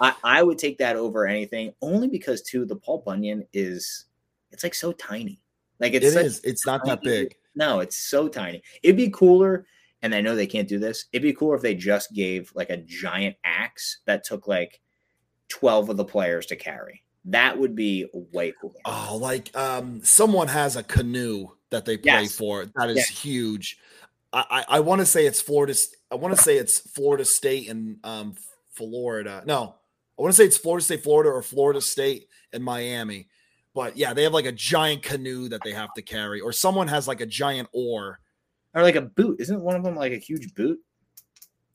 I, 0.00 0.14
I 0.24 0.42
would 0.42 0.58
take 0.58 0.78
that 0.78 0.96
over 0.96 1.26
anything, 1.26 1.74
only 1.82 2.08
because 2.08 2.42
too 2.42 2.64
the 2.64 2.76
Paul 2.76 3.02
Bunyan 3.04 3.46
is 3.52 4.06
it's 4.50 4.62
like 4.62 4.74
so 4.74 4.92
tiny. 4.92 5.40
Like 5.78 5.92
it's 5.92 6.06
it 6.06 6.26
is. 6.26 6.40
It's 6.42 6.64
not 6.64 6.84
that 6.86 7.02
big. 7.02 7.36
No, 7.54 7.80
it's 7.80 7.98
so 7.98 8.28
tiny. 8.28 8.62
It'd 8.82 8.96
be 8.96 9.10
cooler 9.10 9.66
and 10.02 10.14
I 10.14 10.20
know 10.20 10.34
they 10.34 10.46
can't 10.46 10.68
do 10.68 10.78
this. 10.78 11.06
It'd 11.12 11.22
be 11.22 11.32
cool 11.32 11.54
if 11.54 11.62
they 11.62 11.74
just 11.74 12.12
gave 12.12 12.52
like 12.54 12.70
a 12.70 12.76
giant 12.76 13.36
axe 13.44 14.00
that 14.06 14.24
took 14.24 14.48
like 14.48 14.80
12 15.48 15.90
of 15.90 15.96
the 15.96 16.04
players 16.04 16.46
to 16.46 16.56
carry. 16.56 17.02
That 17.26 17.56
would 17.56 17.76
be 17.76 18.06
way 18.12 18.52
cooler. 18.60 18.80
Oh, 18.84 19.18
like 19.20 19.56
um 19.56 20.02
someone 20.02 20.48
has 20.48 20.76
a 20.76 20.82
canoe 20.82 21.48
that 21.70 21.84
they 21.84 21.96
play 21.96 22.22
yes. 22.22 22.34
for. 22.34 22.66
That 22.76 22.90
is 22.90 22.96
yes. 22.96 23.08
huge. 23.08 23.78
I, 24.32 24.44
I, 24.50 24.76
I 24.76 24.80
want 24.80 25.00
to 25.00 25.06
say 25.06 25.26
it's 25.26 25.40
Florida. 25.40 25.74
I 26.10 26.16
want 26.16 26.36
to 26.36 26.42
say 26.42 26.56
it's 26.56 26.80
Florida 26.80 27.24
State 27.24 27.68
and 27.70 27.98
um 28.02 28.34
Florida. 28.70 29.44
No, 29.46 29.76
I 30.18 30.22
want 30.22 30.32
to 30.32 30.36
say 30.36 30.46
it's 30.46 30.56
Florida 30.56 30.84
State, 30.84 31.04
Florida, 31.04 31.30
or 31.30 31.42
Florida 31.42 31.80
State 31.80 32.28
and 32.52 32.64
Miami. 32.64 33.28
But 33.74 33.96
yeah, 33.96 34.12
they 34.14 34.24
have 34.24 34.34
like 34.34 34.46
a 34.46 34.52
giant 34.52 35.02
canoe 35.02 35.48
that 35.48 35.60
they 35.64 35.72
have 35.72 35.94
to 35.94 36.02
carry, 36.02 36.40
or 36.40 36.52
someone 36.52 36.88
has 36.88 37.06
like 37.06 37.20
a 37.20 37.26
giant 37.26 37.68
oar 37.72 38.18
or 38.74 38.82
like 38.82 38.96
a 38.96 39.02
boot. 39.02 39.40
Isn't 39.40 39.60
one 39.60 39.76
of 39.76 39.84
them 39.84 39.96
like 39.96 40.12
a 40.12 40.18
huge 40.18 40.54
boot? 40.54 40.78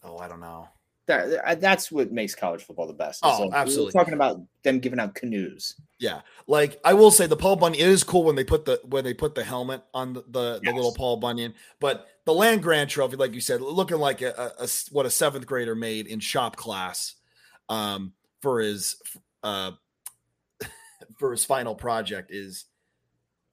Oh, 0.03 0.18
I 0.18 0.28
don't 0.28 0.40
know. 0.40 0.68
That, 1.07 1.61
that's 1.61 1.90
what 1.90 2.11
makes 2.11 2.36
college 2.36 2.64
football 2.64 2.86
the 2.86 2.94
best. 2.94 3.22
Oh, 3.24 3.44
like, 3.44 3.53
absolutely. 3.53 3.94
talking 3.94 4.14
about 4.14 4.41
them 4.64 4.80
giving 4.80 4.99
out 4.99 5.15
canoes. 5.15 5.76
Yeah, 5.99 6.19
like 6.48 6.82
I 6.84 6.94
will 6.94 7.11
say, 7.11 7.28
the 7.28 7.38
Paul 7.38 7.56
Bunyan 7.56 7.80
it 7.80 7.88
is 7.88 8.03
cool 8.03 8.24
when 8.24 8.36
they 8.36 8.44
put 8.44 8.65
the 8.65 8.82
when 8.84 9.06
they 9.06 9.14
put 9.14 9.34
the 9.34 9.44
helmet 9.44 9.84
on 9.94 10.14
the 10.14 10.24
the, 10.28 10.60
yes. 10.61 10.69
the 10.69 10.76
little 10.76 10.94
Paul 10.94 11.15
Bunyan. 11.18 11.53
But 11.80 12.07
the 12.26 12.34
land 12.34 12.61
grant 12.61 12.90
trophy, 12.90 13.15
like 13.15 13.34
you 13.34 13.40
said, 13.40 13.61
looking 13.61 13.98
like 13.98 14.22
a, 14.22 14.53
a, 14.60 14.65
a 14.65 14.68
what 14.91 15.06
a 15.06 15.10
seventh 15.10 15.45
grader 15.45 15.76
made 15.76 16.07
in 16.07 16.19
shop 16.19 16.57
class, 16.57 17.15
um, 17.69 18.11
for 18.41 18.60
his 18.60 19.02
uh 19.44 19.72
for 21.18 21.32
his 21.32 21.45
final 21.45 21.74
project 21.74 22.32
is 22.32 22.65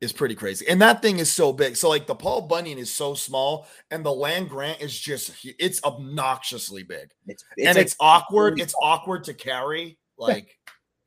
is 0.04 0.12
pretty 0.12 0.34
crazy. 0.34 0.66
And 0.68 0.80
that 0.82 1.02
thing 1.02 1.18
is 1.18 1.32
so 1.32 1.52
big. 1.52 1.76
So 1.76 1.88
like 1.88 2.06
the 2.06 2.14
Paul 2.14 2.42
Bunyan 2.42 2.78
is 2.78 2.92
so 2.92 3.14
small 3.14 3.66
and 3.90 4.04
the 4.04 4.12
land 4.12 4.48
grant 4.48 4.80
is 4.80 4.96
just 4.96 5.32
it's 5.58 5.82
obnoxiously 5.82 6.82
big. 6.82 7.10
It's, 7.26 7.44
it's 7.56 7.66
and 7.66 7.76
like, 7.76 7.86
it's 7.86 7.96
awkward. 7.98 8.60
It's 8.60 8.74
awkward 8.80 9.24
to 9.24 9.34
carry. 9.34 9.98
Like 10.18 10.56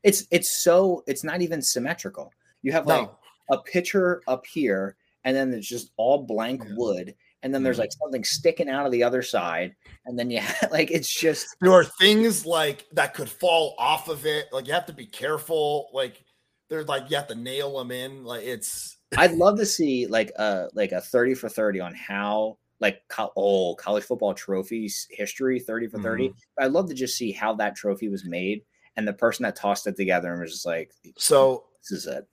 it's 0.04 0.28
it's 0.32 0.64
so 0.64 1.04
it's 1.08 1.24
not 1.24 1.42
even 1.42 1.62
symmetrical. 1.62 2.34
You 2.62 2.74
have 2.74 2.88
like 2.88 3.08
no. 3.08 3.18
a 3.52 3.62
pitcher 3.62 4.22
up 4.28 4.46
here 4.46 4.98
and 5.24 5.36
then 5.36 5.52
there's 5.52 5.68
just 5.68 5.92
all 5.98 6.24
blank 6.24 6.64
yeah. 6.66 6.74
wood 6.76 7.16
and 7.44 7.54
then 7.54 7.64
there's 7.64 7.76
mm-hmm. 7.76 7.84
like 7.84 7.92
something 7.92 8.24
sticking 8.24 8.70
out 8.70 8.86
of 8.86 8.92
the 8.92 9.04
other 9.04 9.22
side 9.22 9.76
and 10.06 10.18
then 10.18 10.30
you 10.30 10.40
have, 10.40 10.70
like 10.72 10.92
it's 10.92 11.14
just 11.14 11.56
there 11.62 11.72
are 11.72 11.84
things 11.84 12.46
like 12.46 12.86
that 12.92 13.14
could 13.14 13.30
fall 13.30 13.76
off 13.78 14.10
of 14.10 14.26
it 14.26 14.48
like 14.52 14.68
you 14.68 14.74
have 14.74 14.86
to 14.86 14.94
be 14.94 15.06
careful 15.06 15.90
like 15.94 16.24
they're 16.70 16.84
like 16.84 17.10
you 17.10 17.16
have 17.16 17.28
to 17.28 17.36
nail 17.36 17.78
them 17.78 17.92
in. 17.92 18.24
Like 18.24 18.44
it's. 18.44 18.98
I'd 19.18 19.34
love 19.34 19.58
to 19.58 19.66
see 19.66 20.08
like 20.08 20.32
a 20.38 20.68
like 20.74 20.92
a 20.92 21.02
thirty 21.02 21.34
for 21.34 21.50
thirty 21.50 21.80
on 21.80 21.94
how 21.94 22.58
like 22.80 23.02
co- 23.10 23.32
oh 23.36 23.76
college 23.76 24.04
football 24.04 24.36
trophies 24.36 25.08
history 25.10 25.60
30 25.60 25.88
for 25.88 26.00
30 26.00 26.30
mm-hmm. 26.30 26.64
i'd 26.64 26.72
love 26.72 26.88
to 26.88 26.94
just 26.94 27.18
see 27.18 27.32
how 27.32 27.56
that 27.56 27.76
trophy 27.76 28.08
was 28.08 28.24
made 28.24 28.62
and 28.98 29.08
the 29.08 29.14
person 29.14 29.42
that 29.42 29.56
tossed 29.56 29.88
it 29.88 29.96
together 29.96 30.32
and 30.32 30.42
was 30.42 30.52
just 30.52 30.66
like 30.68 30.92
so 31.18 31.64
this 31.82 31.92
is 31.92 32.06
it 32.06 32.28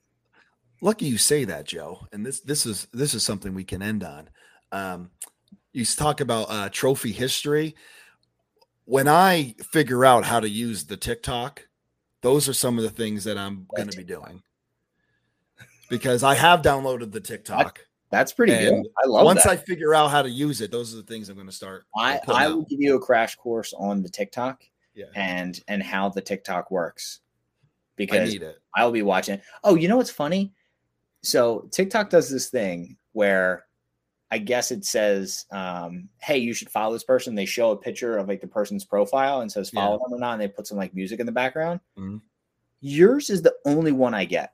lucky 0.81 1.07
you 1.07 1.17
say 1.17 1.45
that 1.45 1.65
joe 1.65 2.05
and 2.13 2.23
this 2.23 2.41
this 2.41 2.67
is 2.67 2.85
this 2.93 3.15
is 3.15 3.23
something 3.23 3.55
we 3.55 3.63
can 3.63 3.81
end 3.81 4.03
on 4.03 4.29
um 4.71 5.09
you 5.75 5.83
talk 5.83 6.21
about 6.21 6.49
uh, 6.49 6.69
trophy 6.69 7.11
history. 7.11 7.75
When 8.85 9.09
I 9.09 9.55
figure 9.71 10.05
out 10.05 10.23
how 10.23 10.39
to 10.39 10.47
use 10.47 10.85
the 10.85 10.95
TikTok, 10.95 11.67
those 12.25 12.49
are 12.49 12.53
some 12.53 12.79
of 12.79 12.83
the 12.83 12.89
things 12.89 13.23
that 13.25 13.37
I'm 13.37 13.67
going 13.75 13.87
to 13.87 13.95
be 13.95 14.03
doing 14.03 14.41
because 15.91 16.23
I 16.23 16.33
have 16.33 16.63
downloaded 16.63 17.11
the 17.11 17.19
TikTok. 17.19 17.79
That's 18.09 18.33
pretty 18.33 18.53
good. 18.53 18.83
I 19.03 19.07
love 19.07 19.21
it. 19.21 19.25
once 19.25 19.43
that. 19.43 19.51
I 19.51 19.55
figure 19.57 19.93
out 19.93 20.09
how 20.09 20.23
to 20.23 20.29
use 20.29 20.59
it, 20.61 20.71
those 20.71 20.91
are 20.91 20.97
the 20.97 21.03
things 21.03 21.29
I'm 21.29 21.35
going 21.35 21.45
to 21.47 21.53
start. 21.53 21.85
I 21.95 22.19
I 22.27 22.45
out. 22.45 22.55
will 22.55 22.63
give 22.65 22.79
you 22.81 22.95
a 22.95 22.99
crash 22.99 23.35
course 23.35 23.73
on 23.77 24.01
the 24.01 24.09
TikTok 24.09 24.63
Yeah. 24.95 25.05
and 25.15 25.59
and 25.67 25.83
how 25.83 26.09
the 26.09 26.21
TikTok 26.21 26.71
works 26.71 27.19
because. 27.95 28.35
I'll 28.75 28.91
be 28.91 29.03
watching. 29.03 29.35
it. 29.35 29.41
Oh, 29.63 29.75
you 29.75 29.87
know 29.87 29.97
what's 29.97 30.09
funny? 30.11 30.51
So 31.21 31.69
TikTok 31.71 32.09
does 32.09 32.29
this 32.29 32.49
thing 32.49 32.97
where 33.13 33.64
I 34.31 34.39
guess 34.39 34.71
it 34.71 34.85
says, 34.85 35.45
um, 35.51 36.09
"Hey, 36.21 36.37
you 36.39 36.53
should 36.53 36.69
follow 36.69 36.93
this 36.93 37.03
person." 37.03 37.35
They 37.35 37.45
show 37.45 37.71
a 37.71 37.77
picture 37.77 38.17
of 38.17 38.27
like 38.27 38.41
the 38.41 38.47
person's 38.47 38.83
profile 38.83 39.41
and 39.41 39.51
says 39.51 39.69
follow 39.69 39.99
them 39.99 40.13
or 40.13 40.19
not, 40.19 40.33
and 40.33 40.41
they 40.41 40.47
put 40.47 40.67
some 40.67 40.77
like 40.77 40.93
music 40.95 41.19
in 41.19 41.25
the 41.25 41.31
background. 41.31 41.79
Mhm. 41.97 42.21
Yours 42.81 43.29
is 43.29 43.41
the 43.41 43.55
only 43.65 43.91
one 43.91 44.13
I 44.13 44.25
get. 44.25 44.53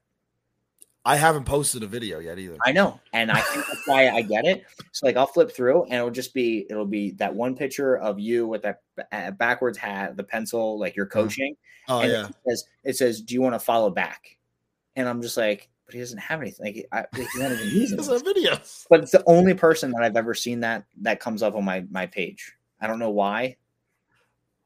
I 1.03 1.15
haven't 1.15 1.45
posted 1.45 1.81
a 1.81 1.87
video 1.87 2.19
yet 2.19 2.37
either. 2.37 2.57
I 2.63 2.71
know, 2.71 2.99
and 3.11 3.31
I 3.31 3.41
think 3.41 3.65
that's 3.65 3.87
why 3.87 4.09
I 4.09 4.21
get 4.21 4.45
it. 4.45 4.65
So 4.91 5.07
like 5.07 5.17
I'll 5.17 5.25
flip 5.25 5.51
through, 5.51 5.85
and 5.85 5.93
it'll 5.93 6.11
just 6.11 6.33
be 6.33 6.67
it'll 6.69 6.85
be 6.85 7.11
that 7.11 7.33
one 7.33 7.55
picture 7.55 7.97
of 7.97 8.19
you 8.19 8.47
with 8.47 8.61
that 8.61 8.81
uh, 9.11 9.31
backwards 9.31 9.77
hat, 9.77 10.15
the 10.15 10.23
pencil, 10.23 10.79
like 10.79 10.95
you're 10.95 11.07
coaching, 11.07 11.55
oh 11.87 12.01
and 12.01 12.11
yeah. 12.11 12.27
it 12.27 12.35
says 12.47 12.65
it 12.83 12.97
says, 12.97 13.21
"Do 13.21 13.33
you 13.33 13.41
want 13.41 13.55
to 13.55 13.59
follow 13.59 13.89
back?" 13.89 14.37
And 14.95 15.09
I'm 15.09 15.21
just 15.21 15.37
like, 15.37 15.69
but 15.91 15.95
he 15.95 15.99
doesn't 15.99 16.19
have 16.19 16.41
anything. 16.41 16.65
Like, 16.65 16.87
I, 16.91 17.17
like 17.17 17.29
he's 17.29 17.41
not 17.41 17.51
even 17.51 17.67
using 17.77 17.99
it. 17.99 18.05
videos. 18.05 18.85
But 18.89 19.01
it's 19.01 19.11
the 19.11 19.23
only 19.27 19.53
person 19.53 19.91
that 19.91 20.01
I've 20.01 20.15
ever 20.15 20.33
seen 20.33 20.61
that 20.61 20.85
that 21.01 21.19
comes 21.19 21.43
up 21.43 21.55
on 21.55 21.65
my 21.65 21.83
my 21.91 22.05
page. 22.05 22.53
I 22.79 22.87
don't 22.87 22.99
know 22.99 23.09
why. 23.09 23.57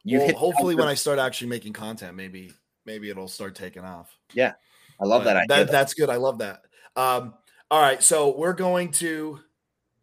You 0.04 0.20
Well, 0.20 0.36
hopefully 0.36 0.76
when 0.76 0.88
I 0.88 0.94
start 0.94 1.18
actually 1.18 1.48
making 1.48 1.74
content, 1.74 2.16
maybe 2.16 2.54
maybe 2.86 3.10
it'll 3.10 3.28
start 3.28 3.56
taking 3.56 3.84
off. 3.84 4.16
Yeah, 4.34 4.54
I 5.02 5.06
love 5.06 5.24
But 5.24 5.34
that 5.34 5.38
idea. 5.38 5.66
That, 5.66 5.72
that's 5.72 5.96
good. 5.96 6.12
I 6.12 6.18
love 6.18 6.38
that. 6.38 6.62
Um, 6.96 7.34
all 7.72 7.82
right, 7.82 8.02
so 8.02 8.38
we're 8.38 8.54
going 8.54 8.92
to 8.94 9.40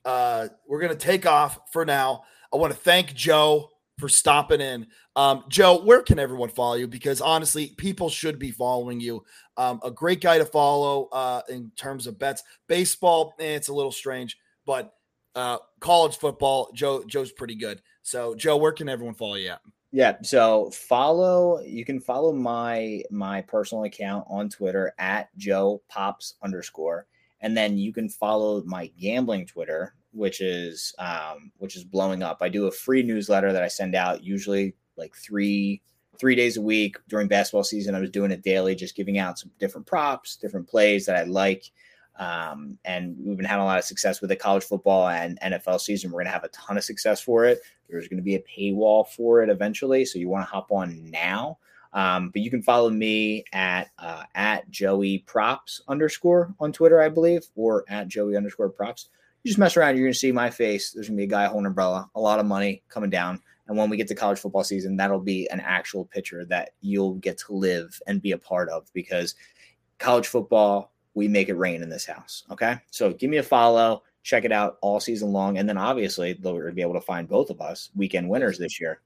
uh, 0.05 0.49
we're 0.67 0.81
going 0.81 0.93
to 0.93 0.99
take 0.99 1.25
off 1.25 1.61
for 1.73 1.85
now. 1.85 2.25
I 2.53 2.57
want 2.57 2.73
to 2.73 2.79
thank 2.79 3.15
Joe 3.15 3.71
for 3.99 4.09
stopping 4.09 4.61
in. 4.61 4.87
Um, 5.17 5.45
Joe, 5.49 5.83
where 5.85 6.03
can 6.03 6.19
everyone 6.19 6.49
follow 6.49 6.75
you? 6.75 6.89
Because 6.89 7.21
honestly, 7.21 7.75
people 7.77 8.09
should 8.09 8.39
be 8.39 8.51
following 8.51 9.01
you. 9.01 9.25
Um, 9.57 9.81
a 9.85 9.91
great 9.91 10.21
guy 10.21 10.39
to 10.39 10.45
follow 10.45 11.09
uh, 11.13 11.43
in 11.49 11.71
terms 11.77 12.07
of 12.07 12.19
bets. 12.19 12.43
Baseball, 12.69 13.35
eh, 13.39 13.55
it's 13.55 13.69
a 13.69 13.75
little 13.75 13.93
strange, 13.93 14.39
but 14.67 14.95
uh, 15.35 15.59
college 15.81 16.17
football, 16.17 16.71
Joe 16.75 17.05
Joe's 17.07 17.33
pretty 17.33 17.55
good. 17.55 17.81
So, 18.03 18.35
Joe, 18.35 18.57
where 18.57 18.73
can 18.73 18.89
everyone 18.89 19.15
follow 19.15 19.35
you 19.35 19.51
at? 19.51 19.61
Yeah. 19.93 20.17
So 20.23 20.71
follow 20.71 21.61
you 21.61 21.85
can 21.85 22.01
follow 22.01 22.33
my 22.33 23.03
my 23.11 23.43
personal 23.43 23.85
account 23.85 24.25
on 24.29 24.49
Twitter 24.49 24.95
at 24.99 25.29
Joe 25.37 25.83
Pops 25.89 26.35
underscore. 26.43 27.07
And 27.43 27.57
then 27.57 27.77
you 27.77 27.93
can 27.93 28.09
follow 28.09 28.63
my 28.65 28.87
gambling 28.99 29.47
Twitter, 29.47 29.95
which 30.13 30.41
is 30.41 30.95
um, 30.99 31.53
which 31.59 31.77
is 31.77 31.85
blowing 31.85 32.23
up. 32.23 32.39
I 32.41 32.49
do 32.49 32.67
a 32.67 32.73
free 32.73 33.03
newsletter 33.03 33.53
that 33.53 33.63
I 33.63 33.69
send 33.69 33.95
out 33.95 34.25
usually 34.25 34.75
like 34.97 35.15
three 35.15 35.83
three 36.19 36.35
days 36.35 36.57
a 36.57 36.63
week 36.63 36.97
during 37.09 37.29
basketball 37.29 37.65
season. 37.65 37.95
I 37.95 38.01
was 38.01 38.11
doing 38.11 38.31
it 38.31 38.43
daily, 38.43 38.75
just 38.75 38.95
giving 38.95 39.19
out 39.19 39.39
some 39.39 39.51
different 39.59 39.87
props, 39.87 40.37
different 40.37 40.69
plays 40.69 41.07
that 41.07 41.17
I 41.17 41.25
like. 41.25 41.71
Um, 42.19 42.79
and 42.85 43.17
we've 43.19 43.37
been 43.37 43.47
having 43.47 43.63
a 43.63 43.67
lot 43.67 43.79
of 43.79 43.85
success 43.85 44.21
with 44.21 44.29
the 44.29 44.37
college 44.37 44.65
football 44.65 45.09
and 45.09 45.41
NFL 45.41 45.81
season. 45.81 46.11
We're 46.11 46.19
going 46.19 46.27
to 46.27 46.33
have 46.33 46.45
a 46.45 46.49
ton 46.49 46.77
of 46.77 46.85
success 46.85 47.21
for 47.21 47.47
it. 47.47 47.61
There's 47.89 48.09
going 48.09 48.19
to 48.19 48.23
be 48.23 48.35
a 48.35 48.43
paywall 48.43 49.09
for 49.09 49.43
it 49.43 49.49
eventually, 49.49 50.05
so 50.05 50.19
you 50.19 50.29
want 50.29 50.47
to 50.47 50.53
hop 50.53 50.71
on 50.71 51.11
now. 51.11 51.59
Um, 51.95 52.31
but 52.31 52.41
you 52.41 52.51
can 52.51 52.63
follow 52.63 52.89
me 52.89 53.45
at 53.53 53.91
uh, 53.99 54.25
at 54.35 54.71
Joey 54.71 55.19
Props 55.21 55.83
underscore 55.89 56.55
on 56.59 56.73
Twitter, 56.73 57.03
I 57.03 57.09
believe, 57.09 57.47
or 57.55 57.85
at 57.89 58.09
Joey 58.09 58.37
underscore 58.37 58.71
Props. 58.71 59.09
You 59.43 59.49
just 59.49 59.59
mess 59.59 59.77
around, 59.77 59.97
you're 59.97 60.07
going 60.07 60.13
to 60.13 60.19
see 60.19 60.33
my 60.33 60.51
face. 60.51 60.93
There's 60.93 61.09
going 61.09 61.17
to 61.17 61.21
be 61.21 61.25
a 61.25 61.27
guy 61.27 61.47
holding 61.47 61.67
an 61.67 61.67
umbrella, 61.67 62.09
a 62.15 62.21
lot 62.21 62.39
of 62.39 62.47
money 62.47 62.83
coming 62.89 63.11
down. 63.11 63.41
And 63.67 63.77
when 63.77 63.91
we 63.91 63.97
get 63.97 64.09
to 64.09 64.15
college 64.15 64.39
football 64.39 64.65
season, 64.65 64.97
that'll 64.97 65.21
be 65.21 65.49
an 65.51 65.61
actual 65.61 66.05
picture 66.05 66.45
that 66.47 66.71
you'll 66.81 67.15
get 67.15 67.39
to 67.39 67.53
live 67.53 68.01
and 68.07 68.23
be 68.23 68.33
a 68.33 68.39
part 68.39 68.69
of 68.69 68.93
because 68.93 69.35
college 69.99 70.27
football, 70.27 70.93
we 71.15 71.29
make 71.29 71.49
it 71.49 71.55
rain 71.55 71.83
in 71.83 71.89
this 71.89 72.07
house. 72.07 72.45
Okay. 72.51 72.77
So 72.91 73.13
give 73.13 73.31
me 73.31 73.39
a 73.39 73.43
follow, 73.43 74.03
check 74.23 74.45
it 74.45 74.53
out 74.53 74.79
all 74.81 75.01
season 75.01 75.33
long. 75.33 75.59
And 75.59 75.69
then 75.69 75.79
obviously 75.79 76.33
they'll 76.35 76.73
be 76.73 76.83
able 76.83 76.95
to 76.95 77.01
find 77.01 77.29
both 77.29 77.51
of 77.51 77.61
us 77.61 77.91
weekend 77.95 78.29
winners 78.29 78.59
this 78.59 78.81
year. 78.81 79.01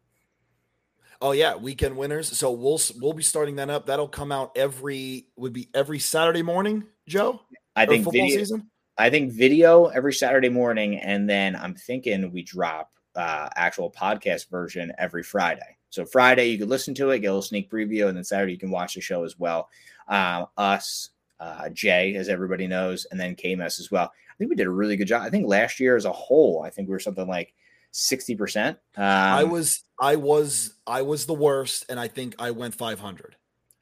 Oh 1.20 1.32
yeah, 1.32 1.56
weekend 1.56 1.96
winners. 1.96 2.36
So 2.36 2.50
we'll 2.50 2.80
we'll 3.00 3.14
be 3.14 3.22
starting 3.22 3.56
that 3.56 3.70
up. 3.70 3.86
That'll 3.86 4.08
come 4.08 4.30
out 4.30 4.52
every 4.56 5.28
would 5.36 5.52
be 5.52 5.68
every 5.74 5.98
Saturday 5.98 6.42
morning, 6.42 6.84
Joe. 7.08 7.40
I 7.74 7.86
think 7.86 8.04
football 8.04 8.26
video, 8.26 8.38
season. 8.38 8.70
I 8.98 9.10
think 9.10 9.32
video 9.32 9.86
every 9.86 10.12
Saturday 10.12 10.48
morning, 10.48 10.98
and 10.98 11.28
then 11.28 11.54
I'm 11.54 11.74
thinking 11.74 12.30
we 12.32 12.42
drop 12.42 12.92
uh, 13.14 13.48
actual 13.56 13.90
podcast 13.90 14.48
version 14.50 14.92
every 14.98 15.22
Friday. 15.22 15.76
So 15.90 16.04
Friday 16.04 16.46
you 16.46 16.58
can 16.58 16.68
listen 16.68 16.94
to 16.94 17.10
it, 17.10 17.20
get 17.20 17.28
a 17.28 17.30
little 17.30 17.42
sneak 17.42 17.70
preview, 17.70 18.08
and 18.08 18.16
then 18.16 18.24
Saturday 18.24 18.52
you 18.52 18.58
can 18.58 18.70
watch 18.70 18.94
the 18.94 19.00
show 19.00 19.24
as 19.24 19.38
well. 19.38 19.68
Um, 20.08 20.46
us, 20.56 21.10
uh, 21.40 21.68
Jay, 21.70 22.14
as 22.16 22.28
everybody 22.28 22.66
knows, 22.66 23.06
and 23.10 23.20
then 23.20 23.36
KMS 23.36 23.80
as 23.80 23.90
well. 23.90 24.04
I 24.04 24.34
think 24.38 24.50
we 24.50 24.56
did 24.56 24.66
a 24.66 24.70
really 24.70 24.96
good 24.96 25.08
job. 25.08 25.22
I 25.22 25.30
think 25.30 25.46
last 25.46 25.80
year 25.80 25.96
as 25.96 26.04
a 26.04 26.12
whole, 26.12 26.62
I 26.62 26.70
think 26.70 26.88
we 26.88 26.92
were 26.92 27.00
something 27.00 27.26
like 27.26 27.54
sixty 27.90 28.34
percent. 28.34 28.78
Um, 28.96 29.04
I 29.04 29.44
was 29.44 29.84
I 30.00 30.16
was 30.16 30.74
I 30.86 31.02
was 31.02 31.26
the 31.26 31.34
worst, 31.34 31.86
and 31.88 31.98
I 31.98 32.08
think 32.08 32.34
I 32.38 32.50
went 32.50 32.74
500. 32.74 33.36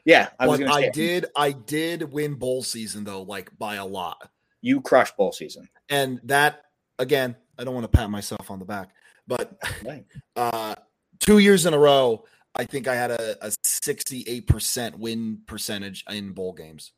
yeah, 0.05 0.29
I 0.39 0.47
was 0.47 0.61
but 0.61 0.71
I 0.71 0.91
did 0.91 1.27
I 1.37 1.53
did 1.53 2.13
win 2.13 2.35
bowl 2.35 2.63
season 2.63 3.05
though, 3.05 3.23
like 3.23 3.57
by 3.59 3.77
a 3.77 3.87
lot. 3.87 4.31
You 4.65 4.81
crushed 4.81 5.15
bowl 5.19 5.31
season. 5.31 5.69
And 5.91 6.21
that 6.25 6.63
again, 6.99 7.37
I 7.59 7.65
don't 7.65 7.75
want 7.75 7.85
to 7.85 7.95
pat 7.99 8.09
myself 8.11 8.51
on 8.51 8.59
the 8.59 8.65
back, 8.65 8.89
but 9.29 9.53
uh 10.37 10.75
two 11.21 11.39
years 11.39 11.67
in 11.67 11.75
a 11.75 11.79
row, 11.79 12.25
I 12.55 12.65
think 12.65 12.89
I 12.89 12.95
had 12.95 13.11
a, 13.11 13.47
a 13.47 13.51
68% 13.65 14.97
win 14.99 15.41
percentage 15.47 16.05
in 16.11 16.33
bowl 16.33 16.53
games. 16.55 16.93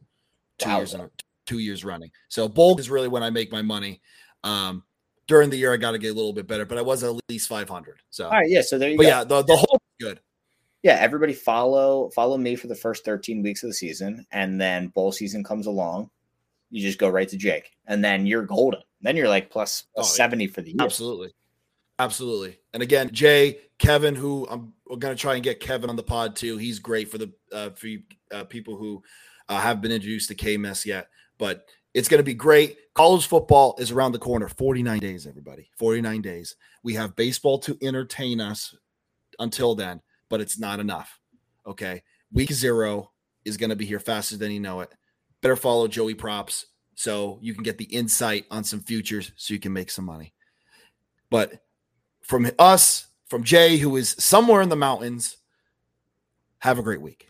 Two 0.59 0.69
Wow. 0.71 0.77
years 0.79 0.95
in 0.95 1.01
a, 1.01 1.11
two 1.47 1.59
years 1.59 1.85
running. 1.85 2.11
So 2.29 2.49
bowl 2.49 2.79
is 2.79 2.89
really 2.89 3.09
when 3.09 3.23
I 3.23 3.31
make 3.31 3.51
my 3.51 3.63
money. 3.63 4.01
Um 4.45 4.85
during 5.27 5.51
the 5.51 5.57
year 5.57 5.73
I 5.73 5.77
got 5.77 5.91
to 5.91 5.99
get 5.99 6.13
a 6.13 6.15
little 6.15 6.33
bit 6.33 6.47
better, 6.47 6.65
but 6.65 6.79
I 6.79 6.83
was 6.83 7.03
at 7.03 7.13
least 7.29 7.49
500. 7.49 8.01
So 8.11 8.27
All 8.27 8.31
right, 8.31 8.49
yeah. 8.49 8.63
So 8.63 8.79
there 8.79 8.91
you 8.91 8.97
but 8.97 9.03
go. 9.03 9.09
yeah, 9.09 9.25
the 9.25 9.43
the 9.43 9.57
whole 9.57 9.81
good. 10.01 10.21
yeah, 10.85 10.99
everybody 11.01 11.33
follow 11.33 12.11
follow 12.11 12.37
me 12.39 12.55
for 12.55 12.69
the 12.69 12.77
first 12.77 13.05
13 13.05 13.43
weeks 13.43 13.65
of 13.65 13.71
the 13.71 13.75
season, 13.75 14.25
and 14.31 14.61
then 14.61 14.87
bowl 14.89 15.11
season 15.11 15.43
comes 15.43 15.67
along. 15.67 16.11
You 16.71 16.83
just 16.83 16.99
go 16.99 17.09
right 17.09 17.29
to 17.29 17.37
Jake, 17.37 17.71
and 17.87 18.05
then 18.05 18.27
you're 18.27 18.45
golden. 18.45 18.81
Then 19.03 19.17
you're 19.17 19.29
like 19.29 19.51
plus, 19.51 19.85
plus 19.95 20.11
Oh. 20.11 20.15
70 20.17 20.49
for 20.49 20.63
the 20.63 20.71
year. 20.71 20.79
Absolutely. 20.81 21.33
Absolutely. 21.99 22.59
And 22.75 22.83
again, 22.83 23.11
Jay, 23.13 23.59
Kevin, 23.79 24.15
who 24.15 24.47
I'm 24.51 24.73
we're 24.87 24.97
going 24.99 25.15
to 25.15 25.21
try 25.21 25.35
and 25.35 25.43
get 25.43 25.61
Kevin 25.61 25.91
on 25.91 25.97
the 25.97 26.03
pod 26.03 26.37
too. 26.37 26.57
He's 26.59 26.79
great 26.79 27.11
for 27.11 27.19
the 27.19 27.33
uh, 27.53 27.71
for 27.71 27.89
you, 27.89 28.03
uh, 28.33 28.45
people 28.45 28.77
who 28.77 29.03
uh, 29.49 29.59
have 29.61 29.81
been 29.81 29.91
introduced 29.93 30.29
to 30.29 30.35
KMS 30.35 30.85
yet, 30.85 31.09
but 31.39 31.67
it's 31.95 32.09
going 32.09 32.19
to 32.19 32.25
be 32.25 32.35
great. 32.35 32.77
College 32.95 33.27
football 33.27 33.75
is 33.79 33.91
around 33.91 34.13
the 34.13 34.19
corner. 34.19 34.49
49 34.49 34.99
days, 34.99 35.27
everybody. 35.27 35.71
49 35.79 36.21
days. 36.21 36.57
We 36.83 36.95
have 36.95 37.17
baseball 37.17 37.59
to 37.61 37.79
entertain 37.83 38.41
us 38.41 38.75
until 39.39 39.75
then, 39.75 40.03
but 40.29 40.41
it's 40.41 40.59
not 40.59 40.79
enough. 40.81 41.19
Okay. 41.67 42.03
Week 42.33 42.53
zero 42.53 43.13
is 43.45 43.57
going 43.57 43.71
to 43.71 43.77
be 43.77 43.87
here 43.87 44.01
faster 44.01 44.37
than 44.37 44.51
you 44.53 44.61
know 44.61 44.81
it. 44.81 44.93
Better 45.43 45.57
follow 45.57 45.89
Joey 45.89 46.15
Props 46.15 46.67
so 46.95 47.39
you 47.43 47.55
can 47.55 47.63
get 47.63 47.79
the 47.79 47.85
insight 47.85 48.47
on 48.51 48.65
some 48.65 48.81
futures 48.81 49.33
so 49.37 49.55
you 49.55 49.61
can 49.61 49.73
make 49.73 49.91
some 49.91 50.05
money. 50.05 50.33
But 51.31 51.63
from 52.23 52.51
us, 52.59 53.07
from 53.29 53.45
Jay, 53.45 53.77
who 53.77 53.97
is 53.97 54.17
somewhere 54.19 54.63
in 54.63 54.69
the 54.69 54.77
mountains, 54.77 55.37
have 56.59 56.79
a 56.79 56.83
great 56.83 57.01
week. 57.01 57.29